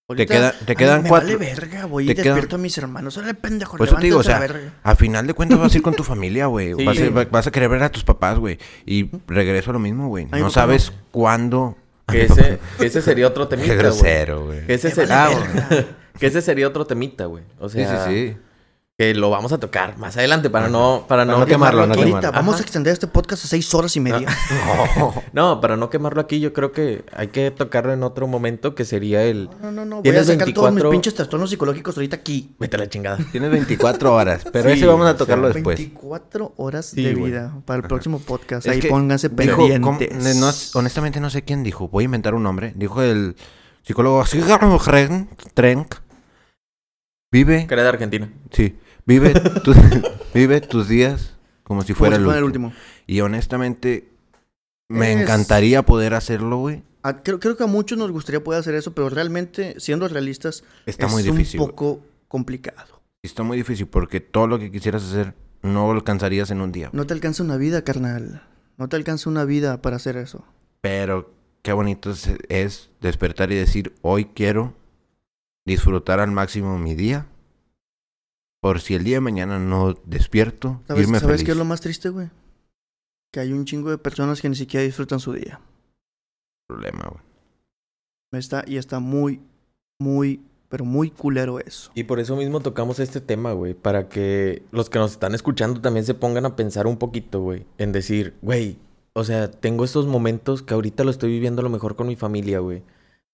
Ahorita, 0.06 0.34
queda- 0.34 0.52
te 0.52 0.72
ay, 0.72 0.76
quedan 0.76 1.02
me 1.02 1.08
cuatro- 1.08 1.28
Vale 1.28 1.38
verga, 1.38 1.82
te 1.88 2.14
quedan- 2.14 2.14
despierto 2.16 2.56
a 2.56 2.58
mis 2.58 2.76
hermanos. 2.76 3.16
Órale, 3.16 3.32
pendejo, 3.34 3.78
Por 3.78 3.86
eso 3.88 3.96
te 3.96 4.02
digo, 4.02 4.18
o 4.18 4.22
levántate 4.22 4.48
sea, 4.52 4.56
a 4.58 4.60
la 4.62 4.66
verga. 4.68 4.80
a 4.82 4.94
final 4.96 5.26
de 5.26 5.32
cuentas 5.34 5.58
vas 5.58 5.72
a 5.72 5.76
ir 5.78 5.82
con 5.82 5.94
tu 5.94 6.04
familia, 6.04 6.46
güey. 6.46 6.74
Sí. 6.76 6.84
Vas, 6.84 6.98
a, 7.00 7.10
va- 7.10 7.24
vas 7.30 7.46
a 7.46 7.50
querer 7.50 7.70
ver 7.70 7.82
a 7.82 7.88
tus 7.90 8.04
papás, 8.04 8.38
güey. 8.38 8.58
Y 8.84 9.08
regreso 9.26 9.70
a 9.70 9.72
lo 9.72 9.78
mismo, 9.78 10.08
güey. 10.08 10.26
mi 10.26 10.32
No 10.32 10.38
papá 10.40 10.50
sabes 10.50 10.92
cuándo. 11.10 11.78
Que 12.06 12.22
ese, 12.26 12.58
que 12.78 12.86
ese 12.86 13.02
sería 13.02 13.26
otro 13.26 13.48
temita, 13.48 13.68
Qué 13.68 13.74
güey. 13.76 13.86
grosero, 13.86 14.44
güey. 14.46 14.66
Que 14.66 14.74
ese, 14.74 14.90
sería, 14.90 15.28
que 16.18 16.26
ese 16.26 16.42
sería 16.42 16.68
otro 16.68 16.86
temita, 16.86 17.26
güey. 17.26 17.44
O 17.58 17.68
Sí, 17.68 17.78
sea, 17.78 18.06
sí, 18.06 18.10
sí. 18.30 18.36
Que 18.96 19.12
lo 19.12 19.28
vamos 19.28 19.52
a 19.52 19.58
tocar 19.58 19.98
más 19.98 20.16
adelante 20.16 20.50
para 20.50 20.68
no, 20.68 21.04
para 21.08 21.24
no, 21.24 21.38
no 21.40 21.46
quemarlo, 21.46 21.84
no 21.84 21.96
quemarlo. 21.96 22.30
vamos 22.30 22.54
Ajá. 22.54 22.62
a 22.62 22.62
extender 22.62 22.92
este 22.92 23.08
podcast 23.08 23.44
a 23.44 23.48
seis 23.48 23.74
horas 23.74 23.96
y 23.96 24.00
media. 24.00 24.28
No, 25.32 25.60
para 25.60 25.76
no 25.76 25.90
quemarlo 25.90 26.20
aquí, 26.20 26.38
yo 26.38 26.52
creo 26.52 26.70
que 26.70 27.04
hay 27.12 27.28
que 27.28 27.50
tocarlo 27.50 27.92
en 27.92 28.04
otro 28.04 28.28
momento 28.28 28.76
que 28.76 28.84
sería 28.84 29.24
el. 29.24 29.50
No, 29.60 29.72
no, 29.72 29.84
no. 29.84 30.00
Voy 30.02 30.14
a 30.16 30.22
sacar 30.24 30.52
todos 30.52 30.70
mis 30.72 30.82
24 30.84 30.90
pinches 30.90 31.14
trastornos 31.14 31.50
psicológicos 31.50 31.96
ahorita 31.96 32.14
aquí. 32.16 32.54
Vete 32.60 32.76
a 32.76 32.78
la 32.78 32.88
chingada. 32.88 33.18
Tienes 33.32 33.50
24 33.50 34.14
horas, 34.14 34.44
pero 34.52 34.68
Sí, 34.70 34.76
ese 34.76 34.86
vamos 34.86 35.08
a 35.08 35.16
tocarlo 35.16 35.48
sea, 35.48 35.54
después. 35.54 35.76
24 35.78 36.54
horas 36.56 36.86
Sí, 36.86 37.02
de 37.02 37.14
vida 37.14 37.52
para 37.64 37.78
el 37.82 37.88
próximo 37.88 38.20
podcast. 38.20 38.64
Es 38.66 38.72
Ahí 38.74 38.80
que 38.80 38.88
pónganse 38.88 39.28
pendientes. 39.28 40.36
No- 40.36 40.52
honestamente 40.78 41.18
no 41.18 41.30
sé 41.30 41.42
quién 41.42 41.64
dijo. 41.64 41.88
Voy 41.88 42.04
a 42.04 42.06
inventar 42.06 42.34
un 42.34 42.44
nombre. 42.44 42.72
Dijo 42.76 43.02
el 43.02 43.34
psicólogo 43.82 44.22
Trenk. 45.54 45.94
Vive, 47.34 47.66
Que 47.66 47.74
era 47.74 47.82
de 47.82 47.88
Argentina. 47.88 48.32
sí, 48.52 48.76
vive, 49.06 49.34
tu- 49.64 49.74
vive 50.34 50.60
tus 50.60 50.86
días 50.88 51.34
como 51.64 51.82
si 51.82 51.92
Como 51.94 51.98
fuera 51.98 52.16
si 52.16 52.38
el, 52.38 52.44
último. 52.44 52.72
Y 53.08 53.20
honestamente 53.22 54.08
me 54.88 55.12
Es- 55.12 55.20
encantaría 55.22 55.82
poder 55.82 56.14
hacerlo, 56.14 56.58
güey. 56.58 56.84
Creo, 57.24 57.40
creo 57.40 57.56
que 57.56 57.64
a 57.64 57.66
muchos 57.66 57.98
nos 57.98 58.10
gustaría 58.12 58.42
poder 58.42 58.60
hacer 58.60 58.74
eso, 58.76 58.94
pero 58.94 59.10
realmente, 59.10 59.74
siendo 59.78 60.06
realistas, 60.08 60.62
Está 60.86 61.06
es 61.06 61.12
muy 61.12 61.22
difícil. 61.24 61.58
un 61.60 61.66
güey. 61.66 61.70
poco 61.76 62.00
complicado. 62.28 63.02
Está 63.22 63.42
muy 63.42 63.56
difícil 63.56 63.86
porque 63.88 64.20
todo 64.20 64.46
lo 64.46 64.58
que 64.58 64.70
quisieras 64.70 65.02
hacer 65.04 65.34
no 65.62 65.86
lo 65.88 65.92
alcanzarías 65.98 66.50
en 66.52 66.60
un 66.60 66.70
día. 66.72 66.88
No 66.92 67.04
te 67.06 67.14
alcanza 67.14 67.42
una 67.42 67.56
vida, 67.56 67.82
carnal. 67.82 68.42
No 68.78 68.88
te 68.88 68.96
alcanza 68.96 69.28
una 69.28 69.44
vida 69.44 69.82
para 69.82 69.96
hacer 69.96 70.16
eso. 70.16 70.44
Pero 70.80 71.32
qué 71.62 71.72
bonito 71.72 72.10
es, 72.12 72.30
es 72.48 72.90
despertar 73.00 73.50
y 73.50 73.56
decir, 73.56 73.92
hoy 74.02 74.26
quiero 74.26 74.74
disfrutar 75.66 76.20
al 76.20 76.30
máximo 76.30 76.78
mi 76.78 76.94
día. 76.94 77.26
Por 78.60 78.80
si 78.80 78.94
el 78.94 79.04
día 79.04 79.16
de 79.16 79.20
mañana 79.20 79.58
no 79.58 79.94
despierto, 80.04 80.80
¿Sabes, 80.86 81.04
irme 81.04 81.20
¿sabes 81.20 81.36
feliz. 81.36 81.46
qué 81.46 81.52
es 81.52 81.58
lo 81.58 81.64
más 81.64 81.80
triste, 81.82 82.08
güey? 82.08 82.30
Que 83.32 83.40
hay 83.40 83.52
un 83.52 83.64
chingo 83.66 83.90
de 83.90 83.98
personas 83.98 84.40
que 84.40 84.48
ni 84.48 84.56
siquiera 84.56 84.84
disfrutan 84.84 85.20
su 85.20 85.32
día. 85.32 85.60
problema, 86.66 87.08
güey. 87.10 88.40
Está, 88.40 88.64
y 88.66 88.78
está 88.78 89.00
muy, 89.00 89.40
muy, 90.00 90.40
pero 90.68 90.84
muy 90.84 91.10
culero 91.10 91.60
eso. 91.60 91.90
Y 91.94 92.04
por 92.04 92.20
eso 92.20 92.36
mismo 92.36 92.60
tocamos 92.60 92.98
este 93.00 93.20
tema, 93.20 93.52
güey. 93.52 93.74
Para 93.74 94.08
que 94.08 94.62
los 94.72 94.88
que 94.90 94.98
nos 94.98 95.12
están 95.12 95.34
escuchando 95.34 95.80
también 95.80 96.04
se 96.06 96.14
pongan 96.14 96.46
a 96.46 96.56
pensar 96.56 96.86
un 96.86 96.96
poquito, 96.96 97.40
güey. 97.42 97.66
En 97.78 97.92
decir, 97.92 98.34
güey, 98.40 98.78
o 99.12 99.24
sea, 99.24 99.50
tengo 99.50 99.84
estos 99.84 100.06
momentos 100.06 100.62
que 100.62 100.74
ahorita 100.74 101.04
lo 101.04 101.10
estoy 101.10 101.30
viviendo 101.30 101.60
a 101.60 101.64
lo 101.64 101.70
mejor 101.70 101.96
con 101.96 102.06
mi 102.08 102.16
familia, 102.16 102.58
güey. 102.60 102.82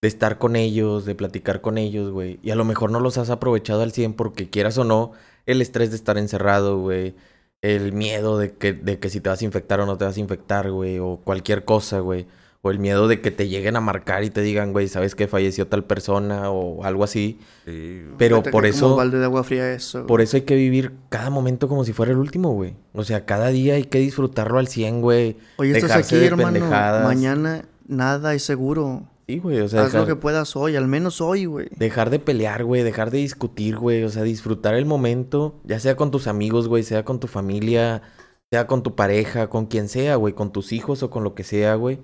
De 0.03 0.09
estar 0.09 0.39
con 0.39 0.57
ellos, 0.57 1.05
de 1.05 1.15
platicar 1.15 1.61
con 1.61 1.77
ellos, 1.77 2.11
güey. 2.11 2.41
Y 2.43 2.51
a 2.51 2.57
lo 2.57 2.65
mejor 2.65 2.91
no 2.91 3.01
los 3.01 3.19
has 3.19 3.29
aprovechado 3.29 3.83
al 3.83 3.93
100 3.93 4.15
porque 4.15 4.49
quieras 4.49 4.79
o 4.79 4.85
no, 4.85 5.13
el 5.47 5.61
estrés 5.61 5.91
de 5.91 5.97
estar 5.97 6.17
encerrado, 6.17 6.79
güey. 6.79 7.15
El 7.61 7.93
miedo 7.93 8.39
de 8.39 8.53
que, 8.53 8.73
de 8.73 8.99
que 8.99 9.11
si 9.11 9.21
te 9.21 9.29
vas 9.29 9.43
a 9.43 9.45
infectar 9.45 9.79
o 9.81 9.87
no 9.87 9.99
te 9.99 10.07
vas 10.07 10.17
a 10.17 10.21
infectar, 10.21 10.71
güey. 10.71 10.99
O 10.99 11.21
cualquier 11.23 11.67
cosa, 11.67 12.01
güey. 12.01 12.27
O 12.63 12.71
el 12.71 12.79
miedo 12.79 13.09
de 13.09 13.23
que 13.23 13.31
te 13.31 13.49
lleguen 13.49 13.77
a 13.77 13.81
marcar 13.81 14.23
y 14.23 14.31
te 14.31 14.43
digan, 14.43 14.73
güey, 14.73 14.87
¿sabes 14.89 15.15
que 15.15 15.27
falleció 15.27 15.67
tal 15.67 15.85
persona? 15.85 16.51
O 16.51 16.85
algo 16.85 17.05
así. 17.05 17.39
Pero 17.65 18.37
Fíjate 18.37 18.51
por 18.51 18.65
que 18.65 18.73
como 18.73 18.87
eso... 18.87 18.97
balde 18.97 19.19
de 19.19 19.25
agua 19.25 19.45
fría 19.45 19.73
eso. 19.73 20.07
Por 20.07 20.21
eso 20.21 20.37
hay 20.37 20.43
que 20.43 20.57
vivir 20.57 20.93
cada 21.09 21.31
momento 21.31 21.69
como 21.69 21.85
si 21.85 21.93
fuera 21.93 22.13
el 22.13 22.19
último, 22.19 22.53
güey. 22.53 22.75
O 22.93 23.05
sea, 23.05 23.25
cada 23.25 23.49
día 23.49 23.75
hay 23.75 23.85
que 23.85 23.99
disfrutarlo 23.99 24.59
al 24.59 24.69
100, 24.69 25.01
güey. 25.01 25.37
Oye, 25.57 25.73
estás 25.73 25.89
dejarse 25.89 26.15
aquí, 26.17 26.21
de 26.21 26.27
hermano. 26.27 26.53
pendejadas. 26.53 27.05
Mañana 27.05 27.65
nada 27.87 28.35
es 28.35 28.43
seguro. 28.43 29.05
Sí, 29.31 29.39
güey. 29.39 29.61
O 29.61 29.69
sea, 29.69 29.83
Haz 29.85 29.95
lo 29.95 30.07
que 30.07 30.17
puedas 30.17 30.57
hoy, 30.57 30.75
al 30.77 30.89
menos 30.89 31.21
hoy, 31.21 31.45
güey. 31.45 31.69
dejar 31.77 32.11
de 32.11 32.19
pelear, 32.19 32.65
güey. 32.65 32.83
Dejar 32.83 33.11
de 33.11 33.19
discutir, 33.19 33.77
güey. 33.77 34.03
O 34.03 34.09
sea, 34.09 34.23
disfrutar 34.25 34.75
el 34.75 34.87
momento. 34.87 35.61
Ya 35.65 35.79
sea 35.79 35.95
con 35.97 36.11
tus 36.11 36.27
amigos, 36.27 36.67
güey. 36.67 36.83
Sea 36.83 37.05
con 37.05 37.21
tu 37.21 37.29
familia. 37.29 38.03
Sea 38.51 38.67
con 38.67 38.83
tu 38.83 38.97
pareja. 38.97 39.49
Con 39.49 39.67
quien 39.67 39.89
sea, 39.89 40.17
güey. 40.17 40.35
Con 40.35 40.51
tus 40.53 40.73
hijos 40.73 41.03
o 41.05 41.11
con 41.11 41.23
lo 41.23 41.35
que 41.35 41.45
sea, 41.45 41.77
güey. 41.77 42.01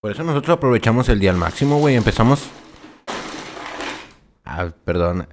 Por 0.00 0.10
eso 0.10 0.24
nosotros 0.24 0.56
aprovechamos 0.56 1.08
el 1.08 1.20
día 1.20 1.30
al 1.30 1.36
máximo, 1.36 1.78
güey. 1.78 1.94
Empezamos. 1.94 2.48
Ah, 4.44 4.70
perdón. 4.84 5.26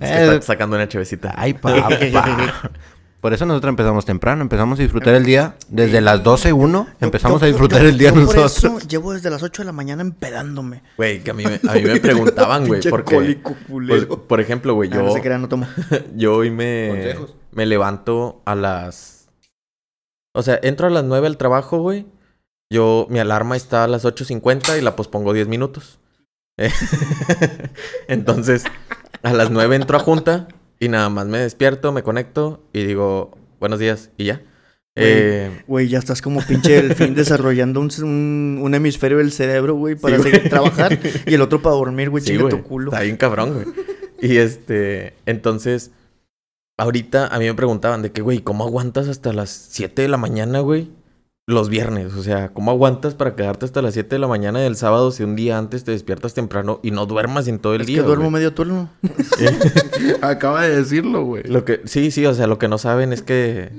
Es 0.00 0.10
que 0.10 0.16
Eh, 0.16 0.24
está 0.34 0.42
sacando 0.42 0.76
una 0.76 0.88
chevecita. 0.88 1.34
Ay, 1.36 1.54
papá. 1.54 1.88
Por 3.20 3.34
eso 3.34 3.44
nosotros 3.44 3.68
empezamos 3.70 4.06
temprano. 4.06 4.40
Empezamos 4.42 4.78
a 4.78 4.82
disfrutar 4.82 5.14
el 5.14 5.24
día 5.24 5.56
desde 5.68 6.00
las 6.00 6.22
12.1. 6.22 6.86
Yo- 6.86 6.86
Empezamos 7.00 7.40
yo- 7.40 7.44
a 7.44 7.48
disfrutar 7.48 7.82
yo- 7.82 7.88
el 7.88 7.98
día 7.98 8.10
yo 8.10 8.16
nosotros. 8.20 8.60
Por 8.60 8.78
eso 8.78 8.88
llevo 8.88 9.12
desde 9.12 9.28
las 9.28 9.42
8 9.42 9.60
de 9.62 9.66
la 9.66 9.72
mañana 9.72 10.00
empedándome. 10.02 10.82
Güey, 10.96 11.22
que 11.22 11.30
a 11.30 11.34
mí 11.34 11.44
me, 11.44 11.60
a 11.70 11.74
mí 11.74 11.82
me 11.82 12.00
preguntaban, 12.00 12.66
güey. 12.66 12.80
Porque, 12.88 13.38
pues, 13.68 14.06
por 14.06 14.40
ejemplo, 14.40 14.74
güey, 14.74 14.88
Ah, 14.92 14.96
yo... 14.96 15.02
no 15.02 15.12
se 15.12 15.20
crean, 15.20 15.42
no 15.42 15.48
tomo. 15.48 15.66
Yo 16.16 16.34
hoy 16.36 16.50
me, 16.50 16.88
Consejos. 16.90 17.34
me 17.52 17.66
levanto 17.66 18.40
a 18.46 18.54
las... 18.54 19.28
O 20.34 20.42
sea, 20.42 20.58
entro 20.62 20.86
a 20.86 20.90
las 20.90 21.04
9 21.04 21.26
al 21.26 21.36
trabajo, 21.36 21.78
güey. 21.80 22.06
Yo, 22.72 23.06
mi 23.10 23.18
alarma 23.18 23.56
está 23.56 23.84
a 23.84 23.88
las 23.88 24.04
8.50 24.04 24.78
y 24.78 24.80
la 24.80 24.96
pospongo 24.96 25.32
10 25.32 25.48
minutos. 25.48 25.98
Entonces, 28.08 28.64
a 29.22 29.32
las 29.32 29.50
9 29.50 29.76
entro 29.76 29.96
a 29.96 30.00
junta 30.00 30.48
y 30.80 30.88
nada 30.88 31.08
más 31.10 31.26
me 31.26 31.38
despierto, 31.38 31.92
me 31.92 32.02
conecto 32.02 32.64
y 32.72 32.84
digo, 32.84 33.36
buenos 33.60 33.78
días 33.78 34.10
y 34.16 34.24
ya. 34.24 34.42
Eh, 34.96 35.62
Güey, 35.68 35.88
ya 35.88 35.98
estás 35.98 36.20
como 36.20 36.40
pinche 36.42 36.82
delfín 36.82 37.14
desarrollando 37.14 37.80
un, 37.80 37.90
un, 38.02 38.58
un 38.62 38.74
hemisferio 38.74 39.18
del 39.18 39.30
cerebro, 39.30 39.74
güey, 39.74 39.94
para 39.94 40.16
Sí, 40.16 40.24
seguir 40.24 40.48
trabajar 40.48 40.98
y 41.26 41.34
el 41.34 41.42
otro 41.42 41.62
para 41.62 41.76
dormir, 41.76 42.10
güey, 42.10 42.24
sí, 42.24 42.32
chinga 42.32 42.48
tu 42.48 42.62
culo. 42.62 42.90
Está 42.90 43.02
bien 43.04 43.16
cabrón, 43.16 43.54
güey. 43.54 43.66
Y 44.20 44.38
este, 44.38 45.14
entonces, 45.26 45.92
ahorita 46.76 47.28
a 47.28 47.38
mí 47.38 47.44
me 47.46 47.54
preguntaban 47.54 48.02
de 48.02 48.10
que, 48.10 48.22
güey, 48.22 48.40
¿cómo 48.40 48.64
aguantas 48.64 49.08
hasta 49.08 49.32
las 49.32 49.50
7 49.50 50.02
de 50.02 50.08
la 50.08 50.16
mañana, 50.16 50.60
güey? 50.60 50.90
Los 51.50 51.68
viernes. 51.68 52.14
O 52.14 52.22
sea, 52.22 52.48
¿cómo 52.52 52.70
aguantas 52.70 53.14
para 53.14 53.34
quedarte 53.36 53.64
hasta 53.66 53.82
las 53.82 53.94
7 53.94 54.08
de 54.16 54.18
la 54.18 54.28
mañana 54.28 54.60
del 54.60 54.76
sábado 54.76 55.10
si 55.10 55.22
un 55.22 55.36
día 55.36 55.58
antes 55.58 55.84
te 55.84 55.90
despiertas 55.92 56.34
temprano 56.34 56.80
y 56.82 56.90
no 56.90 57.06
duermas 57.06 57.48
en 57.48 57.58
todo 57.58 57.74
el 57.74 57.82
Es 57.82 57.86
día? 57.86 57.98
que 57.98 58.06
duermo 58.06 58.30
medio 58.30 58.52
turno. 58.54 58.88
Acaba 60.22 60.62
de 60.62 60.76
decirlo, 60.76 61.24
güey. 61.24 61.42
Lo 61.44 61.64
que, 61.64 61.80
sí, 61.84 62.10
sí, 62.10 62.24
o 62.26 62.34
sea, 62.34 62.46
lo 62.46 62.58
que 62.58 62.68
no 62.68 62.78
saben 62.78 63.12
es 63.12 63.22
que 63.22 63.70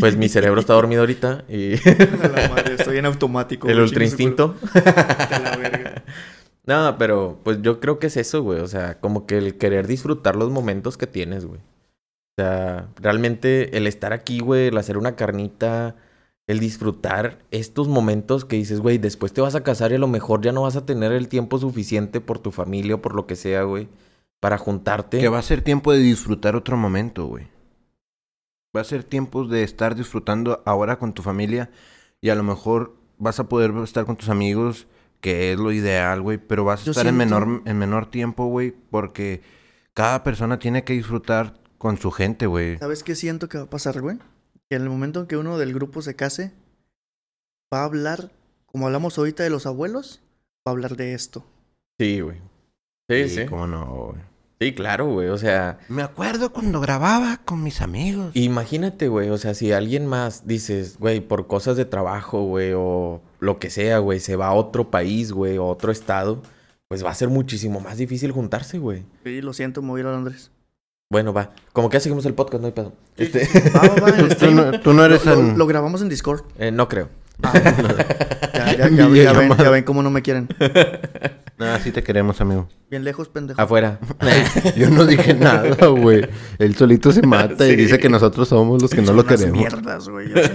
pues 0.00 0.16
mi 0.16 0.28
cerebro 0.28 0.60
está 0.60 0.74
dormido 0.74 1.02
ahorita 1.02 1.44
y 1.48 1.74
A 1.88 2.28
la 2.28 2.48
madre, 2.48 2.74
estoy 2.78 2.98
en 2.98 3.06
automático. 3.06 3.68
el 3.68 3.80
ultra 3.80 4.04
instinto. 4.04 4.54
la 4.74 5.56
verga. 5.56 6.04
No, 6.66 6.96
pero 6.98 7.40
pues 7.44 7.62
yo 7.62 7.80
creo 7.80 7.98
que 7.98 8.08
es 8.08 8.16
eso, 8.16 8.42
güey. 8.42 8.60
O 8.60 8.66
sea, 8.68 9.00
como 9.00 9.26
que 9.26 9.38
el 9.38 9.56
querer 9.56 9.86
disfrutar 9.86 10.36
los 10.36 10.50
momentos 10.50 10.96
que 10.98 11.06
tienes, 11.06 11.46
güey. 11.46 11.60
O 11.60 12.42
sea, 12.42 12.88
realmente 13.00 13.76
el 13.76 13.86
estar 13.86 14.12
aquí, 14.12 14.40
güey, 14.40 14.68
el 14.68 14.76
hacer 14.78 14.96
una 14.98 15.16
carnita, 15.16 15.96
el 16.48 16.60
disfrutar 16.60 17.38
estos 17.50 17.88
momentos 17.88 18.46
que 18.46 18.56
dices, 18.56 18.80
güey, 18.80 18.96
después 18.96 19.34
te 19.34 19.42
vas 19.42 19.54
a 19.54 19.62
casar 19.62 19.92
y 19.92 19.96
a 19.96 19.98
lo 19.98 20.08
mejor 20.08 20.40
ya 20.40 20.50
no 20.50 20.62
vas 20.62 20.76
a 20.76 20.86
tener 20.86 21.12
el 21.12 21.28
tiempo 21.28 21.58
suficiente 21.58 22.22
por 22.22 22.38
tu 22.38 22.50
familia 22.50 22.96
o 22.96 23.02
por 23.02 23.14
lo 23.14 23.26
que 23.26 23.36
sea, 23.36 23.62
güey, 23.62 23.88
para 24.40 24.56
juntarte. 24.56 25.20
Que 25.20 25.28
va 25.28 25.38
a 25.38 25.42
ser 25.42 25.60
tiempo 25.62 25.92
de 25.92 25.98
disfrutar 25.98 26.56
otro 26.56 26.78
momento, 26.78 27.26
güey. 27.26 27.48
Va 28.74 28.80
a 28.80 28.84
ser 28.84 29.04
tiempo 29.04 29.44
de 29.44 29.62
estar 29.62 29.94
disfrutando 29.94 30.62
ahora 30.64 30.98
con 30.98 31.12
tu 31.12 31.22
familia 31.22 31.70
y 32.22 32.30
a 32.30 32.34
lo 32.34 32.42
mejor 32.42 32.96
vas 33.18 33.38
a 33.40 33.48
poder 33.48 33.70
estar 33.84 34.06
con 34.06 34.16
tus 34.16 34.30
amigos, 34.30 34.86
que 35.20 35.52
es 35.52 35.58
lo 35.58 35.70
ideal, 35.70 36.22
güey, 36.22 36.38
pero 36.38 36.64
vas 36.64 36.80
a 36.80 36.84
Yo 36.84 36.92
estar 36.92 37.06
en 37.06 37.16
menor 37.16 37.62
en 37.66 37.78
menor 37.78 38.06
tiempo, 38.06 38.46
güey, 38.46 38.70
porque 38.90 39.42
cada 39.92 40.22
persona 40.22 40.58
tiene 40.58 40.82
que 40.82 40.94
disfrutar 40.94 41.60
con 41.76 41.98
su 41.98 42.10
gente, 42.10 42.46
güey. 42.46 42.78
¿Sabes 42.78 43.02
qué 43.02 43.14
siento 43.14 43.50
que 43.50 43.58
va 43.58 43.64
a 43.64 43.70
pasar, 43.70 44.00
güey? 44.00 44.18
Que 44.70 44.76
en 44.76 44.82
el 44.82 44.90
momento 44.90 45.20
en 45.20 45.26
que 45.26 45.36
uno 45.36 45.58
del 45.58 45.72
grupo 45.72 46.02
se 46.02 46.14
case, 46.14 46.52
va 47.72 47.80
a 47.80 47.84
hablar, 47.84 48.30
como 48.66 48.86
hablamos 48.86 49.16
ahorita 49.18 49.42
de 49.42 49.50
los 49.50 49.66
abuelos, 49.66 50.20
va 50.66 50.70
a 50.70 50.74
hablar 50.74 50.96
de 50.96 51.14
esto. 51.14 51.44
Sí, 51.98 52.20
güey. 52.20 52.38
Sí, 53.08 53.28
sí. 53.28 53.46
cómo 53.46 53.66
no, 53.66 53.86
güey. 53.86 54.28
Sí, 54.60 54.74
claro, 54.74 55.06
güey. 55.06 55.28
O 55.28 55.38
sea, 55.38 55.78
Me 55.88 56.02
acuerdo 56.02 56.52
cuando 56.52 56.80
grababa 56.80 57.38
con 57.44 57.62
mis 57.62 57.80
amigos. 57.80 58.32
Imagínate, 58.34 59.08
güey, 59.08 59.30
o 59.30 59.38
sea, 59.38 59.54
si 59.54 59.72
alguien 59.72 60.06
más 60.06 60.46
dices, 60.46 60.98
güey, 60.98 61.20
por 61.20 61.46
cosas 61.46 61.76
de 61.76 61.84
trabajo, 61.84 62.42
güey, 62.42 62.72
o 62.76 63.22
lo 63.40 63.58
que 63.58 63.70
sea, 63.70 63.98
güey, 63.98 64.20
se 64.20 64.36
va 64.36 64.48
a 64.48 64.54
otro 64.54 64.90
país, 64.90 65.32
güey, 65.32 65.58
o 65.58 65.64
a 65.64 65.68
otro 65.68 65.92
estado, 65.92 66.42
pues 66.88 67.04
va 67.04 67.10
a 67.10 67.14
ser 67.14 67.28
muchísimo 67.28 67.80
más 67.80 67.98
difícil 67.98 68.32
juntarse, 68.32 68.78
güey. 68.78 69.04
Sí, 69.24 69.40
lo 69.40 69.52
siento, 69.52 69.80
me 69.80 69.90
voy 69.90 70.00
a 70.00 70.02
ir 70.02 70.06
a 70.08 70.12
Londres. 70.12 70.50
Bueno, 71.10 71.32
va. 71.32 71.52
Como 71.72 71.88
que 71.88 71.96
ya 71.96 72.00
seguimos 72.00 72.26
el 72.26 72.34
podcast, 72.34 72.60
no 72.60 72.66
hay 72.66 72.72
pedo. 72.74 72.92
Este, 73.16 73.48
Va, 73.74 73.80
va, 73.80 73.94
va, 74.02 74.08
en 74.10 74.28
Tú, 74.36 74.50
no, 74.50 74.78
tú 74.80 74.92
no 74.92 75.06
eres 75.06 75.24
lo, 75.24 75.34
lo- 75.36 75.38
tan... 75.40 75.58
lo 75.58 75.66
grabamos 75.66 76.02
en 76.02 76.10
Discord. 76.10 76.42
eh, 76.58 76.70
no 76.70 76.86
creo. 76.86 77.08
Ah, 77.42 77.52
ya, 78.54 78.72
ya, 78.76 78.88
ya, 78.90 79.08
ya 79.24 79.32
ven, 79.32 79.56
ya 79.56 79.70
ven 79.70 79.84
cómo 79.84 80.02
no 80.02 80.10
me 80.10 80.20
quieren. 80.22 80.48
Ah, 81.60 81.80
sí 81.82 81.90
te 81.90 82.04
queremos, 82.04 82.40
amigo. 82.40 82.68
Bien 82.88 83.02
lejos, 83.02 83.28
pendejo. 83.28 83.60
Afuera. 83.60 83.98
Yo 84.76 84.90
no 84.90 85.04
dije 85.06 85.34
nada, 85.34 85.86
güey. 85.88 86.24
Él 86.60 86.76
solito 86.76 87.10
se 87.10 87.20
mata 87.22 87.66
y 87.66 87.74
dice 87.74 87.98
que 87.98 88.08
nosotros 88.08 88.46
somos 88.46 88.80
los 88.80 88.92
que 88.92 89.00
no 89.00 89.08
Son 89.08 89.16
lo 89.16 89.22
unas 89.22 89.36
queremos. 89.40 89.58
mierdas, 89.58 90.08
güey. 90.08 90.28
sé. 90.32 90.54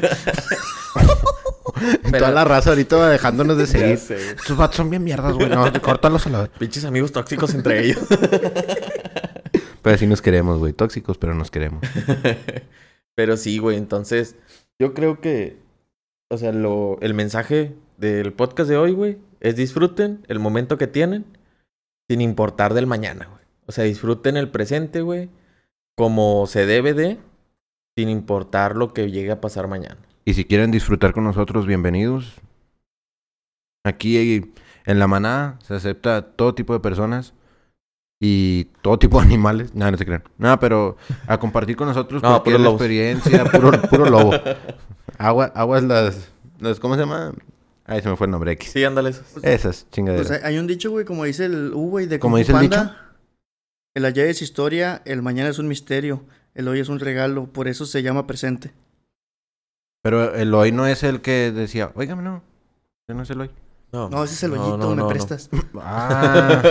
Toda 2.18 2.32
la 2.32 2.45
raza 2.45 2.70
ahorita 2.70 2.95
va 2.95 3.10
dejándonos 3.10 3.58
de 3.58 3.68
seguir. 3.68 3.99
Sus 4.45 4.56
vatos 4.56 4.78
son 4.78 4.89
bien 4.89 5.04
mierdas, 5.04 5.34
güey. 5.34 5.49
No, 5.49 5.70
córtalos 5.82 6.26
a 6.28 6.30
la 6.30 6.39
vez. 6.43 6.51
Pinches 6.58 6.86
amigos 6.86 7.12
tóxicos 7.12 7.54
entre 7.54 7.84
ellos. 7.86 7.99
Pero 9.84 9.98
sí 9.98 10.08
nos 10.08 10.22
queremos, 10.22 10.60
güey. 10.60 10.74
Tóxicos, 10.74 11.18
pero 11.18 11.36
nos 11.36 11.52
queremos. 11.52 11.82
Pero 13.16 13.38
sí, 13.38 13.60
güey, 13.60 13.78
entonces 13.78 14.38
yo 14.80 14.96
creo 14.96 15.22
que, 15.22 15.60
o 16.32 16.38
sea, 16.38 16.52
lo, 16.52 16.98
el 17.02 17.14
mensaje 17.14 17.76
del 17.98 18.34
podcast 18.34 18.68
de 18.70 18.78
hoy, 18.78 18.94
güey, 18.94 19.20
es 19.40 19.56
disfruten 19.56 20.26
el 20.28 20.40
momento 20.40 20.80
que 20.80 20.88
tienen 20.88 21.26
sin 22.10 22.22
importar 22.22 22.74
del 22.74 22.88
mañana, 22.88 23.26
güey. 23.26 23.44
O 23.68 23.72
sea, 23.72 23.84
disfruten 23.84 24.36
el 24.36 24.50
presente, 24.50 25.02
güey, 25.02 25.30
como 25.96 26.48
se 26.48 26.66
debe 26.66 26.96
de, 26.96 27.20
sin 27.96 28.10
importar 28.10 28.76
lo 28.76 28.94
que 28.94 29.12
llegue 29.12 29.32
a 29.32 29.42
pasar 29.42 29.68
mañana. 29.68 30.00
Y 30.26 30.34
si 30.34 30.46
quieren 30.46 30.72
disfrutar 30.72 31.14
con 31.14 31.24
nosotros, 31.24 31.68
bienvenidos. 31.68 32.42
Aquí 33.86 34.54
en 34.86 35.00
la 35.00 35.08
manada 35.08 35.60
se 35.62 35.76
acepta 35.76 36.36
todo 36.36 36.56
tipo 36.56 36.74
de 36.74 36.80
personas 36.80 37.36
y 38.26 38.65
todo 38.82 38.97
tipo 38.97 39.19
de 39.19 39.26
animales. 39.26 39.76
Nada, 39.76 39.91
no 39.91 39.97
se 39.97 40.05
crean. 40.05 40.24
Nada, 40.38 40.57
pero 40.57 40.95
a 41.28 41.38
compartir 41.38 41.76
con 41.76 41.89
nosotros 41.89 42.24
No, 42.24 42.30
cualquier 42.30 42.61
lobos. 42.61 42.80
experiencia, 42.80 43.43
puro, 43.43 43.71
puro 43.89 44.09
lobo. 44.09 44.32
Agua, 45.17 45.51
aguas 45.53 45.84
las, 45.84 46.30
las. 46.59 46.80
¿Cómo 46.80 46.95
se 46.95 47.01
llama? 47.01 47.34
Ay, 47.86 48.01
se 48.01 48.07
me 48.07 48.15
fue 48.15 48.28
el 48.28 48.32
nombre 48.32 48.53
X. 48.53 48.71
Sí, 48.71 48.84
ándales. 48.86 49.21
Esas 49.41 49.84
Pues 49.84 49.91
chingaderas. 49.91 50.32
hay- 50.32 50.41
hay 50.43 50.57
un 50.57 50.67
dicho, 50.67 50.89
güey, 50.89 51.03
como 51.03 51.26
dice 51.26 51.43
el 51.45 51.74
U, 51.74 51.89
güey, 51.89 52.05
de 52.05 52.17
¿Cómo 52.19 52.36
Kung 52.38 52.45
Fu 52.45 52.53
dice 52.53 52.63
el 52.63 52.69
Panda. 52.69 53.11
El 53.93 54.05
ayer 54.05 54.28
es 54.28 54.41
historia, 54.41 55.01
el 55.03 55.21
mañana 55.21 55.49
es 55.49 55.59
un 55.59 55.67
misterio, 55.67 56.24
el 56.55 56.69
hoy 56.69 56.80
es 56.80 56.88
un 56.88 56.99
regalo, 57.01 57.47
por 57.47 57.67
eso 57.67 57.86
se 57.86 58.01
llama 58.03 58.26
presente. 58.26 58.71
Pero 60.01 60.34
el 60.34 60.53
hoy 60.53 60.71
no 60.71 60.88
es 60.88 61.03
el 61.03 61.19
que 61.21 61.51
decía, 61.51 61.91
óigame, 61.95 62.24
no. 62.24 62.41
Ese 63.05 63.15
no 63.15 63.24
es 63.24 63.30
el 63.32 63.41
hoy. 63.41 63.51
No, 63.94 64.24
ese 64.24 64.34
es 64.34 64.44
el 64.44 64.56
no, 64.56 64.62
hoyito, 64.62 64.78
no, 64.78 64.89
me 64.89 64.96
no, 64.96 65.08
prestas. 65.08 65.50
Ah, 65.80 66.62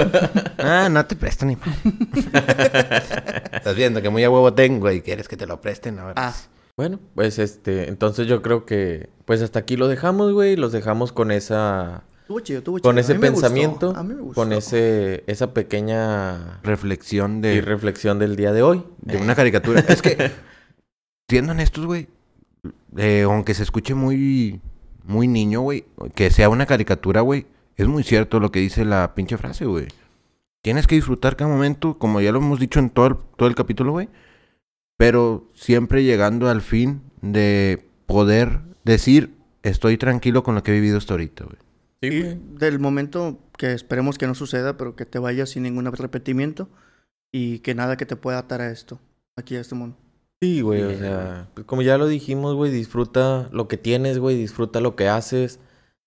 ah 0.59 0.89
no 0.91 1.07
te 1.07 1.15
presto 1.15 1.47
ni 1.47 1.55
mal. 1.55 1.73
Estás 3.53 3.77
viendo 3.77 4.03
que 4.03 4.11
muy 4.11 4.25
a 4.25 4.31
huevo 4.31 4.53
tengo 4.55 4.91
y 4.91 5.03
quieres 5.03 5.29
que 5.29 5.37
te 5.37 5.47
lo 5.47 5.61
presten. 5.61 6.01
A 6.01 6.07
ver. 6.07 6.15
Ah, 6.17 6.35
Bueno, 6.77 6.99
pues 7.15 7.39
este, 7.39 7.89
entonces 7.89 8.27
yo 8.27 8.43
creo 8.43 8.67
que, 8.67 9.09
pues 9.25 9.41
hasta 9.41 9.61
aquí 9.61 9.77
lo 9.77 9.87
dejamos, 9.87 10.33
güey, 10.33 10.57
los 10.57 10.73
dejamos 10.73 11.13
con 11.13 11.31
esa, 11.31 12.03
estuvo 12.23 12.41
chido, 12.41 12.59
estuvo 12.59 12.79
chido. 12.79 12.89
con 12.89 12.99
A 12.99 13.01
ese 13.01 13.15
mí 13.15 13.21
me 13.21 13.31
gustó, 13.31 13.43
pensamiento, 13.43 13.95
a 13.95 14.03
mí 14.03 14.15
me 14.15 14.21
gustó. 14.23 14.41
con 14.41 14.53
ese, 14.53 15.23
esa 15.29 15.55
pequeña 15.55 16.61
Reflexión 16.65 17.39
y 17.39 17.41
de, 17.43 17.61
reflexión 17.61 18.19
del 18.19 18.35
día 18.35 18.53
de 18.53 18.63
hoy. 18.63 18.85
de 19.01 19.19
una 19.19 19.37
caricatura. 19.37 19.79
es 19.87 20.03
que, 20.03 20.33
siendo 21.31 21.53
honestos, 21.53 21.87
güey, 21.87 22.09
eh, 22.97 23.23
aunque 23.23 23.55
se 23.55 23.63
escuche 23.63 23.95
muy, 23.95 24.61
muy 25.05 25.29
niño, 25.29 25.61
güey, 25.61 25.85
que 26.15 26.31
sea 26.31 26.49
una 26.49 26.67
caricatura, 26.67 27.21
güey, 27.21 27.47
es 27.77 27.89
muy 27.89 28.03
cierto 28.03 28.41
lo 28.41 28.53
que 28.53 28.61
dice 28.61 28.85
la 28.85 29.15
pinche 29.15 29.37
frase, 29.39 29.65
güey. 29.65 29.89
Tienes 30.63 30.87
que 30.87 30.95
disfrutar 30.95 31.37
cada 31.37 31.51
momento, 31.51 31.99
como 31.99 32.21
ya 32.21 32.33
lo 32.33 32.39
hemos 32.39 32.61
dicho 32.61 32.79
en 32.79 32.91
todo 32.91 33.07
el, 33.07 33.17
todo 33.37 33.49
el 33.49 33.55
capítulo, 33.55 33.93
güey. 33.93 34.09
Pero 34.97 35.51
siempre 35.55 36.05
llegando 36.05 36.49
al 36.49 36.61
fin 36.61 37.03
de 37.21 37.85
poder 38.07 38.61
decir, 38.85 39.35
estoy 39.63 39.97
tranquilo 39.97 40.43
con 40.45 40.55
lo 40.55 40.63
que 40.63 40.71
he 40.71 40.75
vivido 40.75 40.99
hasta 40.99 41.15
ahorita, 41.15 41.45
güey. 41.45 41.57
Sí, 42.01 42.09
Y 42.09 42.59
del 42.59 42.79
momento 42.79 43.39
que 43.59 43.73
esperemos 43.73 44.19
que 44.19 44.27
no 44.27 44.35
suceda, 44.35 44.77
pero 44.77 44.95
que 44.95 45.07
te 45.07 45.19
vayas 45.19 45.51
sin 45.51 45.65
ningún 45.65 45.87
repetimiento 45.87 46.69
y 47.33 47.61
que 47.61 47.75
nada 47.75 47.97
que 47.97 48.07
te 48.07 48.17
pueda 48.17 48.39
atar 48.39 48.61
a 48.61 48.71
esto, 48.71 49.01
aquí 49.37 49.57
a 49.57 49.61
este 49.61 49.75
mundo. 49.75 49.97
Sí, 50.43 50.61
güey, 50.61 50.83
o 50.83 50.99
sea, 50.99 51.49
pues, 51.55 51.65
como 51.67 51.83
ya 51.83 51.97
lo 51.99 52.09
dijimos, 52.09 52.57
güey, 52.57 52.73
disfruta 52.73 53.49
lo 53.53 53.69
que 53.69 53.77
tienes, 53.77 54.19
güey, 54.19 54.37
disfruta 54.37 54.81
lo 54.81 54.97
que 54.97 55.07
haces, 55.09 55.61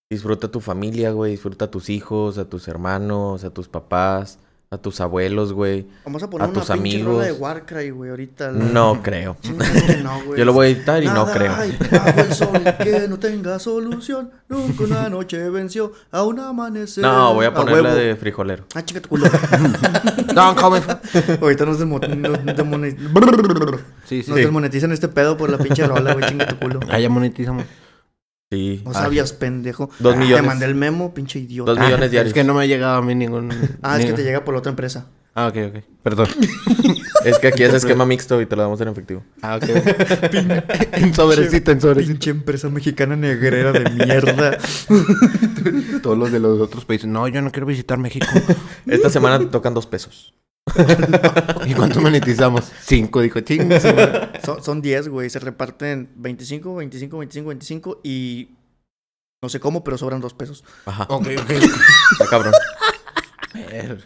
disfruta 0.10 0.52
tu 0.52 0.60
familia, 0.60 1.12
güey, 1.12 1.32
disfruta 1.32 1.66
a 1.66 1.72
tus 1.72 1.90
hijos, 1.90 2.38
a 2.38 2.50
tus 2.50 2.68
hermanos, 2.68 3.46
a 3.46 3.52
tus 3.54 3.70
papás, 3.70 4.40
a 4.76 4.82
tus 4.82 5.02
abuelos, 5.02 5.52
güey. 5.54 5.86
Vamos 6.06 6.22
a 6.24 6.30
poner 6.30 6.46
A 6.48 6.52
una 6.52 6.60
tus 6.62 6.70
pinche 6.70 7.04
rola 7.04 7.24
de 7.24 7.30
amigos. 7.30 7.40
Warcry, 7.42 7.90
güey, 7.90 8.10
ahorita. 8.12 8.52
la- 8.52 8.64
No 8.66 9.02
creo. 9.02 9.38
No, 10.04 10.22
güey. 10.26 10.40
Yo 10.40 10.46
lo 10.46 10.54
voy 10.54 10.68
a 10.68 10.70
editar 10.70 11.02
y 11.04 11.08
no 11.08 11.14
Nada 11.14 11.34
creo. 11.34 11.54
hay 11.56 11.78
bajo 11.92 12.20
el 12.20 12.34
sol 12.34 12.62
que 12.84 13.08
no 13.08 13.18
tenga 13.20 13.58
solución. 13.60 14.32
Nunca 14.48 14.84
una 14.84 15.10
noche 15.10 15.50
venció 15.50 15.92
a 16.12 16.24
un 16.24 16.40
amanecer. 16.40 17.04
No, 17.04 17.34
voy 17.34 17.46
a 17.46 17.54
poner 17.54 17.78
la 17.78 17.90
huevo. 17.90 17.96
de 17.96 18.16
frijolero. 18.16 18.66
Ah, 18.76 18.84
chica 18.86 19.02
tu 19.02 19.10
culo. 19.10 19.26
No, 20.36 20.54
come. 20.56 20.82
Ahorita 21.42 21.66
nos, 21.66 21.80
desmo- 21.80 22.00
nos 22.06 22.58
demone- 22.58 22.98
Sí, 24.06 24.22
sí. 24.22 24.30
nos 24.30 24.38
desmonetizan 24.38 24.92
este 24.92 25.08
pedo 25.08 25.38
por 25.38 25.50
la 25.50 25.58
pinche 25.58 25.88
rola, 25.88 26.14
güey. 26.14 26.26
Chinga 26.28 26.46
tu 26.48 26.58
culo. 26.60 26.80
Ah, 26.90 27.00
ya 27.00 27.10
monetizamos. 27.10 27.64
Sí. 28.52 28.82
No 28.86 28.92
Ah, 28.92 28.94
sabías, 28.94 29.34
pendejo. 29.34 29.90
Dos 30.00 30.16
Ah, 30.16 30.18
millones. 30.20 30.42
Te 30.42 30.48
mandé 30.48 30.66
el 30.66 30.76
memo, 30.76 31.14
pinche 31.14 31.40
idiota. 31.40 31.72
Dos 31.72 31.80
millones 31.80 32.12
diarios. 32.12 32.30
Es 32.30 32.34
que 32.34 32.44
no 32.44 32.54
me 32.54 32.64
ha 32.64 32.66
llegado 32.66 32.98
a 32.98 33.02
mí 33.02 33.16
ningún... 33.16 33.50
Ah, 33.82 34.00
es 34.00 34.06
que 34.06 34.14
te 34.14 34.24
llega 34.24 34.46
por 34.46 34.54
la 34.54 34.60
otra 34.60 34.70
empresa. 34.70 35.08
Ah, 35.34 35.48
ok, 35.48 35.58
ok. 35.76 35.84
Perdón. 36.04 36.28
Es 37.26 37.40
que 37.40 37.48
aquí 37.48 37.64
es 37.64 37.74
esquema 37.74 38.06
mixto 38.06 38.40
y 38.40 38.46
te 38.46 38.56
lo 38.56 38.62
damos 38.62 38.80
en 38.82 38.88
efectivo. 38.88 39.24
Ah, 39.42 39.56
ok. 39.56 39.64
en 40.94 41.12
sobrecito, 41.16 41.72
en 41.72 41.82
sobrecito. 41.82 42.12
Pinche 42.14 42.30
empresa 42.30 42.70
mexicana 42.70 43.16
negrera 43.16 43.72
de 43.72 43.90
mierda. 43.90 44.60
Todos 46.04 46.16
los 46.16 46.32
de 46.32 46.40
los 46.40 46.60
otros 46.62 46.86
países. 46.86 47.08
No, 47.08 47.28
yo 47.28 47.42
no 47.42 47.52
quiero 47.52 47.66
visitar 47.66 47.98
México. 47.98 48.28
Esta 48.86 49.10
semana 49.10 49.40
te 49.40 49.48
tocan 49.48 49.74
dos 49.74 49.88
pesos. 49.88 50.36
¿Y 51.66 51.74
cuánto 51.74 52.02
monetizamos? 52.02 52.72
Cinco, 52.82 53.22
dijo 53.22 53.40
chingas. 53.42 53.84
son, 54.44 54.64
son 54.64 54.82
10, 54.82 55.10
güey. 55.10 55.30
Se 55.30 55.40
reparten 55.40 56.10
25, 56.16 56.76
25, 56.76 57.18
25, 57.18 57.48
25 57.50 58.02
y... 58.04 58.50
No 59.42 59.50
sé 59.50 59.60
cómo, 59.60 59.84
pero 59.84 59.98
sobran 59.98 60.22
dos 60.22 60.34
pesos. 60.34 60.64
Ajá. 60.86 61.06
ok, 61.10 61.28
ok. 61.40 61.52
Está 61.52 62.26
cabrón. 62.30 62.54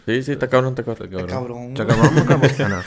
Sí, 0.05 0.23
sí, 0.23 0.31
está 0.33 0.47
cabrón, 0.47 0.71
está 0.71 0.83
cabrón. 0.83 1.09
Qué 1.09 1.25
cabrón. 1.25 1.73
Chacabón, 1.75 2.25
cabrón. 2.25 2.51
Ah, 2.59 2.69
no. 2.69 2.81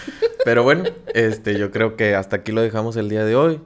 Pero 0.44 0.62
bueno, 0.62 0.84
este, 1.14 1.58
yo 1.58 1.70
creo 1.70 1.96
que 1.96 2.14
hasta 2.14 2.36
aquí 2.36 2.52
lo 2.52 2.60
dejamos 2.60 2.96
el 2.96 3.08
día 3.08 3.24
de 3.24 3.36
hoy. 3.36 3.60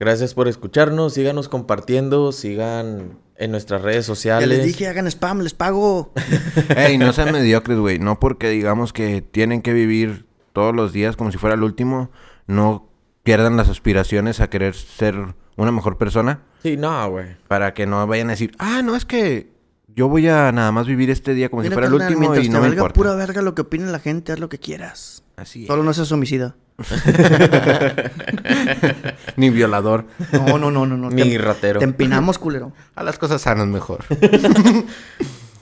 Gracias 0.00 0.34
por 0.34 0.48
escucharnos. 0.48 1.14
Síganos 1.14 1.48
compartiendo. 1.48 2.32
Sigan 2.32 3.18
en 3.42 3.50
nuestras 3.50 3.82
redes 3.82 4.04
Ya 4.06 4.14
sociales. 4.14 4.48
les 4.48 4.64
dije, 4.64 4.86
hagan 4.88 5.06
spam, 5.06 5.40
les 5.40 5.54
pago. 5.54 6.12
Ey, 6.76 6.98
no 6.98 7.12
sean 7.12 7.32
mediocres, 7.32 7.78
güey. 7.78 7.98
No 7.98 8.18
porque 8.20 8.48
digamos 8.50 8.92
que 8.92 9.22
tienen 9.22 9.62
que 9.62 9.72
vivir 9.72 10.26
todos 10.52 10.74
los 10.74 10.92
días 10.92 11.16
como 11.16 11.32
si 11.32 11.38
fuera 11.38 11.54
el 11.54 11.62
último, 11.62 12.10
no 12.46 12.88
pierdan 13.22 13.56
las 13.56 13.68
aspiraciones 13.68 14.40
a 14.40 14.48
querer 14.50 14.74
ser 14.74 15.34
una 15.56 15.72
mejor 15.72 15.98
persona. 15.98 16.42
Sí, 16.62 16.76
no, 16.76 17.10
güey. 17.10 17.36
Para 17.48 17.74
que 17.74 17.86
no 17.86 18.06
vayan 18.06 18.28
a 18.28 18.32
decir, 18.32 18.52
ah, 18.58 18.82
no, 18.82 18.94
es 18.96 19.04
que 19.04 19.52
yo 19.94 20.08
voy 20.08 20.28
a 20.28 20.52
nada 20.52 20.72
más 20.72 20.86
vivir 20.86 21.10
este 21.10 21.34
día 21.34 21.48
como 21.50 21.62
Mira, 21.62 21.70
si 21.70 21.74
fuera 21.74 21.88
el 21.88 21.94
último 21.94 22.34
y 22.34 22.42
te 22.42 22.48
no 22.48 22.60
me 22.60 22.68
importa. 22.68 22.94
pura 22.94 23.14
verga 23.14 23.42
lo 23.42 23.54
que 23.54 23.62
opine 23.62 23.90
la 23.90 23.98
gente, 23.98 24.32
haz 24.32 24.38
lo 24.38 24.48
que 24.48 24.58
quieras. 24.58 25.24
Así 25.36 25.62
es. 25.62 25.66
Solo 25.66 25.82
no 25.82 25.92
seas 25.92 26.10
homicida. 26.12 26.56
Ni 29.36 29.50
violador. 29.50 30.06
No, 30.32 30.58
no, 30.58 30.70
no, 30.70 30.86
no. 30.86 30.96
no. 30.96 31.10
Ni 31.10 31.22
te, 31.22 31.38
ratero. 31.38 31.78
te 31.78 31.84
empinamos, 31.84 32.38
culero. 32.38 32.72
A 32.94 33.02
las 33.02 33.18
cosas 33.18 33.42
sanas 33.42 33.66
mejor. 33.66 34.04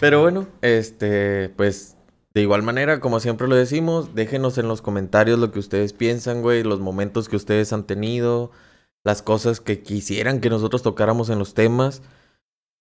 Pero 0.00 0.22
bueno, 0.22 0.46
este, 0.62 1.50
pues 1.56 1.96
de 2.32 2.42
igual 2.42 2.62
manera, 2.62 3.00
como 3.00 3.20
siempre 3.20 3.48
lo 3.48 3.56
decimos, 3.56 4.14
déjenos 4.14 4.56
en 4.58 4.68
los 4.68 4.82
comentarios 4.82 5.38
lo 5.38 5.50
que 5.50 5.58
ustedes 5.58 5.92
piensan, 5.92 6.42
güey, 6.42 6.62
los 6.62 6.80
momentos 6.80 7.28
que 7.28 7.36
ustedes 7.36 7.72
han 7.72 7.84
tenido, 7.84 8.52
las 9.02 9.20
cosas 9.20 9.60
que 9.60 9.82
quisieran 9.82 10.40
que 10.40 10.48
nosotros 10.48 10.82
tocáramos 10.82 11.28
en 11.28 11.38
los 11.38 11.54
temas. 11.54 12.02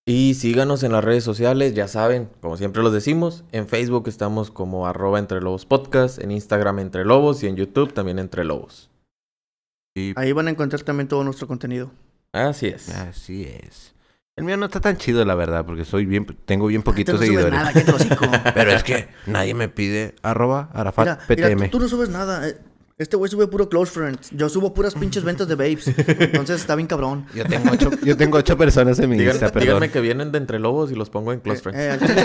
Y 0.06 0.34
síganos 0.34 0.82
en 0.82 0.92
las 0.92 1.04
redes 1.04 1.22
sociales, 1.22 1.74
ya 1.74 1.86
saben, 1.86 2.30
como 2.40 2.56
siempre 2.56 2.82
los 2.82 2.92
decimos, 2.92 3.44
en 3.52 3.68
Facebook 3.68 4.08
estamos 4.08 4.50
como 4.50 4.86
arroba 4.86 5.18
entre 5.18 5.40
lobos 5.40 5.66
podcast, 5.66 6.18
en 6.18 6.30
Instagram 6.30 6.78
entre 6.80 7.04
lobos 7.04 7.42
y 7.42 7.46
en 7.46 7.56
YouTube 7.56 7.92
también 7.92 8.18
entre 8.18 8.44
lobos. 8.44 8.90
Y 9.94 10.12
Ahí 10.16 10.32
van 10.32 10.48
a 10.48 10.50
encontrar 10.50 10.82
también 10.82 11.06
todo 11.08 11.22
nuestro 11.22 11.46
contenido. 11.46 11.90
Así 12.32 12.66
es. 12.68 12.88
así 12.90 13.44
es. 13.44 13.94
El 14.36 14.44
mío 14.44 14.56
no 14.56 14.66
está 14.66 14.80
tan 14.80 14.96
chido, 14.96 15.24
la 15.24 15.34
verdad, 15.34 15.66
porque 15.66 15.84
soy 15.84 16.06
bien, 16.06 16.24
tengo 16.46 16.68
bien 16.68 16.82
poquitos 16.82 17.14
no 17.14 17.18
subes 17.18 17.28
seguidores. 17.28 17.58
nada, 17.58 17.72
que 17.72 17.80
te 17.82 17.90
lo 17.90 17.96
hocico. 17.98 18.24
Pero 18.54 18.70
es 18.72 18.82
que 18.82 19.08
nadie 19.26 19.54
me 19.54 19.68
pide 19.68 20.14
arroba 20.22 20.70
arafat 20.72 21.28
mira, 21.28 21.50
ptm. 21.50 21.64
tú, 21.70 21.76
tú 21.78 21.80
no 21.80 21.88
subes 21.88 22.08
nada. 22.08 22.48
eh. 22.48 22.56
Este 23.00 23.16
güey 23.16 23.30
sube 23.30 23.46
puro 23.46 23.66
close 23.70 23.90
friends. 23.90 24.28
Yo 24.32 24.50
subo 24.50 24.74
puras 24.74 24.92
pinches 24.94 25.24
ventas 25.24 25.48
de 25.48 25.54
babes. 25.54 25.88
Entonces 25.96 26.60
está 26.60 26.74
bien 26.74 26.86
cabrón. 26.86 27.24
Yo 27.34 27.46
tengo 27.46 27.70
ocho, 27.72 27.90
yo 28.04 28.14
tengo 28.14 28.36
ocho 28.36 28.58
personas 28.58 28.98
en 28.98 29.08
mi 29.08 29.16
Díganme, 29.16 29.36
Insta, 29.36 29.46
perdón. 29.50 29.68
díganme 29.68 29.90
que 29.90 30.00
vienen 30.02 30.32
de 30.32 30.36
entre 30.38 30.58
lobos 30.58 30.92
y 30.92 30.94
los 30.94 31.08
pongo 31.08 31.32
en 31.32 31.40
close 31.40 31.62
friends. 31.62 31.80
Eh, 31.80 31.90
al 31.92 32.00
chile, 32.06 32.22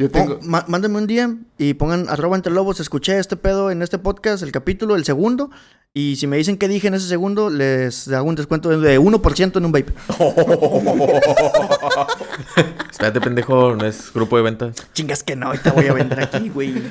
Yo 0.00 0.10
tengo... 0.10 0.40
pon- 0.40 0.48
má- 0.50 0.64
mándenme 0.66 0.98
un 0.98 1.06
DM 1.06 1.44
y 1.58 1.74
pongan 1.74 2.08
arroba 2.08 2.34
entre 2.34 2.52
lobos. 2.52 2.80
Escuché 2.80 3.20
este 3.20 3.36
pedo 3.36 3.70
en 3.70 3.82
este 3.82 3.98
podcast, 3.98 4.42
el 4.42 4.50
capítulo, 4.50 4.96
el 4.96 5.04
segundo. 5.04 5.48
Y 5.94 6.16
si 6.16 6.26
me 6.26 6.38
dicen 6.38 6.56
qué 6.56 6.66
dije 6.66 6.88
en 6.88 6.94
ese 6.94 7.06
segundo, 7.06 7.48
les 7.48 8.08
hago 8.08 8.28
un 8.28 8.34
descuento 8.34 8.68
de 8.76 8.98
1% 8.98 9.56
en 9.58 9.64
un 9.64 9.70
vape. 9.70 9.92
Espérate, 12.90 13.20
pendejo, 13.20 13.76
no 13.76 13.86
es 13.86 14.12
grupo 14.12 14.36
de 14.38 14.42
ventas. 14.42 14.74
Chingas 14.92 15.22
que 15.22 15.36
no, 15.36 15.46
ahorita 15.46 15.70
voy 15.72 15.86
a 15.86 15.92
vender 15.92 16.20
aquí, 16.20 16.48
güey. 16.48 16.82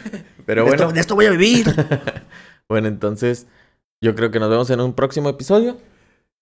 Pero 0.46 0.64
de, 0.64 0.70
bueno, 0.70 0.84
esto, 0.84 0.94
de 0.94 1.00
esto 1.02 1.16
voy 1.16 1.26
a 1.26 1.32
vivir. 1.32 1.66
bueno, 2.70 2.88
entonces 2.88 3.48
yo 4.02 4.16
creo 4.16 4.32
que 4.32 4.40
nos 4.40 4.50
vemos 4.50 4.70
en 4.70 4.80
un 4.82 4.94
próximo 4.94 5.30
episodio. 5.30 5.78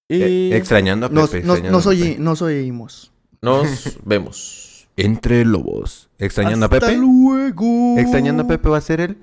Y 0.08 0.22
Eh, 0.24 0.56
extrañando 0.58 1.06
a 1.06 1.10
Nos, 1.10 1.30
Pepe. 1.30 1.46
nos, 1.46 1.58
extrañando 1.58 1.78
nos, 1.78 1.86
a 1.86 1.90
oí- 1.90 2.02
Pepe. 2.12 2.20
nos 2.22 2.42
oímos. 2.42 3.12
nos 3.42 3.98
vemos. 4.06 4.88
Entre 4.98 5.46
lobos. 5.46 6.10
Extrañando 6.18 6.66
a 6.66 6.70
Hasta 6.70 6.88
Pepe. 6.88 6.98
luego. 6.98 7.98
Extrañando 7.98 8.44
a 8.44 8.48
Pepe 8.48 8.70
va 8.70 8.78
a 8.78 8.82
ser 8.82 9.02
él. 9.02 9.18